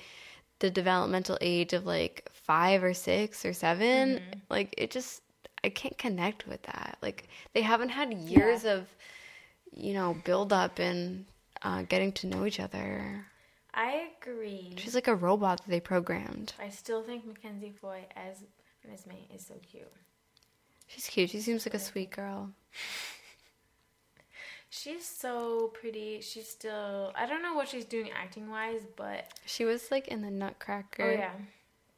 the 0.58 0.72
developmental 0.72 1.38
age 1.40 1.72
of 1.72 1.86
like 1.86 2.28
5 2.32 2.82
or 2.82 2.94
6 2.94 3.44
or 3.44 3.52
7. 3.52 4.20
Like 4.50 4.74
it 4.76 4.90
just 4.90 5.22
I 5.62 5.68
can't 5.68 5.96
connect 5.96 6.48
with 6.48 6.64
that. 6.64 6.98
Like 7.00 7.28
they 7.54 7.62
haven't 7.62 7.90
had 7.90 8.12
years 8.12 8.64
of 8.64 8.88
you 9.76 9.92
know, 9.92 10.16
build 10.24 10.52
up 10.52 10.78
and 10.78 11.26
uh, 11.62 11.82
getting 11.82 12.12
to 12.12 12.26
know 12.26 12.44
each 12.46 12.58
other. 12.60 13.26
I 13.74 14.08
agree. 14.20 14.74
She's 14.78 14.94
like 14.94 15.06
a 15.08 15.14
robot 15.14 15.58
that 15.64 15.70
they 15.70 15.80
programmed. 15.80 16.54
I 16.60 16.70
still 16.70 17.02
think 17.02 17.26
Mackenzie 17.26 17.74
Foy 17.80 18.06
as 18.16 18.42
Esme 18.90 19.12
is 19.34 19.44
so 19.46 19.54
cute. 19.70 19.92
She's 20.86 21.06
cute. 21.06 21.30
She 21.30 21.40
seems 21.40 21.66
like 21.66 21.74
a 21.74 21.78
sweet 21.78 22.10
girl. 22.10 22.50
She's 24.70 25.06
so 25.06 25.68
pretty. 25.80 26.20
She's 26.20 26.48
still. 26.48 27.12
I 27.14 27.26
don't 27.26 27.42
know 27.42 27.54
what 27.54 27.68
she's 27.68 27.84
doing 27.84 28.10
acting 28.10 28.50
wise, 28.50 28.80
but 28.96 29.32
She 29.46 29.64
was 29.64 29.90
like 29.90 30.08
in 30.08 30.22
the 30.22 30.30
Nutcracker. 30.30 31.02
oh 31.04 31.10
yeah, 31.12 31.30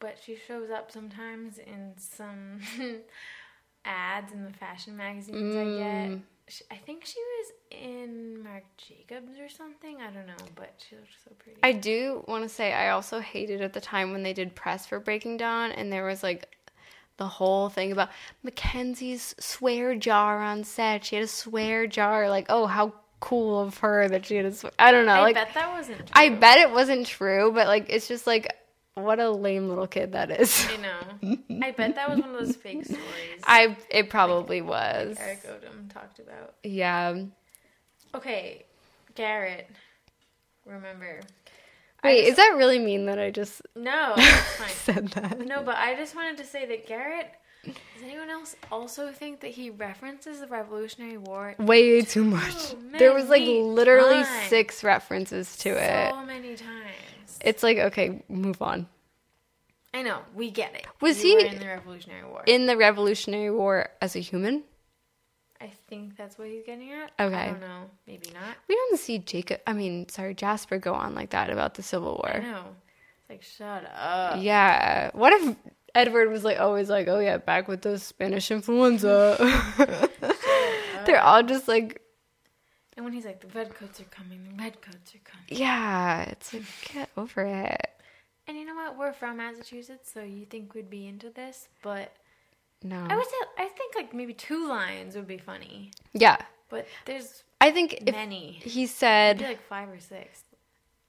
but 0.01 0.19
she 0.23 0.37
shows 0.37 0.71
up 0.71 0.91
sometimes 0.93 1.59
in 1.59 1.95
some 1.99 2.61
ads 3.85 4.33
in 4.33 4.45
the 4.45 4.53
fashion 4.53 4.97
magazines 4.97 5.55
I 5.57 5.59
Mm. 5.65 5.79
get. 6.11 6.19
She, 6.49 6.65
I 6.71 6.77
think 6.77 7.05
she 7.05 7.21
was 7.21 7.53
in 7.71 8.43
Marc 8.43 8.65
Jacobs 8.77 9.39
or 9.39 9.49
something. 9.49 9.99
I 10.01 10.11
don't 10.11 10.27
know, 10.27 10.45
but 10.55 10.73
she 10.89 10.97
looked 10.97 11.09
so 11.25 11.31
pretty. 11.39 11.59
I 11.63 11.73
do 11.73 12.25
want 12.27 12.43
to 12.45 12.49
say 12.49 12.73
I 12.73 12.91
also 12.91 13.21
hated 13.21 13.61
at 13.61 13.75
the 13.75 13.81
time 13.81 14.13
when 14.13 14.23
they 14.23 14.33
did 14.33 14.55
press 14.55 14.87
for 14.87 14.99
Breaking 14.99 15.37
Dawn 15.37 15.73
and 15.73 15.93
there 15.93 16.05
was 16.05 16.23
like 16.23 16.57
the 17.19 17.27
whole 17.27 17.69
thing 17.69 17.93
about 17.93 18.11
Mackenzie's 18.43 19.35
swear 19.39 19.95
jar 19.95 20.41
on 20.43 20.65
set. 20.65 21.05
She 21.05 21.17
had 21.17 21.25
a 21.25 21.29
swear 21.29 21.87
jar. 21.87 22.31
Like, 22.31 22.47
oh, 22.49 22.67
how 22.67 22.95
cool 23.21 23.61
of 23.61 23.79
her 23.79 24.09
that 24.09 24.25
she 24.27 24.37
had 24.37 24.47
a 24.47 24.53
swear. 24.53 24.73
I 24.79 24.91
don't 24.93 25.05
know. 25.05 25.13
I 25.13 25.21
like, 25.21 25.35
bet 25.35 25.55
that 25.55 25.71
wasn't. 25.71 25.99
True. 25.99 26.07
I 26.15 26.31
bet 26.31 26.59
it 26.59 26.71
wasn't 26.71 27.07
true, 27.07 27.53
but 27.53 27.67
like, 27.67 27.87
it's 27.91 28.09
just 28.09 28.27
like, 28.27 28.55
what 28.99 29.19
a 29.21 29.31
lame 29.31 29.69
little 29.69 29.87
kid 29.87 30.13
that 30.13 30.31
is. 30.31 30.67
I 30.71 30.77
know, 30.77 31.37
I 31.63 31.71
bet 31.73 31.95
that 31.97 32.09
was 32.09 32.19
one 32.21 32.35
of 32.35 32.39
those 32.47 32.57
fake 32.57 32.85
stories. 32.85 33.01
I 33.45 33.77
it 33.91 34.11
probably 34.11 34.63
was. 34.63 35.17
Erik 35.19 35.45
Odom 35.45 35.93
talked 35.93 36.19
about. 36.19 36.55
Yeah. 36.63 37.23
Okay, 38.15 38.65
Garrett. 39.15 39.69
Remember? 40.65 41.21
Wait, 42.05 42.27
is 42.27 42.37
that 42.37 42.55
really 42.57 42.79
mean 42.79 43.07
that 43.07 43.19
I 43.19 43.31
just 43.31 43.61
No, 43.75 44.15
said 44.69 45.09
that? 45.09 45.41
No, 45.41 45.63
but 45.63 45.77
I 45.77 45.95
just 45.97 46.15
wanted 46.15 46.37
to 46.39 46.45
say 46.45 46.65
that 46.67 46.87
Garrett. 46.87 47.31
Does 47.65 47.75
anyone 48.05 48.31
else 48.31 48.55
also 48.71 49.11
think 49.11 49.41
that 49.41 49.51
he 49.51 49.69
references 49.71 50.39
the 50.41 50.47
Revolutionary 50.47 51.19
War 51.19 51.55
Way 51.59 52.03
too 52.03 52.23
much. 52.23 52.53
So 52.55 52.79
There 52.97 53.13
was 53.13 53.29
like 53.29 53.43
literally 53.43 54.23
times. 54.23 54.49
six 54.49 54.85
references 54.85 55.57
to 55.59 55.71
it. 55.71 56.11
so 56.11 56.25
many 56.25 56.55
times? 56.55 56.87
It's 57.45 57.63
like 57.63 57.79
okay, 57.79 58.23
move 58.29 58.61
on. 58.63 58.87
I 59.95 60.03
know 60.03 60.21
we 60.35 60.51
get 60.51 60.75
it. 60.75 60.87
Was 61.01 61.23
You 61.25 61.39
he- 61.39 61.47
in 61.47 61.59
the 61.59 61.67
Revolutionary 61.67 62.25
War? 62.29 62.43
In 62.47 62.67
the 62.67 62.77
Revolutionary 62.77 63.51
War 63.51 63.89
as 64.03 64.15
a 64.17 64.21
human, 64.21 64.63
I 65.61 65.71
think 65.89 66.17
that's 66.17 66.39
what 66.39 66.49
he's 66.49 66.63
getting 66.65 66.93
at. 66.93 67.11
Okay. 67.19 67.35
I 67.35 67.47
don't 67.47 67.61
know. 67.61 67.85
Maybe 68.07 68.31
not. 68.35 68.55
we 68.69 68.75
don't 68.77 68.99
see 69.01 69.19
Jacob. 69.19 69.61
I 69.67 69.73
mean, 69.73 70.09
sorry, 70.09 70.35
Jasper 70.35 70.79
go 70.79 70.95
on 70.95 71.15
like 71.15 71.31
that 71.31 71.51
about 71.51 71.75
the 71.75 71.83
Civil 71.83 72.21
I 72.25 72.31
War. 72.39 72.43
know. 72.43 72.65
It's 73.21 73.31
like 73.31 73.43
shut 73.43 73.91
up. 73.97 74.43
Yeah. 74.43 75.11
What 75.15 75.33
if 75.33 75.57
Edward 75.95 76.31
was 76.31 76.45
like 76.45 76.61
always 76.61 76.89
like, 76.91 77.09
oh 77.09 77.19
yeah, 77.19 77.39
back 77.39 77.67
with 77.67 77.81
the 77.83 77.99
Spanish 77.99 78.51
influenza. 78.51 79.37
They're 81.07 81.21
all 81.21 81.43
just 81.43 81.67
like, 81.67 82.03
And 82.99 83.05
when 83.05 83.15
he's 83.15 83.25
like, 83.25 83.41
the 83.41 83.47
redcoats 83.57 84.01
are 84.01 84.05
coming, 84.11 84.41
the 84.43 84.61
redcoats 84.61 85.15
are 85.15 85.21
coming. 85.25 85.47
yeah. 85.49 86.23
It's 86.31 86.53
like 86.53 86.65
get 86.93 87.09
over 87.17 87.43
it. 87.47 87.91
And 88.49 88.57
you 88.57 88.65
know 88.65 88.75
what? 88.75 88.99
We're 88.99 89.13
from 89.13 89.37
Massachusetts, 89.37 90.11
so 90.13 90.21
you 90.23 90.45
think 90.47 90.75
we'd 90.75 90.91
be 90.91 91.07
into 91.07 91.31
this, 91.31 91.69
but 91.81 92.13
No. 92.83 93.07
I 93.09 93.15
would 93.15 93.25
say 93.27 93.37
I 93.57 93.67
think 93.67 93.95
like 93.95 94.13
maybe 94.13 94.33
two 94.35 94.67
lines 94.69 95.15
would 95.15 95.29
be 95.29 95.39
funny, 95.39 95.93
yeah. 96.13 96.39
but 96.69 96.89
there's 97.05 97.45
I 97.61 97.71
think 97.71 98.03
if 98.05 98.15
many. 98.15 98.59
he 98.65 98.81
Maybe 98.81 98.87
said, 98.87 99.41
like 99.43 99.63
five 99.69 99.89
or 99.91 100.01
six. 100.01 100.43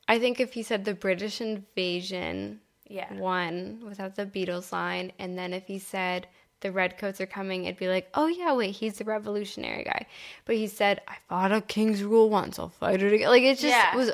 I 0.08 0.20
think 0.20 0.40
if 0.40 0.54
he 0.54 0.62
said 0.62 0.86
the 0.86 0.94
British 0.94 1.42
invasion 1.42 2.60
Yeah. 2.88 3.12
one 3.16 3.82
without 3.84 4.16
the 4.16 4.26
Beatles 4.28 4.72
line, 4.72 5.12
and 5.18 5.36
then 5.38 5.54
if 5.54 5.66
he 5.66 5.80
said 5.80 6.28
the 6.62 6.72
redcoats 6.72 7.22
are 7.22 7.26
coming, 7.26 7.66
it'd 7.66 7.78
be 7.80 7.88
like, 7.88 8.10
oh 8.14 8.28
yeah, 8.28 8.54
wait, 8.54 8.72
he's 8.72 8.98
the 8.98 9.06
revolutionary 9.06 9.84
guy. 9.84 10.06
But 10.46 10.56
he 10.56 10.68
said, 10.68 11.02
I 11.08 11.16
fought 11.28 11.52
a 11.52 11.62
king's 11.62 12.04
rule 12.04 12.30
once, 12.30 12.60
I'll 12.60 12.70
fight 12.70 13.02
it 13.02 13.14
again. 13.14 13.30
Like 13.30 13.44
it 13.44 13.60
just 13.60 13.66
Yeah. 13.76 13.96
was 13.96 14.12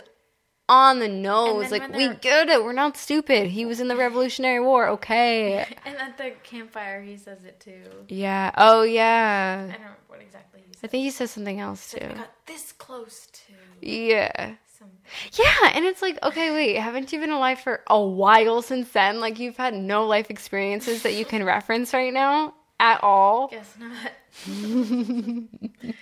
on 0.68 0.98
the 1.00 1.08
nose. 1.08 1.72
Like 1.72 1.94
we 1.96 2.10
get 2.16 2.50
it, 2.50 2.64
we're 2.64 2.74
not 2.74 2.98
stupid. 2.98 3.48
He 3.48 3.66
was 3.66 3.80
in 3.80 3.88
the 3.88 3.96
Revolutionary 3.96 4.60
War, 4.60 4.88
okay. 4.90 5.66
And 5.86 5.96
at 5.98 6.18
the 6.18 6.32
campfire, 6.44 7.02
he 7.04 7.18
says 7.18 7.44
it 7.46 7.60
too. 7.60 7.84
yeah. 8.08 8.52
Oh 8.58 8.82
yeah. 8.84 9.58
I 9.60 9.72
don't 9.72 9.74
remember 9.82 9.98
what 10.08 10.22
exactly 10.22 10.62
he 10.62 10.72
I 10.72 10.78
said. 10.82 10.92
think 10.92 11.04
he 11.04 11.12
says 11.12 11.32
something 11.32 11.60
else 11.60 11.94
I 11.96 12.00
too. 12.00 12.14
got 12.16 12.32
this 12.48 12.72
close 12.72 13.28
to 13.28 13.54
Yeah. 13.88 14.56
Some. 14.86 15.46
Yeah, 15.46 15.72
and 15.74 15.86
it's 15.86 16.02
like, 16.02 16.18
okay, 16.24 16.52
wait, 16.52 16.78
haven't 16.78 17.12
you 17.12 17.20
been 17.20 17.32
alive 17.32 17.60
for 17.60 17.82
a 17.88 18.02
while 18.02 18.62
since 18.62 18.92
then? 18.92 19.20
Like, 19.20 19.40
you've 19.40 19.58
had 19.58 19.74
no 19.74 20.06
life 20.06 20.30
experiences 20.30 21.04
that 21.04 21.14
you 21.14 21.26
can 21.26 21.44
reference 21.44 21.94
right 21.94 22.14
now 22.14 22.54
at 22.80 23.04
all. 23.04 23.48
Guess 23.48 23.78
not. 23.80 24.12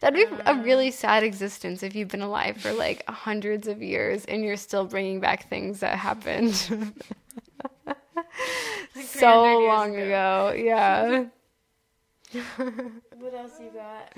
That'd 0.00 0.14
be 0.14 0.34
a 0.46 0.50
uh. 0.50 0.62
really 0.62 0.90
sad 0.90 1.22
existence 1.22 1.82
if 1.82 1.94
you've 1.94 2.08
been 2.08 2.22
alive 2.22 2.56
for 2.56 2.72
like 2.72 3.06
hundreds 3.08 3.68
of 3.68 3.82
years 3.82 4.24
and 4.26 4.42
you're 4.44 4.56
still 4.56 4.84
bringing 4.84 5.20
back 5.20 5.48
things 5.50 5.80
that 5.80 5.98
happened 5.98 6.94
Like 8.96 9.04
so 9.04 9.60
long 9.60 9.96
ago. 9.96 10.54
Yeah. 10.56 11.24
What 13.18 13.34
else 13.34 13.60
you 13.60 13.70
got? 13.74 14.14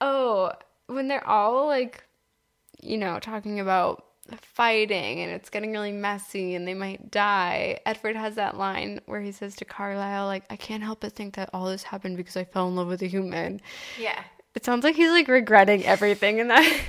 Oh, 0.00 0.52
when 0.86 1.08
they're 1.08 1.26
all 1.26 1.66
like, 1.66 2.04
you 2.82 2.98
know, 2.98 3.18
talking 3.18 3.60
about 3.60 4.04
fighting 4.36 5.20
and 5.20 5.32
it's 5.32 5.50
getting 5.50 5.72
really 5.72 5.92
messy 5.92 6.54
and 6.54 6.66
they 6.66 6.74
might 6.74 7.10
die, 7.10 7.78
Edward 7.84 8.16
has 8.16 8.36
that 8.36 8.56
line 8.56 9.00
where 9.06 9.20
he 9.20 9.32
says 9.32 9.56
to 9.56 9.64
Carlisle, 9.64 10.26
like, 10.26 10.44
I 10.50 10.56
can't 10.56 10.82
help 10.82 11.00
but 11.00 11.12
think 11.14 11.34
that 11.34 11.50
all 11.52 11.66
this 11.66 11.82
happened 11.82 12.16
because 12.16 12.36
I 12.36 12.44
fell 12.44 12.68
in 12.68 12.76
love 12.76 12.88
with 12.88 13.02
a 13.02 13.06
human. 13.06 13.60
Yeah. 13.98 14.22
It 14.54 14.64
sounds 14.64 14.84
like 14.84 14.96
he's 14.96 15.10
like 15.10 15.28
regretting 15.28 15.84
everything 15.84 16.38
in 16.38 16.48
that. 16.48 16.80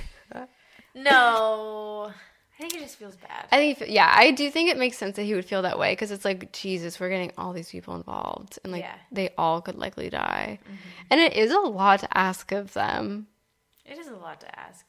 No. 0.94 2.12
I 2.58 2.60
think 2.62 2.74
he 2.74 2.80
just 2.80 2.96
feels 2.96 3.16
bad. 3.16 3.46
I 3.50 3.74
think, 3.74 3.90
yeah, 3.90 4.12
I 4.14 4.30
do 4.30 4.48
think 4.48 4.70
it 4.70 4.78
makes 4.78 4.96
sense 4.96 5.16
that 5.16 5.24
he 5.24 5.34
would 5.34 5.44
feel 5.44 5.62
that 5.62 5.80
way 5.80 5.92
because 5.92 6.12
it's 6.12 6.24
like, 6.24 6.52
Jesus, 6.52 7.00
we're 7.00 7.08
getting 7.08 7.32
all 7.36 7.52
these 7.52 7.70
people 7.70 7.96
involved 7.96 8.58
and 8.62 8.72
like 8.72 8.82
Yeah. 8.82 8.94
they 9.10 9.30
all 9.36 9.60
could 9.60 9.74
likely 9.76 10.10
die. 10.10 10.60
Mm-hmm. 10.62 10.74
And 11.10 11.20
it 11.20 11.32
is 11.32 11.50
a 11.50 11.58
lot 11.58 12.00
to 12.00 12.16
ask 12.16 12.52
of 12.52 12.72
them. 12.74 13.26
It 13.84 13.98
is 13.98 14.06
a 14.06 14.14
lot 14.14 14.40
to 14.42 14.58
ask. 14.60 14.86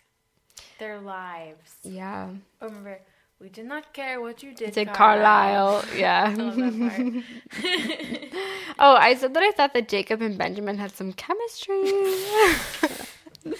Their 0.79 0.99
lives. 0.99 1.75
Yeah. 1.83 2.29
Remember, 2.61 2.99
we 3.39 3.49
did 3.49 3.65
not 3.65 3.93
care 3.93 4.21
what 4.21 4.41
you 4.41 4.53
did. 4.53 4.73
Did 4.73 4.93
Carlisle. 4.93 5.83
Yeah. 5.95 6.25
I 6.29 6.33
love 6.33 6.55
that 6.55 7.23
part. 7.61 8.33
Oh, 8.79 8.95
I 8.95 9.15
said 9.15 9.33
that 9.35 9.43
I 9.43 9.51
thought 9.51 9.73
that 9.75 9.87
Jacob 9.87 10.21
and 10.21 10.35
Benjamin 10.37 10.77
had 10.79 10.91
some 10.95 11.13
chemistry. 11.13 11.91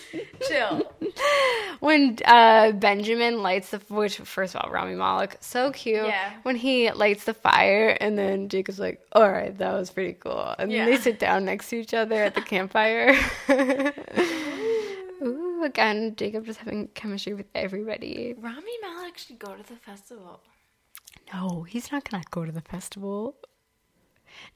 Chill. 0.48 0.82
when 1.82 2.18
uh, 2.26 2.72
Benjamin 2.72 3.44
lights 3.44 3.70
the 3.72 3.80
which 3.90 4.18
first 4.18 4.56
of 4.56 4.62
all, 4.64 4.72
Rami 4.72 4.96
Malek, 4.96 5.38
so 5.42 5.72
cute. 5.72 6.06
Yeah. 6.08 6.32
When 6.44 6.56
he 6.56 6.90
lights 6.92 7.26
the 7.26 7.34
fire 7.34 7.90
and 8.02 8.18
then 8.18 8.50
Jacob's 8.50 8.80
like, 8.80 9.02
All 9.12 9.30
right, 9.30 9.56
that 9.58 9.74
was 9.74 9.92
pretty 9.92 10.14
cool. 10.14 10.56
And 10.58 10.72
then 10.72 10.90
they 10.90 10.98
sit 10.98 11.20
down 11.20 11.46
next 11.46 11.70
to 11.70 11.76
each 11.78 11.94
other 11.94 12.16
at 12.24 12.34
the 12.34 12.42
campfire. 12.42 13.14
Again, 15.64 16.16
Jacob 16.16 16.46
just 16.46 16.60
having 16.60 16.88
chemistry 16.90 17.34
with 17.34 17.46
everybody. 17.56 18.36
Rami 18.38 18.72
Malek 18.82 19.18
should 19.18 19.40
go 19.40 19.56
to 19.56 19.64
the 19.64 19.76
festival. 19.78 20.42
No, 21.34 21.64
he's 21.64 21.92
not 21.92 22.10
gonna 22.10 22.24
go 22.32 22.46
to 22.46 22.52
the 22.52 22.62
festival. 22.62 23.36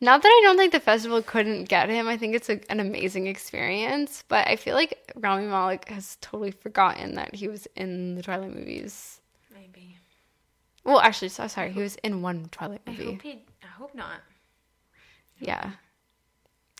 Not 0.01 0.21
that 0.23 0.27
I 0.27 0.41
don't 0.43 0.57
think 0.57 0.71
the 0.71 0.79
festival 0.79 1.21
couldn't 1.21 1.65
get 1.69 1.87
him. 1.89 2.07
I 2.07 2.17
think 2.17 2.35
it's 2.35 2.49
a, 2.49 2.59
an 2.71 2.79
amazing 2.79 3.27
experience, 3.27 4.23
but 4.27 4.47
I 4.47 4.55
feel 4.55 4.73
like 4.75 5.11
Rami 5.15 5.45
Malek 5.47 5.87
has 5.89 6.17
totally 6.19 6.51
forgotten 6.51 7.15
that 7.15 7.33
he 7.35 7.47
was 7.47 7.67
in 7.75 8.15
the 8.15 8.23
Twilight 8.23 8.53
movies. 8.55 9.21
Maybe. 9.53 9.95
Well, 10.83 10.99
actually, 10.99 11.29
so 11.29 11.47
sorry, 11.47 11.71
he 11.71 11.79
was 11.81 11.95
in 11.97 12.21
one 12.21 12.49
Twilight 12.51 12.81
I 12.87 12.91
movie. 12.91 13.05
hope 13.13 13.21
he. 13.21 13.45
I 13.63 13.67
hope 13.67 13.93
not. 13.95 14.21
Yeah. 15.39 15.71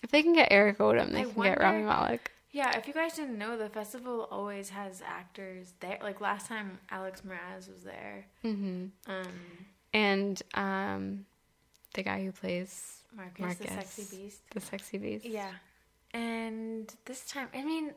If 0.04 0.10
they 0.12 0.24
can 0.24 0.34
get 0.34 0.52
Erik 0.52 0.80
Odom, 0.80 1.12
they 1.12 1.22
I 1.22 1.26
can 1.26 1.42
get 1.44 1.60
Rami 1.60 1.84
wonder- 1.86 2.02
Malek. 2.02 2.32
Yeah, 2.52 2.78
if 2.78 2.88
you 2.88 2.94
guys 2.94 3.14
didn't 3.14 3.38
know, 3.38 3.58
the 3.58 3.70
festival 3.70 4.28
always 4.32 4.70
has 4.70 5.02
actors 5.06 5.74
there. 5.80 6.00
Like 6.02 6.22
last 6.22 6.48
time, 6.48 6.80
Alex 6.90 7.22
Meraz 7.22 7.70
was 7.72 7.84
there. 7.84 8.26
Mm-hmm. 8.44 8.86
Um, 9.12 9.28
And 9.94 10.42
um, 10.54 11.26
the 11.94 12.04
guy 12.04 12.24
who 12.24 12.32
plays 12.32 13.02
Marcus, 13.16 13.58
the 13.58 13.68
sexy 13.68 14.18
beast. 14.18 14.42
the 14.52 14.60
sexy 14.62 14.98
beast. 14.98 15.26
Yeah, 15.26 15.52
and 16.14 16.94
this 17.06 17.26
time, 17.26 17.48
I 17.54 17.64
mean, 17.64 17.92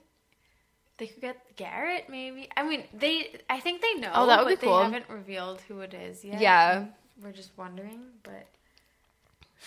they 0.99 1.07
could 1.07 1.21
get 1.21 1.57
Garrett. 1.57 2.09
Maybe. 2.09 2.49
I 2.57 2.63
mean, 2.63 2.85
they. 2.93 3.41
I 3.49 3.61
think 3.61 3.83
they 3.83 3.95
know. 3.95 4.11
Oh, 4.15 4.27
that 4.27 4.45
would 4.45 4.51
but 4.53 4.61
be 4.61 4.67
cool. 4.67 4.79
They 4.79 4.85
haven't 4.85 5.09
revealed 5.09 5.61
who 5.69 5.81
it 5.81 5.95
is 5.95 6.25
yet. 6.25 6.41
Yeah. 6.41 6.87
we're 7.23 7.33
just 7.33 7.51
wondering, 7.57 8.01
but. 8.23 8.47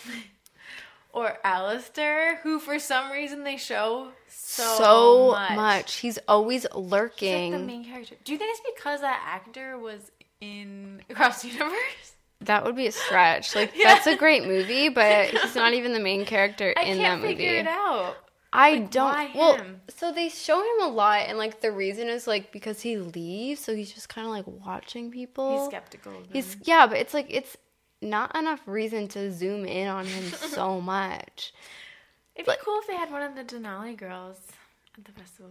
or 1.14 1.38
Alistair, 1.44 2.36
who 2.42 2.58
for 2.58 2.78
some 2.78 3.10
reason 3.10 3.44
they 3.44 3.56
show 3.56 4.08
so, 4.28 4.74
So, 4.76 5.30
much. 5.32 5.56
much. 5.56 5.94
He's 5.96 6.18
always 6.28 6.62
He's 6.62 6.72
like 6.74 6.90
lurking. 6.90 7.52
the 7.52 7.58
main 7.60 7.84
character. 7.84 8.16
Do 8.24 8.32
you 8.32 8.38
think 8.38 8.50
it's 8.58 8.68
because 8.76 9.00
that 9.00 9.22
actor 9.26 9.78
was 9.78 10.10
in 10.40 11.02
Across 11.10 11.42
the 11.42 11.48
Universe? 11.48 12.12
that 12.40 12.64
would 12.64 12.76
be 12.76 12.86
a 12.86 12.92
stretch. 12.92 13.54
Like 13.54 13.72
Yeah. 13.76 13.94
that's 13.94 14.06
a 14.06 14.16
great 14.16 14.44
movie, 14.44 14.88
but 14.90 15.28
he's 15.30 15.54
not 15.54 15.72
even 15.72 15.92
the 15.94 16.00
main 16.00 16.24
character 16.26 16.74
I 16.76 16.82
in 16.82 16.98
can't 16.98 17.22
that 17.22 17.26
figure 17.26 17.46
movie. 17.46 17.58
it 17.60 17.66
out. 17.66 18.16
I 18.52 18.72
Like, 18.72 18.90
don't. 18.92 19.06
why 19.06 19.30
well, 19.34 19.56
him? 19.56 19.80
so 19.88 20.12
they 20.12 20.28
show 20.28 20.60
him 20.60 20.82
a 20.82 20.88
lot, 20.88 21.22
and 21.26 21.36
like 21.38 21.60
the 21.60 21.72
reason 21.72 22.08
is 22.08 22.26
like 22.28 22.52
because 22.52 22.80
he 22.82 22.98
leaves, 22.98 23.60
so 23.60 23.74
he's 23.74 23.92
just 23.92 24.08
kind 24.08 24.26
of 24.26 24.32
like 24.32 24.44
watching 24.46 25.10
people. 25.10 25.58
He's 25.58 25.66
skeptical. 25.66 26.12
of 26.18 26.26
He's 26.32 26.56
yeah, 26.62 26.86
but 26.86 26.98
it's 26.98 27.12
like 27.14 27.26
it's 27.30 27.56
not 28.04 28.36
enough 28.36 28.60
reason 28.66 29.08
to 29.08 29.32
zoom 29.32 29.64
in 29.64 29.88
on 29.88 30.06
him 30.06 30.24
so 30.32 30.80
much. 30.80 31.52
It'd 32.36 32.46
be 32.46 32.52
cool 32.64 32.78
if 32.80 32.86
they 32.86 32.96
had 32.96 33.10
one 33.10 33.22
of 33.22 33.34
the 33.34 33.44
Denali 33.44 33.96
girls 33.96 34.38
at 34.98 35.04
the 35.04 35.12
festival. 35.12 35.50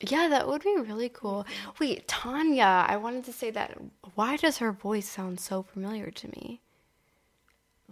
Yeah, 0.00 0.28
that 0.28 0.46
would 0.46 0.62
be 0.62 0.76
really 0.78 1.08
cool. 1.08 1.44
Wait, 1.80 2.06
Tanya, 2.06 2.84
I 2.88 2.96
wanted 2.96 3.24
to 3.24 3.32
say 3.32 3.50
that. 3.50 3.76
Why 4.14 4.36
does 4.36 4.58
her 4.58 4.70
voice 4.70 5.08
sound 5.08 5.40
so 5.40 5.62
familiar 5.62 6.10
to 6.12 6.28
me? 6.28 6.60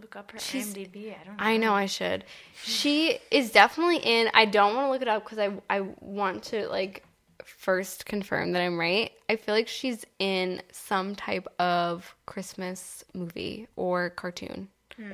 Look 0.00 0.14
up 0.14 0.30
her 0.32 0.38
She's- 0.38 0.68
IMDb. 0.74 1.14
I 1.20 1.24
don't 1.24 1.36
know. 1.36 1.44
I 1.44 1.56
know 1.56 1.72
I 1.72 1.86
should. 1.86 2.24
She 2.62 3.18
is 3.30 3.50
definitely 3.50 3.96
in. 3.98 4.30
I 4.34 4.44
don't 4.44 4.76
want 4.76 4.86
to 4.86 4.90
look 4.92 5.02
it 5.02 5.08
up 5.08 5.24
because 5.24 5.38
I 5.38 5.52
I 5.74 5.80
want 6.00 6.42
to 6.44 6.68
like 6.68 7.02
first 7.44 8.06
confirm 8.06 8.52
that 8.52 8.62
I'm 8.62 8.78
right. 8.78 9.12
I 9.28 9.36
feel 9.36 9.54
like 9.54 9.68
she's 9.68 10.04
in 10.18 10.62
some 10.72 11.14
type 11.14 11.46
of 11.58 12.14
Christmas 12.26 13.04
movie 13.14 13.68
or 13.76 14.10
cartoon. 14.10 14.68
Hmm. 14.96 15.10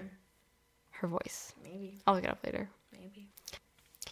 Her 0.91 1.09
voice. 1.09 1.53
Maybe. 1.63 1.99
I'll 2.07 2.15
look 2.15 2.25
it 2.25 2.31
up 2.31 2.45
later. 2.45 2.69
Maybe. 2.93 3.29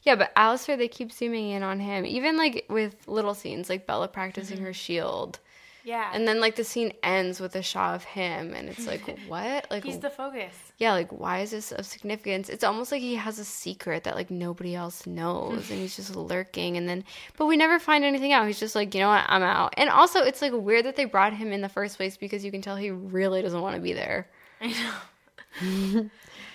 Yeah, 0.03 0.17
but 0.17 0.33
Alistair, 0.35 0.77
they 0.77 0.89
keep 0.89 1.13
zooming 1.13 1.51
in 1.51 1.63
on 1.63 1.79
him, 1.79 2.05
even 2.05 2.37
like 2.37 2.67
with 2.69 2.97
little 3.07 3.35
scenes, 3.35 3.69
like 3.69 3.87
Bella 3.87 4.09
practicing 4.09 4.57
mm-hmm. 4.57 4.67
her 4.67 4.73
shield. 4.73 5.39
Yeah. 5.85 6.11
And 6.13 6.27
then 6.29 6.41
like 6.41 6.57
the 6.57 6.65
scene 6.65 6.93
ends 7.03 7.41
with 7.41 7.57
a 7.57 7.63
shot 7.63 7.95
of 7.95 8.05
him, 8.05 8.55
and 8.55 8.69
it's 8.69 8.87
like, 8.87 9.01
what? 9.29 9.67
Like, 9.71 9.85
he's 9.85 9.99
the 9.99 10.11
focus. 10.11 10.55
yeah, 10.79 10.93
like 10.93 11.11
why 11.11 11.41
is 11.41 11.51
this 11.53 11.73
of 11.73 11.87
significance? 11.87 12.49
It's 12.49 12.65
almost 12.65 12.93
like 12.93 13.01
he 13.01 13.15
has 13.15 13.39
a 13.39 13.45
secret 13.45 14.05
that 14.05 14.15
like 14.15 14.31
nobody 14.31 14.75
else 14.75 15.07
knows, 15.07 15.71
and 15.71 15.81
he's 15.81 15.97
just 15.97 16.15
lurking. 16.33 16.77
And 16.77 16.89
then, 16.89 17.05
but 17.37 17.47
we 17.47 17.57
never 17.57 17.79
find 17.79 18.05
anything 18.05 18.33
out. 18.33 18.47
He's 18.47 18.61
just 18.61 18.75
like, 18.75 18.95
you 18.95 19.01
know 19.01 19.09
what, 19.09 19.25
I'm 19.27 19.43
out. 19.43 19.75
And 19.77 19.89
also, 19.91 20.21
it's 20.23 20.43
like 20.43 20.53
weird 20.53 20.85
that 20.85 20.97
they 20.97 21.05
brought 21.07 21.33
him 21.33 21.53
in 21.53 21.61
the 21.61 21.69
first 21.69 21.97
place 21.97 22.17
because 22.17 22.45
you 22.45 22.51
can 22.51 22.63
tell 22.63 22.77
he 22.77 22.91
really 22.91 23.43
doesn't 23.43 23.61
want 23.61 23.77
to 23.77 23.83
be 23.83 23.93
there. 23.93 24.29
I 24.61 24.69
know. 24.69 26.11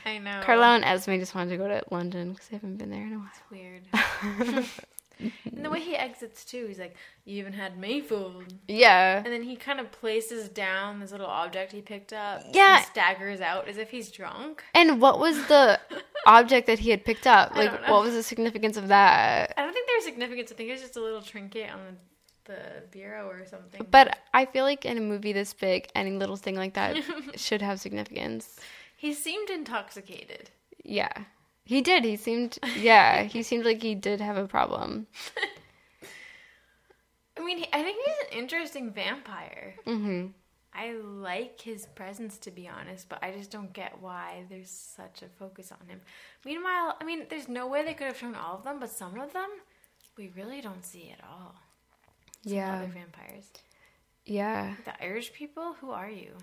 I 0.06 0.18
know. 0.20 0.42
Carla 0.44 0.76
and 0.76 0.86
Esme 0.86 1.16
just 1.18 1.34
wanted 1.36 1.50
to 1.50 1.58
go 1.58 1.68
to 1.68 1.84
London 1.92 2.34
because 2.34 2.48
they 2.48 2.56
haven't 2.58 2.78
been 2.78 2.92
there 2.92 3.02
in 3.06 3.14
a 3.14 3.18
while. 3.18 3.32
Weird. 3.52 3.84
And 5.20 5.66
the 5.66 5.70
way 5.70 5.80
he 5.80 5.96
exits 5.96 6.44
too, 6.46 6.66
he's 6.68 6.80
like, 6.80 6.96
"You 7.24 7.38
even 7.38 7.54
had 7.54 7.78
me 7.78 8.02
fooled." 8.02 8.54
Yeah. 8.68 9.18
And 9.18 9.28
then 9.28 9.44
he 9.44 9.56
kind 9.56 9.80
of 9.80 9.92
places 9.92 10.50
down 10.50 11.00
this 11.00 11.12
little 11.12 11.28
object 11.28 11.72
he 11.72 11.82
picked 11.82 12.14
up. 12.14 12.44
Yeah. 12.54 12.82
Staggers 12.84 13.42
out 13.42 13.68
as 13.68 13.78
if 13.78 13.90
he's 13.92 14.12
drunk. 14.12 14.64
And 14.74 15.02
what 15.02 15.20
was 15.20 15.38
the 15.48 15.80
object 16.26 16.68
that 16.68 16.80
he 16.80 16.90
had 16.90 17.06
picked 17.06 17.28
up? 17.28 17.56
Like, 17.56 17.72
what 17.88 18.04
was 18.04 18.14
the 18.14 18.24
significance 18.24 18.78
of 18.78 18.88
that? 18.90 19.54
I 19.58 19.64
don't 19.64 19.74
think 19.74 19.88
there's 19.88 20.06
significance. 20.06 20.52
I 20.52 20.56
think 20.56 20.70
it's 20.70 20.82
just 20.82 20.98
a 20.98 21.02
little 21.02 21.22
trinket 21.22 21.70
on 21.72 21.80
the, 22.46 22.54
the 22.54 22.88
bureau 22.92 23.28
or 23.28 23.46
something. 23.46 23.86
But 23.90 24.18
I 24.34 24.46
feel 24.46 24.64
like 24.66 24.86
in 24.86 24.98
a 24.98 25.02
movie 25.02 25.34
this 25.34 25.54
big, 25.54 25.88
any 25.96 26.12
little 26.12 26.36
thing 26.36 26.56
like 26.56 26.74
that 26.76 26.98
should 27.36 27.62
have 27.62 27.80
significance. 27.80 28.60
he 28.98 29.14
seemed 29.14 29.50
intoxicated. 29.50 30.50
Yeah. 30.84 31.12
He 31.66 31.82
did. 31.82 32.04
He 32.06 32.16
seemed, 32.16 32.60
yeah, 32.74 33.24
he 33.24 33.44
seemed 33.44 33.66
like 33.66 33.82
he 33.82 33.96
did 33.96 34.22
have 34.22 34.38
a 34.38 34.48
problem. 34.48 35.08
I 37.38 37.44
mean, 37.44 37.66
I 37.74 37.84
think 37.84 37.98
he's 38.06 38.16
an 38.32 38.40
interesting 38.40 38.92
vampire. 38.92 39.76
hmm 39.86 40.28
I 40.78 40.92
like 40.94 41.62
his 41.62 41.86
presence, 41.86 42.38
to 42.40 42.52
be 42.52 42.68
honest, 42.68 43.08
but 43.08 43.24
I 43.24 43.32
just 43.32 43.50
don't 43.50 43.72
get 43.72 44.02
why 44.02 44.44
there's 44.50 44.70
such 44.70 45.22
a 45.22 45.30
focus 45.30 45.72
on 45.72 45.88
him. 45.88 46.02
Meanwhile, 46.44 46.98
I 47.00 47.06
mean, 47.06 47.28
there's 47.30 47.48
no 47.48 47.66
way 47.68 47.84
they 47.86 47.94
could 47.94 48.08
have 48.08 48.18
shown 48.18 48.36
all 48.36 48.56
of 48.58 48.64
them, 48.66 48.80
but 48.80 48.90
some 48.90 49.18
of 49.20 49.32
them 49.32 49.50
we 50.18 50.32
really 50.36 50.60
don't 50.62 50.84
see 50.84 51.12
at 51.12 51.24
all. 51.24 51.56
Some 52.46 52.54
Yeah. 52.54 52.76
other 52.76 52.88
vampires. 52.94 53.52
Yeah. 54.26 54.76
The 54.86 55.02
Irish 55.04 55.34
people, 55.34 55.74
who 55.80 55.92
are 55.92 56.10
you? 56.10 56.36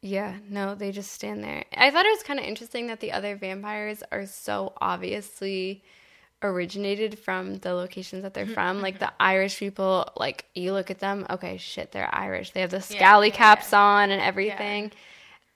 Yeah. 0.00 0.36
No, 0.48 0.74
they 0.74 0.92
just 0.92 1.12
stand 1.12 1.42
there. 1.42 1.64
I 1.76 1.90
thought 1.90 2.06
it 2.06 2.10
was 2.10 2.22
kind 2.22 2.38
of 2.38 2.46
interesting 2.46 2.86
that 2.86 3.00
the 3.00 3.12
other 3.12 3.36
vampires 3.36 4.02
are 4.12 4.26
so 4.26 4.72
obviously 4.80 5.82
originated 6.42 7.18
from 7.18 7.56
the 7.58 7.74
locations 7.74 8.22
that 8.22 8.34
they're 8.34 8.46
from. 8.46 8.80
Like 8.80 8.98
the 8.98 9.12
Irish 9.20 9.58
people, 9.58 10.08
like 10.16 10.44
you 10.54 10.72
look 10.72 10.90
at 10.90 11.00
them, 11.00 11.26
okay, 11.30 11.56
shit, 11.56 11.92
they're 11.92 12.12
Irish. 12.14 12.52
They 12.52 12.60
have 12.60 12.70
the 12.70 12.80
scally 12.80 13.28
yeah, 13.28 13.34
caps 13.34 13.72
on 13.72 14.10
and 14.10 14.22
everything. 14.22 14.92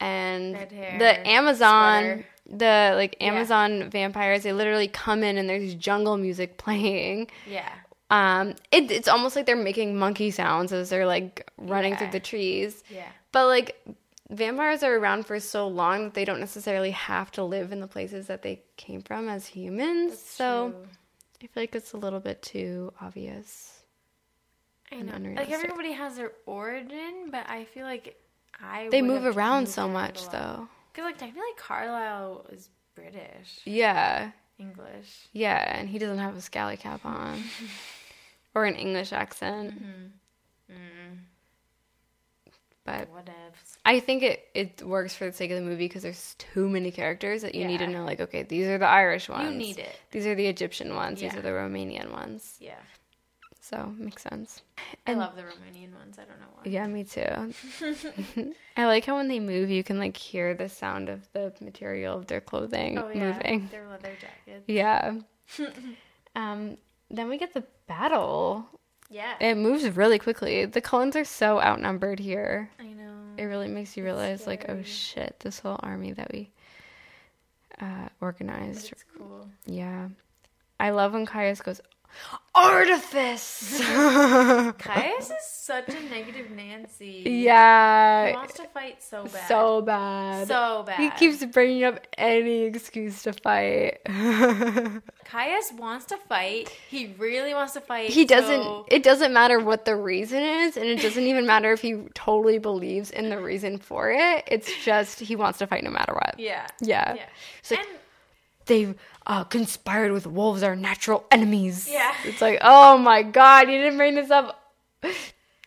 And 0.00 0.54
Red 0.54 0.72
hair, 0.72 0.98
the 0.98 1.28
Amazon, 1.28 2.02
sweater. 2.02 2.26
the 2.50 2.92
like 2.96 3.16
Amazon 3.20 3.90
vampires, 3.90 4.42
they 4.42 4.52
literally 4.52 4.88
come 4.88 5.22
in 5.22 5.38
and 5.38 5.48
there's 5.48 5.74
jungle 5.74 6.16
music 6.16 6.58
playing. 6.58 7.28
Yeah. 7.48 7.68
Um, 8.10 8.56
it, 8.72 8.90
it's 8.90 9.08
almost 9.08 9.36
like 9.36 9.46
they're 9.46 9.56
making 9.56 9.96
monkey 9.96 10.32
sounds 10.32 10.72
as 10.72 10.90
they're 10.90 11.06
like 11.06 11.50
running 11.56 11.96
through 11.96 12.10
the 12.10 12.20
trees. 12.20 12.82
Yeah. 12.90 13.08
But 13.30 13.46
like 13.46 13.76
vampires 14.32 14.82
are 14.82 14.96
around 14.96 15.26
for 15.26 15.38
so 15.40 15.68
long 15.68 16.04
that 16.04 16.14
they 16.14 16.24
don't 16.24 16.40
necessarily 16.40 16.90
have 16.92 17.30
to 17.32 17.44
live 17.44 17.72
in 17.72 17.80
the 17.80 17.86
places 17.86 18.26
that 18.26 18.42
they 18.42 18.62
came 18.76 19.02
from 19.02 19.28
as 19.28 19.46
humans. 19.46 20.20
so 20.20 20.70
True. 20.70 20.88
I 21.42 21.46
feel 21.46 21.62
like 21.62 21.74
it's 21.74 21.92
a 21.92 21.96
little 21.96 22.20
bit 22.20 22.40
too 22.42 22.92
obvious. 23.00 23.80
I 24.90 24.96
and 24.96 25.24
know. 25.24 25.30
Like 25.40 25.50
everybody 25.50 25.92
has 25.92 26.16
their 26.16 26.32
origin, 26.46 27.28
but 27.30 27.48
I 27.48 27.64
feel 27.64 27.84
like 27.84 28.16
I 28.60 28.88
They 28.90 29.02
move 29.02 29.24
around 29.24 29.68
so 29.68 29.88
much 29.88 30.28
though. 30.28 30.68
Because 30.92 31.06
like 31.06 31.18
technically 31.18 31.48
Carlisle 31.56 32.46
is 32.50 32.68
British, 32.94 33.60
Yeah. 33.64 34.30
English. 34.58 35.28
Yeah, 35.32 35.78
and 35.78 35.88
he 35.88 35.98
doesn't 35.98 36.18
have 36.18 36.36
a 36.36 36.40
scally 36.40 36.76
cap 36.76 37.04
on. 37.04 37.42
or 38.54 38.66
an 38.66 38.76
English 38.76 39.12
accent. 39.12 39.74
Mm-hmm. 39.82 40.76
But 42.84 43.08
Whatevs. 43.12 43.76
I 43.84 44.00
think 44.00 44.22
it, 44.22 44.48
it 44.54 44.82
works 44.82 45.14
for 45.14 45.26
the 45.26 45.32
sake 45.32 45.50
of 45.50 45.56
the 45.56 45.62
movie 45.62 45.86
because 45.86 46.02
there's 46.02 46.34
too 46.38 46.68
many 46.68 46.90
characters 46.90 47.42
that 47.42 47.54
you 47.54 47.64
need 47.64 47.78
to 47.78 47.86
know. 47.86 48.04
Like, 48.04 48.20
okay, 48.20 48.42
these 48.42 48.66
are 48.66 48.78
the 48.78 48.86
Irish 48.86 49.28
ones. 49.28 49.52
You 49.52 49.56
need 49.56 49.78
it. 49.78 49.96
These 50.10 50.26
are 50.26 50.34
the 50.34 50.46
Egyptian 50.46 50.94
ones. 50.94 51.20
These 51.20 51.34
are 51.34 51.42
the 51.42 51.50
Romanian 51.50 52.10
ones. 52.10 52.56
Yeah. 52.58 52.74
So 53.60 53.94
makes 53.96 54.22
sense. 54.22 54.62
I 55.06 55.14
love 55.14 55.36
the 55.36 55.42
Romanian 55.42 55.94
ones. 55.94 56.18
I 56.18 56.24
don't 56.24 56.40
know 56.40 56.48
why. 56.54 56.62
Yeah, 56.64 56.86
me 56.88 57.04
too. 57.04 57.54
I 58.76 58.86
like 58.86 59.04
how 59.04 59.16
when 59.16 59.28
they 59.28 59.38
move, 59.38 59.70
you 59.70 59.84
can 59.84 60.00
like 60.00 60.16
hear 60.16 60.54
the 60.54 60.68
sound 60.68 61.08
of 61.08 61.30
the 61.32 61.52
material 61.60 62.18
of 62.18 62.26
their 62.26 62.40
clothing 62.40 62.98
Oh 62.98 63.08
yeah. 63.08 63.32
moving. 63.32 63.68
Their 63.70 63.88
leather 63.88 64.14
jackets. 64.20 64.64
Yeah. 64.66 65.20
um, 66.34 66.76
then 67.08 67.28
we 67.28 67.38
get 67.38 67.54
the 67.54 67.64
battle. 67.86 68.66
Yeah. 69.12 69.34
It 69.40 69.56
moves 69.56 69.88
really 69.90 70.18
quickly. 70.18 70.64
The 70.64 70.80
Cullens 70.80 71.14
are 71.16 71.24
so 71.24 71.60
outnumbered 71.60 72.18
here. 72.18 72.70
I 72.80 72.84
know. 72.84 73.12
It 73.36 73.44
really 73.44 73.68
makes 73.68 73.96
you 73.96 74.04
realize, 74.04 74.46
like, 74.46 74.66
oh 74.68 74.82
shit, 74.82 75.36
this 75.40 75.60
whole 75.60 75.78
army 75.82 76.12
that 76.12 76.32
we 76.32 76.50
uh, 77.80 78.08
organized. 78.20 78.90
It's 78.92 79.04
cool. 79.16 79.48
Yeah. 79.66 80.08
I 80.80 80.90
love 80.90 81.12
when 81.12 81.26
Caius 81.26 81.60
goes, 81.60 81.80
Artifice! 82.54 83.80
Caius 84.78 85.30
is 85.30 85.46
such 85.50 85.88
a 85.88 86.00
negative 86.10 86.50
Nancy. 86.50 87.22
Yeah. 87.26 88.26
He 88.28 88.32
wants 88.34 88.54
to 88.54 88.64
fight 88.64 89.02
so 89.02 89.24
bad. 89.24 89.48
So 89.48 89.80
bad. 89.82 90.48
So 90.48 90.82
bad. 90.86 91.00
He 91.00 91.10
keeps 91.10 91.42
bringing 91.46 91.84
up 91.84 92.06
any 92.18 92.64
excuse 92.64 93.22
to 93.22 93.32
fight. 93.32 94.00
Caius 95.24 95.72
wants 95.78 96.04
to 96.06 96.16
fight. 96.16 96.68
He 96.88 97.14
really 97.18 97.54
wants 97.54 97.72
to 97.72 97.80
fight. 97.80 98.10
he 98.10 98.24
doesn't 98.24 98.62
so- 98.62 98.86
it 98.88 99.02
doesn't 99.02 99.32
matter 99.32 99.58
what 99.58 99.84
the 99.86 99.96
reason 99.96 100.42
is 100.42 100.76
and 100.76 100.86
it 100.86 101.00
doesn't 101.00 101.22
even 101.24 101.46
matter 101.46 101.72
if 101.72 101.80
he 101.80 101.94
totally 102.14 102.58
believes 102.58 103.10
in 103.10 103.30
the 103.30 103.40
reason 103.40 103.78
for 103.78 104.10
it. 104.10 104.44
It's 104.46 104.70
just 104.84 105.20
he 105.20 105.36
wants 105.36 105.58
to 105.60 105.66
fight 105.66 105.84
no 105.84 105.90
matter 105.90 106.12
what. 106.12 106.38
Yeah. 106.38 106.66
Yeah. 106.80 107.14
Yeah. 107.14 107.26
So- 107.62 107.76
and 107.76 107.86
they've 108.66 108.94
uh, 109.26 109.44
conspired 109.44 110.12
with 110.12 110.26
wolves, 110.26 110.62
our 110.62 110.76
natural 110.76 111.24
enemies. 111.30 111.88
Yeah. 111.90 112.14
It's 112.24 112.40
like, 112.40 112.58
oh 112.62 112.98
my 112.98 113.22
god, 113.22 113.68
you 113.68 113.78
didn't 113.78 113.96
bring 113.96 114.14
this 114.14 114.30
up 114.30 114.72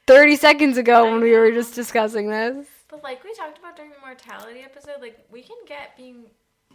30 0.08 0.36
seconds 0.36 0.78
ago 0.78 1.12
when 1.12 1.22
we 1.22 1.32
were 1.32 1.52
just 1.52 1.76
discussing 1.76 2.30
this. 2.30 2.68
But 2.90 3.04
like 3.04 3.24
we 3.24 3.34
talked 3.34 3.58
about 3.58 3.76
during 3.76 3.92
the 3.92 4.00
mortality 4.06 4.62
episode, 4.62 5.02
like 5.02 5.26
we 5.32 5.42
can 5.42 5.58
get 5.68 5.98
being 5.98 6.26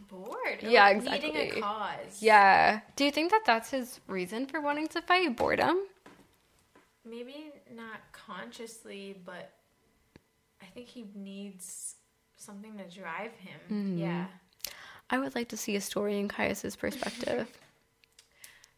bored. 0.09 0.63
Yeah, 0.63 0.85
like, 0.85 0.97
exactly. 0.97 1.33
Needing 1.33 1.59
a 1.59 1.61
cause. 1.61 2.21
Yeah. 2.21 2.81
Do 2.97 3.05
you 3.05 3.11
think 3.11 3.31
that 3.31 3.43
that's 3.47 3.71
his 3.71 4.01
reason 4.07 4.47
for 4.47 4.61
wanting 4.61 4.89
to 4.89 5.03
fight? 5.03 5.37
Boredom? 5.37 5.79
Maybe 7.09 7.53
not 7.75 8.01
consciously, 8.13 9.17
but 9.25 9.53
I 10.61 10.67
think 10.67 10.89
he 10.89 11.07
needs 11.15 11.97
something 12.37 12.77
to 12.77 12.85
drive 12.85 13.33
him. 13.33 13.61
Mm-hmm. 13.71 13.99
Yeah. 13.99 14.27
I 15.11 15.19
would 15.19 15.35
like 15.35 15.49
to 15.49 15.57
see 15.57 15.77
a 15.77 15.81
story 15.81 16.19
in 16.19 16.29
Caius's 16.29 16.77
perspective. 16.77 17.49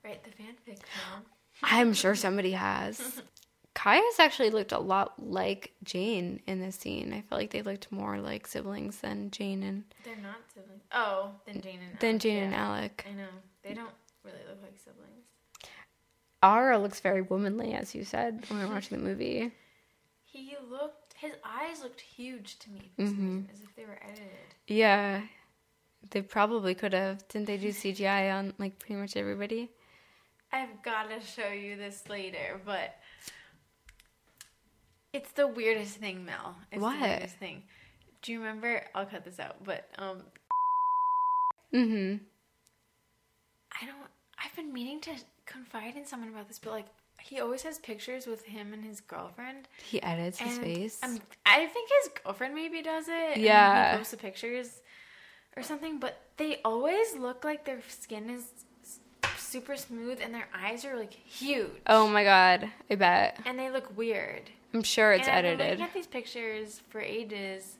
Right, 0.04 0.20
the 0.24 0.30
fanfic 0.30 0.78
now. 0.78 1.22
I'm 1.62 1.92
sure 1.94 2.16
somebody 2.16 2.50
has. 2.50 3.22
Caius 3.74 4.18
actually 4.18 4.50
looked 4.50 4.72
a 4.72 4.80
lot 4.80 5.12
like 5.24 5.70
Jane 5.84 6.40
in 6.48 6.60
this 6.60 6.74
scene. 6.74 7.12
I 7.14 7.20
felt 7.20 7.40
like 7.40 7.50
they 7.52 7.62
looked 7.62 7.92
more 7.92 8.18
like 8.18 8.48
siblings 8.48 8.96
than 8.98 9.30
Jane 9.30 9.62
and 9.62 9.84
They're 10.04 10.16
not 10.16 10.38
siblings. 10.52 10.82
Oh, 10.90 11.30
then 11.46 11.60
Jane 11.60 11.78
and 11.88 11.98
than 12.00 12.10
Alec, 12.10 12.20
Jane 12.22 12.36
yeah. 12.36 12.42
and 12.46 12.54
Alec. 12.56 13.06
I 13.08 13.12
know. 13.14 13.28
They 13.62 13.74
don't 13.74 13.94
really 14.24 14.38
look 14.48 14.58
like 14.60 14.76
siblings. 14.76 15.24
Aro 16.42 16.82
looks 16.82 16.98
very 16.98 17.22
womanly, 17.22 17.72
as 17.74 17.94
you 17.94 18.02
said 18.02 18.42
when 18.48 18.58
we 18.58 18.64
were 18.66 18.72
watching 18.72 18.98
the 18.98 19.04
movie. 19.04 19.52
He 20.24 20.56
looked, 20.68 21.14
his 21.14 21.32
eyes 21.44 21.80
looked 21.80 22.00
huge 22.00 22.58
to 22.58 22.70
me 22.70 22.90
Mm-hmm. 22.98 23.42
as 23.54 23.60
if 23.60 23.76
they 23.76 23.84
were 23.84 24.00
edited. 24.02 24.26
Yeah, 24.66 25.22
they 26.12 26.22
probably 26.22 26.74
could 26.74 26.92
have. 26.94 27.26
Didn't 27.28 27.46
they 27.48 27.56
do 27.56 27.68
CGI 27.70 28.32
on 28.32 28.54
like 28.58 28.78
pretty 28.78 28.94
much 28.94 29.16
everybody? 29.16 29.70
I've 30.52 30.82
got 30.82 31.08
to 31.10 31.18
show 31.20 31.48
you 31.48 31.76
this 31.76 32.04
later, 32.08 32.60
but 32.64 32.94
it's 35.12 35.32
the 35.32 35.46
weirdest 35.46 35.96
thing, 35.96 36.24
Mel. 36.24 36.56
It's 36.70 36.80
What? 36.80 36.98
the 37.00 37.06
weirdest 37.06 37.36
thing. 37.36 37.62
Do 38.22 38.32
you 38.32 38.38
remember? 38.38 38.82
I'll 38.94 39.06
cut 39.06 39.24
this 39.24 39.40
out, 39.40 39.56
but 39.64 39.88
um, 39.98 40.22
Mm-hmm. 41.74 42.22
I 43.80 43.86
don't. 43.86 43.96
I've 44.44 44.54
been 44.54 44.72
meaning 44.72 45.00
to 45.02 45.10
confide 45.46 45.96
in 45.96 46.04
someone 46.04 46.28
about 46.28 46.48
this, 46.48 46.58
but 46.58 46.70
like, 46.72 46.86
he 47.18 47.40
always 47.40 47.62
has 47.62 47.78
pictures 47.78 48.26
with 48.26 48.44
him 48.44 48.74
and 48.74 48.84
his 48.84 49.00
girlfriend. 49.00 49.68
He 49.82 50.02
edits 50.02 50.38
his 50.38 50.58
face. 50.58 50.98
um, 51.02 51.18
I 51.46 51.64
think 51.66 51.88
his 52.02 52.10
girlfriend 52.22 52.54
maybe 52.54 52.82
does 52.82 53.06
it. 53.08 53.38
Yeah. 53.38 53.92
he 53.92 53.96
posts 53.98 54.10
the 54.10 54.18
pictures 54.18 54.81
or 55.56 55.62
something, 55.62 55.98
but 55.98 56.20
they 56.36 56.60
always 56.64 57.14
look 57.14 57.44
like 57.44 57.64
their 57.64 57.80
skin 57.88 58.30
is 58.30 58.46
super 59.36 59.76
smooth 59.76 60.18
and 60.22 60.32
their 60.34 60.48
eyes 60.54 60.84
are 60.84 60.96
like 60.96 61.12
huge. 61.12 61.70
oh 61.86 62.08
my 62.08 62.24
god, 62.24 62.70
I 62.90 62.94
bet. 62.94 63.38
And 63.44 63.58
they 63.58 63.70
look 63.70 63.96
weird. 63.96 64.50
I'm 64.74 64.82
sure 64.82 65.12
it's 65.12 65.28
and 65.28 65.46
I've 65.46 65.58
been 65.58 65.68
looking 65.68 65.84
at 65.84 65.92
these 65.94 66.06
pictures 66.06 66.80
for 66.88 67.00
ages. 67.00 67.76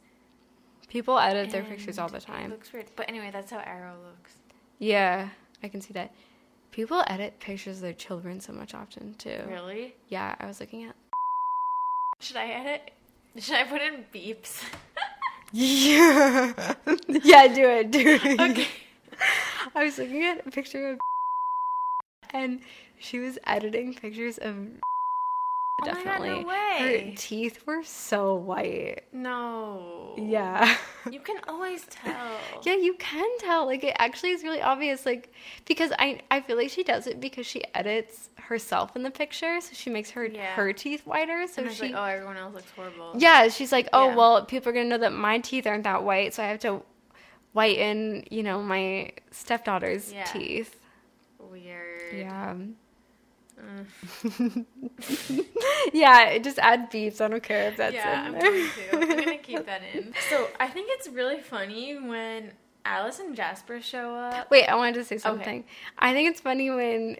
People 0.88 1.18
edit 1.18 1.50
their 1.50 1.62
pictures 1.64 1.98
all 1.98 2.08
the 2.08 2.18
It 2.18 2.24
time. 2.24 2.50
looks 2.50 2.70
weird, 2.72 2.86
but 2.96 3.08
anyway, 3.08 3.30
that's 3.32 3.50
how 3.50 3.58
Aro 3.58 3.94
looks. 4.04 4.34
Yeah, 4.78 5.30
I 5.62 5.68
can 5.68 5.80
see 5.80 5.94
that. 5.94 6.12
People 6.70 7.02
edit 7.06 7.38
pictures 7.40 7.76
of 7.76 7.82
their 7.82 7.92
children 7.94 8.40
so 8.40 8.52
much 8.52 8.74
often 8.74 9.14
too. 9.14 9.40
Really? 9.48 9.94
Yeah, 10.08 10.34
I 10.38 10.44
was 10.46 10.60
looking 10.60 10.84
at. 10.84 10.94
Should 12.20 12.36
I 12.36 12.46
edit? 12.48 12.90
Should 13.38 13.54
I 13.56 13.64
put 13.64 13.80
in 13.80 14.04
beeps? 14.14 14.62
Yeah, 15.52 16.52
yeah, 17.08 17.46
do 17.48 17.68
it, 17.68 17.90
do 17.90 18.18
it. 18.22 18.40
okay. 18.40 18.66
I 19.74 19.84
was 19.84 19.98
looking 19.98 20.24
at 20.24 20.46
a 20.46 20.50
picture 20.50 20.92
of, 20.92 20.98
and 22.32 22.60
she 22.98 23.18
was 23.18 23.38
editing 23.46 23.94
pictures 23.94 24.38
of. 24.38 24.56
Oh 25.82 25.86
my 25.86 25.92
God, 25.92 26.04
no 26.04 26.12
Definitely, 26.12 26.44
way. 26.44 27.10
her 27.10 27.16
teeth 27.16 27.66
were 27.66 27.82
so 27.82 28.34
white. 28.36 29.00
No. 29.12 30.14
Yeah. 30.16 30.76
You 31.10 31.18
can 31.20 31.38
always 31.48 31.84
tell. 31.90 32.38
Yeah, 32.62 32.74
you 32.76 32.94
can 32.94 33.28
tell. 33.38 33.66
Like 33.66 33.82
it 33.82 33.96
actually 33.98 34.30
is 34.30 34.42
really 34.44 34.60
obvious. 34.62 35.04
Like 35.04 35.32
because 35.66 35.90
I 35.98 36.20
I 36.30 36.40
feel 36.40 36.56
like 36.56 36.70
she 36.70 36.84
does 36.84 37.06
it 37.08 37.20
because 37.20 37.44
she 37.46 37.62
edits 37.74 38.30
herself 38.36 38.94
in 38.94 39.02
the 39.02 39.10
picture, 39.10 39.60
so 39.60 39.70
she 39.72 39.90
makes 39.90 40.10
her 40.10 40.24
Yeah. 40.26 40.54
her 40.54 40.72
teeth 40.72 41.04
whiter. 41.06 41.46
So 41.48 41.68
she 41.68 41.92
like, 41.92 41.94
oh, 41.96 42.04
everyone 42.04 42.36
else 42.36 42.54
looks 42.54 42.70
horrible. 42.76 43.14
yeah, 43.18 43.48
she's 43.48 43.72
like, 43.72 43.88
oh 43.92 44.08
Yeah. 44.10 44.14
well, 44.16 44.44
people 44.46 44.70
are 44.70 44.72
gonna 44.72 44.88
know 44.88 44.98
that 44.98 45.12
my 45.12 45.38
teeth 45.40 45.66
aren't 45.66 45.84
that 45.84 46.04
white, 46.04 46.34
so 46.34 46.42
I 46.44 46.46
have 46.46 46.60
to 46.60 46.82
whiten, 47.52 48.24
you 48.30 48.42
know, 48.42 48.62
my 48.62 49.12
stepdaughter's 49.30 50.12
Yeah. 50.12 50.24
teeth. 50.24 50.76
Weird. 51.38 52.14
Yeah. 52.14 52.54
yeah, 55.92 56.38
just 56.38 56.58
add 56.58 56.90
beeps. 56.90 57.20
I 57.20 57.28
don't 57.28 57.42
care 57.42 57.68
if 57.68 57.76
that's 57.76 57.94
yeah, 57.94 58.26
in 58.28 58.34
I'm 58.34 58.40
there. 58.40 58.50
going 58.50 58.68
to. 58.68 58.96
I'm 58.96 59.24
gonna 59.24 59.38
keep 59.38 59.66
that 59.66 59.82
in. 59.94 60.12
So 60.30 60.48
I 60.58 60.68
think 60.68 60.88
it's 60.90 61.08
really 61.08 61.40
funny 61.40 61.98
when 61.98 62.52
Alice 62.84 63.18
and 63.20 63.36
Jasper 63.36 63.80
show 63.80 64.14
up. 64.14 64.50
Wait, 64.50 64.66
I 64.66 64.74
wanted 64.74 64.94
to 64.94 65.04
say 65.04 65.18
something. 65.18 65.64
I 65.98 66.12
think 66.12 66.30
it's 66.30 66.40
funny 66.40 66.70
when 66.70 67.16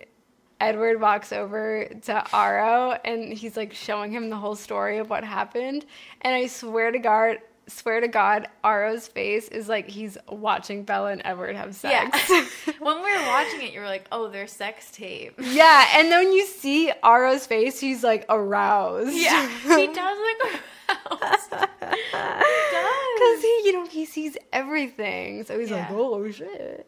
Edward 0.60 1.00
walks 1.00 1.32
over 1.32 1.86
to 2.02 2.24
Aro 2.32 2.98
and 3.04 3.32
he's 3.32 3.56
like 3.56 3.72
showing 3.72 4.12
him 4.12 4.30
the 4.30 4.36
whole 4.36 4.54
story 4.54 4.98
of 4.98 5.10
what 5.10 5.24
happened. 5.24 5.84
And 6.20 6.34
I 6.34 6.46
swear 6.46 6.90
to 6.90 6.98
God, 6.98 7.38
swear 7.72 8.00
to 8.00 8.08
God, 8.08 8.48
Aro's 8.64 9.08
face 9.08 9.48
is 9.48 9.68
like 9.68 9.88
he's 9.88 10.18
watching 10.28 10.84
Bella 10.84 11.12
and 11.12 11.22
Edward 11.24 11.56
have 11.56 11.74
sex. 11.74 12.18
Yeah. 12.30 12.44
when 12.78 12.96
we 13.02 13.02
were 13.02 13.26
watching 13.26 13.62
it, 13.62 13.72
you 13.72 13.80
were 13.80 13.86
like, 13.86 14.06
oh, 14.12 14.28
their 14.28 14.46
sex 14.46 14.90
tape. 14.90 15.34
Yeah, 15.38 15.88
and 15.94 16.10
then 16.10 16.24
when 16.24 16.32
you 16.32 16.46
see 16.46 16.92
Aro's 17.02 17.46
face, 17.46 17.80
he's 17.80 18.02
like 18.04 18.24
aroused. 18.28 19.14
Yeah, 19.14 19.48
he 19.76 19.86
does 19.88 20.18
look 20.18 20.50
aroused. 20.50 21.52
he 21.52 22.02
does. 22.12 22.94
Because 23.14 23.42
he, 23.42 23.62
you 23.64 23.72
know, 23.72 23.86
he 23.86 24.04
sees 24.04 24.36
everything. 24.52 25.44
So 25.44 25.58
he's 25.58 25.70
like, 25.70 25.88
Yeah. 25.90 25.96
oh 25.96 26.30
shit. 26.30 26.86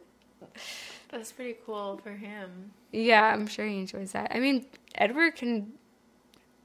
That's 1.09 1.31
pretty 1.31 1.57
cool 1.65 1.99
for 2.03 2.11
him. 2.11 2.71
Yeah, 2.91 3.23
I'm 3.23 3.47
sure 3.47 3.65
he 3.65 3.79
enjoys 3.79 4.11
that. 4.11 4.31
I 4.33 4.39
mean, 4.39 4.65
Edward 4.95 5.35
can 5.35 5.73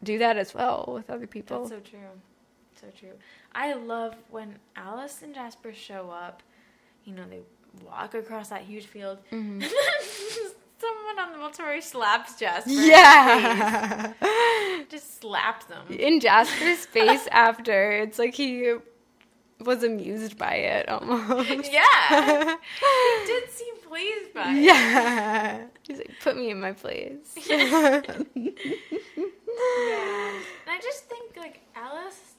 do 0.03 0.19
that 0.19 0.37
as 0.37 0.55
well 0.55 0.91
with 0.93 1.11
other 1.11 1.27
people. 1.27 1.67
That's 1.67 1.71
so 1.71 1.91
true. 1.91 2.09
So 2.81 2.87
true. 2.99 3.13
I 3.55 3.75
love 3.75 4.15
when 4.31 4.57
Alice 4.77 5.23
and 5.23 5.35
Jasper 5.35 5.73
show 5.73 6.11
up. 6.11 6.43
You 7.05 7.15
know, 7.15 7.25
they 7.29 7.41
walk 7.85 8.15
across 8.15 8.49
that 8.49 8.63
huge 8.63 8.87
field. 8.87 9.19
Mm-hmm. 9.33 9.61
Someone 10.81 11.19
on 11.19 11.33
the 11.33 11.39
multiverse 11.39 11.83
slaps 11.83 12.39
Jasper. 12.39 12.71
yeah. 12.71 14.13
Just 14.89 15.21
slaps 15.21 15.67
them. 15.67 15.87
In 15.91 16.21
Jasper's 16.21 16.87
face 16.87 17.27
after, 17.33 17.93
it's 17.93 18.19
like 18.19 18.35
he 18.35 18.75
was 19.61 19.83
amused 19.85 20.39
by 20.39 20.55
it 20.55 20.89
almost. 20.89 21.71
Yeah. 21.71 22.57
he 22.81 23.27
did 23.27 23.51
seem 23.51 23.75
pleased 23.87 24.33
by 24.33 24.53
it. 24.53 24.63
Yeah. 24.63 25.67
He's 25.87 25.99
like, 25.99 26.13
put 26.23 26.37
me 26.37 26.51
in 26.51 26.61
my 26.61 26.73
place. 26.73 27.35
Yeah. 27.47 28.01
And 30.67 30.69
I 30.69 30.79
just 30.81 31.05
think, 31.07 31.37
like, 31.37 31.61
Alice 31.77 32.30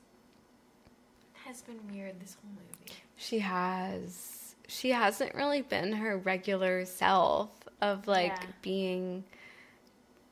has 1.52 1.62
been 1.62 1.80
weird 1.94 2.20
this 2.22 2.38
whole 2.42 2.52
movie. 2.52 2.94
She 3.18 3.40
has. 3.40 4.56
She 4.68 4.92
hasn't 4.92 5.36
really 5.36 5.62
been 5.62 5.92
her 5.94 6.18
regular 6.18 6.86
self 6.86 7.50
of 7.82 8.08
like 8.08 8.32
Yeah. 8.32 8.46
being, 8.62 9.24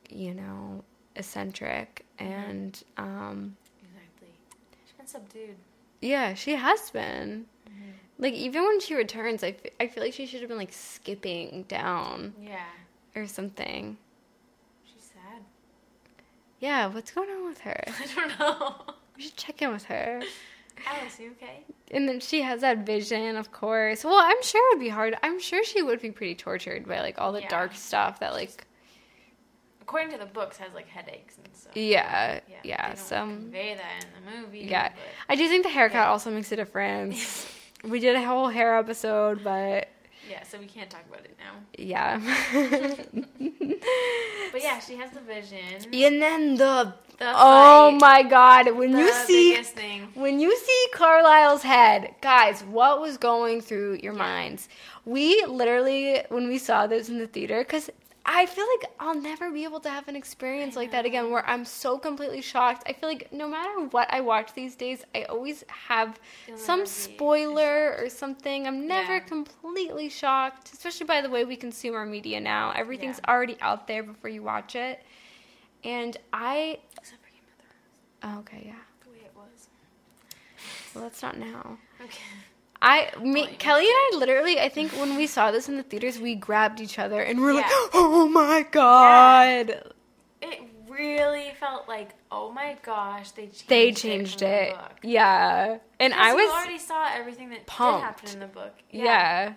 you 0.08 0.32
know, 0.34 0.82
eccentric 1.16 2.04
and 2.18 2.82
um 2.96 3.56
Exactly. 3.82 4.28
She's 4.86 4.92
been 4.96 5.06
subdued. 5.06 5.56
yeah, 6.00 6.34
she 6.34 6.52
has 6.56 6.90
been. 6.90 7.46
Like 8.18 8.34
even 8.34 8.62
when 8.64 8.80
she 8.80 8.94
returns, 8.94 9.42
I 9.44 9.56
I 9.78 9.86
feel 9.88 10.02
like 10.02 10.12
she 10.14 10.26
should 10.26 10.40
have 10.40 10.48
been 10.48 10.58
like 10.58 10.72
skipping 10.72 11.64
down 11.68 12.34
Yeah. 12.40 12.64
or 13.14 13.26
something. 13.26 13.96
She's 14.84 15.04
sad. 15.04 15.42
Yeah, 16.60 16.86
what's 16.88 17.10
going 17.10 17.28
on 17.30 17.46
with 17.46 17.60
her? 17.60 17.82
I 17.86 18.06
don't 18.14 18.38
know. 18.38 18.94
We 19.16 19.22
should 19.24 19.36
check 19.36 19.60
in 19.62 19.70
with 19.72 19.84
her. 19.84 20.22
Oh, 20.86 20.96
Alice, 21.00 21.18
you 21.20 21.30
okay? 21.32 21.64
And 21.90 22.08
then 22.08 22.20
she 22.20 22.42
has 22.42 22.60
that 22.60 22.78
vision, 22.86 23.36
of 23.36 23.50
course. 23.52 24.04
Well, 24.04 24.18
I'm 24.18 24.42
sure 24.42 24.72
it 24.72 24.76
would 24.78 24.82
be 24.84 24.88
hard. 24.88 25.16
I'm 25.22 25.40
sure 25.40 25.62
she 25.64 25.82
would 25.82 26.00
be 26.00 26.10
pretty 26.10 26.34
tortured 26.34 26.86
by 26.86 27.00
like 27.00 27.20
all 27.20 27.32
the 27.32 27.40
Yeah. 27.42 27.48
dark 27.48 27.74
stuff 27.74 28.20
that 28.20 28.32
like 28.32 28.66
According 29.82 30.12
to 30.12 30.18
the 30.18 30.26
books, 30.26 30.56
has 30.58 30.72
like 30.72 30.86
headaches 30.86 31.36
and 31.36 31.48
stuff. 31.52 31.76
yeah, 31.76 32.38
Yeah. 32.48 32.56
yeah, 32.62 32.94
some 32.94 33.36
convey 33.38 33.74
that 33.74 34.04
in 34.04 34.24
the 34.24 34.40
movie. 34.40 34.60
yeah. 34.60 34.90
but- 34.90 34.96
I 35.28 35.34
do 35.34 35.48
think 35.48 35.64
the 35.64 35.68
haircut 35.70 35.96
Yeah. 35.96 36.10
also 36.10 36.30
makes 36.30 36.52
a 36.52 36.56
difference. 36.56 37.52
we 37.84 37.98
did 37.98 38.14
a 38.14 38.22
whole 38.24 38.48
hair 38.48 38.78
episode, 38.78 39.42
but 39.42 39.88
Yeah, 40.30 40.44
so 40.44 40.58
we 40.58 40.66
can't 40.66 40.88
talk 40.88 41.04
about 41.10 41.24
it 41.24 41.36
now. 41.38 41.54
Yeah. 41.76 42.20
But 44.52 44.62
yeah, 44.62 44.78
she 44.80 44.96
has 44.96 45.10
the 45.10 45.20
vision. 45.20 45.58
and 45.92 46.22
then 46.22 46.56
the 46.56 46.94
The 47.18 47.32
oh 47.34 47.90
fight, 47.90 48.00
my 48.00 48.22
god, 48.22 48.76
when 48.76 48.96
you 48.96 49.12
see 49.12 49.56
when 50.14 50.40
you 50.40 50.56
see 50.56 50.86
Carlisle's 50.92 51.62
head, 51.62 52.14
guys, 52.20 52.62
what 52.62 53.00
was 53.00 53.16
going 53.16 53.60
through 53.60 54.00
your 54.02 54.12
minds? 54.12 54.68
We 55.04 55.44
literally 55.46 56.22
when 56.28 56.48
we 56.48 56.58
saw 56.58 56.86
this 56.86 57.08
in 57.08 57.18
the 57.18 57.26
theater 57.26 57.62
cuz 57.64 57.90
I 58.26 58.46
feel 58.46 58.66
like 58.78 58.90
I'll 59.00 59.18
never 59.20 59.50
be 59.50 59.64
able 59.64 59.80
to 59.80 59.88
have 59.90 60.06
an 60.06 60.14
experience 60.14 60.76
like 60.76 60.90
that 60.92 61.04
again 61.06 61.30
where 61.30 61.44
I'm 61.48 61.64
so 61.64 61.98
completely 61.98 62.42
shocked. 62.42 62.82
I 62.86 62.92
feel 62.92 63.08
like 63.08 63.32
no 63.32 63.48
matter 63.48 63.86
what 63.86 64.12
I 64.12 64.20
watch 64.20 64.52
these 64.52 64.76
days, 64.76 65.04
I 65.14 65.22
always 65.24 65.64
have 65.68 66.20
You'll 66.46 66.58
some 66.58 66.84
spoiler 66.86 67.96
or 67.98 68.08
something. 68.10 68.66
I'm 68.66 68.86
never 68.86 69.14
Yeah. 69.14 69.20
completely 69.20 70.08
shocked, 70.10 70.72
especially 70.72 71.06
by 71.06 71.22
the 71.22 71.30
way 71.30 71.44
we 71.44 71.56
consume 71.56 71.94
our 71.94 72.04
media 72.06 72.40
now. 72.40 72.72
Everything's 72.72 73.18
Yeah. 73.24 73.30
already 73.32 73.56
out 73.62 73.86
there 73.86 74.02
before 74.02 74.28
you 74.30 74.42
watch 74.42 74.76
it. 74.76 75.02
And 75.82 76.16
I 76.32 76.78
Except 76.98 77.22
for 77.24 77.30
Game 77.30 77.40
of 77.48 77.64
Thrones, 77.64 78.36
oh, 78.36 78.40
okay, 78.40 78.62
yeah. 78.66 78.74
the 79.04 79.10
way 79.10 79.24
it 79.24 79.32
was. 79.34 79.68
Well, 80.94 81.04
that's 81.04 81.22
not 81.22 81.38
now. 81.38 81.78
Okay. 82.02 82.22
I, 82.82 83.10
me, 83.22 83.42
you 83.42 83.46
Kelly 83.58 83.84
and 83.84 83.92
I 83.94 84.10
literally, 84.18 84.58
I 84.60 84.68
think 84.68 84.92
when 84.92 85.16
we 85.16 85.26
saw 85.26 85.50
this 85.50 85.68
in 85.68 85.76
the 85.76 85.82
theaters, 85.82 86.18
we 86.18 86.34
grabbed 86.34 86.80
each 86.80 86.98
other 86.98 87.20
and 87.20 87.40
we're 87.40 87.52
like, 87.52 87.66
"Oh 87.94 88.28
my 88.32 88.62
god!" 88.70 89.92
It 90.42 90.60
really 90.88 91.52
felt 91.60 91.88
like, 91.88 92.10
oh 92.30 92.50
my 92.52 92.76
gosh, 92.82 93.30
they 93.32 93.42
changed 93.46 93.68
They 93.68 93.88
it 93.88 93.96
changed 93.96 94.38
the 94.40 94.68
it, 94.68 94.74
book. 94.74 94.92
yeah. 95.02 95.78
And 95.98 96.14
I 96.14 96.34
was, 96.34 96.50
already 96.50 96.78
saw 96.78 97.08
everything 97.12 97.50
that 97.50 97.66
pumped. 97.66 98.00
did 98.00 98.04
happen 98.04 98.30
in 98.30 98.40
the 98.40 98.46
book. 98.52 98.74
yeah. 98.90 99.52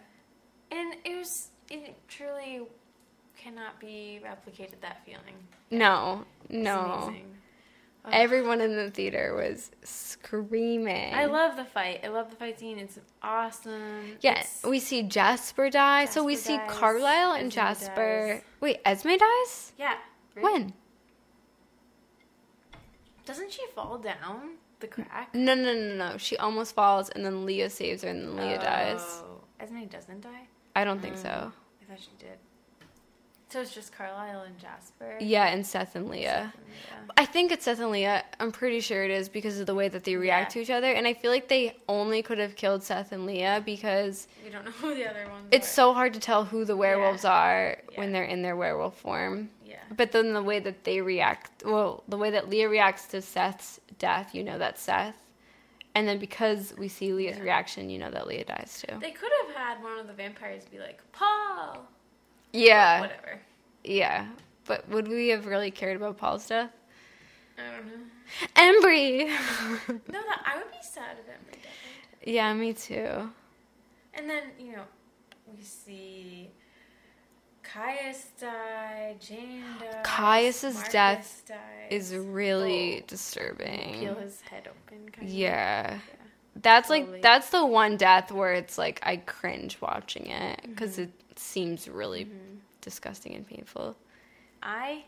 And 0.71 0.95
it 1.05 1.15
was, 1.17 1.49
it 1.69 1.95
truly 2.07 2.61
cannot 3.37 3.79
be 3.79 4.19
replicated, 4.23 4.81
that 4.81 5.05
feeling. 5.05 5.35
no, 5.71 6.25
no. 6.49 7.05
amazing. 7.07 7.25
Everyone 8.11 8.59
in 8.59 8.75
the 8.75 8.91
theater 8.91 9.33
was 9.33 9.71
screaming. 9.83 11.13
I 11.13 11.25
love 11.25 11.55
the 11.55 11.63
fight. 11.63 12.01
I 12.03 12.09
love 12.09 12.29
the 12.29 12.35
fight 12.35 12.59
scene. 12.59 12.77
It's 12.77 12.99
awesome. 13.21 14.17
Yeah, 14.21 14.43
we 14.67 14.79
see 14.79 15.03
Jasper 15.03 15.69
die. 15.69 16.05
so 16.05 16.23
we 16.23 16.35
Jasper 16.35 16.47
see 16.51 16.57
dies, 16.57 16.69
Carlisle 16.71 17.31
and 17.33 17.47
Esme 17.47 17.55
Jasper. 17.55 18.27
dies. 18.35 18.41
Wait, 18.59 18.79
Esme 18.85 19.11
dies? 19.17 19.71
yeah. 19.77 19.95
right? 20.35 20.43
When? 20.43 20.73
Doesn't 23.25 23.51
she 23.51 23.61
fall 23.73 23.97
down 23.97 24.55
the 24.81 24.87
crack? 24.87 25.33
No, 25.33 25.55
no, 25.55 25.73
no, 25.73 25.95
no. 25.95 26.17
She 26.17 26.35
almost 26.37 26.75
falls, 26.75 27.09
and 27.09 27.23
then 27.25 27.45
Leah 27.45 27.69
saves 27.69 28.03
her, 28.03 28.09
and 28.09 28.21
then 28.27 28.35
Leah 28.35 28.59
dies. 28.59 29.01
Oh. 29.23 29.41
Esme 29.61 29.85
doesn't 29.85 30.21
die? 30.21 30.47
I 30.75 30.83
don't 30.83 31.01
think 31.01 31.15
Mm. 31.15 31.21
so. 31.21 31.29
I 31.81 31.85
thought 31.85 32.01
she 32.01 32.11
did. 32.19 32.37
So 33.53 33.61
it's 33.61 33.75
just 33.75 33.91
Carlisle 33.95 34.41
and 34.47 34.57
Jasper? 34.57 35.15
Yeah, 35.21 35.45
and 35.45 35.63
Seth 35.63 35.95
and 35.95 36.09
Leah. 36.09 36.51
Seth 36.55 36.55
and 36.65 36.67
Leah. 37.03 37.13
I 37.17 37.25
think 37.25 37.51
it's 37.51 37.65
Seth 37.65 37.79
and 37.79 37.91
Leah. 37.91 38.23
I'm 38.39 38.51
pretty 38.51 38.79
sure 38.79 39.03
it 39.03 39.11
is 39.11 39.29
because 39.29 39.59
of 39.59 39.67
the 39.67 39.75
way 39.75 39.87
that 39.89 40.03
they 40.05 40.15
react 40.15 40.49
Yeah. 40.49 40.53
to 40.53 40.61
each 40.63 40.69
other. 40.71 40.91
And 40.91 41.05
I 41.05 41.13
feel 41.13 41.29
like 41.29 41.49
they 41.49 41.77
only 41.87 42.23
could 42.23 42.39
have 42.39 42.55
killed 42.55 42.81
Seth 42.81 43.11
and 43.11 43.27
Leah 43.27 43.61
because 43.63 44.27
We 44.43 44.49
don't 44.49 44.65
know 44.65 44.71
who 44.71 44.95
the 44.95 45.07
other 45.07 45.27
ones 45.29 45.49
it's 45.51 45.67
are. 45.67 45.71
so 45.71 45.93
hard 45.93 46.15
to 46.15 46.19
tell 46.19 46.45
who 46.45 46.65
the 46.65 46.75
werewolves 46.75 47.25
are 47.25 47.77
when 47.93 48.11
they're 48.11 48.23
in 48.23 48.41
their 48.41 48.55
werewolf 48.55 48.97
form. 48.97 49.51
Yeah. 49.63 49.75
But 49.95 50.13
then 50.13 50.33
the 50.33 50.41
way 50.41 50.57
that 50.59 50.83
they 50.83 51.01
react, 51.01 51.61
well, 51.63 52.03
the 52.07 52.17
way 52.17 52.31
that 52.31 52.49
Leah 52.49 52.69
reacts 52.69 53.05
to 53.09 53.21
Seth's 53.21 53.79
death, 53.99 54.33
you 54.33 54.43
know 54.43 54.57
that's 54.57 54.81
Seth. 54.81 55.29
And 55.93 56.07
then 56.07 56.17
because 56.17 56.73
we 56.75 56.87
see 56.87 57.13
Leah's 57.13 57.37
Yeah. 57.37 57.43
reaction, 57.43 57.91
you 57.91 57.99
know 57.99 58.09
that 58.09 58.25
Leah 58.25 58.45
dies 58.45 58.83
too. 58.87 58.97
They 58.99 59.11
could 59.11 59.31
have 59.45 59.55
had 59.55 59.83
one 59.83 59.99
of 59.99 60.07
the 60.07 60.13
vampires 60.13 60.65
be 60.65 60.79
like, 60.79 61.01
Paul! 61.11 61.87
Yeah. 62.53 63.01
Whatever. 63.01 63.39
Yeah. 63.83 64.27
But 64.65 64.87
would 64.89 65.07
we 65.07 65.29
have 65.29 65.45
really 65.45 65.71
cared 65.71 65.97
about 65.97 66.17
Paul's 66.17 66.47
death? 66.47 66.69
I 67.57 67.75
don't 67.75 67.85
know. 67.87 67.99
Embry! 68.55 69.27
No, 70.11 70.21
that, 70.21 70.41
I 70.45 70.57
would 70.57 70.71
be 70.71 70.77
sad 70.81 71.17
if 71.19 71.27
Emily 71.27 71.59
died. 71.61 72.23
yeah, 72.25 72.53
me 72.53 72.73
too. 72.73 73.29
And 74.15 74.29
then, 74.29 74.43
you 74.59 74.71
know, 74.73 74.83
we 75.55 75.61
see 75.63 76.49
Caius 77.63 78.27
die, 78.39 79.15
Jane 79.19 79.63
die. 79.79 80.01
Caius's 80.03 80.75
Marcus 80.75 80.91
death 80.93 81.43
dies. 81.47 81.57
Is 81.89 82.15
really 82.15 82.99
Oh. 83.01 83.05
disturbing. 83.07 83.99
Peel 83.99 84.15
his 84.15 84.41
head 84.41 84.67
open, 84.69 85.09
of. 85.21 85.23
Yeah. 85.27 85.99
That's 86.55 86.87
Slowly. 86.87 87.05
like 87.05 87.21
that's 87.21 87.49
the 87.49 87.65
one 87.65 87.97
death 87.97 88.31
where 88.31 88.53
it's 88.53 88.77
like 88.77 88.99
I 89.03 89.17
cringe 89.17 89.77
watching 89.81 90.27
it 90.27 90.61
because 90.67 90.93
mm-hmm. 90.93 91.03
it 91.03 91.39
seems 91.39 91.87
really 91.87 92.25
mm-hmm. 92.25 92.57
disgusting 92.81 93.33
and 93.33 93.47
painful. 93.47 93.95
I 94.61 95.03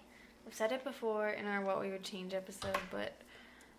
have 0.46 0.54
said 0.54 0.72
it 0.72 0.84
before 0.84 1.30
in 1.30 1.46
our 1.46 1.62
What 1.62 1.80
We 1.80 1.90
Would 1.90 2.04
Change 2.04 2.34
episode, 2.34 2.78
but 2.92 3.14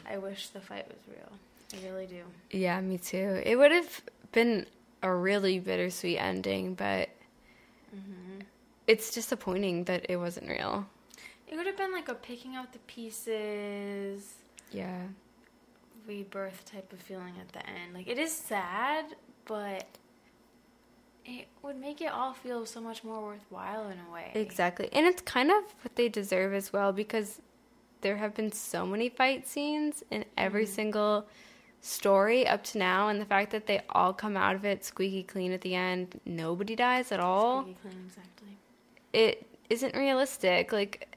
I 0.09 0.19
wish 0.19 0.49
the 0.49 0.61
fight 0.61 0.87
was 0.89 0.99
real. 1.09 1.33
I 1.75 1.89
really 1.89 2.07
do. 2.07 2.23
Yeah, 2.51 2.81
me 2.81 2.99
too. 2.99 3.43
It 3.45 3.57
would 3.57 3.73
have 3.73 4.01
been 4.33 4.67
a 5.03 5.13
really 5.13 5.59
bittersweet 5.59 6.19
ending, 6.19 6.75
but 6.75 7.09
mm-hmm. 7.95 8.41
it's 8.87 9.11
disappointing 9.13 9.85
that 9.85 10.07
it 10.09 10.17
wasn't 10.17 10.49
real. 10.49 10.87
It 11.49 11.57
would 11.57 11.67
have 11.67 11.77
been 11.77 11.93
like 11.93 12.09
a 12.09 12.15
picking 12.15 12.57
out 12.57 12.73
the 12.73 12.79
pieces, 12.81 14.35
Yeah. 14.73 15.03
Rebirth 16.07 16.65
type 16.65 16.93
of 16.93 17.01
feeling 17.01 17.35
at 17.41 17.53
the 17.53 17.67
end. 17.69 17.95
Like, 17.95 18.09
it 18.09 18.19
is 18.19 18.33
sad, 18.33 19.07
but 19.45 19.87
it 21.25 21.49
would 21.63 21.77
make 21.77 22.01
it 22.01 22.11
all 22.11 22.33
feel 22.33 22.65
so 22.67 22.81
much 22.81 23.03
more 23.03 23.23
worthwhile 23.23 23.89
in 23.89 23.99
a 24.09 24.13
way. 24.13 24.31
Exactly. 24.35 24.89
And 24.93 25.07
it's 25.07 25.23
kind 25.23 25.51
of 25.51 25.65
what 25.83 25.97
they 25.97 26.09
deserve 26.09 26.55
as 26.55 26.73
well 26.73 26.93
because 26.93 27.41
there 28.01 28.17
have 28.17 28.35
been 28.35 28.53
so 28.53 28.87
many 28.87 29.09
fight 29.09 29.47
scenes 29.47 30.05
in 30.11 30.25
every 30.37 30.65
mm-hmm. 30.65 30.75
single 30.75 31.27
story 31.81 32.47
up 32.47 32.65
to 32.65 32.79
now 32.79 33.09
and 33.09 33.21
the 33.21 33.25
fact 33.25 33.51
that 33.51 33.67
they 33.67 33.81
all 33.91 34.13
come 34.13 34.37
out 34.37 34.55
of 34.55 34.65
it 34.65 34.85
squeaky 34.85 35.23
clean 35.23 35.53
at 35.53 35.61
the 35.61 35.75
end, 35.75 36.21
nobody 36.25 36.77
dies 36.77 37.11
at 37.13 37.21
all. 37.21 37.63
Squeaky 37.63 37.79
clean, 37.83 38.05
exactly. 38.07 38.57
It 39.13 39.47
isn't 39.71 39.95
realistic. 39.97 40.73
Like 40.73 41.17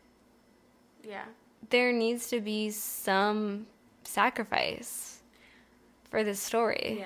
Yeah. 1.04 1.26
there 1.70 1.92
needs 1.92 2.30
to 2.30 2.42
be 2.42 2.72
some 2.72 3.68
sacrifice 4.10 5.22
for 6.10 6.24
this 6.24 6.40
story. 6.40 6.98
Yeah. 7.00 7.06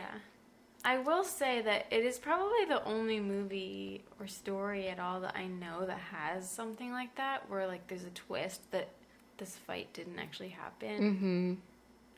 I 0.85 0.97
will 0.97 1.23
say 1.23 1.61
that 1.61 1.85
it 1.91 2.03
is 2.03 2.19
probably 2.19 2.65
the 2.67 2.84
only 2.84 3.19
movie 3.19 4.03
or 4.19 4.27
story 4.27 4.89
at 4.89 4.99
all 4.99 5.21
that 5.21 5.35
I 5.35 5.45
know 5.47 5.85
that 5.85 5.97
has 5.97 6.49
something 6.49 6.91
like 6.91 7.15
that, 7.15 7.49
where 7.49 7.65
like 7.67 7.88
there's 7.88 8.03
a 8.03 8.09
twist 8.11 8.69
that 8.71 8.89
this 9.38 9.55
fight 9.55 9.91
didn't 9.93 10.19
actually 10.19 10.49
happen. 10.49 11.59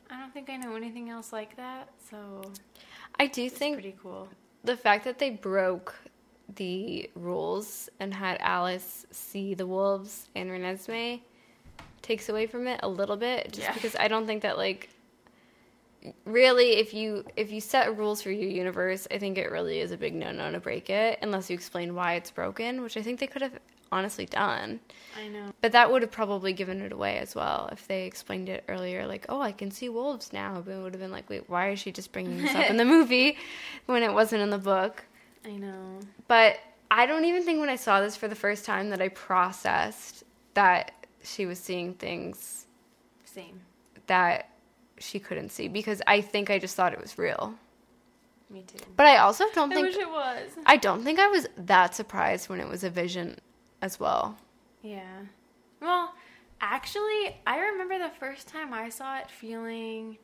Mhm. 0.08 0.12
I 0.12 0.18
don't 0.20 0.32
think 0.32 0.50
I 0.50 0.56
know 0.56 0.74
anything 0.76 1.10
else 1.10 1.32
like 1.32 1.56
that, 1.56 1.88
so 2.10 2.42
I 3.18 3.26
do 3.26 3.44
it's 3.44 3.56
think 3.56 3.76
pretty 3.76 3.96
cool. 4.02 4.28
the 4.64 4.76
fact 4.76 5.04
that 5.04 5.18
they 5.18 5.30
broke 5.30 5.94
the 6.56 7.10
rules 7.16 7.88
and 7.98 8.14
had 8.14 8.38
Alice 8.40 9.06
see 9.10 9.54
the 9.54 9.66
wolves 9.66 10.28
and 10.36 10.48
Renesmee 10.50 11.22
takes 12.06 12.28
away 12.28 12.46
from 12.46 12.66
it 12.68 12.78
a 12.82 12.88
little 12.88 13.16
bit 13.16 13.48
just 13.52 13.58
Yeah. 13.66 13.74
because 13.74 13.96
I 13.96 14.06
don't 14.08 14.26
think 14.26 14.42
that 14.42 14.56
like 14.56 14.88
really 16.24 16.72
if 16.76 16.94
you 16.94 17.24
if 17.36 17.50
you 17.50 17.60
set 17.60 17.96
rules 17.98 18.22
for 18.22 18.30
your 18.30 18.48
universe 18.48 19.08
I 19.10 19.18
think 19.18 19.38
it 19.38 19.50
really 19.50 19.80
is 19.80 19.90
a 19.90 19.96
big 19.96 20.14
no-no 20.14 20.52
to 20.52 20.60
break 20.60 20.88
it 20.88 21.18
unless 21.20 21.50
you 21.50 21.54
explain 21.54 21.94
why 21.96 22.14
it's 22.14 22.30
broken 22.30 22.82
which 22.82 22.96
I 22.96 23.02
think 23.02 23.18
they 23.18 23.26
could 23.26 23.42
have 23.42 23.58
honestly 23.90 24.26
done 24.26 24.78
I 25.20 25.26
know. 25.28 25.52
but 25.60 25.72
that 25.72 25.90
would 25.90 26.02
have 26.02 26.12
probably 26.12 26.52
given 26.52 26.80
it 26.80 26.92
away 26.92 27.18
as 27.18 27.34
well 27.34 27.68
if 27.72 27.88
they 27.88 28.04
explained 28.06 28.48
it 28.48 28.62
earlier 28.68 29.04
like 29.06 29.26
oh 29.28 29.40
I 29.40 29.50
can 29.50 29.70
see 29.72 29.88
wolves 29.88 30.32
now 30.32 30.62
but 30.64 30.72
it 30.72 30.82
would 30.82 30.92
have 30.94 31.00
been 31.00 31.10
like 31.12 31.28
wait 31.28 31.48
why 31.50 31.70
is 31.70 31.80
she 31.80 31.90
just 31.90 32.12
bringing 32.12 32.40
this 32.40 32.54
up 32.54 32.70
in 32.70 32.76
the 32.76 32.84
movie 32.96 33.36
when 33.86 34.02
it 34.04 34.12
wasn't 34.12 34.42
in 34.42 34.50
the 34.50 34.58
book 34.58 35.04
I 35.44 35.56
know. 35.56 35.98
but 36.28 36.58
I 36.88 37.06
don't 37.06 37.24
even 37.24 37.42
think 37.44 37.58
when 37.58 37.68
I 37.68 37.76
saw 37.76 38.00
this 38.00 38.14
for 38.16 38.28
the 38.28 38.34
first 38.36 38.64
time 38.64 38.90
that 38.90 39.00
I 39.02 39.08
processed 39.08 40.22
that 40.54 40.92
she 41.26 41.46
was 41.46 41.58
seeing 41.58 41.94
things 41.94 42.66
Same. 43.24 43.60
that 44.06 44.50
she 44.98 45.18
couldn't 45.18 45.50
see 45.50 45.68
because 45.68 46.00
I 46.06 46.20
think 46.20 46.50
I 46.50 46.58
just 46.58 46.74
thought 46.76 46.92
it 46.92 47.00
was 47.00 47.18
real. 47.18 47.54
Me 48.48 48.62
too. 48.66 48.78
But 48.96 49.06
I 49.06 49.18
also 49.18 49.44
don't 49.54 49.72
I 49.72 49.74
think 49.74 49.88
wish 49.88 49.96
it 49.96 50.08
was. 50.08 50.50
I 50.64 50.76
don't 50.76 51.02
think 51.02 51.18
I 51.18 51.28
was 51.28 51.48
that 51.56 51.94
surprised 51.94 52.48
when 52.48 52.60
it 52.60 52.68
was 52.68 52.84
a 52.84 52.90
vision 52.90 53.38
as 53.82 53.98
well. 53.98 54.38
Yeah. 54.82 55.22
Well, 55.80 56.14
actually, 56.60 57.36
I 57.46 57.58
remember 57.58 57.98
the 57.98 58.12
first 58.20 58.46
time 58.48 58.72
I 58.72 58.88
saw 58.88 59.18
it 59.18 59.30
feeling 59.30 60.18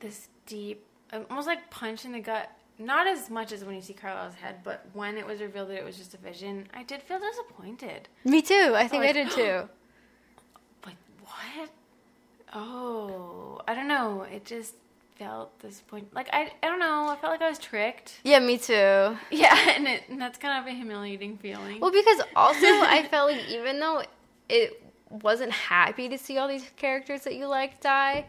this 0.00 0.28
deep, 0.46 0.84
almost 1.12 1.46
like 1.46 1.70
punch 1.70 2.04
in 2.04 2.12
the 2.12 2.20
gut. 2.20 2.50
Not 2.84 3.06
as 3.06 3.30
much 3.30 3.52
as 3.52 3.64
when 3.64 3.74
you 3.76 3.82
see 3.82 3.92
Carlisle's 3.94 4.34
head, 4.34 4.56
but 4.64 4.84
when 4.92 5.16
it 5.16 5.26
was 5.26 5.40
revealed 5.40 5.68
that 5.68 5.76
it 5.78 5.84
was 5.84 5.96
just 5.96 6.14
a 6.14 6.16
vision, 6.18 6.66
I 6.74 6.82
did 6.82 7.02
feel 7.02 7.20
disappointed. 7.20 8.08
Me 8.24 8.42
too. 8.42 8.72
I 8.74 8.88
think 8.88 9.02
I 9.04 9.06
Like- 9.06 9.14
did 9.14 9.30
too. 9.30 9.68
Like, 10.86 10.96
what? 11.24 11.70
Oh, 12.54 13.60
I 13.66 13.74
don't 13.74 13.88
know. 13.88 14.22
It 14.30 14.44
just 14.44 14.74
felt 15.18 15.56
disappointed. 15.60 16.08
Like 16.14 16.28
I, 16.32 16.50
I 16.62 16.66
don't 16.66 16.78
know. 16.80 17.08
I 17.08 17.16
felt 17.16 17.32
like 17.32 17.42
I 17.42 17.48
was 17.48 17.58
tricked. 17.58 18.20
Yeah, 18.24 18.40
me 18.40 18.58
too. 18.58 19.16
Yeah, 19.30 19.56
and, 19.76 19.86
it, 19.86 20.02
and 20.08 20.20
that's 20.20 20.38
kind 20.38 20.60
of 20.60 20.66
a 20.70 20.74
humiliating 20.76 21.38
feeling. 21.38 21.80
Well, 21.80 21.92
because 21.92 22.20
also 22.34 22.66
I 22.66 23.06
felt 23.10 23.30
like 23.30 23.48
even 23.48 23.78
though 23.80 24.02
it 24.48 24.82
wasn't 25.08 25.52
happy 25.52 26.08
to 26.08 26.18
see 26.18 26.38
all 26.38 26.48
these 26.48 26.68
characters 26.76 27.22
that 27.22 27.36
you 27.36 27.46
like 27.46 27.80
die, 27.80 28.26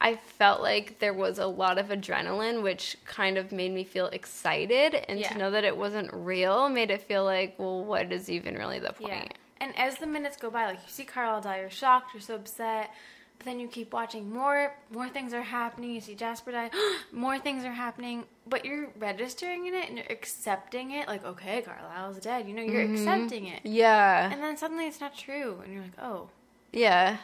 I 0.00 0.16
felt 0.16 0.60
like 0.60 0.98
there 0.98 1.14
was 1.14 1.38
a 1.38 1.46
lot 1.46 1.78
of 1.78 1.88
adrenaline, 1.88 2.62
which 2.62 2.96
kind 3.06 3.38
of 3.38 3.50
made 3.50 3.72
me 3.72 3.84
feel 3.84 4.06
excited, 4.08 4.94
and 4.94 5.18
Yeah. 5.18 5.28
to 5.28 5.38
know 5.38 5.50
that 5.50 5.64
it 5.64 5.76
wasn't 5.76 6.12
real 6.12 6.68
made 6.68 6.90
it 6.90 7.02
feel 7.02 7.24
like, 7.24 7.58
well, 7.58 7.82
what 7.84 8.12
is 8.12 8.28
even 8.28 8.56
really 8.56 8.78
the 8.78 8.92
point? 8.92 9.10
Yeah. 9.10 9.28
And 9.58 9.78
as 9.78 9.96
the 9.96 10.06
minutes 10.06 10.36
go 10.36 10.50
by, 10.50 10.66
like 10.66 10.76
you 10.76 10.88
see 10.88 11.04
Carlisle 11.04 11.40
die, 11.42 11.60
you're 11.60 11.70
shocked, 11.70 12.12
you're 12.12 12.20
so 12.20 12.34
upset. 12.34 12.90
But 13.38 13.46
then 13.46 13.60
you 13.60 13.68
keep 13.68 13.92
watching 13.92 14.32
more, 14.32 14.74
more 14.90 15.08
things 15.08 15.34
are 15.34 15.42
happening. 15.42 15.94
You 15.94 16.00
see 16.00 16.14
Jasper 16.14 16.52
die, 16.52 16.70
more 17.12 17.38
things 17.38 17.64
are 17.64 17.72
happening. 17.72 18.24
But 18.46 18.64
you're 18.64 18.88
registering 18.98 19.66
in 19.66 19.74
it 19.74 19.88
and 19.88 19.98
you're 19.98 20.06
accepting 20.10 20.92
it. 20.92 21.08
Like, 21.08 21.24
okay, 21.24 21.62
Carlisle's 21.62 22.18
dead. 22.22 22.48
You 22.48 22.54
know, 22.54 22.62
you're 22.62 22.84
mm-hmm. 22.84 22.94
accepting 22.94 23.46
it. 23.46 23.60
Yeah, 23.64 24.30
And 24.30 24.42
then 24.42 24.56
suddenly 24.56 24.86
it's 24.86 25.00
not 25.00 25.16
true, 25.16 25.60
and 25.64 25.72
you're 25.72 25.82
like, 25.82 25.98
oh, 26.00 26.28
yeah. 26.72 27.18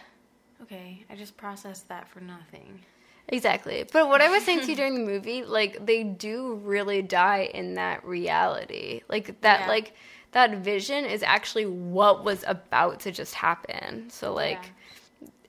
Okay, 0.62 1.04
I 1.10 1.14
just 1.16 1.36
processed 1.36 1.88
that 1.88 2.08
for 2.08 2.20
nothing. 2.20 2.80
Exactly. 3.28 3.84
But 3.92 4.08
what 4.08 4.20
I 4.20 4.28
was 4.28 4.44
saying 4.44 4.60
to 4.62 4.66
you 4.70 4.76
during 4.76 4.94
the 4.94 5.00
movie, 5.10 5.44
like 5.44 5.84
they 5.86 6.02
do 6.02 6.54
really 6.56 7.02
die 7.02 7.50
in 7.54 7.74
that 7.74 8.04
reality. 8.04 9.02
Like 9.08 9.40
that 9.42 9.60
Yeah. 9.60 9.68
like 9.68 9.94
that 10.32 10.56
vision 10.58 11.04
is 11.04 11.22
actually 11.22 11.66
what 11.66 12.24
was 12.24 12.44
about 12.46 13.00
to 13.00 13.12
just 13.12 13.34
happen. 13.34 14.10
So 14.10 14.32
like 14.34 14.72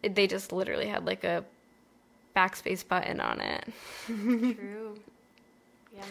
it, 0.03 0.15
they 0.15 0.27
just 0.27 0.51
literally 0.51 0.87
had 0.87 1.05
like 1.05 1.23
a 1.23 1.43
backspace 2.35 2.87
button 2.87 3.19
on 3.19 3.39
it. 3.41 3.65
True. 4.05 4.95
Yeah. 5.95 6.01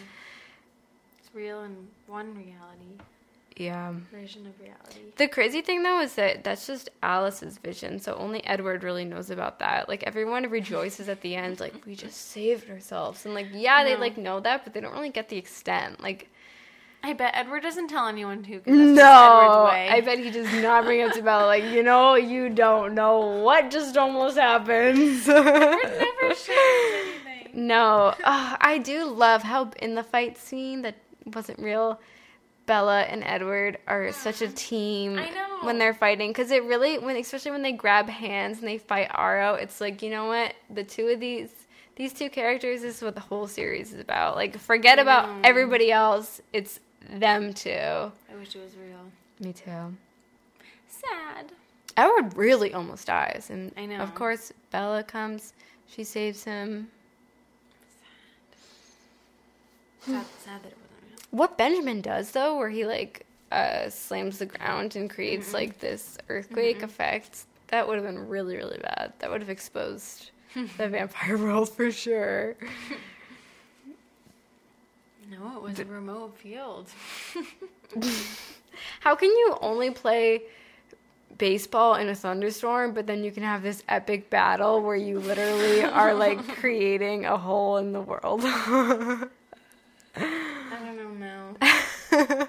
It's 1.19 1.35
real 1.35 1.63
in 1.63 1.75
one 2.07 2.33
reality, 2.35 2.97
Yeah. 3.57 3.93
version 4.11 4.45
of 4.47 4.59
reality. 4.59 4.99
The 5.17 5.27
crazy 5.27 5.61
thing 5.61 5.83
though 5.83 6.01
is 6.01 6.15
that 6.15 6.43
that's 6.43 6.65
just 6.65 6.89
Alice's 7.03 7.57
vision, 7.59 7.99
so 7.99 8.15
only 8.15 8.43
Edward 8.45 8.83
really 8.83 9.05
knows 9.05 9.29
about 9.29 9.59
that. 9.59 9.87
Like 9.87 10.03
everyone 10.03 10.49
rejoices 10.49 11.07
at 11.09 11.21
the 11.21 11.35
end, 11.35 11.59
like 11.59 11.85
we 11.85 11.95
just 11.95 12.29
saved 12.31 12.69
ourselves, 12.69 13.25
and 13.25 13.33
like 13.35 13.47
yeah, 13.53 13.83
they 13.83 13.95
like 13.95 14.17
know 14.17 14.39
that, 14.39 14.63
but 14.63 14.73
they 14.73 14.81
don't 14.81 14.93
really 14.93 15.09
get 15.09 15.29
the 15.29 15.37
extent. 15.37 16.01
Like 16.01 16.29
I 17.05 17.11
bet 17.13 17.31
Edward 17.35 17.61
doesn't 17.63 17.89
tell 17.89 18.07
anyone 18.07 18.43
who. 18.45 18.59
'cause 18.59 18.73
that's 18.73 18.77
just 18.77 18.95
No, 18.95 19.65
way. 19.65 19.89
I 19.91 20.01
bet 20.01 20.19
he 20.19 20.31
does 20.31 20.51
not 20.63 20.85
bring 20.85 21.01
up 21.03 21.11
to 21.13 21.21
Bella 21.21 21.45
like, 21.47 21.65
you 21.65 21.83
know, 21.83 22.15
you 22.15 22.47
don't 22.49 22.95
know 22.95 23.19
what 23.43 23.69
just 23.69 23.97
almost 23.97 24.37
happened. 24.37 24.97
never 25.27 26.33
shares 26.33 27.03
anything. 27.25 27.49
no, 27.53 28.15
Ugh, 28.23 28.57
I 28.61 28.77
do 28.77 29.03
love 29.05 29.43
how 29.43 29.69
in 29.81 29.95
the 29.95 30.03
fight 30.03 30.37
scene 30.37 30.81
that 30.83 30.95
wasn't 31.25 31.59
real, 31.59 31.99
Bella 32.65 33.01
and 33.01 33.23
Edward 33.23 33.77
are 33.87 34.11
such 34.11 34.41
a 34.41 34.47
team 34.53 35.19
when 35.61 35.79
they're 35.79 35.93
fighting 35.93 36.29
because 36.31 36.51
it 36.51 36.63
really, 36.63 36.97
when 36.97 37.15
especially 37.17 37.51
when 37.51 37.61
they 37.61 37.71
grab 37.71 38.07
hands 38.09 38.59
and 38.59 38.67
they 38.67 38.77
fight 38.77 39.09
Aro, 39.09 39.61
it's 39.61 39.81
like 39.81 40.01
you 40.01 40.09
know 40.09 40.25
what, 40.25 40.53
the 40.69 40.83
two 40.83 41.07
of 41.07 41.19
these. 41.19 41.49
These 41.95 42.13
two 42.13 42.31
characters 42.31 42.81
is 42.81 43.03
what 43.03 43.13
the 43.13 43.21
whole 43.21 43.47
series 43.47 43.93
is 43.93 43.99
about. 43.99 44.35
Like, 44.35 44.57
forget 44.57 44.97
about 44.97 45.29
know. 45.29 45.41
everybody 45.43 45.91
else. 45.91 46.41
It's 46.51 46.79
them 47.07 47.53
two. 47.53 47.69
I 47.69 48.35
wish 48.35 48.55
it 48.55 48.63
was 48.63 48.75
real. 48.75 49.11
Me 49.39 49.53
too. 49.53 49.95
Sad. 50.87 51.51
Edward 51.95 52.35
really 52.35 52.73
almost 52.73 53.05
dies, 53.05 53.49
and 53.51 53.71
I 53.77 53.85
know. 53.85 53.97
Of 53.97 54.15
course, 54.15 54.51
Bella 54.71 55.03
comes. 55.03 55.53
She 55.87 56.03
saves 56.03 56.43
him. 56.43 56.87
Sad, 60.01 60.25
sad 60.43 60.63
that 60.63 60.69
it. 60.69 60.82
What 61.33 61.57
Benjamin 61.57 62.01
does 62.01 62.29
though, 62.31 62.55
where 62.57 62.69
he 62.69 62.85
like 62.85 63.25
uh, 63.51 63.89
slams 63.89 64.37
the 64.37 64.45
ground 64.45 64.95
and 64.95 65.09
creates 65.09 65.47
Mm-hmm. 65.47 65.55
like 65.55 65.79
this 65.79 66.17
earthquake 66.29 66.83
effect, 66.83 67.45
that 67.69 67.87
would 67.87 67.95
have 67.97 68.05
been 68.05 68.27
really 68.29 68.55
really 68.55 68.77
bad. 68.77 69.13
That 69.19 69.31
would 69.31 69.41
have 69.41 69.49
exposed 69.49 70.29
the 70.77 70.87
vampire 70.87 71.37
world 71.39 71.69
for 71.69 71.89
sure. 71.91 72.55
No, 75.31 75.55
it 75.57 75.61
was 75.63 75.79
a 75.79 75.85
remote 75.85 76.37
field. 76.37 76.87
How 78.99 79.15
can 79.15 79.29
you 79.29 79.57
only 79.61 79.89
play 79.89 80.43
baseball 81.39 81.95
in 81.95 82.09
a 82.09 82.15
thunderstorm, 82.15 82.93
but 82.93 83.07
then 83.07 83.23
you 83.23 83.31
can 83.31 83.41
have 83.41 83.63
this 83.63 83.81
epic 83.89 84.29
battle 84.29 84.81
where 84.81 84.95
you 84.95 85.19
literally 85.19 85.81
are 85.83 86.13
like 86.13 86.47
creating 86.59 87.25
a 87.25 87.37
hole 87.37 87.77
in 87.77 87.91
the 87.91 88.01
world? 88.01 88.41
I 88.43 89.27
don't 90.71 91.19
know 91.19 91.55
now. 91.57 92.47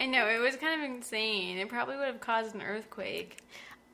I 0.00 0.06
know 0.06 0.26
it 0.26 0.38
was 0.40 0.56
kind 0.56 0.82
of 0.82 0.90
insane. 0.90 1.58
It 1.58 1.68
probably 1.68 1.96
would 1.96 2.06
have 2.06 2.20
caused 2.20 2.54
an 2.54 2.62
earthquake. 2.62 3.38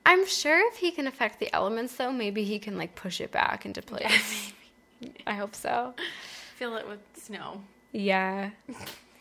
I'm 0.07 0.24
sure 0.27 0.69
if 0.69 0.77
he 0.77 0.93
can 0.93 1.09
affect 1.09 1.41
the 1.41 1.53
elements, 1.53 1.97
though, 1.97 2.12
maybe 2.12 2.45
he 2.45 2.61
can 2.61 2.78
like 2.78 2.95
push 2.95 3.20
it 3.20 3.33
back 3.33 3.66
into 3.66 3.83
place. 3.93 4.53
I 5.27 5.35
hope 5.35 5.55
so. 5.57 5.95
Fill 6.57 6.77
it 6.77 6.89
with 6.89 7.01
snow. 7.15 7.62
Yeah. 7.93 8.51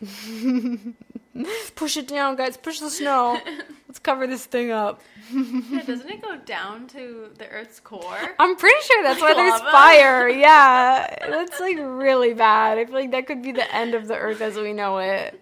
push 1.74 1.96
it 1.96 2.06
down, 2.06 2.36
guys. 2.36 2.56
Push 2.56 2.78
the 2.80 2.90
snow. 2.90 3.40
Let's 3.88 3.98
cover 3.98 4.26
this 4.28 4.46
thing 4.46 4.70
up. 4.70 5.00
Yeah, 5.32 5.82
doesn't 5.82 6.08
it 6.08 6.22
go 6.22 6.36
down 6.36 6.86
to 6.88 7.30
the 7.36 7.48
Earth's 7.48 7.80
core? 7.80 8.34
I'm 8.38 8.56
pretty 8.56 8.80
sure 8.84 9.02
that's 9.02 9.20
why 9.20 9.32
Like 9.32 9.36
there's 9.36 9.60
fire. 9.60 10.28
Yeah. 10.28 11.14
That's 11.28 11.58
like 11.58 11.78
really 11.80 12.32
bad. 12.32 12.78
I 12.78 12.84
feel 12.84 12.94
like 12.94 13.10
that 13.10 13.26
could 13.26 13.42
be 13.42 13.52
the 13.52 13.74
end 13.74 13.94
of 13.94 14.06
the 14.06 14.16
earth 14.16 14.40
as 14.40 14.56
we 14.56 14.72
know 14.72 14.98
it. 14.98 15.40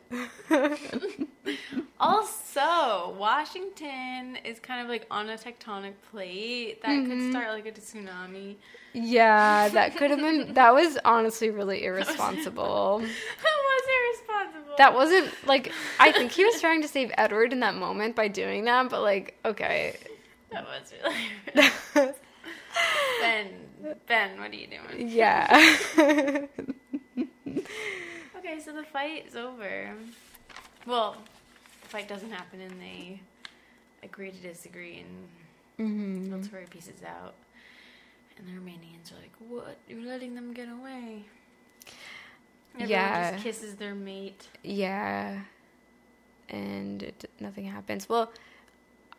Also, 2.01 3.15
Washington 3.19 4.37
is 4.45 4.59
kind 4.61 4.83
of 4.83 4.89
like 4.89 5.07
on 5.11 5.29
a 5.31 5.37
tectonic 5.37 5.95
plate 6.11 6.83
that 6.83 6.91
Mm-hmm. 6.91 7.11
could 7.11 7.31
start 7.31 7.49
like 7.51 7.67
a 7.67 7.73
tsunami. 7.73 8.57
yeah, 8.93 9.69
that 9.69 9.97
could 9.97 10.11
have 10.11 10.21
been. 10.21 10.55
That 10.55 10.75
was 10.75 10.99
honestly 11.05 11.51
really 11.51 11.85
irresponsible. 11.85 13.01
That 13.43 13.57
was 13.65 13.83
irresponsible. 13.99 14.75
That 14.79 14.95
wasn't 14.95 15.31
like 15.47 15.73
I 15.99 16.13
think 16.13 16.33
he 16.33 16.45
was 16.45 16.61
trying 16.61 16.83
to 16.83 16.89
save 16.89 17.11
Edward 17.17 17.53
in 17.53 17.61
that 17.61 17.75
moment 17.75 18.17
by 18.17 18.29
doing 18.29 18.65
that, 18.65 18.91
but 18.91 19.03
like 19.03 19.39
okay. 19.45 19.97
That 20.53 20.65
was 20.67 20.93
really. 21.55 22.13
ben, 23.21 23.49
Ben, 24.07 24.39
what 24.39 24.51
are 24.51 24.55
you 24.55 24.67
doing? 24.69 25.09
yeah. 25.09 26.47
Okay, 28.37 28.61
so 28.61 28.73
the 28.73 28.85
fight 28.85 29.27
is 29.29 29.37
over. 29.37 29.91
Well, 30.87 31.17
the 31.85 31.91
fight 31.91 32.09
doesn't 32.09 32.31
happen, 32.31 32.61
and 32.61 32.81
they 32.81 33.21
agree 34.03 34.31
to 34.31 34.37
disagree, 34.39 34.99
and 35.01 35.29
Mm-hmm. 35.77 36.33
Volturi 36.33 36.71
pieces 36.71 37.03
out. 37.05 37.35
And 38.39 38.47
the 38.47 38.53
Romanians 38.53 39.11
are 39.13 39.17
like, 39.21 39.33
"What? 39.49 39.77
You're 39.89 40.03
letting 40.07 40.35
them 40.37 40.53
get 40.53 40.69
away?" 40.69 41.25
Everyone 42.75 42.89
Yeah. 42.91 43.33
just 43.33 43.43
kisses 43.45 43.75
their 43.77 43.95
mate. 43.95 44.47
yeah. 44.63 45.41
And 46.49 47.03
it, 47.03 47.29
nothing 47.41 47.65
happens. 47.65 48.09
Well, 48.09 48.31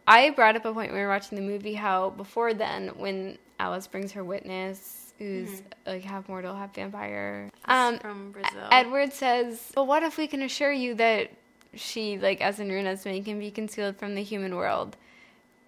I 0.08 0.30
brought 0.30 0.56
up 0.56 0.64
a 0.66 0.72
point 0.74 0.92
when 0.92 1.00
we 1.00 1.06
were 1.06 1.10
watching 1.12 1.36
the 1.38 1.42
movie 1.44 1.74
how 1.74 2.12
before 2.12 2.54
then, 2.54 2.90
when 2.98 3.38
Alice 3.60 3.88
brings 3.88 4.12
her 4.14 4.24
witness, 4.24 5.14
who's 5.18 5.62
like 5.86 6.04
half 6.04 6.30
mortal, 6.30 6.56
half 6.56 6.74
vampire, 6.76 7.50
um, 7.66 7.98
from 8.00 8.32
Brazil. 8.32 8.68
Edward 8.72 9.12
says, 9.12 9.72
"Well, 9.76 9.88
what 9.88 10.04
if 10.04 10.18
we 10.18 10.28
can 10.28 10.42
assure 10.44 10.72
you 10.72 10.94
that 10.96 11.32
she, 11.76 12.18
like 12.18 12.42
as 12.42 12.60
in 12.60 12.70
Renesmee, 12.70 13.24
can 13.24 13.40
be 13.40 13.52
concealed 13.52 13.98
from 13.98 14.16
the 14.16 14.24
human 14.24 14.56
world?" 14.56 14.98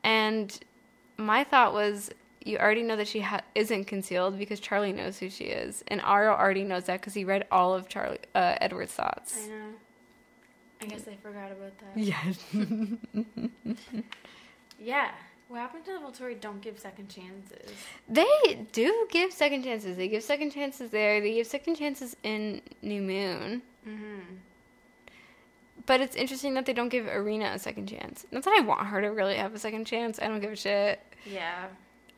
And 0.03 0.57
my 1.17 1.43
thought 1.43 1.73
was, 1.73 2.11
you 2.43 2.57
already 2.57 2.83
know 2.83 2.95
that 2.95 3.07
she 3.07 3.21
ha- 3.21 3.41
isn't 3.55 3.85
concealed 3.85 4.37
because 4.39 4.59
Charlie 4.59 4.93
knows 4.93 5.17
who 5.19 5.29
she 5.29 5.45
is, 5.45 5.83
and 5.87 5.99
Aro 6.01 6.37
already 6.37 6.63
knows 6.63 6.85
that 6.85 7.01
because 7.01 7.13
he 7.13 7.23
read 7.23 7.45
all 7.51 7.73
of 7.73 7.89
Charlie 7.89 8.19
uh, 8.35 8.55
Edward's 8.61 8.93
thoughts. 8.93 9.37
I 9.45 9.49
know. 9.49 9.65
I 10.79 10.85
guess 10.85 11.07
I 11.07 11.15
forgot 11.15 11.51
about 11.51 11.73
that. 11.79 11.97
Yes. 11.97 12.37
Yeah. 14.79 15.09
What 15.47 15.59
happened 15.59 15.85
to 15.85 15.93
the 15.93 15.99
Volturi 15.99 16.39
don't 16.39 16.61
give 16.61 16.77
second 16.77 17.07
chances? 17.09 17.71
they 18.09 18.67
do 18.73 19.07
give 19.09 19.31
second 19.31 19.63
chances. 19.63 19.95
They 19.95 20.09
give 20.09 20.21
second 20.23 20.51
chances 20.51 20.91
there. 20.91 21.21
They 21.21 21.33
give 21.35 21.47
second 21.47 21.75
chances 21.75 22.15
in 22.23 22.61
New 22.81 23.01
Moon. 23.01 23.61
Mm-hmm. 23.87 24.19
But 25.87 26.01
it's 26.01 26.15
interesting 26.15 26.53
that 26.53 26.65
they 26.67 26.73
don't 26.73 26.89
give 26.89 27.07
Irina 27.07 27.51
a 27.55 27.59
second 27.59 27.87
chance. 27.87 28.25
Not 28.31 28.43
that 28.43 28.53
I 28.55 28.61
want 28.61 28.85
her 28.87 29.01
to 29.01 29.07
really 29.07 29.35
have 29.35 29.55
a 29.55 29.59
second 29.59 29.85
chance. 29.85 30.19
I 30.21 30.27
don't 30.27 30.39
give 30.39 30.51
a 30.51 30.55
shit. 30.55 30.99
Yeah. 31.25 31.65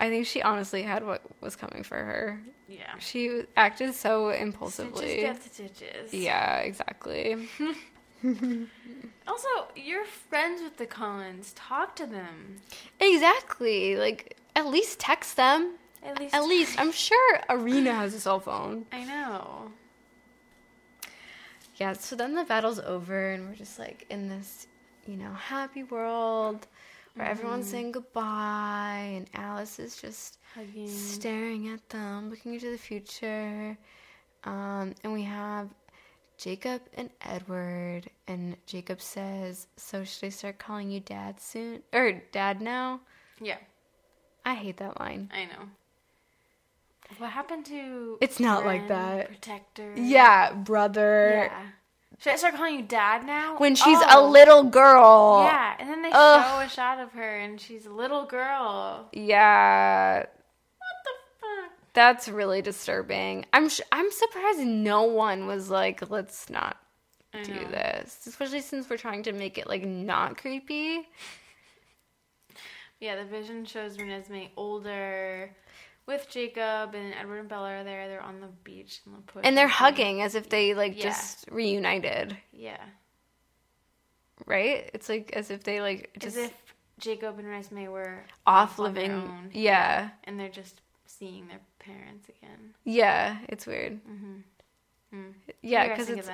I 0.02 0.10
think 0.10 0.26
she 0.26 0.42
honestly 0.42 0.82
had 0.82 1.06
what 1.06 1.22
was 1.40 1.56
coming 1.56 1.84
for 1.84 1.96
her. 1.98 2.42
Yeah. 2.68 2.98
She 3.00 3.44
acted 3.56 3.94
so 3.96 4.30
impulsively. 4.30 5.22
Yeah, 6.12 6.58
exactly. 6.58 7.48
Also, 9.28 9.48
you're 9.76 10.06
friends 10.06 10.62
with 10.62 10.78
the 10.78 10.86
Cullens. 10.88 11.54
Talk 11.54 11.96
to 11.98 12.06
them. 12.08 12.58
Exactly. 13.00 13.96
Like, 13.96 14.38
at 14.56 14.66
least 14.66 15.00
text 15.00 15.38
them. 15.38 15.76
At 16.04 16.20
least 16.20 16.34
At 16.34 16.44
least 16.46 16.80
I'm 16.80 16.92
sure 16.92 17.40
Irina 17.50 17.94
has 17.94 18.14
a 18.14 18.20
cell 18.20 18.40
phone. 18.40 18.86
I 18.92 19.04
know. 19.04 19.72
Yeah, 21.80 21.94
so 21.94 22.16
then 22.16 22.36
the 22.36 22.44
battle's 22.44 22.80
over 22.80 23.32
and 23.32 23.48
we're 23.48 23.56
just 23.56 23.80
like 23.80 24.06
in 24.10 24.28
this, 24.28 24.68
you 25.08 25.16
know, 25.16 25.32
happy 25.32 25.84
world 25.84 26.68
where 27.16 27.28
everyone's 27.28 27.70
saying 27.70 27.94
goodbye 27.94 29.14
and 29.16 29.30
Alice 29.34 29.80
is 29.80 29.96
just 29.96 30.38
Hugging. 30.56 30.88
staring 30.90 31.70
at 31.70 31.88
them, 31.90 32.30
looking 32.30 32.54
into 32.54 32.70
the 32.72 32.78
future. 32.78 33.78
Um, 34.44 34.94
and 35.04 35.14
we 35.14 35.24
have 35.24 35.70
Jacob 36.38 36.82
and 36.94 37.10
Edward, 37.22 38.10
and 38.28 38.56
Jacob 38.66 39.02
says, 39.02 39.68
"So 39.76 40.06
should 40.06 40.28
I 40.28 40.30
start 40.30 40.58
calling 40.58 40.90
you 40.90 41.02
Dad 41.02 41.42
soon, 41.42 41.84
or 41.92 42.14
Dad 42.32 42.62
now?" 42.62 43.02
Yeah, 43.42 43.58
I 44.46 44.54
hate 44.54 44.78
that 44.78 44.98
line. 45.00 45.30
I 45.34 45.44
know. 45.46 45.70
What 47.18 47.32
happened 47.32 47.66
to? 47.68 48.18
It's 48.22 48.40
not 48.40 48.66
like 48.66 48.88
friend, 48.88 49.20
that. 49.20 49.28
Protector. 49.28 49.94
Yeah, 49.98 50.54
brother. 50.54 51.50
Yeah. 51.52 51.62
Should 52.20 52.34
I 52.34 52.36
start 52.36 52.56
calling 52.56 52.76
you 52.76 52.82
Dad 52.84 53.26
now? 53.26 53.58
When 53.58 53.76
she's 53.76 54.00
a 54.02 54.18
Oh. 54.18 54.30
little 54.30 54.64
girl. 54.64 55.42
Yeah, 55.46 55.76
and 55.80 55.90
then 55.90 56.02
they 56.02 56.12
Ugh. 56.14 56.46
show 56.46 56.60
a 56.66 56.70
shot 56.70 57.00
of 57.00 57.12
her, 57.14 57.38
and 57.40 57.60
she's 57.60 57.86
a 57.86 57.90
little 57.92 58.26
girl. 58.26 59.08
Yeah. 59.14 60.18
What 60.20 60.28
the 61.06 61.12
fuck? 61.40 61.72
That's 61.94 62.28
really 62.28 62.62
disturbing. 62.62 63.46
I'm 63.54 63.70
sh- 63.70 63.82
I'm 63.92 64.12
surprised 64.12 64.60
no 64.60 65.04
one 65.04 65.48
was 65.48 65.70
like, 65.70 66.10
let's 66.10 66.50
not 66.50 66.78
do 67.44 67.54
this, 67.54 68.20
especially 68.28 68.62
since 68.62 68.90
we're 68.90 68.98
trying 68.98 69.24
to 69.24 69.32
make 69.32 69.58
it 69.58 69.68
like 69.68 69.86
not 69.86 70.38
creepy. 70.38 71.08
Yeah, 73.00 73.16
the 73.16 73.24
vision 73.24 73.64
shows 73.66 73.96
Renesmee 73.98 74.50
older, 74.58 75.56
with 76.10 76.30
Jacob 76.30 76.94
and 76.96 77.14
Edward 77.14 77.38
and 77.40 77.48
Bella 77.48 77.70
are 77.76 77.84
there. 77.86 78.08
They're 78.10 78.22
on 78.22 78.42
the 78.42 78.48
beach 78.66 79.00
in 79.06 79.14
the. 79.14 79.48
And 79.48 79.58
they're 79.58 79.68
hugging 79.70 80.22
as 80.22 80.36
if 80.36 80.50
they 80.50 80.74
like 80.74 80.98
Yeah. 80.98 81.04
just 81.04 81.46
reunited, 81.50 82.36
Yeah, 82.52 82.84
right? 84.46 84.90
It's 84.94 85.08
like 85.10 85.32
as 85.34 85.52
if 85.52 85.64
they 85.64 85.82
like 85.82 86.12
just 86.20 86.38
as 86.38 86.46
if 86.46 86.54
Jacob 87.00 87.40
and 87.40 87.48
Renesmee 87.48 87.88
were 87.90 88.24
off 88.46 88.80
living. 88.80 89.12
own. 89.12 89.50
Yeah. 89.54 90.10
and 90.26 90.40
they're 90.40 90.50
just 90.50 90.82
seeing 91.06 91.48
their 91.48 91.62
parents 91.80 92.28
again. 92.30 92.74
Yeah, 92.84 93.38
it's 93.50 93.66
weird. 93.66 94.00
Mm. 94.06 94.44
Yeah, 95.14 95.14
What 95.14 95.34
do 95.62 95.68
you 95.68 95.78
guys 95.78 95.90
because 95.90 96.10
it's 96.10 96.30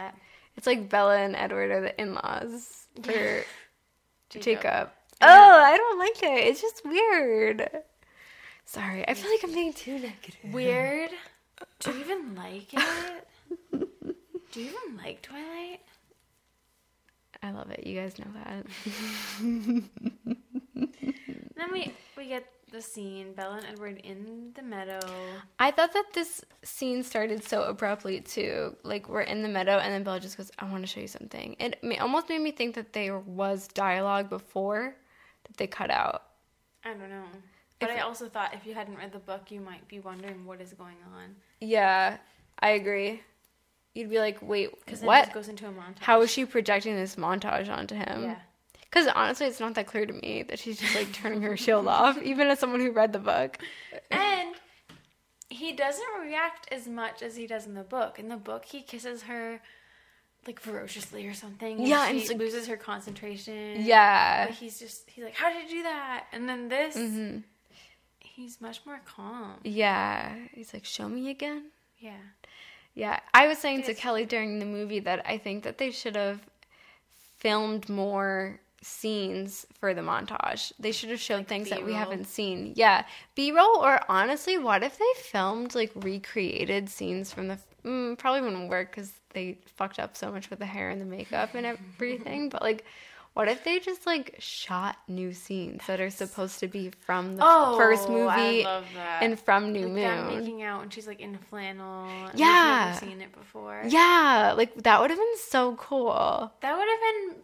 it's 0.58 0.68
like 0.68 0.90
Bella 0.90 1.18
and 1.18 1.36
Edward 1.36 1.72
are 1.72 1.82
the 1.82 2.02
in-laws 2.02 2.88
for 3.04 3.44
Jacob. 4.30 4.90
I 5.22 5.28
Oh, 5.28 5.60
I 5.64 5.78
don't 5.78 6.00
like 6.00 6.24
it. 6.24 6.48
It's 6.48 6.62
just 6.62 6.84
weird. 6.86 7.70
Sorry, 8.66 9.08
I 9.08 9.14
feel 9.14 9.32
like 9.32 9.44
I'm 9.44 9.54
being 9.54 9.74
too 9.74 10.00
negative. 10.00 10.52
Weird. 10.52 11.12
Do 11.80 11.92
you 11.92 12.00
even 12.00 12.36
like 12.36 12.74
it? 12.74 13.18
Do 14.52 14.62
you 14.62 14.70
even 14.70 14.98
like 14.98 15.22
Twilight? 15.22 15.82
I 17.44 17.52
love 17.52 17.70
it. 17.72 17.86
You 17.86 18.00
guys 18.00 18.18
know 18.18 18.26
that. 18.44 18.66
Then 21.56 21.72
we 21.72 21.94
we 22.18 22.28
get 22.28 22.46
the 22.72 22.82
scene 22.82 23.34
Bella 23.34 23.58
and 23.58 23.66
Edward 23.66 24.02
in 24.04 24.52
the 24.56 24.62
meadow. 24.62 25.00
I 25.58 25.72
thought 25.72 25.94
that 25.94 26.06
this 26.14 26.44
scene 26.64 27.04
started 27.04 27.44
so 27.44 27.64
abruptly 27.64 28.20
too. 28.22 28.76
Like 28.84 29.08
we're 29.08 29.22
in 29.22 29.42
the 29.42 29.48
meadow, 29.50 29.78
and 29.78 29.94
then 29.94 30.04
Bella 30.04 30.20
just 30.20 30.38
goes, 30.38 30.52
"I 30.60 30.66
want 30.66 30.84
to 30.84 30.88
show 30.88 31.00
you 31.00 31.08
something." 31.08 31.56
It 31.60 31.80
almost 32.02 32.28
made 32.30 32.42
me 32.42 32.52
think 32.52 32.76
that 32.76 32.94
there 32.94 33.20
was 33.20 33.68
dialogue 33.70 34.30
before 34.30 34.96
that 35.48 35.58
they 35.58 35.68
cut 35.68 35.90
out. 35.92 36.24
I 36.84 36.90
don't 36.90 37.10
know. 37.10 37.24
But 37.80 37.90
If- 37.90 37.98
I 37.98 38.02
also 38.02 38.30
thought 38.30 38.54
if 38.54 38.66
you 38.66 38.74
hadn't 38.74 38.98
read 38.98 39.12
the 39.12 39.20
book, 39.20 39.52
you 39.52 39.60
might 39.60 39.88
be 39.88 40.00
wondering 40.00 40.46
what 40.46 40.62
is 40.62 40.74
going 40.74 40.98
on. 41.16 41.36
Yeah, 41.60 42.18
I 42.60 42.70
agree. 42.70 43.22
You'd 43.94 44.10
be 44.10 44.20
like, 44.20 44.42
"Wait, 44.42 44.72
Because 44.86 45.00
then 45.02 45.08
it 45.08 45.08
what? 45.08 45.22
just 45.26 45.34
goes 45.34 45.48
into 45.50 45.68
a 45.68 45.72
montage. 45.72 46.00
How 46.00 46.22
is 46.22 46.32
she 46.32 46.46
projecting 46.46 46.96
this 46.96 47.16
montage 47.16 47.70
onto 47.70 47.96
him?" 47.96 48.24
Yeah. 48.24 48.40
Because 48.82 49.08
honestly, 49.08 49.48
it's 49.48 49.60
not 49.60 49.74
that 49.76 49.88
clear 49.88 50.06
to 50.06 50.14
me 50.14 50.44
that 50.44 50.58
she's 50.60 50.80
just 50.80 50.96
like 50.96 51.12
turning 51.14 51.42
her 51.42 51.58
shield 51.58 51.88
off, 51.88 52.18
even 52.24 52.48
as 52.48 52.60
someone 52.60 52.80
who 52.80 52.92
read 52.92 53.12
the 53.14 53.20
book. 53.20 53.58
And 54.10 54.56
he 55.50 55.74
doesn't 55.74 56.20
react 56.22 56.72
as 56.72 56.88
much 56.88 57.22
as 57.22 57.36
he 57.36 57.46
does 57.48 57.66
in 57.66 57.74
the 57.74 57.84
book. 57.84 58.20
In 58.20 58.30
the 58.30 58.38
book, 58.38 58.66
he 58.66 58.82
kisses 58.82 59.24
her 59.24 59.62
like 60.48 60.60
ferociously 60.60 61.26
or 61.28 61.34
something. 61.34 61.80
and 61.80 61.88
Yeah, 61.88 62.08
and 62.08 62.22
she 62.22 62.30
like- 62.30 62.38
loses 62.38 62.68
her 62.68 62.78
concentration. 62.78 63.84
Yeah. 63.86 64.46
But 64.48 64.56
he's 64.56 64.80
just 64.80 65.10
he's 65.10 65.24
like, 65.26 65.36
how 65.36 65.50
did 65.52 65.64
you 65.70 65.78
do 65.78 65.84
that? 65.84 66.26
And 66.32 66.48
then 66.48 66.68
this, 66.70 66.96
Mm-hmm. 66.96 67.40
He's 68.36 68.60
much 68.60 68.82
more 68.86 69.00
calm. 69.06 69.56
Yeah. 69.64 70.36
He's 70.52 70.74
like, 70.74 70.86
show 70.86 71.08
me 71.08 71.30
again. 71.30 71.66
Yeah. 72.00 72.18
Yeah. 72.94 73.20
I 73.34 73.48
was 73.48 73.58
saying 73.58 73.84
to 73.84 73.94
Kelly 73.94 74.26
during 74.26 74.60
the 74.60 74.66
movie 74.66 75.00
that 75.00 75.26
I 75.26 75.38
think 75.38 75.64
that 75.64 75.78
they 75.78 75.92
should 75.92 76.16
have 76.16 76.42
filmed 77.38 77.88
more 77.88 78.60
scenes 78.82 79.66
for 79.80 79.94
the 79.94 80.02
montage. 80.02 80.74
They 80.80 80.92
should 80.92 81.10
have 81.10 81.20
showed 81.20 81.48
things 81.48 81.70
that 81.70 81.84
we 81.84 81.94
haven't 81.94 82.26
seen. 82.26 82.74
Yeah. 82.76 83.06
B 83.36 83.52
roll, 83.52 83.78
or 83.78 84.00
honestly, 84.10 84.58
what 84.58 84.84
if 84.84 84.98
they 84.98 85.22
filmed 85.22 85.74
like 85.74 85.92
recreated 85.96 86.90
scenes 86.90 87.34
from 87.34 87.48
the. 87.48 87.58
Mm, 87.86 88.18
probably 88.18 88.42
wouldn't 88.42 88.70
work 88.70 88.92
because 88.92 89.14
they 89.34 89.60
fucked 89.76 90.00
up 90.00 90.18
so 90.18 90.32
much 90.32 90.50
with 90.50 90.60
the 90.60 90.66
hair 90.66 90.90
and 90.90 91.00
the 91.00 91.06
makeup 91.06 91.54
and 91.54 91.66
everything. 91.98 92.50
but 92.50 92.62
like, 92.62 92.84
what 93.36 93.48
if 93.48 93.64
they 93.64 93.80
just 93.80 94.06
like 94.08 94.36
shot 94.40 94.96
new 95.08 95.32
scenes 95.34 95.82
that 95.88 96.00
are 96.02 96.10
supposed 96.10 96.60
to 96.62 96.68
be 96.68 96.90
from 97.06 97.36
the 97.36 97.44
Oh, 97.46 97.76
first 97.78 98.08
I 98.10 98.12
movie 98.12 98.64
love 98.64 98.86
that. 98.96 99.22
and 99.24 99.40
from 99.40 99.72
New 99.72 99.88
Like 99.88 99.96
them 100.04 100.26
Moon? 100.28 100.40
making 100.40 100.64
out 100.64 100.82
and 100.84 100.92
she's 100.92 101.06
like 101.06 101.20
in 101.22 101.38
flannel. 101.50 102.08
and 102.30 102.40
Yeah. 102.40 102.86
We've 102.92 103.02
never 103.02 103.06
seen 103.12 103.22
it 103.22 103.32
before. 103.38 103.84
Yeah, 103.88 104.54
like 104.58 104.74
that 104.84 105.00
would 105.02 105.10
have 105.12 105.20
been 105.20 105.38
so 105.50 105.76
cool. 105.76 106.52
That 106.62 106.76
would 106.78 106.88
have 106.90 107.00
been. 107.02 107.44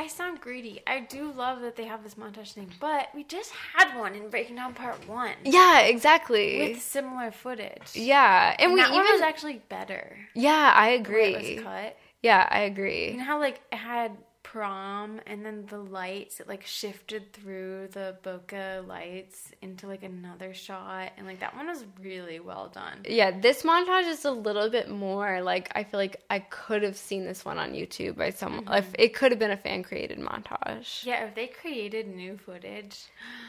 I 0.00 0.06
sound 0.06 0.40
greedy. 0.40 0.80
I 0.86 1.00
do 1.00 1.32
love 1.32 1.60
that 1.62 1.74
they 1.74 1.84
have 1.86 2.04
this 2.04 2.14
montage 2.14 2.52
thing, 2.52 2.70
but 2.80 3.08
we 3.16 3.24
just 3.24 3.50
had 3.74 3.98
one 3.98 4.14
in 4.14 4.30
Breaking 4.30 4.54
Dawn 4.56 4.72
Part 4.72 5.08
One 5.08 5.32
Yeah, 5.44 5.80
exactly. 5.80 6.70
with 6.70 6.80
similar 6.80 7.32
footage. 7.32 7.94
yeah, 7.94 8.52
and, 8.58 8.66
and 8.70 8.74
we 8.74 8.80
that 8.80 8.90
even 8.90 9.02
one 9.02 9.12
was 9.12 9.22
actually 9.22 9.60
better. 9.68 10.16
yeah, 10.34 10.72
I 10.74 10.90
agree. 10.90 11.34
It 11.34 11.56
was 11.56 11.64
cut. 11.64 11.96
Yeah, 12.22 12.46
I 12.48 12.60
agree. 12.60 13.10
You 13.10 13.16
know 13.18 13.24
how 13.24 13.40
like 13.40 13.60
it 13.72 13.76
had 13.76 14.12
prom 14.52 15.20
and 15.26 15.44
then 15.44 15.66
the 15.68 15.76
lights 15.78 16.40
it 16.40 16.48
like 16.48 16.64
shifted 16.64 17.32
through 17.34 17.86
the 17.92 18.16
bokeh 18.22 18.86
lights 18.86 19.50
into 19.60 19.86
like 19.86 20.02
another 20.02 20.54
shot 20.54 21.12
and 21.18 21.26
like 21.26 21.40
that 21.40 21.54
one 21.54 21.66
was 21.66 21.84
really 22.00 22.40
well 22.40 22.68
done. 22.72 23.00
Yeah, 23.06 23.30
this 23.38 23.62
montage 23.62 24.08
is 24.08 24.24
a 24.24 24.30
little 24.30 24.70
bit 24.70 24.88
more 24.88 25.42
like 25.42 25.70
I 25.74 25.84
feel 25.84 26.00
like 26.00 26.22
I 26.30 26.38
could 26.38 26.82
have 26.82 26.96
seen 26.96 27.26
this 27.26 27.44
one 27.44 27.58
on 27.58 27.72
YouTube 27.72 28.16
by 28.16 28.30
someone. 28.30 28.64
Mm-hmm. 28.64 28.74
If 28.74 28.94
it 28.98 29.14
could 29.14 29.32
have 29.32 29.38
been 29.38 29.50
a 29.50 29.56
fan 29.56 29.82
created 29.82 30.18
montage, 30.18 31.04
Yeah, 31.04 31.24
if 31.26 31.34
they 31.34 31.48
created 31.48 32.08
new 32.08 32.38
footage, 32.38 32.96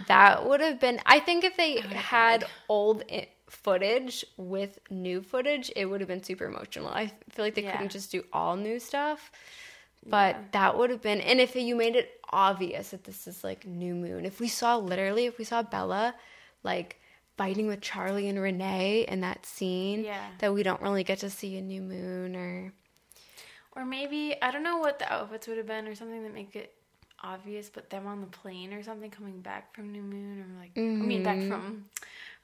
that 0.07 0.45
would 0.47 0.59
have 0.59 0.79
been. 0.81 0.99
I 1.05 1.19
think 1.21 1.45
if 1.45 1.55
they 1.55 1.75
would've 1.75 1.91
had 1.91 2.41
died. 2.41 2.49
old 2.67 3.03
i- 3.09 3.29
footage 3.49 4.25
with 4.37 4.77
new 4.89 5.21
footage, 5.21 5.71
it 5.77 5.85
would 5.85 6.01
have 6.01 6.07
been 6.09 6.23
super 6.23 6.45
emotional. 6.45 6.89
I 6.89 7.07
feel 7.29 7.45
like 7.45 7.55
they 7.55 7.63
Yeah. 7.63 7.71
couldn't 7.71 7.91
just 7.91 8.11
do 8.11 8.23
all 8.33 8.55
new 8.57 8.79
stuff. 8.79 9.31
But 10.09 10.35
Yeah. 10.35 10.41
that 10.51 10.77
would 10.77 10.89
have 10.89 11.01
been, 11.01 11.21
and 11.21 11.39
if 11.39 11.55
you 11.55 11.75
made 11.75 11.95
it 11.95 12.19
obvious 12.31 12.89
that 12.91 13.03
this 13.03 13.27
is 13.27 13.43
like 13.43 13.65
New 13.65 13.95
Moon, 13.95 14.25
if 14.25 14.39
we 14.39 14.47
saw 14.47 14.77
literally, 14.77 15.25
if 15.25 15.37
we 15.37 15.43
saw 15.43 15.61
Bella 15.63 16.15
like 16.63 16.99
fighting 17.37 17.67
with 17.67 17.81
Charlie 17.81 18.27
and 18.27 18.39
Renee 18.41 19.05
in 19.07 19.21
that 19.21 19.45
scene, 19.45 20.03
Yeah. 20.03 20.27
that 20.39 20.53
we 20.53 20.63
don't 20.63 20.81
really 20.81 21.03
get 21.03 21.19
to 21.19 21.29
see 21.29 21.57
in 21.57 21.67
New 21.67 21.81
Moon 21.81 22.35
or 22.35 22.73
or 23.75 23.85
maybe 23.85 24.35
I 24.41 24.51
don't 24.51 24.63
know 24.63 24.77
what 24.79 24.99
the 24.99 25.11
outfits 25.11 25.47
would 25.47 25.57
have 25.57 25.67
been 25.67 25.87
or 25.87 25.95
something 25.95 26.23
that 26.23 26.33
make 26.33 26.55
it 26.55 26.73
obvious, 27.21 27.69
but 27.69 27.89
them 27.89 28.07
on 28.07 28.21
the 28.21 28.27
plane 28.27 28.73
or 28.73 28.81
something 28.83 29.11
coming 29.11 29.41
back 29.41 29.73
from 29.75 29.91
New 29.91 30.01
Moon 30.01 30.41
or 30.41 30.59
like 30.59 30.71
I 30.99 31.03
mean 31.03 31.21
back 31.23 31.37
Mm-hmm. 31.37 31.47
from 31.47 31.85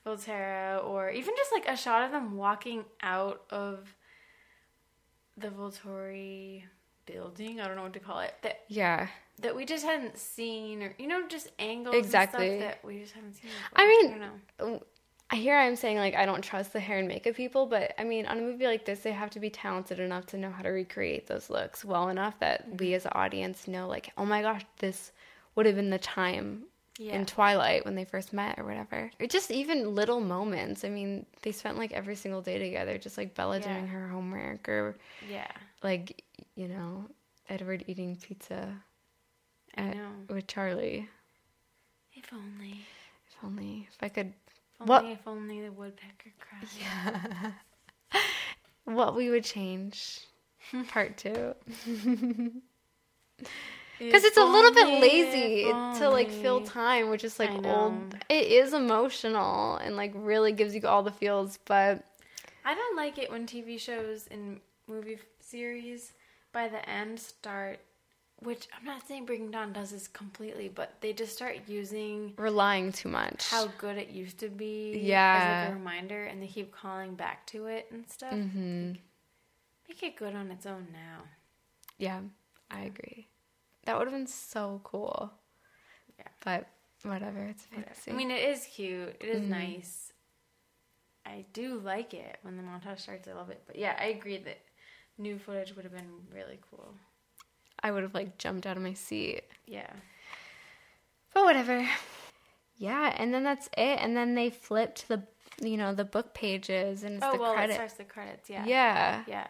Volterra 0.05 0.83
or 0.85 1.09
even 1.09 1.33
just 1.35 1.51
like 1.51 1.67
a 1.67 1.75
shot 1.75 2.03
of 2.03 2.11
them 2.11 2.35
walking 2.37 2.85
out 3.01 3.43
of 3.49 3.95
the 5.37 5.49
Volturi 5.49 6.63
building. 7.05 7.61
I 7.61 7.67
don't 7.67 7.75
know 7.75 7.83
what 7.83 7.93
to 7.93 7.99
call 7.99 8.19
it. 8.19 8.33
That 8.41 8.61
yeah. 8.67 9.07
that 9.39 9.55
we 9.55 9.65
just 9.65 9.85
hadn't 9.85 10.17
seen 10.17 10.83
or 10.83 10.93
you 10.97 11.07
know 11.07 11.27
just 11.27 11.51
angles 11.59 11.95
Exactly. 11.95 12.47
and 12.49 12.61
stuff 12.61 12.71
that 12.71 12.87
we 12.87 12.99
just 12.99 13.13
haven't 13.13 13.33
seen. 13.33 13.51
Before. 13.71 13.85
I 13.85 13.87
mean, 13.87 14.13
I 14.13 14.17
don't 14.17 14.71
know. 14.73 14.83
Hear 15.31 15.57
I'm 15.57 15.75
saying 15.75 15.97
like 15.97 16.15
I 16.15 16.25
don't 16.25 16.43
trust 16.43 16.71
the 16.71 16.79
hair 16.79 16.99
and 16.99 17.07
makeup 17.07 17.35
people, 17.35 17.65
but 17.65 17.93
I 17.97 18.03
mean 18.03 18.25
on 18.25 18.37
a 18.37 18.41
movie 18.41 18.65
like 18.67 18.85
this, 18.85 18.99
they 18.99 19.11
have 19.11 19.31
to 19.31 19.39
be 19.39 19.49
talented 19.49 19.99
enough 19.99 20.27
to 20.27 20.37
know 20.37 20.51
how 20.51 20.61
to 20.61 20.69
recreate 20.69 21.27
those 21.27 21.49
looks 21.49 21.83
well 21.83 22.09
enough 22.09 22.39
that 22.39 22.67
mm-hmm. 22.67 22.77
we 22.77 22.93
as 22.93 23.05
an 23.05 23.11
audience 23.15 23.67
know 23.67 23.87
like, 23.87 24.11
oh 24.17 24.25
my 24.25 24.41
gosh, 24.41 24.61
this 24.77 25.11
would 25.55 25.65
have 25.65 25.75
been 25.75 25.89
the 25.89 25.97
time 25.97 26.63
Yeah. 26.99 27.15
in 27.15 27.25
Twilight 27.25 27.85
when 27.85 27.95
they 27.95 28.05
first 28.05 28.33
met 28.33 28.59
or 28.59 28.65
whatever. 28.65 29.09
Or 29.19 29.25
just 29.27 29.51
even 29.51 29.95
little 29.95 30.21
moments. 30.21 30.83
I 30.85 30.89
mean, 30.89 31.25
they 31.41 31.51
spent 31.51 31.77
like 31.77 31.91
every 31.91 32.15
single 32.15 32.41
day 32.41 32.59
together, 32.59 32.97
just 32.97 33.17
like 33.17 33.33
Bella 33.33 33.59
Yeah. 33.59 33.73
doing 33.73 33.87
her 33.87 34.07
homework 34.07 34.69
or 34.69 34.95
Yeah, 35.29 35.51
like 35.81 36.23
you 36.55 36.67
know 36.67 37.05
Edward 37.49 37.83
eating 37.87 38.15
pizza 38.15 38.81
at- 39.75 39.95
with 40.29 40.47
Charlie. 40.47 41.07
If 42.13 42.31
only. 42.33 42.85
If 43.27 43.35
only 43.43 43.87
if 43.91 43.97
I 44.01 44.09
could 44.09 44.33
If 44.79 44.87
What- 44.87 45.05
if 45.05 45.27
only 45.27 45.61
the 45.61 45.71
woodpecker 45.71 46.31
cried. 46.39 47.53
What 48.85 49.15
we 49.15 49.29
would 49.31 49.43
change. 49.43 50.19
Part 50.89 51.17
two. 51.17 51.55
Because 53.97 54.25
it's 54.25 54.35
a 54.37 54.43
little 54.43 54.73
bit 54.73 54.99
lazy 54.99 55.63
to 55.99 56.09
like 56.09 56.29
fill 56.29 56.59
time, 56.61 57.09
which 57.09 57.23
is 57.23 57.39
like 57.39 57.49
old. 57.65 58.15
It 58.27 58.47
is 58.47 58.73
emotional 58.73 59.77
and 59.77 59.95
like 59.95 60.11
really 60.13 60.51
gives 60.51 60.75
you 60.75 60.81
all 60.85 61.01
the 61.01 61.11
feels, 61.11 61.59
but 61.65 62.03
I 62.65 62.73
don't 62.75 62.97
like 62.97 63.17
it 63.17 63.31
when 63.31 63.47
TV 63.47 63.79
shows 63.79 64.27
and 64.29 64.59
movie 64.87 65.17
series 65.39 66.11
by 66.55 66.69
the 66.69 66.89
end 66.89 67.19
start, 67.19 67.81
which 68.39 68.67
I'm 68.79 68.85
not 68.85 69.05
saying 69.05 69.25
Breaking 69.25 69.51
Dawn 69.51 69.73
does 69.73 69.91
this 69.91 70.07
completely, 70.07 70.69
but 70.69 70.93
they 71.01 71.11
just 71.11 71.33
start 71.35 71.57
using 71.67 72.33
relying 72.37 72.93
too 72.93 73.09
much. 73.09 73.45
how 73.49 73.67
good 73.77 73.97
it 73.97 74.09
used 74.09 74.39
to 74.39 74.49
be 74.49 74.97
Yeah. 75.03 75.57
as 75.57 75.61
like 75.61 75.71
a 75.71 75.75
reminder, 75.77 76.23
and 76.23 76.41
they 76.41 76.47
keep 76.47 76.71
calling 76.71 77.13
back 77.15 77.45
to 77.47 77.67
it 77.67 77.87
and 77.91 78.09
stuff. 78.09 78.31
hmm 78.31 78.93
Make 79.87 80.01
it 80.01 80.15
good 80.15 80.33
on 80.33 80.49
its 80.49 80.65
own 80.65 80.87
now. 80.91 81.23
Yeah, 81.99 82.21
I 82.71 82.81
agree. 82.81 83.27
That 83.85 83.97
would 83.99 84.07
have 84.07 84.15
been 84.17 84.25
so 84.25 84.81
cool. 84.83 85.31
Yeah. 86.17 86.27
But 86.43 86.67
whatever, 87.03 87.43
it's 87.43 87.65
fantasy. 87.65 88.11
I 88.11 88.15
mean, 88.15 88.31
it 88.31 88.49
is 88.49 88.65
cute. 88.65 89.15
It 89.19 89.27
is 89.27 89.41
Mhm. 89.41 89.49
nice. 89.49 90.13
I 91.25 91.45
do 91.53 91.79
like 91.79 92.13
it 92.13 92.39
when 92.43 92.55
the 92.57 92.63
montage 92.63 92.99
starts. 93.01 93.27
I 93.27 93.33
love 93.33 93.49
it. 93.49 93.61
But 93.67 93.75
yeah, 93.77 93.95
I 93.99 94.05
agree 94.05 94.37
that 94.37 94.59
new 95.17 95.37
footage 95.39 95.75
would 95.75 95.85
have 95.85 95.93
been 95.93 96.09
really 96.33 96.59
cool. 96.69 96.93
I 97.81 97.91
would 97.91 98.03
have 98.03 98.13
like 98.13 98.37
jumped 98.37 98.65
out 98.65 98.77
of 98.77 98.83
my 98.83 98.93
seat. 98.93 99.43
Yeah. 99.67 99.89
But 101.33 101.43
whatever. 101.43 101.87
Yeah, 102.77 103.13
and 103.17 103.33
then 103.33 103.43
that's 103.43 103.67
it. 103.77 103.99
And 104.01 104.15
then 104.17 104.35
they 104.35 104.49
flip 104.49 104.95
to 104.95 105.07
the 105.07 105.23
you 105.61 105.77
know 105.77 105.93
the 105.93 106.03
book 106.03 106.33
pages 106.33 107.03
and 107.03 107.15
it's 107.15 107.25
oh 107.25 107.33
the 107.33 107.39
well, 107.39 107.53
credit. 107.53 107.73
it 107.73 107.75
starts 107.75 107.93
the 107.93 108.03
credits. 108.03 108.49
Yeah. 108.49 108.65
yeah. 108.65 109.23
Yeah. 109.27 109.47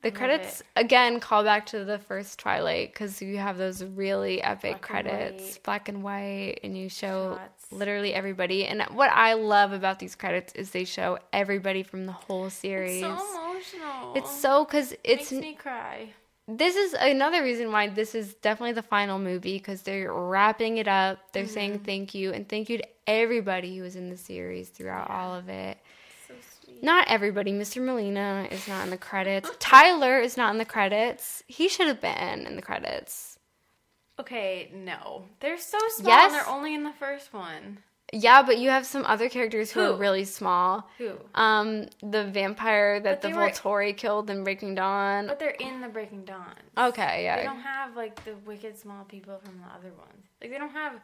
The 0.00 0.08
I 0.08 0.12
credits 0.12 0.62
again 0.76 1.18
call 1.18 1.42
back 1.42 1.66
to 1.66 1.84
the 1.84 1.98
first 1.98 2.38
Twilight 2.38 2.92
because 2.92 3.20
you 3.20 3.36
have 3.38 3.58
those 3.58 3.82
really 3.82 4.40
epic 4.40 4.70
Black 4.70 4.82
credits, 4.82 5.42
white. 5.42 5.62
black 5.64 5.88
and 5.88 6.02
white, 6.04 6.60
and 6.62 6.78
you 6.78 6.88
show 6.88 7.36
Shots. 7.36 7.72
literally 7.72 8.14
everybody. 8.14 8.64
And 8.64 8.82
what 8.94 9.10
I 9.10 9.32
love 9.34 9.72
about 9.72 9.98
these 9.98 10.14
credits 10.14 10.52
is 10.52 10.70
they 10.70 10.84
show 10.84 11.18
everybody 11.32 11.82
from 11.82 12.06
the 12.06 12.12
whole 12.12 12.48
series. 12.48 13.02
It's 13.02 13.20
so 13.20 13.47
emotional. 13.58 14.14
It's 14.16 14.30
so 14.40 14.64
because 14.64 14.94
it's 15.04 15.30
makes 15.32 15.44
me 15.44 15.54
cry. 15.54 16.10
this 16.46 16.76
is 16.76 16.94
another 16.94 17.42
reason 17.42 17.70
why 17.72 17.88
this 17.88 18.14
is 18.14 18.34
definitely 18.34 18.72
the 18.72 18.82
final 18.82 19.18
movie 19.18 19.58
because 19.58 19.82
they're 19.82 20.12
wrapping 20.12 20.78
it 20.78 20.88
up. 20.88 21.18
They're 21.32 21.44
Mm-hmm. 21.44 21.52
saying 21.52 21.78
thank 21.80 22.14
you 22.14 22.32
and 22.32 22.48
thank 22.48 22.68
you 22.68 22.78
to 22.78 22.84
everybody 23.06 23.76
who 23.76 23.82
was 23.82 23.96
in 23.96 24.10
the 24.10 24.16
series 24.16 24.68
throughout 24.68 25.08
Yeah. 25.08 25.16
all 25.22 25.34
of 25.34 25.48
it. 25.48 25.78
So 26.26 26.34
sweet. 26.64 26.82
Not 26.82 27.08
everybody. 27.08 27.52
Mr. 27.52 27.82
Molina 27.84 28.46
is 28.50 28.66
not 28.68 28.84
in 28.84 28.90
the 28.90 28.98
credits. 28.98 29.50
Tyler 29.58 30.18
is 30.20 30.36
not 30.36 30.52
in 30.52 30.58
the 30.58 30.64
credits. 30.64 31.42
He 31.46 31.68
should 31.68 31.86
have 31.86 32.00
been 32.00 32.46
in 32.46 32.56
the 32.56 32.62
credits. 32.62 33.38
Okay, 34.20 34.70
no, 34.74 35.26
they're 35.40 35.56
so 35.58 35.78
small. 35.90 36.08
Yes. 36.08 36.32
and 36.32 36.40
They're 36.40 36.52
only 36.52 36.74
in 36.74 36.82
the 36.82 36.92
first 36.92 37.32
one. 37.32 37.78
Yeah, 38.12 38.42
but 38.42 38.56
you 38.58 38.70
have 38.70 38.86
some 38.86 39.04
other 39.04 39.28
characters 39.28 39.70
who, 39.70 39.80
are 39.82 39.94
really 39.94 40.24
small. 40.24 40.88
Who? 40.96 41.12
Um, 41.34 41.86
the 42.02 42.24
vampire 42.24 43.00
that 43.00 43.20
the 43.20 43.28
they 43.28 43.34
were- 43.34 43.48
Volturi 43.50 43.94
killed 43.96 44.30
in 44.30 44.44
Breaking 44.44 44.74
Dawn. 44.74 45.26
But 45.26 45.38
they're 45.38 45.50
in 45.50 45.80
the 45.82 45.88
Breaking 45.88 46.24
Dawn. 46.24 46.54
Okay, 46.78 47.24
yeah. 47.24 47.36
They 47.36 47.44
don't 47.44 47.60
have 47.60 47.94
like 47.96 48.24
the 48.24 48.34
wicked 48.46 48.78
small 48.78 49.04
people 49.04 49.38
from 49.44 49.58
the 49.60 49.66
other 49.74 49.92
ones. 49.96 50.24
Like 50.40 50.50
they 50.50 50.58
don't 50.58 50.72
have 50.72 51.00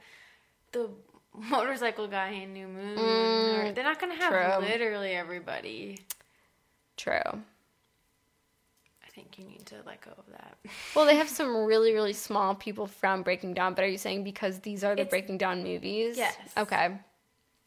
the 0.73 0.89
motorcycle 1.35 2.07
guy 2.09 2.29
in 2.31 2.53
New 2.55 2.69
Moon. 2.69 2.99
or, 2.99 3.73
they're 3.73 3.85
not 3.85 4.01
gonna 4.01 4.15
have 4.15 4.33
Mm, 4.33 4.59
true. 4.61 4.67
literally 4.69 5.11
everybody. 5.13 5.99
True. 6.97 7.43
I 9.15 9.21
think 9.21 9.39
you 9.39 9.45
need 9.45 9.65
to 9.67 9.77
let 9.87 10.01
go 10.01 10.11
of 10.19 10.25
that. 10.33 10.57
Well, 10.97 11.07
they 11.07 11.17
have 11.17 11.29
some 11.29 11.65
really, 11.65 11.93
really 11.93 12.13
small 12.13 12.55
people 12.55 12.87
from 12.87 13.23
Breaking 13.23 13.55
Dawn, 13.55 13.75
but 13.75 13.85
are 13.85 13.89
you 13.89 13.99
saying 13.99 14.25
because 14.25 14.59
these 14.61 14.83
are 14.83 14.95
the 14.97 15.03
It's- 15.03 15.11
Breaking 15.11 15.39
Dawn 15.39 15.63
movies? 15.63 16.17
Yes. 16.17 16.37
Okay. 16.57 16.97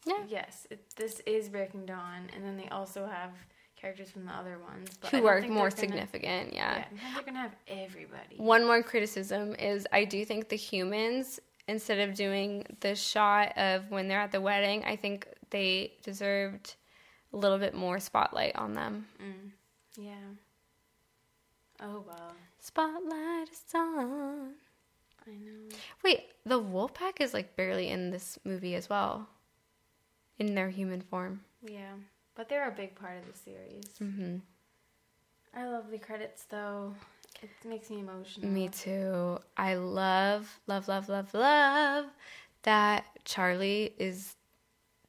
Yeah. 0.06 0.14
Yes, 0.28 0.66
it, 0.70 0.84
this 0.96 1.20
is 1.20 1.48
Breaking 1.48 1.86
Dawn, 1.86 2.28
and 2.34 2.44
then 2.44 2.56
they 2.56 2.68
also 2.68 3.06
have 3.06 3.30
characters 3.76 4.10
from 4.10 4.26
the 4.26 4.32
other 4.32 4.58
ones. 4.58 4.90
But 5.00 5.10
Who 5.10 5.26
are 5.26 5.40
more 5.40 5.40
they're 5.40 5.50
gonna- 5.50 5.70
significant, 5.70 6.52
Yeah, 6.52 6.78
yeah. 6.78 6.84
They're 7.14 7.22
gonna 7.24 7.38
have 7.40 7.54
everybody. 7.66 8.36
One 8.36 8.66
more 8.66 8.82
criticism 8.82 9.54
is 9.54 9.86
I 9.92 10.04
do 10.04 10.24
think 10.26 10.48
the 10.50 10.56
humans, 10.56 11.40
instead 11.66 12.06
of 12.08 12.14
doing 12.14 12.64
the 12.80 12.94
shot 12.94 13.56
of 13.56 13.90
when 13.90 14.08
they're 14.08 14.20
at 14.20 14.32
the 14.32 14.40
wedding, 14.40 14.84
I 14.84 14.96
think 14.96 15.26
they 15.50 15.94
deserved 16.02 16.74
a 17.32 17.36
little 17.36 17.58
bit 17.58 17.74
more 17.74 17.98
spotlight 18.00 18.54
on 18.56 18.74
them. 18.74 19.06
Mm, 19.22 19.50
yeah. 19.96 20.12
Oh 21.80 22.04
well, 22.06 22.32
Spotlight 22.58 23.48
is 23.50 23.62
on. 23.74 24.54
I 25.26 25.30
know. 25.30 25.68
Wait, 26.02 26.20
the 26.44 26.60
Wolfpack 26.60 27.20
is 27.20 27.34
like 27.34 27.56
barely 27.56 27.88
in 27.88 28.10
this 28.10 28.38
movie 28.44 28.74
as 28.74 28.88
well. 28.88 29.28
In 30.38 30.54
their 30.54 30.70
human 30.70 31.00
form. 31.02 31.40
Yeah, 31.62 31.94
but 32.34 32.48
they're 32.48 32.68
a 32.68 32.72
big 32.72 32.94
part 32.94 33.18
of 33.18 33.32
the 33.32 33.38
series. 33.38 33.84
hmm 33.98 34.36
I 35.54 35.66
love 35.66 35.90
the 35.90 35.98
credits 35.98 36.44
though. 36.44 36.94
It 37.42 37.50
makes 37.64 37.90
me 37.90 38.00
emotional. 38.00 38.50
Me 38.50 38.68
too. 38.68 39.38
I 39.56 39.74
love, 39.74 40.60
love, 40.66 40.88
love, 40.88 41.08
love, 41.08 41.32
love 41.34 42.06
that 42.62 43.06
Charlie 43.24 43.94
is 43.98 44.34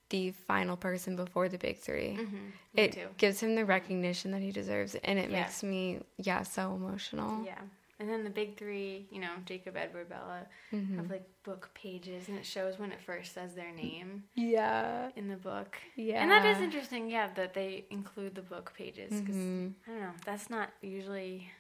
the 0.10 0.31
final 0.31 0.76
person 0.76 1.15
before 1.15 1.49
the 1.49 1.57
big 1.57 1.77
3 1.77 2.18
Mhm, 2.18 2.31
me 2.73 2.84
It 2.84 2.94
too. 2.94 3.07
gives 3.18 3.41
him 3.41 3.56
the 3.56 3.65
recognition 3.65 4.31
that 4.31 4.41
he 4.41 4.52
deserves, 4.52 4.95
and 4.95 5.19
it 5.19 5.30
Yeah. 5.30 5.41
makes 5.41 5.61
me, 5.64 5.99
yeah, 6.18 6.44
so 6.44 6.73
emotional. 6.73 7.44
Yeah. 7.45 7.61
And 7.99 8.10
then 8.10 8.23
the 8.23 8.30
big 8.30 8.56
three, 8.57 9.07
you 9.11 9.19
know, 9.19 9.34
Jacob, 9.45 9.76
Edward, 9.76 10.07
Bella, 10.10 10.48
Mm-hmm. 10.72 10.95
have 10.98 11.10
like 11.11 11.27
book 11.44 11.69
pages, 11.73 12.30
and 12.30 12.38
it 12.38 12.45
shows 12.45 12.80
when 12.80 12.91
it 12.91 13.02
first 13.02 13.34
says 13.34 13.56
their 13.56 13.72
name 13.72 14.23
Yeah. 14.36 15.11
in 15.15 15.27
the 15.27 15.36
book. 15.36 15.77
Yeah. 15.95 16.22
And 16.22 16.31
that 16.31 16.45
is 16.45 16.61
interesting, 16.61 17.10
yeah, 17.10 17.27
that 17.34 17.53
they 17.53 17.86
include 17.90 18.36
the 18.36 18.41
book 18.41 18.73
pages 18.76 19.19
because 19.19 19.36
Mhm. 19.36 19.73
I 19.86 19.91
don't 19.91 19.99
know, 19.99 20.14
that's 20.26 20.49
not 20.49 20.72
usually 20.81 21.52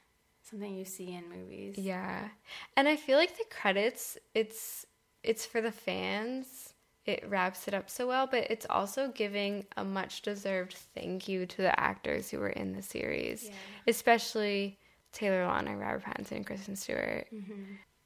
something 0.43 0.73
you 0.75 0.85
see 0.85 1.13
in 1.13 1.27
movies. 1.29 1.77
Yeah. 1.77 2.29
And 2.77 2.87
I 2.87 2.95
feel 2.95 3.17
like 3.17 3.37
the 3.37 3.45
credits, 3.49 4.17
it's 4.33 4.85
it's 5.21 5.45
for 5.45 5.59
the 5.59 5.71
fans. 5.73 6.68
It 7.09 7.23
wraps 7.27 7.67
it 7.67 7.73
up 7.73 7.89
so 7.89 8.07
well, 8.07 8.27
but 8.27 8.49
it's 8.51 8.67
also 8.69 9.07
giving 9.09 9.65
a 9.77 9.83
much 9.83 10.21
deserved 10.21 10.75
thank 10.93 11.27
you 11.27 11.45
to 11.47 11.57
the 11.57 11.79
actors 11.79 12.29
who 12.29 12.37
were 12.39 12.49
in 12.49 12.73
the 12.73 12.83
series. 12.83 13.45
Yeah. 13.45 13.53
Especially 13.87 14.77
Taylor 15.11 15.43
Lautner, 15.45 15.79
Robert 15.79 16.03
Pattinson, 16.03 16.33
and 16.37 16.45
Kristen 16.45 16.75
Stewart. 16.75 17.25
Mm-hmm. 17.33 17.63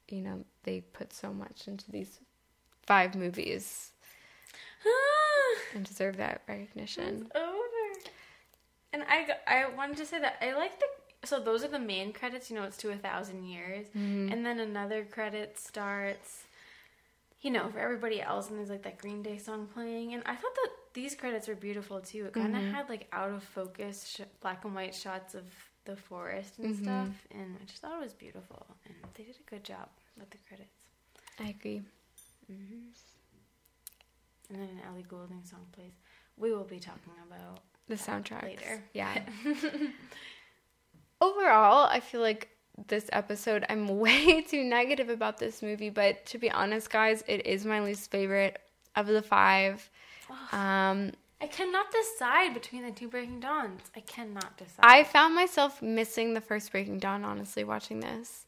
You 0.08 0.20
know, 0.22 0.44
they 0.62 0.80
put 0.80 1.12
so 1.12 1.34
much 1.34 1.68
into 1.68 1.90
these 1.90 2.18
five 2.86 3.14
movies 3.14 3.90
and 5.74 5.84
deserve 5.84 6.16
that 6.16 6.42
recognition. 6.48 7.28
over. 7.34 8.00
And 8.92 9.02
I, 9.08 9.28
I 9.46 9.66
wanted 9.76 9.96
to 9.98 10.06
say 10.06 10.20
that 10.20 10.36
I 10.40 10.54
like 10.54 10.78
the 10.78 10.86
so 11.26 11.40
those 11.40 11.64
are 11.64 11.68
the 11.68 11.78
main 11.78 12.12
credits. 12.12 12.50
You 12.50 12.56
know, 12.56 12.64
it's 12.64 12.76
to 12.78 12.90
a 12.90 12.96
thousand 12.96 13.44
years, 13.44 13.86
Mm-hmm. 13.88 14.32
and 14.32 14.44
then 14.46 14.60
another 14.60 15.04
credit 15.04 15.58
starts. 15.58 16.44
You 17.44 17.50
know, 17.50 17.68
for 17.68 17.78
everybody 17.78 18.20
else, 18.22 18.48
and 18.48 18.58
there's 18.58 18.70
like 18.70 18.82
that 18.84 18.98
Green 18.98 19.22
Day 19.22 19.36
song 19.38 19.68
playing, 19.72 20.14
and 20.14 20.22
I 20.26 20.34
thought 20.34 20.54
that 20.54 20.70
these 20.94 21.14
credits 21.14 21.46
were 21.46 21.54
beautiful 21.54 22.00
too. 22.00 22.24
It 22.26 22.32
kind 22.32 22.56
of 22.56 22.62
Mm-hmm. 22.62 22.72
had 22.72 22.88
like 22.88 23.06
out 23.12 23.30
of 23.30 23.44
focus 23.44 24.14
sh- 24.16 24.22
black 24.40 24.64
and 24.64 24.74
white 24.74 24.94
shots 24.94 25.34
of 25.34 25.44
the 25.84 25.94
forest 25.94 26.58
and 26.58 26.74
Mm-hmm. 26.74 26.82
stuff, 26.84 27.14
and 27.30 27.56
I 27.60 27.64
just 27.66 27.82
thought 27.82 28.00
it 28.00 28.02
was 28.02 28.14
beautiful, 28.14 28.66
and 28.86 28.94
they 29.14 29.24
did 29.24 29.36
a 29.46 29.50
good 29.50 29.62
job 29.62 29.88
with 30.18 30.30
the 30.30 30.38
credits. 30.48 30.70
I 31.38 31.50
agree. 31.50 31.82
And 32.48 32.94
then 34.50 34.60
an 34.68 34.80
Ellie 34.88 35.04
Goulding 35.06 35.44
song 35.44 35.66
plays. 35.72 35.92
We 36.38 36.50
will 36.52 36.64
be 36.64 36.80
talking 36.80 37.12
about 37.28 37.60
The 37.88 37.96
soundtrack. 37.96 38.42
later. 38.42 38.82
Yeah. 38.94 39.20
Overall, 41.20 41.86
I 41.90 42.00
feel 42.00 42.20
like 42.20 42.48
this 42.88 43.08
episode, 43.12 43.64
I'm 43.68 43.88
way 43.98 44.42
too 44.42 44.64
negative 44.64 45.08
about 45.08 45.38
this 45.38 45.62
movie, 45.62 45.90
but 45.90 46.24
to 46.26 46.38
be 46.38 46.50
honest, 46.50 46.90
guys, 46.90 47.22
it 47.26 47.46
is 47.46 47.64
my 47.64 47.80
least 47.80 48.10
favorite 48.10 48.58
of 48.96 49.06
the 49.06 49.22
five. 49.22 49.88
Um, 50.52 51.12
I 51.40 51.46
cannot 51.46 51.86
decide 51.90 52.54
between 52.54 52.84
the 52.84 52.90
two 52.90 53.08
Breaking 53.08 53.40
Dawns. 53.40 53.82
I 53.94 54.00
cannot 54.00 54.56
decide. 54.56 54.82
I 54.82 55.04
found 55.04 55.34
myself 55.34 55.82
missing 55.82 56.32
the 56.32 56.40
first 56.40 56.72
Breaking 56.72 56.98
Dawn, 56.98 57.24
honestly, 57.24 57.64
watching 57.64 58.00
this, 58.00 58.46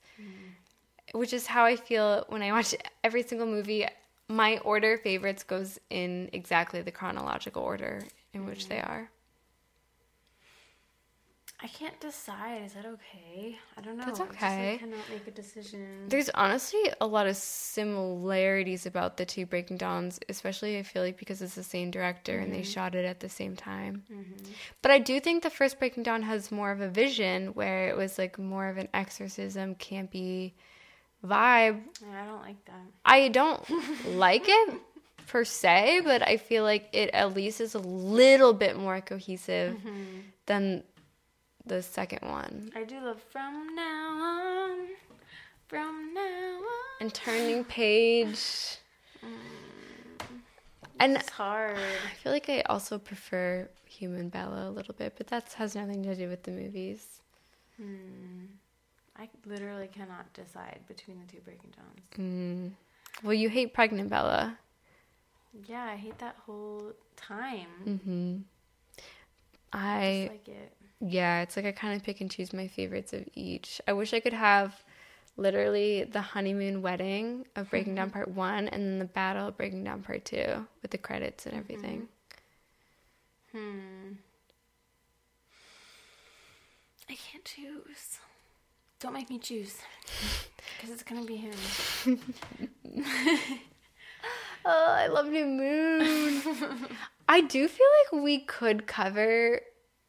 which 1.12 1.32
is 1.32 1.46
how 1.46 1.64
I 1.64 1.76
feel 1.76 2.24
when 2.28 2.42
I 2.42 2.52
watch 2.52 2.74
every 3.04 3.22
single 3.22 3.46
movie. 3.46 3.86
My 4.28 4.58
order 4.58 4.94
of 4.94 5.02
favorites 5.02 5.44
goes 5.44 5.78
in 5.90 6.30
exactly 6.32 6.82
the 6.82 6.90
chronological 6.90 7.62
order 7.62 8.02
in 8.32 8.46
which 8.46 8.68
they 8.68 8.80
are. 8.80 9.10
I 11.66 11.68
can't 11.68 11.98
decide. 11.98 12.62
Is 12.64 12.74
that 12.74 12.86
okay? 12.86 13.58
I 13.76 13.80
don't 13.80 13.96
know. 13.96 14.04
That's 14.04 14.20
I 14.20 14.24
just, 14.26 14.36
okay. 14.36 14.70
like, 14.70 14.80
cannot 14.80 15.00
make 15.10 15.26
a 15.26 15.32
decision. 15.32 16.06
There's 16.06 16.30
honestly 16.30 16.78
a 17.00 17.06
lot 17.08 17.26
of 17.26 17.36
similarities 17.36 18.86
about 18.86 19.16
the 19.16 19.24
two 19.24 19.46
Breaking 19.46 19.76
Dawns, 19.76 20.20
especially 20.28 20.78
I 20.78 20.84
feel 20.84 21.02
like 21.02 21.18
because 21.18 21.42
it's 21.42 21.56
the 21.56 21.64
same 21.64 21.90
director 21.90 22.38
and 22.38 22.52
they 22.52 22.60
mm-hmm. 22.60 22.70
shot 22.70 22.94
it 22.94 23.04
at 23.04 23.18
the 23.18 23.28
same 23.28 23.56
time. 23.56 24.04
Mm-hmm. 24.08 24.52
But 24.80 24.92
I 24.92 25.00
do 25.00 25.18
think 25.18 25.42
the 25.42 25.50
first 25.50 25.80
Breaking 25.80 26.04
Dawn 26.04 26.22
has 26.22 26.52
more 26.52 26.70
of 26.70 26.80
a 26.80 26.88
vision 26.88 27.48
where 27.48 27.88
it 27.88 27.96
was 27.96 28.16
like 28.16 28.38
more 28.38 28.68
of 28.68 28.76
an 28.76 28.86
exorcism, 28.94 29.74
campy 29.74 30.52
vibe. 31.24 31.80
Yeah, 32.00 32.22
I 32.22 32.26
don't 32.26 32.42
like 32.42 32.64
that. 32.66 32.86
I 33.04 33.26
don't 33.26 34.14
like 34.14 34.44
it 34.46 34.74
per 35.26 35.44
se, 35.44 36.02
but 36.04 36.22
I 36.22 36.36
feel 36.36 36.62
like 36.62 36.90
it 36.92 37.10
at 37.12 37.34
least 37.34 37.60
is 37.60 37.74
a 37.74 37.80
little 37.80 38.52
bit 38.52 38.78
more 38.78 39.00
cohesive 39.00 39.78
mm-hmm. 39.78 40.20
than 40.46 40.84
the 41.66 41.82
second 41.82 42.28
one. 42.28 42.70
I 42.74 42.84
do 42.84 43.00
love 43.00 43.22
from 43.30 43.74
now 43.74 44.08
on. 44.10 44.86
From 45.68 46.14
now 46.14 46.58
on. 46.58 47.00
And 47.00 47.12
turning 47.12 47.64
page. 47.64 48.78
And 50.98 51.16
It's 51.16 51.28
hard. 51.28 51.76
I 51.76 52.14
feel 52.22 52.32
like 52.32 52.48
I 52.48 52.62
also 52.62 52.98
prefer 52.98 53.68
Human 53.86 54.28
Bella 54.28 54.68
a 54.68 54.70
little 54.70 54.94
bit, 54.94 55.14
but 55.18 55.26
that 55.28 55.52
has 55.54 55.74
nothing 55.74 56.02
to 56.04 56.14
do 56.14 56.28
with 56.28 56.42
the 56.44 56.52
movies. 56.52 57.20
Hmm. 57.76 58.46
I 59.18 59.28
literally 59.44 59.88
cannot 59.88 60.32
decide 60.32 60.80
between 60.88 61.18
the 61.20 61.32
two 61.32 61.40
Breaking 61.42 61.70
Dawns. 61.76 62.06
Mm. 62.18 62.70
Well, 63.22 63.32
you 63.34 63.48
hate 63.48 63.72
Pregnant 63.72 64.10
Bella. 64.10 64.58
Yeah, 65.66 65.84
I 65.84 65.96
hate 65.96 66.18
that 66.18 66.36
whole 66.44 66.92
time. 67.16 67.68
Mm-hmm. 67.86 68.36
I 69.72 69.78
I 69.82 70.28
like 70.30 70.48
it. 70.48 70.72
Yeah, 71.00 71.42
it's 71.42 71.56
like 71.56 71.66
I 71.66 71.72
kind 71.72 71.94
of 71.94 72.02
pick 72.02 72.20
and 72.20 72.30
choose 72.30 72.52
my 72.52 72.68
favorites 72.68 73.12
of 73.12 73.24
each. 73.34 73.80
I 73.86 73.92
wish 73.92 74.14
I 74.14 74.20
could 74.20 74.32
have 74.32 74.82
literally 75.36 76.04
the 76.04 76.20
honeymoon 76.20 76.80
wedding 76.80 77.46
of 77.54 77.70
Breaking 77.70 77.94
Dawn 77.94 78.10
Part 78.10 78.28
One 78.28 78.68
and 78.68 78.82
then 78.82 78.98
the 78.98 79.04
battle 79.04 79.48
of 79.48 79.56
Breaking 79.56 79.84
Dawn 79.84 80.02
Part 80.02 80.24
Two 80.24 80.66
with 80.82 80.90
the 80.90 80.98
credits 80.98 81.46
and 81.46 81.54
everything. 81.54 82.08
Hmm. 83.52 84.12
I 87.08 87.14
can't 87.14 87.44
choose. 87.44 88.18
Don't 88.98 89.12
make 89.12 89.30
me 89.30 89.38
choose. 89.38 89.76
Because 90.76 90.90
it's 90.90 91.02
going 91.02 91.20
to 91.20 91.26
be 91.26 91.36
him. 91.36 92.20
Oh, 94.68 94.86
I 94.88 95.06
love 95.06 95.28
New 95.28 95.46
Moon. 95.46 96.42
I 97.28 97.40
do 97.40 97.68
feel 97.68 97.86
like 98.02 98.24
we 98.24 98.40
could 98.40 98.88
cover 98.88 99.60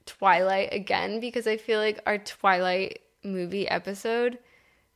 Twilight 0.08 0.70
again 0.72 1.20
because 1.20 1.46
I 1.46 1.58
feel 1.58 1.80
like 1.80 2.00
our 2.08 2.18
Twilight 2.18 3.02
movie 3.24 3.68
episode, 3.68 4.40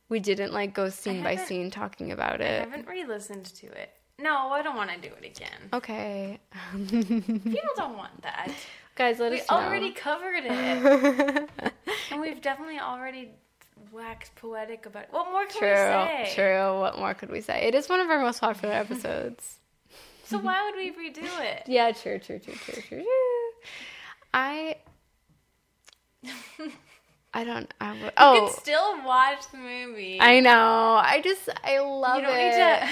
we 0.08 0.18
didn't 0.18 0.52
like 0.52 0.74
go 0.74 0.88
scene 0.88 1.22
by 1.22 1.36
scene 1.36 1.70
talking 1.70 2.10
about 2.10 2.40
it. 2.40 2.62
I 2.62 2.68
haven't 2.68 2.88
re 2.88 3.04
listened 3.04 3.44
to 3.46 3.66
it. 3.66 3.90
No, 4.18 4.48
I 4.50 4.62
don't 4.62 4.76
want 4.76 4.90
to 4.90 4.98
do 5.08 5.14
it 5.20 5.24
again. 5.24 5.68
Okay. 5.72 6.40
People 6.88 7.70
don't 7.76 7.96
want 7.96 8.20
that. 8.22 8.50
Guys, 8.94 9.18
let 9.18 9.32
We 9.32 9.40
us 9.40 9.50
know. 9.50 9.58
We 9.58 9.64
already 9.64 9.90
covered 9.92 10.44
it. 10.44 11.72
and 12.10 12.20
we've 12.20 12.40
definitely 12.40 12.78
already 12.78 13.30
waxed 13.90 14.34
poetic 14.36 14.86
about 14.86 15.04
it. 15.04 15.08
What 15.12 15.30
more 15.30 15.46
can 15.46 15.58
True, 15.58 15.68
we 15.68 16.26
say? 16.26 16.32
true. 16.34 16.80
What 16.80 16.98
more 16.98 17.14
could 17.14 17.30
we 17.30 17.40
say? 17.40 17.62
It 17.66 17.74
is 17.74 17.88
one 17.88 18.00
of 18.00 18.10
our 18.10 18.20
most 18.20 18.40
popular 18.40 18.74
episodes. 18.74 19.58
So 20.24 20.38
why 20.38 20.64
would 20.64 20.76
we 20.76 20.90
redo 20.92 21.24
it? 21.42 21.64
yeah, 21.66 21.92
true, 21.92 22.18
true, 22.18 22.38
true, 22.38 22.54
true, 22.54 22.82
true, 22.82 22.98
true. 23.00 23.04
I. 24.32 24.76
I 27.34 27.44
don't. 27.44 27.72
I, 27.80 27.88
w- 27.88 28.04
You 28.06 28.12
oh, 28.18 28.46
can 28.52 28.60
still 28.60 29.04
watch 29.04 29.50
the 29.50 29.58
movie. 29.58 30.18
I 30.20 30.40
know. 30.40 31.00
I 31.02 31.20
just 31.22 31.48
I 31.64 31.78
love 31.78 32.16
you 32.16 32.22
don't 32.22 32.36
it. 32.38 32.44
need 32.44 32.50
to 32.52 32.88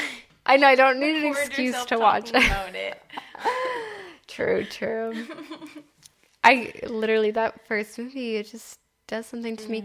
I 0.47 0.57
know. 0.57 0.67
I 0.69 0.75
don't 0.75 0.99
need 0.99 1.23
an 1.23 1.27
excuse 1.27 1.85
to 1.87 1.99
watch 1.99 2.31
it. 2.35 2.43
it. 2.75 3.03
true, 4.27 4.65
true. 4.65 5.27
I 6.45 6.73
literally 6.87 7.31
that 7.33 7.67
first 7.67 7.99
movie 7.99 8.37
it 8.37 8.47
just 8.51 8.79
does 9.07 9.27
something 9.27 9.57
to 9.57 9.71
me. 9.71 9.85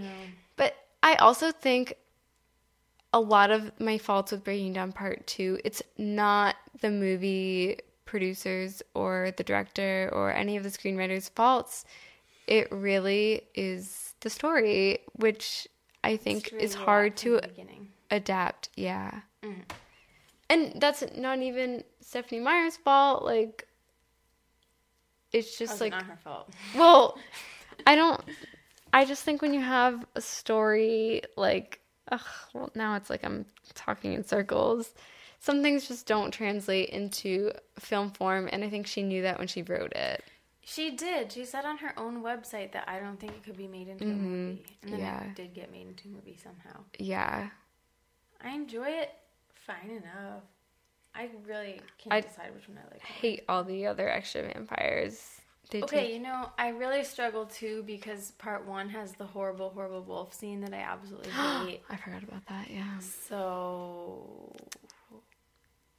But 0.55 0.75
I 1.03 1.15
also 1.15 1.51
think 1.51 1.95
a 3.11 3.19
lot 3.19 3.51
of 3.51 3.71
my 3.79 3.97
faults 3.97 4.31
with 4.31 4.43
Breaking 4.43 4.73
Dawn 4.73 4.91
Part 4.91 5.25
2, 5.27 5.59
it's 5.63 5.81
not 5.97 6.55
the 6.81 6.91
movie 6.91 7.77
producers 8.05 8.81
or 8.93 9.31
the 9.35 9.43
director 9.43 10.09
or 10.13 10.31
any 10.33 10.57
of 10.57 10.63
the 10.63 10.69
screenwriters' 10.69 11.29
faults. 11.29 11.85
It 12.47 12.71
really 12.71 13.41
is 13.53 14.13
the 14.21 14.29
story, 14.29 14.99
which 15.13 15.67
I 16.03 16.17
think 16.17 16.53
is 16.53 16.75
hard 16.75 17.17
to 17.17 17.39
from 17.39 17.41
the 17.41 17.47
beginning. 17.47 17.89
adapt. 18.11 18.69
Yeah. 18.75 19.21
Mm-hmm. 19.43 19.61
And 20.49 20.73
that's 20.79 21.03
not 21.15 21.39
even 21.39 21.83
Stephenie 22.01 22.41
Meyer's 22.41 22.77
fault. 22.77 23.23
Like, 23.23 23.67
it's 25.31 25.57
just 25.57 25.81
like, 25.81 25.91
not 25.91 26.03
her 26.03 26.17
fault. 26.23 26.51
well, 26.75 27.17
I 27.87 27.95
don't. 27.95 28.21
I 28.93 29.05
just 29.05 29.23
think 29.23 29.41
when 29.41 29.53
you 29.53 29.61
have 29.61 30.05
a 30.15 30.21
story 30.21 31.23
like, 31.35 31.81
ugh, 32.11 32.21
well, 32.53 32.71
now 32.75 32.95
it's 32.95 33.09
like 33.09 33.25
I'm 33.25 33.45
talking 33.73 34.13
in 34.13 34.23
circles. 34.23 34.93
Some 35.39 35.61
things 35.61 35.87
just 35.87 36.07
don't 36.07 36.31
translate 36.31 36.89
into 36.89 37.51
film 37.79 38.11
form, 38.11 38.47
and 38.51 38.63
I 38.63 38.69
think 38.69 38.87
she 38.87 39.03
knew 39.03 39.23
that 39.23 39.37
when 39.37 39.47
she 39.47 39.63
wrote 39.63 39.93
it. 39.93 40.23
She 40.67 40.89
did. 40.91 41.31
She 41.31 41.45
said 41.45 41.63
on 41.63 41.77
her 41.77 41.93
own 41.97 42.23
website 42.23 42.71
that 42.71 42.85
I 42.89 42.99
don't 42.99 43.19
think 43.19 43.33
it 43.33 43.43
could 43.43 43.55
be 43.55 43.67
made 43.67 43.87
into 43.87 44.03
a 44.03 44.07
mm-hmm. 44.07 44.23
movie. 44.47 44.65
And 44.81 44.93
then 44.93 44.99
Yeah. 44.99 45.23
it 45.25 45.35
did 45.35 45.53
get 45.53 45.71
made 45.71 45.85
into 45.87 46.07
a 46.07 46.11
movie 46.11 46.37
somehow. 46.41 46.81
Yeah, 46.97 47.49
I 48.41 48.49
enjoy 48.49 48.87
it 48.89 49.11
fine 49.53 49.91
enough. 49.91 50.41
I 51.13 51.29
really 51.45 51.79
can't 51.99 52.13
I- 52.13 52.21
decide 52.21 52.53
which 52.55 52.67
one 52.67 52.79
I 52.79 52.91
like. 52.91 53.01
I 53.03 53.07
hate 53.07 53.43
all 53.47 53.63
the 53.63 53.85
other 53.85 54.09
extra 54.09 54.41
vampires. 54.41 55.39
They 55.69 55.81
Okay, 55.83 56.01
take- 56.07 56.13
you 56.13 56.19
know, 56.19 56.51
I 56.57 56.69
really 56.69 57.03
struggle 57.03 57.45
too 57.45 57.83
because 57.85 58.31
part 58.31 58.65
one 58.65 58.89
has 58.89 59.13
the 59.13 59.25
horrible, 59.25 59.69
horrible 59.69 60.03
wolf 60.03 60.33
scene 60.33 60.61
that 60.61 60.73
I 60.73 60.77
absolutely 60.79 61.29
hate. 61.31 61.83
I 61.91 61.95
forgot 61.95 62.23
about 62.23 62.45
that. 62.47 62.69
Yeah. 62.71 62.97
So 62.99 64.51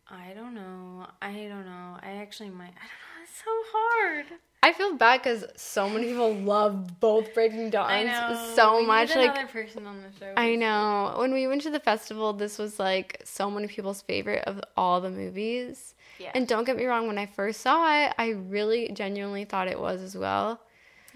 I 0.09 0.33
don't 0.35 0.55
know. 0.55 1.07
I 1.23 1.33
don't 1.49 1.67
know. 1.67 1.99
I 2.03 2.17
actually 2.17 2.51
might. 2.51 2.75
I 2.75 2.87
don't 2.91 3.03
know. 3.05 3.23
It's 3.23 3.43
so 3.45 3.51
hard. 3.73 4.27
I 4.67 4.73
feel 4.73 4.97
bad 4.97 5.23
because 5.23 5.45
so 5.55 5.89
many 5.89 6.09
people 6.09 6.35
love 6.35 6.99
both 6.99 7.33
Breaking 7.33 7.71
Dawns 7.71 8.11
know. 8.11 8.53
so 8.57 8.81
we 8.81 8.87
much. 8.87 9.11
Need 9.11 9.17
Like 9.19 9.31
another 9.37 9.47
person 9.47 9.87
on 9.87 10.03
the 10.03 10.19
show. 10.19 10.33
I 10.37 10.57
know. 10.57 11.15
When 11.19 11.33
we 11.33 11.47
went 11.47 11.63
to 11.63 11.71
the 11.71 11.79
festival, 11.79 12.33
this 12.33 12.59
was 12.59 12.81
like 12.81 13.23
so 13.25 13.49
many 13.49 13.69
people's 13.69 14.03
favorite 14.03 14.43
of 14.43 14.61
all 14.77 15.01
the 15.01 15.09
movies. 15.09 15.95
Yeah. 16.19 16.33
And 16.35 16.49
don't 16.49 16.65
get 16.65 16.77
me 16.77 16.85
wrong, 16.85 17.07
when 17.07 17.17
I 17.17 17.27
first 17.27 17.61
saw 17.61 18.07
it, 18.07 18.15
I 18.19 18.31
really 18.31 18.91
genuinely 18.93 19.45
thought 19.45 19.69
it 19.69 19.79
was 19.79 20.03
as 20.03 20.17
well. 20.17 20.61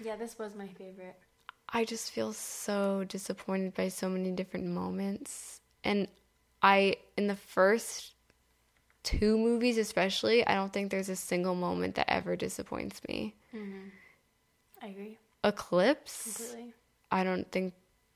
Yeah, 0.01 0.15
this 0.15 0.39
was 0.39 0.55
my 0.55 0.69
favorite. 0.69 1.17
I 1.67 1.83
just 1.83 2.11
feel 2.11 2.31
so 2.31 3.03
disappointed 3.03 3.73
by 3.73 3.89
so 3.89 4.07
many 4.07 4.31
different 4.31 4.67
moments. 4.67 5.59
And 5.83 6.07
I, 6.61 6.95
in 7.17 7.27
the 7.27 7.35
first 7.35 8.13
two 9.03 9.37
movies 9.37 9.77
especially, 9.77 10.47
I 10.47 10.55
don't 10.55 10.71
think 10.71 10.89
there's 10.89 11.09
a 11.09 11.17
single 11.17 11.55
moment 11.55 11.95
that 11.95 12.09
ever 12.09 12.37
disappoints 12.37 13.01
me. 13.09 13.35
I 14.81 14.87
agree 14.87 15.17
Eclipse, 15.43 16.23
completely. 16.37 16.73
I 17.11 17.23
don't 17.23 17.51
think 17.51 17.73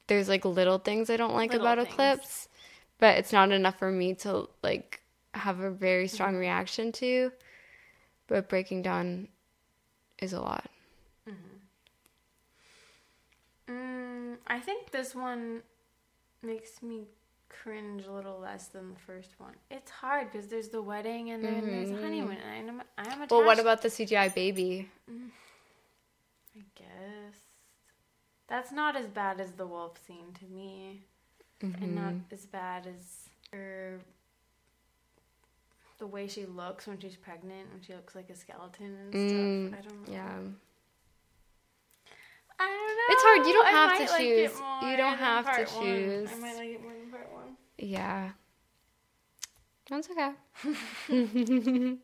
there's 0.07 0.29
like 0.29 0.45
little 0.45 0.77
things 0.77 1.09
I 1.09 1.17
don't 1.17 1.33
like 1.33 1.51
Little 1.51 1.67
about 1.67 1.79
things. 1.79 1.91
Eclipse, 1.91 2.47
but 2.99 3.17
it's 3.17 3.33
not 3.33 3.51
enough 3.51 3.79
for 3.79 3.91
me 3.91 4.13
to 4.15 4.47
like 4.63 5.01
have 5.33 5.59
a 5.59 5.71
very 5.71 6.05
Mm-hmm. 6.05 6.13
strong 6.13 6.35
reaction 6.35 6.91
to. 6.93 7.31
But 8.27 8.49
Breaking 8.49 8.81
Dawn 8.81 9.27
is 10.19 10.33
a 10.33 10.41
lot. 10.41 10.69
Mm, 13.69 14.37
I 14.47 14.59
think 14.59 14.91
this 14.91 15.15
one 15.15 15.63
makes 16.41 16.81
me 16.83 17.07
cringe 17.49 18.05
a 18.05 18.11
little 18.11 18.39
less 18.39 18.67
than 18.67 18.89
the 18.93 18.99
first 18.99 19.31
one. 19.39 19.53
It's 19.71 19.89
hard 19.91 20.31
because 20.31 20.47
there's 20.47 20.69
the 20.69 20.81
wedding 20.81 21.31
and 21.31 21.43
then 21.43 21.65
there's 21.65 21.89
the 21.89 21.97
honeymoon, 21.97 22.37
and 22.57 22.69
I'm 22.69 22.81
I'm 22.97 23.05
attached. 23.07 23.31
Well, 23.31 23.45
what 23.45 23.59
about 23.59 23.81
the 23.81 23.89
CGI 23.89 24.33
baby? 24.33 24.89
Mm, 25.09 25.29
I 26.57 26.63
guess 26.75 27.35
that's 28.47 28.71
not 28.71 28.95
as 28.95 29.07
bad 29.07 29.39
as 29.39 29.51
the 29.53 29.65
wolf 29.65 29.97
scene 30.05 30.33
to 30.39 30.45
me, 30.45 31.01
and 31.61 31.95
not 31.95 32.13
mm-hmm. 32.13 32.33
as 32.33 32.45
bad 32.45 32.87
as 32.87 33.29
her. 33.51 33.99
The 35.97 36.07
way 36.07 36.27
she 36.27 36.45
looks 36.45 36.87
when 36.87 36.99
she's 36.99 37.15
pregnant, 37.15 37.71
when 37.71 37.81
she 37.81 37.93
looks 37.93 38.15
like 38.15 38.29
a 38.29 38.35
skeleton 38.35 38.97
and 38.99 39.13
Mm, 39.13 39.69
stuff. 39.69 39.79
I 39.79 39.87
don't 39.87 40.07
know. 40.07 40.13
Yeah. 40.13 40.37
I 42.59 42.67
don't 42.67 42.97
know. 42.97 43.03
It's 43.09 43.23
hard. 43.23 43.47
You 43.47 43.53
don't 43.53 43.65
I 43.67 43.71
have 43.71 43.97
to 43.97 44.11
like 44.11 44.21
it 44.21 44.49
choose. 44.49 44.59
more 44.59 44.89
You 44.91 44.97
don't 44.97 45.17
have 45.17 45.45
to 45.45 45.51
part 45.51 45.73
one. 45.75 45.83
choose. 45.85 46.29
I 46.31 46.35
might 46.39 46.55
like 46.57 46.69
it 46.69 46.81
more 46.83 46.93
than 46.93 47.09
part 47.11 47.31
one. 47.33 47.34
Yeah. 47.77 48.31
That's 49.89 50.09
okay. 50.09 50.31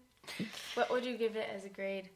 What 0.75 0.89
would 0.91 1.03
you 1.03 1.17
give 1.17 1.35
it 1.35 1.49
as 1.53 1.65
a 1.65 1.69
grade? 1.69 2.09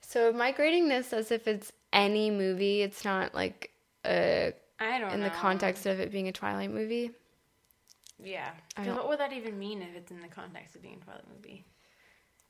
So 0.00 0.28
am 0.28 0.40
I 0.40 0.52
grading 0.52 0.88
this 0.88 1.12
as 1.12 1.30
if 1.30 1.46
it's 1.48 1.72
any 1.92 2.30
movie. 2.30 2.82
It's 2.82 3.04
not 3.04 3.34
like 3.34 3.70
uh, 4.04 4.50
I 4.80 4.98
don't 4.98 5.12
in 5.12 5.20
know. 5.20 5.24
the 5.24 5.30
context 5.30 5.86
of 5.86 6.00
it 6.00 6.10
being 6.12 6.28
a 6.28 6.32
Twilight 6.32 6.70
movie. 6.70 7.10
Yeah. 8.22 8.50
'Cause 8.76 8.88
what 8.88 9.08
would 9.08 9.20
that 9.20 9.32
even 9.32 9.58
mean 9.58 9.82
if 9.82 9.94
it's 9.96 10.10
in 10.10 10.20
the 10.20 10.28
context 10.28 10.74
of 10.76 10.82
being 10.82 10.98
a 11.00 11.04
Twilight 11.04 11.28
movie? 11.34 11.64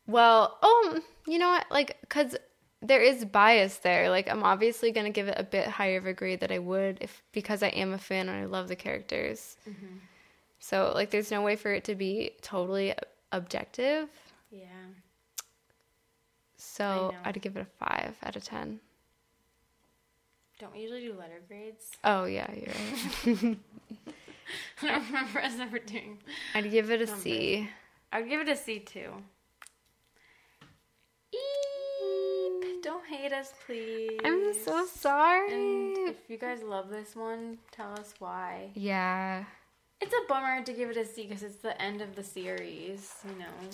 Well, 0.07 0.59
oh, 0.63 1.01
you 1.27 1.39
know 1.39 1.49
what? 1.49 1.67
Like, 1.71 1.99
because 2.01 2.37
there 2.85 3.01
is 3.01 3.25
bias 3.25 3.79
there. 3.79 4.11
Like, 4.11 4.31
I'm 4.31 4.45
obviously 4.45 4.93
gonna 4.93 5.11
give 5.11 5.29
it 5.29 5.37
a 5.39 5.43
bit 5.43 5.67
higher 5.67 5.99
of 5.99 6.07
a 6.07 6.13
grade 6.13 6.41
that 6.41 6.53
I 6.53 6.59
would 6.59 6.99
if 7.01 7.23
because 7.33 7.63
I 7.63 7.69
am 7.69 7.93
a 7.93 7.99
fan 7.99 8.29
and 8.29 8.39
I 8.39 8.45
love 8.45 8.69
the 8.69 8.77
characters. 8.77 9.57
Mm-hmm. 9.69 9.97
So, 10.59 10.93
like, 10.95 11.11
there's 11.11 11.31
no 11.31 11.43
way 11.43 11.57
for 11.57 11.73
it 11.73 11.85
to 11.85 11.95
be 11.95 12.33
totally 12.41 12.95
objective. 13.33 14.09
Yeah. 14.51 14.69
So. 16.57 17.15
I'd 17.25 17.41
give 17.41 17.57
it 17.57 17.61
a 17.61 17.85
five 17.85 18.17
out 18.23 18.37
of 18.37 18.45
ten. 18.45 18.81
Don't 20.59 20.73
we 20.73 20.81
usually 20.81 21.01
do 21.01 21.15
letter 21.15 21.43
grades? 21.49 21.91
Oh 22.05 22.25
yeah, 22.25 22.51
you're 22.55 23.35
right. 23.35 23.57
I 24.83 24.87
don't 24.87 25.07
remember 25.07 25.41
us 25.41 25.59
ever 25.59 25.79
doing. 25.79 26.19
I'd 26.55 26.71
give 26.71 26.91
it 26.91 27.01
a. 27.01 27.07
C. 27.07 27.69
I'd 28.13 28.29
give 28.29 28.41
it 28.41 28.49
a 28.49 28.57
C 28.57 28.79
too. 28.79 29.13
Eep. 31.33 32.83
Don't 32.83 33.04
hate 33.15 33.33
us, 33.33 33.53
please. 33.67 34.19
I'm 34.25 34.53
so 34.55 34.87
sorry. 34.87 35.53
And 35.53 36.09
if 36.09 36.29
you 36.29 36.37
guys 36.39 36.63
love 36.63 36.89
this 36.91 37.15
one, 37.17 37.59
tell 37.71 37.93
us 37.93 38.15
why. 38.19 38.71
yeah, 38.75 39.45
It's 40.01 40.13
a 40.15 40.29
bummer 40.29 40.63
to 40.65 40.73
give 40.73 40.91
it 40.91 40.97
a 40.97 41.05
C 41.05 41.27
because 41.27 41.43
it's 41.43 41.57
the 41.57 41.81
end 41.81 42.01
of 42.01 42.15
the 42.17 42.25
series. 42.25 43.13
You 43.25 43.39
know, 43.39 43.71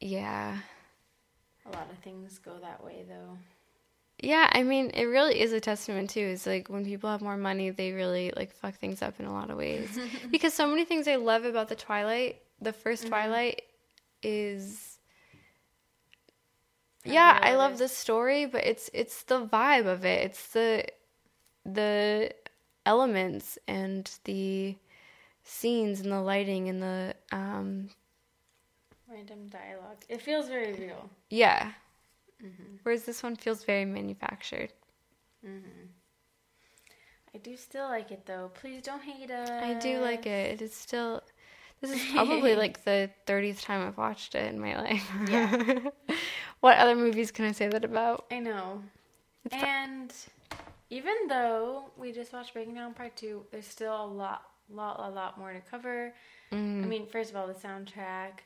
yeah, 0.00 0.58
a 1.66 1.76
lot 1.76 1.88
of 1.90 1.98
things 1.98 2.38
go 2.38 2.58
that 2.60 2.84
way 2.84 3.04
though. 3.08 3.36
yeah. 4.20 4.48
I 4.52 4.62
mean, 4.62 4.90
it 4.94 5.04
really 5.04 5.40
is 5.40 5.52
a 5.52 5.60
testament 5.60 6.10
too. 6.10 6.20
Is 6.20 6.46
like 6.46 6.68
when 6.68 6.84
people 6.84 7.10
have 7.10 7.22
more 7.22 7.36
money, 7.36 7.70
they 7.70 7.92
really 7.92 8.32
like 8.36 8.52
fuck 8.54 8.74
things 8.76 9.02
up 9.02 9.18
in 9.18 9.26
a 9.26 9.32
lot 9.32 9.50
of 9.50 9.56
ways. 9.56 9.98
because 10.30 10.54
so 10.54 10.66
many 10.66 10.84
things 10.84 11.08
I 11.08 11.16
love 11.16 11.44
about 11.44 11.68
the 11.68 11.76
Twilight, 11.76 12.40
the 12.60 12.72
1st 12.72 12.82
mm-hmm. 13.00 13.08
Twilight, 13.08 13.62
is. 14.22 14.97
Yeah, 17.04 17.38
I 17.42 17.54
love 17.54 17.78
the 17.78 17.88
story, 17.88 18.46
but 18.46 18.64
it's 18.64 18.90
it's 18.92 19.22
the 19.22 19.46
vibe 19.46 19.86
of 19.86 20.04
it. 20.04 20.24
It's 20.26 20.48
the 20.48 20.84
the 21.64 22.32
elements 22.86 23.58
and 23.66 24.10
the 24.24 24.76
scenes 25.44 26.00
and 26.00 26.12
the 26.12 26.20
lighting 26.20 26.68
and 26.68 26.82
the 26.82 27.14
um 27.32 27.90
Random 29.10 29.48
dialogue. 29.48 30.04
It 30.08 30.20
feels 30.20 30.48
very 30.48 30.74
real. 30.74 31.08
yeah. 31.30 31.72
Whereas 32.82 33.04
this 33.04 33.22
one 33.22 33.36
feels 33.36 33.64
very 33.64 33.84
manufactured. 33.84 34.72
I 37.34 37.38
do 37.38 37.56
still 37.56 37.86
like 37.88 38.10
it 38.10 38.26
though. 38.26 38.50
Please 38.54 38.82
don't 38.82 39.02
hate 39.02 39.30
us. 39.30 39.48
I 39.48 39.74
do 39.74 39.98
like 40.00 40.26
it. 40.26 40.54
It 40.54 40.62
is 40.62 40.74
still 40.74 41.22
this 41.80 41.90
is 41.92 42.02
probably 42.12 42.54
like 42.56 42.84
the 42.84 43.10
30th 43.26 43.62
time 43.62 43.86
I've 43.86 43.96
watched 43.98 44.34
it 44.34 44.52
in 44.52 44.60
my 44.60 44.76
life. 44.76 45.10
Yeah. 45.28 45.78
what 46.60 46.76
other 46.78 46.94
movies 46.94 47.30
can 47.30 47.44
I 47.44 47.52
say 47.52 47.68
that 47.68 47.84
about? 47.84 48.26
I 48.30 48.40
know. 48.40 48.82
It's 49.44 49.54
And 49.54 50.12
even 50.90 51.14
though 51.28 51.90
we 51.96 52.12
just 52.12 52.32
watched 52.32 52.54
Breaking 52.54 52.74
Dawn 52.74 52.94
Part 52.94 53.16
Two, 53.16 53.44
there's 53.50 53.66
still 53.66 54.04
a 54.04 54.06
lot, 54.06 54.42
lot, 54.70 55.00
a 55.00 55.10
lot 55.10 55.38
more 55.38 55.52
to 55.52 55.60
cover. 55.60 56.12
Mm. 56.52 56.84
I 56.84 56.86
mean, 56.86 57.06
first 57.06 57.30
of 57.30 57.36
all, 57.36 57.46
the 57.46 57.54
soundtrack, 57.54 58.40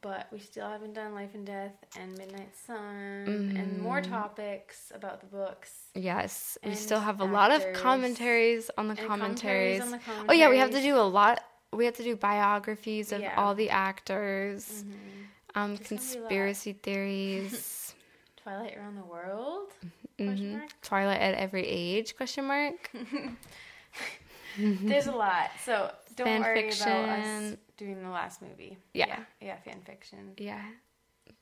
but 0.00 0.26
we 0.32 0.38
still 0.38 0.68
haven't 0.68 0.94
done 0.94 1.14
Life 1.14 1.34
and 1.34 1.46
Death 1.46 1.74
and 1.98 2.16
Midnight 2.16 2.54
Sun 2.66 3.54
and 3.56 3.78
more 3.78 4.00
mm. 4.00 4.08
topics 4.08 4.92
about 4.94 5.20
the 5.20 5.26
books. 5.26 5.70
Yes, 5.94 6.56
we 6.64 6.74
still 6.74 7.00
have 7.00 7.20
a 7.20 7.24
lot 7.24 7.50
of 7.50 7.64
commentaries 7.74 8.70
on 8.78 8.88
the 8.88 8.96
commentaries. 8.96 9.80
commentaries 9.80 10.18
on 10.20 10.26
the 10.26 10.32
Oh 10.32 10.34
yeah, 10.34 10.48
we 10.48 10.58
have 10.58 10.70
to 10.70 10.82
do 10.82 10.96
a 10.96 11.02
lot. 11.02 11.42
We 11.72 11.84
have 11.84 11.96
to 11.96 12.02
do 12.02 12.16
biographies 12.16 13.12
of 13.12 13.20
Yeah. 13.20 13.34
all 13.36 13.54
the 13.54 13.70
actors, 13.70 14.84
mm-hmm. 14.84 15.24
Um, 15.56 15.74
gonna 15.74 15.78
be 15.78 15.84
a 15.84 15.88
lot. 15.88 15.88
conspiracy 15.88 16.72
theories, 16.74 17.94
Twilight 18.42 18.76
Around 18.76 18.96
the 18.96 19.04
World? 19.04 19.70
Question 20.16 20.46
mhm. 20.46 20.58
mark? 20.58 20.70
Twilight 20.82 21.20
at 21.20 21.34
every 21.34 21.66
age? 21.66 22.16
Question 22.16 22.44
mark. 22.46 22.90
There's 24.58 25.06
a 25.06 25.12
lot, 25.12 25.50
so 25.64 25.90
don't 26.16 26.26
Fan 26.26 26.40
worry 26.42 26.68
about 26.68 27.08
us 27.08 27.56
doing 27.76 28.02
the 28.02 28.08
last 28.08 28.40
movie. 28.40 28.78
Yeah. 28.94 29.06
yeah, 29.06 29.20
yeah 29.40 29.56
fan 29.56 29.80
fiction. 29.84 30.32
Yeah, 30.38 30.62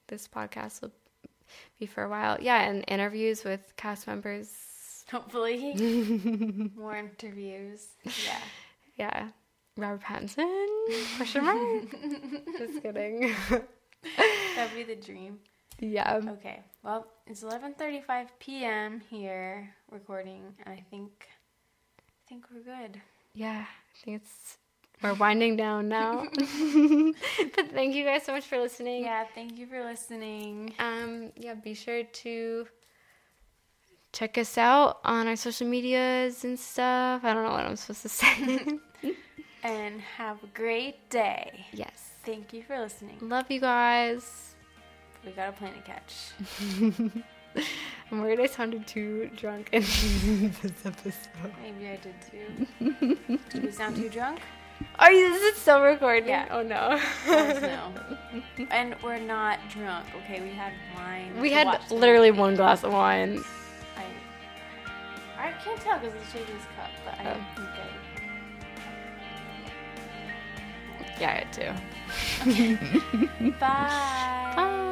this 0.08 0.26
podcast 0.26 0.82
will 0.82 0.92
be 1.78 1.86
for 1.86 2.04
a 2.04 2.08
while. 2.08 2.38
Yeah, 2.40 2.62
and 2.62 2.84
interviews 2.88 3.44
with 3.44 3.74
cast 3.76 4.06
members. 4.06 4.48
Hopefully, 5.10 5.74
more 6.76 6.96
interviews. 6.96 7.86
Yeah. 8.04 8.40
Yeah, 8.96 9.28
Robert 9.76 10.02
Pattinson? 10.02 10.66
Question 11.16 11.44
mark. 11.44 12.58
Just 12.58 12.82
kidding. 12.82 13.34
That'd 14.56 14.74
be 14.74 14.82
the 14.82 14.96
dream. 15.00 15.38
yeah. 15.78 16.20
Okay. 16.28 16.60
Well, 16.82 17.06
it's 17.26 17.42
11:35 17.42 18.28
p.m. 18.38 19.00
here 19.08 19.74
recording, 19.90 20.42
and 20.64 20.74
I 20.74 20.82
think 20.90 21.10
I 21.98 22.28
think 22.28 22.46
we're 22.52 22.60
good. 22.60 23.00
Yeah, 23.34 23.64
I 23.66 24.04
think 24.04 24.22
it's 24.22 24.58
we're 25.02 25.14
winding 25.14 25.56
down 25.56 25.88
now. 25.88 26.26
but 26.34 27.68
thank 27.72 27.94
you 27.94 28.04
guys 28.04 28.22
so 28.24 28.32
much 28.32 28.44
for 28.44 28.58
listening. 28.58 29.02
Yeah, 29.02 29.24
thank 29.34 29.58
you 29.58 29.66
for 29.66 29.82
listening. 29.84 30.74
Um, 30.78 31.32
yeah, 31.36 31.54
be 31.54 31.74
sure 31.74 32.04
to 32.04 32.66
check 34.12 34.38
us 34.38 34.56
out 34.56 35.00
on 35.04 35.26
our 35.26 35.36
social 35.36 35.66
medias 35.66 36.44
and 36.44 36.58
stuff. 36.58 37.24
I 37.24 37.34
don't 37.34 37.44
know 37.44 37.50
what 37.50 37.64
I'm 37.66 37.76
supposed 37.76 38.02
to 38.02 38.08
say. 38.08 38.78
And 39.64 40.00
have 40.00 40.42
a 40.42 40.46
great 40.48 41.08
day. 41.10 41.66
yes. 41.72 42.13
Thank 42.24 42.52
you 42.52 42.62
for 42.62 42.78
listening. 42.78 43.16
Love 43.20 43.50
you 43.50 43.60
guys. 43.60 44.54
We 45.24 45.32
got 45.32 45.48
a 45.50 45.52
plane 45.52 45.72
to 45.74 45.80
catch. 45.80 46.32
I'm 48.10 48.20
worried 48.20 48.40
I 48.40 48.46
sounded 48.46 48.84
too 48.86 49.30
drunk 49.36 49.68
in 49.72 49.82
this 49.82 50.84
episode. 50.84 51.52
Maybe 51.62 51.88
I 51.88 51.96
did 51.96 52.14
too. 52.30 52.66
Did 53.50 53.62
we 53.64 53.70
sound 53.70 53.96
too 53.96 54.08
drunk? 54.08 54.40
Are 54.98 55.12
you 55.12 55.32
is 55.32 55.40
it 55.42 55.54
still 55.56 55.80
recording? 55.82 56.28
Yeah. 56.28 56.48
Oh 56.50 56.62
no. 56.62 56.98
No. 57.60 57.92
And 58.70 58.96
we're 59.04 59.20
not 59.20 59.58
drunk, 59.70 60.06
okay? 60.24 60.40
We 60.42 60.50
had 60.50 60.72
wine. 60.96 61.38
we 61.40 61.52
had 61.52 61.78
literally 61.90 62.32
one 62.32 62.56
glass 62.56 62.82
of 62.82 62.92
wine. 62.92 63.40
I, 63.96 64.04
I 65.48 65.52
can't 65.64 65.80
tell 65.80 65.98
because 66.00 66.14
it's 66.16 66.32
Shady's 66.32 66.64
cup, 66.76 66.90
but 67.04 67.14
I 67.20 67.30
Oh. 67.30 67.36
think 67.56 67.68
I. 67.68 67.88
Yeah, 71.20 71.30
I 71.30 71.32
had 71.44 71.52
too. 71.52 71.72
Bye. 73.60 74.52
Bye. 74.56 74.84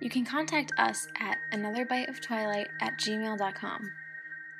You 0.00 0.10
can 0.10 0.24
contact 0.24 0.72
us 0.78 1.08
at 1.18 1.38
anotherbiteoftwilight 1.52 2.68
at 2.80 2.98
gmail.com 2.98 3.90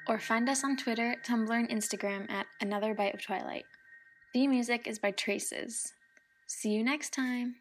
or 0.08 0.18
find 0.18 0.48
us 0.48 0.64
on 0.64 0.76
Twitter, 0.76 1.16
Tumblr, 1.24 1.50
and 1.50 1.68
Instagram 1.68 2.30
at 2.30 2.46
Another 2.60 2.94
Bite 2.94 3.14
of 3.14 3.22
Twilight. 3.22 3.64
Theme 4.32 4.50
music 4.50 4.86
is 4.86 4.98
by 4.98 5.12
Traces. 5.12 5.92
See 6.46 6.70
you 6.70 6.82
next 6.84 7.10
time. 7.10 7.56